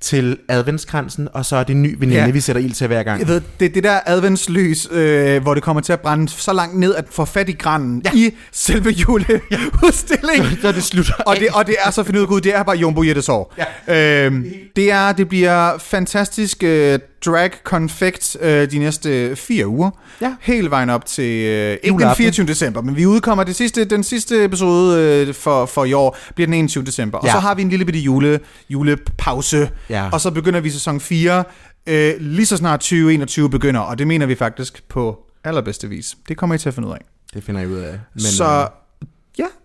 til 0.00 0.38
adventskransen, 0.48 1.28
og 1.32 1.44
så 1.44 1.56
er 1.56 1.64
det 1.64 1.76
ny 1.76 1.94
veninde, 1.98 2.14
Ja. 2.20 2.26
ja. 2.26 2.30
vi 2.32 2.40
sætter 2.40 2.62
ild 2.62 2.72
til 2.72 2.86
hver 2.86 3.02
gang. 3.02 3.20
Jeg 3.20 3.28
ved, 3.28 3.40
det 3.60 3.66
er 3.66 3.70
det 3.72 3.84
der 3.84 4.00
adventslys, 4.06 4.88
øh, 4.90 5.42
hvor 5.42 5.54
det 5.54 5.62
kommer 5.62 5.82
til 5.82 5.92
at 5.92 6.00
brænde 6.00 6.28
så 6.28 6.52
langt 6.52 6.78
ned, 6.78 6.94
at 6.94 7.04
få 7.10 7.24
fat 7.24 7.48
i 7.48 7.52
granen 7.52 8.02
ja. 8.04 8.10
Ja. 8.14 8.18
i 8.18 8.30
selve 8.52 8.90
juleudstillingen. 8.90 10.58
Så 10.62 10.72
det 10.72 10.82
slutter 10.82 11.14
Og 11.14 11.36
det, 11.36 11.48
og 11.52 11.66
det 11.66 11.76
er 11.84 11.90
så 11.90 12.02
finde 12.04 12.20
ud 12.22 12.40
det 12.40 12.54
er 12.54 12.62
bare 12.62 12.76
Jumbo 12.76 13.02
Jettes 13.02 13.28
år. 13.28 13.54
Ja. 13.88 14.26
Øhm, 14.26 14.46
det, 14.76 14.92
er, 14.92 15.12
det 15.12 15.28
bliver 15.28 15.78
fantastisk 15.78 16.62
øh, 16.62 16.98
drag 17.24 17.50
konfekt 17.64 18.36
øh, 18.40 18.70
de 18.70 18.78
næste 18.78 19.36
fire 19.36 19.66
uger. 19.66 19.90
Ja. 20.20 20.34
Hele 20.40 20.70
vejen 20.70 20.90
op 20.90 21.04
til, 21.06 21.24
øh, 21.46 21.70
ikke 21.72 21.78
den 21.82 21.92
Juleaften. 21.92 22.16
24. 22.22 22.46
december, 22.46 22.80
men 22.82 22.96
vi 22.96 23.06
udkommer 23.06 23.44
det 23.44 23.56
sidste, 23.56 23.84
den 23.84 24.04
sidste 24.04 24.44
episode 24.44 25.00
øh, 25.28 25.34
for, 25.34 25.66
for 25.66 25.84
i 25.84 25.92
år, 25.92 26.16
bliver 26.34 26.46
den 26.46 26.54
21. 26.54 26.84
december. 26.84 27.18
Og 27.18 27.26
Ja. 27.26 27.32
så 27.32 27.38
har 27.38 27.54
vi 27.54 27.62
en 27.62 27.68
lille 27.70 27.84
bitte 27.84 28.00
jule, 28.00 28.40
julepause, 28.68 29.70
Ja. 29.90 30.08
og 30.12 30.20
så 30.20 30.30
begynder 30.30 30.60
vi 30.60 30.70
sæson 30.70 31.00
4, 31.00 31.44
øh, 31.86 32.14
lige 32.20 32.46
så 32.46 32.56
snart 32.56 32.80
2021 32.80 33.50
begynder, 33.50 33.80
og 33.80 33.98
det 33.98 34.06
mener 34.06 34.26
vi 34.26 34.34
faktisk 34.34 34.82
på 34.88 35.18
allerbedste 35.44 35.88
vis. 35.88 36.16
Det 36.28 36.36
kommer 36.36 36.54
I 36.54 36.58
til 36.58 36.68
at 36.68 36.74
finde 36.74 36.88
ud 36.88 36.92
af. 36.92 37.00
Det 37.34 37.44
finder 37.44 37.60
jeg 37.60 37.70
ud 37.70 37.76
af. 37.78 37.98
Men, 38.14 38.20
så 38.20 38.44
ja, 38.44 38.64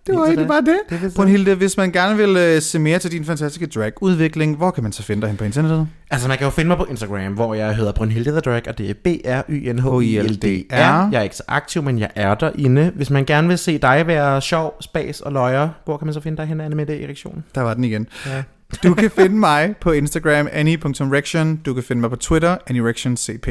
det 0.08 0.16
var 0.16 0.26
egentlig 0.26 0.48
bare 0.48 0.62
det. 0.62 0.80
det 0.90 1.14
Brunhilde, 1.16 1.56
hvis 1.56 1.78
man 1.78 1.92
gerne 1.92 2.18
vil 2.18 2.38
øh, 2.38 2.62
se 2.62 2.80
mere 2.80 3.00
til 3.00 3.12
din 3.12 3.26
fantastiske 3.26 3.68
drag-udvikling, 3.68 4.58
hvor 4.58 4.72
kan 4.72 4.84
man 4.84 4.92
så 4.92 5.04
finde 5.04 5.22
dig 5.22 5.30
hen 5.30 5.38
på 5.38 5.44
internettet? 5.44 5.88
Altså, 6.12 6.28
man 6.28 6.38
kan 6.38 6.46
jo 6.46 6.52
finde 6.52 6.68
mig 6.68 6.78
på 6.78 6.86
Instagram, 6.86 7.34
hvor 7.34 7.54
jeg 7.54 7.76
hedder 7.76 7.92
Brunhilde 7.92 8.32
The 8.32 8.40
Drag, 8.40 8.62
og 8.68 8.78
det 8.78 8.90
er 8.90 8.94
B-R-Y-N-H-I-L-D-R. 8.94 11.10
Jeg 11.12 11.20
er 11.20 11.22
ikke 11.22 11.36
så 11.36 11.44
aktiv, 11.48 11.84
men 11.84 12.00
jeg 12.00 12.10
er 12.16 12.36
derinde. 12.36 12.92
Hvis 12.96 13.10
man 13.10 13.26
gerne 13.26 13.48
vil 13.48 13.58
se 13.58 13.78
dig 13.78 14.08
være 14.08 14.42
sjov, 14.42 14.78
spas 14.82 15.22
og 15.22 15.32
løjer, 15.32 15.70
hvor 15.86 15.98
kan 15.98 16.06
man 16.06 16.14
så 16.14 16.22
finde 16.22 16.38
dig 16.38 16.46
hen, 16.46 16.62
Anne 16.62 16.76
Mette 16.76 17.04
Erektion? 17.04 17.44
Der 17.56 17.62
var 17.62 17.74
den 17.74 17.84
igen. 17.84 18.08
Ja. 18.26 18.44
Du 18.84 18.94
kan 18.94 19.12
finde 19.12 19.36
mig 19.36 19.76
på 19.82 19.92
Instagram, 19.92 20.48
annie.rection. 20.52 21.56
Du 21.66 21.74
kan 21.74 21.84
finde 21.84 22.02
mig 22.02 22.10
på 22.10 22.16
Twitter, 22.16 22.58
annierectioncph, 22.68 23.50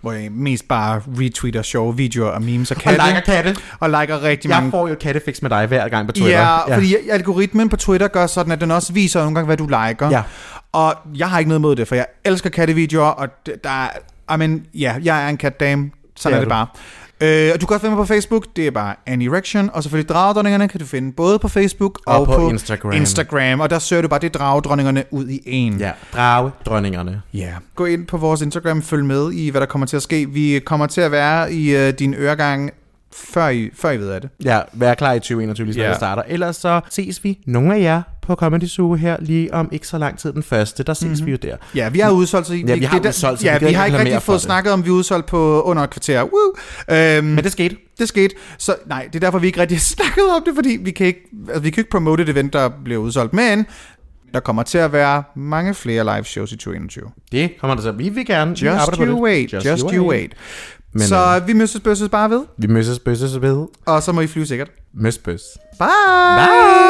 hvor 0.00 0.12
jeg 0.12 0.32
mest 0.32 0.68
bare 0.68 1.02
retweeter 1.20 1.62
sjove 1.62 1.96
videoer 1.96 2.28
og 2.30 2.42
memes 2.42 2.70
og 2.70 2.76
Og 2.76 2.82
katte. 2.82 3.06
liker 3.06 3.20
katte. 3.20 3.56
og 3.80 3.90
liker 3.90 4.22
rigtig 4.22 4.48
Jeg 4.48 4.56
mange 4.56 4.70
får 4.70 4.88
jo 4.88 4.94
kattefix 4.94 5.42
med 5.42 5.50
dig 5.50 5.66
hver 5.66 5.88
gang 5.88 6.06
på 6.06 6.12
Twitter. 6.12 6.40
Ja, 6.40 6.68
ja, 6.70 6.76
fordi 6.76 6.94
algoritmen 7.10 7.68
på 7.68 7.76
Twitter 7.76 8.08
gør 8.08 8.26
sådan, 8.26 8.52
at 8.52 8.60
den 8.60 8.70
også 8.70 8.92
viser 8.92 9.20
nogle 9.20 9.34
gange, 9.34 9.46
hvad 9.46 9.56
du 9.56 9.66
liker. 9.66 10.10
Ja. 10.10 10.22
Og 10.72 10.94
jeg 11.14 11.30
har 11.30 11.38
ikke 11.38 11.48
noget 11.48 11.60
mod 11.60 11.76
det, 11.76 11.88
for 11.88 11.94
jeg 11.94 12.06
elsker 12.24 12.50
kattevideoer, 12.50 13.06
og 13.08 13.28
der 13.64 13.70
er, 13.70 13.88
I 14.34 14.38
mean, 14.38 14.66
ja, 14.74 14.94
jeg 15.02 15.24
er 15.24 15.28
en 15.28 15.36
katdame, 15.36 15.90
sådan 16.16 16.32
Det 16.32 16.36
er, 16.36 16.36
er 16.36 16.40
det 16.40 16.46
du. 16.46 16.54
bare. 16.54 16.66
Øh, 17.20 17.50
og 17.54 17.60
du 17.60 17.66
kan 17.66 17.74
også 17.74 17.80
finde 17.80 17.96
mig 17.96 18.06
på 18.06 18.12
Facebook, 18.12 18.46
det 18.56 18.66
er 18.66 18.70
bare 18.70 18.94
Annie 19.06 19.32
Rection, 19.32 19.70
og 19.72 19.82
selvfølgelig 19.82 20.08
Dragedronningerne 20.08 20.68
kan 20.68 20.80
du 20.80 20.86
finde 20.86 21.12
både 21.12 21.38
på 21.38 21.48
Facebook 21.48 22.00
og, 22.06 22.20
Og 22.20 22.26
på 22.26 22.36
på 22.36 22.48
Instagram. 22.48 22.92
Instagram, 22.92 23.60
og 23.60 23.70
der 23.70 23.78
søger 23.78 24.02
du 24.02 24.08
bare 24.08 24.20
det 24.20 24.34
Dragedronningerne 24.34 25.04
ud 25.10 25.28
i 25.28 25.40
en. 25.46 25.78
Ja, 25.78 25.90
drage 26.14 26.50
dronningerne. 26.66 27.22
Ja. 27.34 27.52
Gå 27.74 27.84
ind 27.84 28.06
på 28.06 28.16
vores 28.16 28.42
Instagram, 28.42 28.82
følg 28.82 29.04
med 29.04 29.32
i, 29.32 29.50
hvad 29.50 29.60
der 29.60 29.66
kommer 29.66 29.86
til 29.86 29.96
at 29.96 30.02
ske. 30.02 30.28
Vi 30.30 30.60
kommer 30.66 30.86
til 30.86 31.00
at 31.00 31.12
være 31.12 31.52
i 31.52 31.76
øh, 31.76 31.92
din 31.98 32.14
øregang 32.14 32.70
før 33.16 33.48
I, 33.48 33.70
før 33.74 33.90
I 33.90 33.98
ved 33.98 34.10
af 34.10 34.20
det. 34.20 34.30
Ja, 34.44 34.60
vær 34.72 34.94
klar 34.94 35.12
i 35.12 35.18
2021, 35.18 35.64
lige 35.64 35.74
så 35.74 35.80
Ja. 35.80 35.86
yeah. 35.86 35.96
starter. 35.96 36.22
Ellers 36.28 36.56
så 36.56 36.80
ses 36.90 37.24
vi, 37.24 37.38
nogle 37.46 37.74
af 37.76 37.80
jer, 37.80 38.02
på 38.22 38.34
Comedy 38.34 38.64
Zoo 38.66 38.94
her 38.94 39.16
lige 39.20 39.54
om 39.54 39.68
ikke 39.72 39.86
så 39.86 39.98
lang 39.98 40.18
tid 40.18 40.32
den 40.32 40.42
første. 40.42 40.82
Der 40.82 40.94
ses 40.94 41.04
mm-hmm. 41.04 41.26
vi 41.26 41.30
jo 41.30 41.36
der. 41.42 41.56
Ja, 41.74 41.88
vi 41.88 42.00
er 42.00 42.10
udsolgt, 42.10 42.46
så 42.46 42.54
I, 42.54 42.64
Ja, 42.66 42.74
vi 42.74 42.84
har 42.84 42.98
det, 42.98 43.08
udsolgt, 43.08 43.40
så 43.40 43.46
ja, 43.46 43.58
vi 43.58 43.64
vi 43.64 43.66
ikke 43.68 43.78
har 43.78 43.86
ikke 43.86 43.98
rigtig 43.98 44.22
fået 44.22 44.34
det. 44.36 44.42
snakket 44.42 44.72
om, 44.72 44.84
vi 44.84 44.88
er 44.88 44.92
udsolgt 44.92 45.26
på 45.26 45.62
under 45.62 45.82
et 45.82 45.90
kvarter. 45.90 46.22
Woo! 46.22 46.54
Øhm, 46.96 47.24
Men 47.26 47.44
det 47.44 47.52
skete. 47.52 47.76
det 47.98 48.08
skete. 48.08 48.34
Så 48.58 48.76
nej, 48.86 49.08
det 49.12 49.14
er 49.14 49.20
derfor, 49.20 49.38
vi 49.38 49.46
ikke 49.46 49.60
rigtig 49.60 49.76
har 49.78 49.80
snakket 49.96 50.24
om 50.36 50.42
det, 50.46 50.54
fordi 50.54 50.78
vi 50.82 50.90
kan 50.90 51.06
ikke, 51.06 51.20
altså, 51.48 51.62
vi 51.62 51.70
kan 51.70 51.80
ikke 51.80 51.90
promote 51.90 52.22
et 52.22 52.28
event, 52.28 52.52
der 52.52 52.70
bliver 52.84 53.00
udsolgt. 53.00 53.32
Men 53.32 53.66
der 54.34 54.40
kommer 54.40 54.62
til 54.62 54.78
at 54.78 54.92
være 54.92 55.22
mange 55.36 55.74
flere 55.74 56.04
live 56.04 56.24
shows 56.24 56.52
i 56.52 56.56
2021. 56.56 57.04
Det 57.32 57.50
kommer 57.60 57.74
der 57.74 57.82
så. 57.82 57.92
Vi 57.92 58.08
vil 58.08 58.26
gerne. 58.26 58.50
Just 58.50 58.96
you 58.98 59.04
det. 59.06 59.14
wait, 59.14 59.52
just, 59.52 59.66
just 59.66 59.84
you 59.94 60.10
wait. 60.10 60.32
Men, 60.94 61.02
så 61.02 61.40
øh, 61.40 61.46
vi 61.46 61.52
møssesbøsses 61.52 62.08
bare 62.08 62.30
ved. 62.30 62.42
Vi 62.58 62.66
møssesbøsses 62.66 63.40
ved. 63.40 63.66
Og 63.86 64.02
så 64.02 64.12
må 64.12 64.20
I 64.20 64.26
flyve 64.26 64.46
sikkert. 64.46 64.68
Møssbøs. 64.94 65.42
Bye! 65.78 65.88
Bye! 66.36 66.84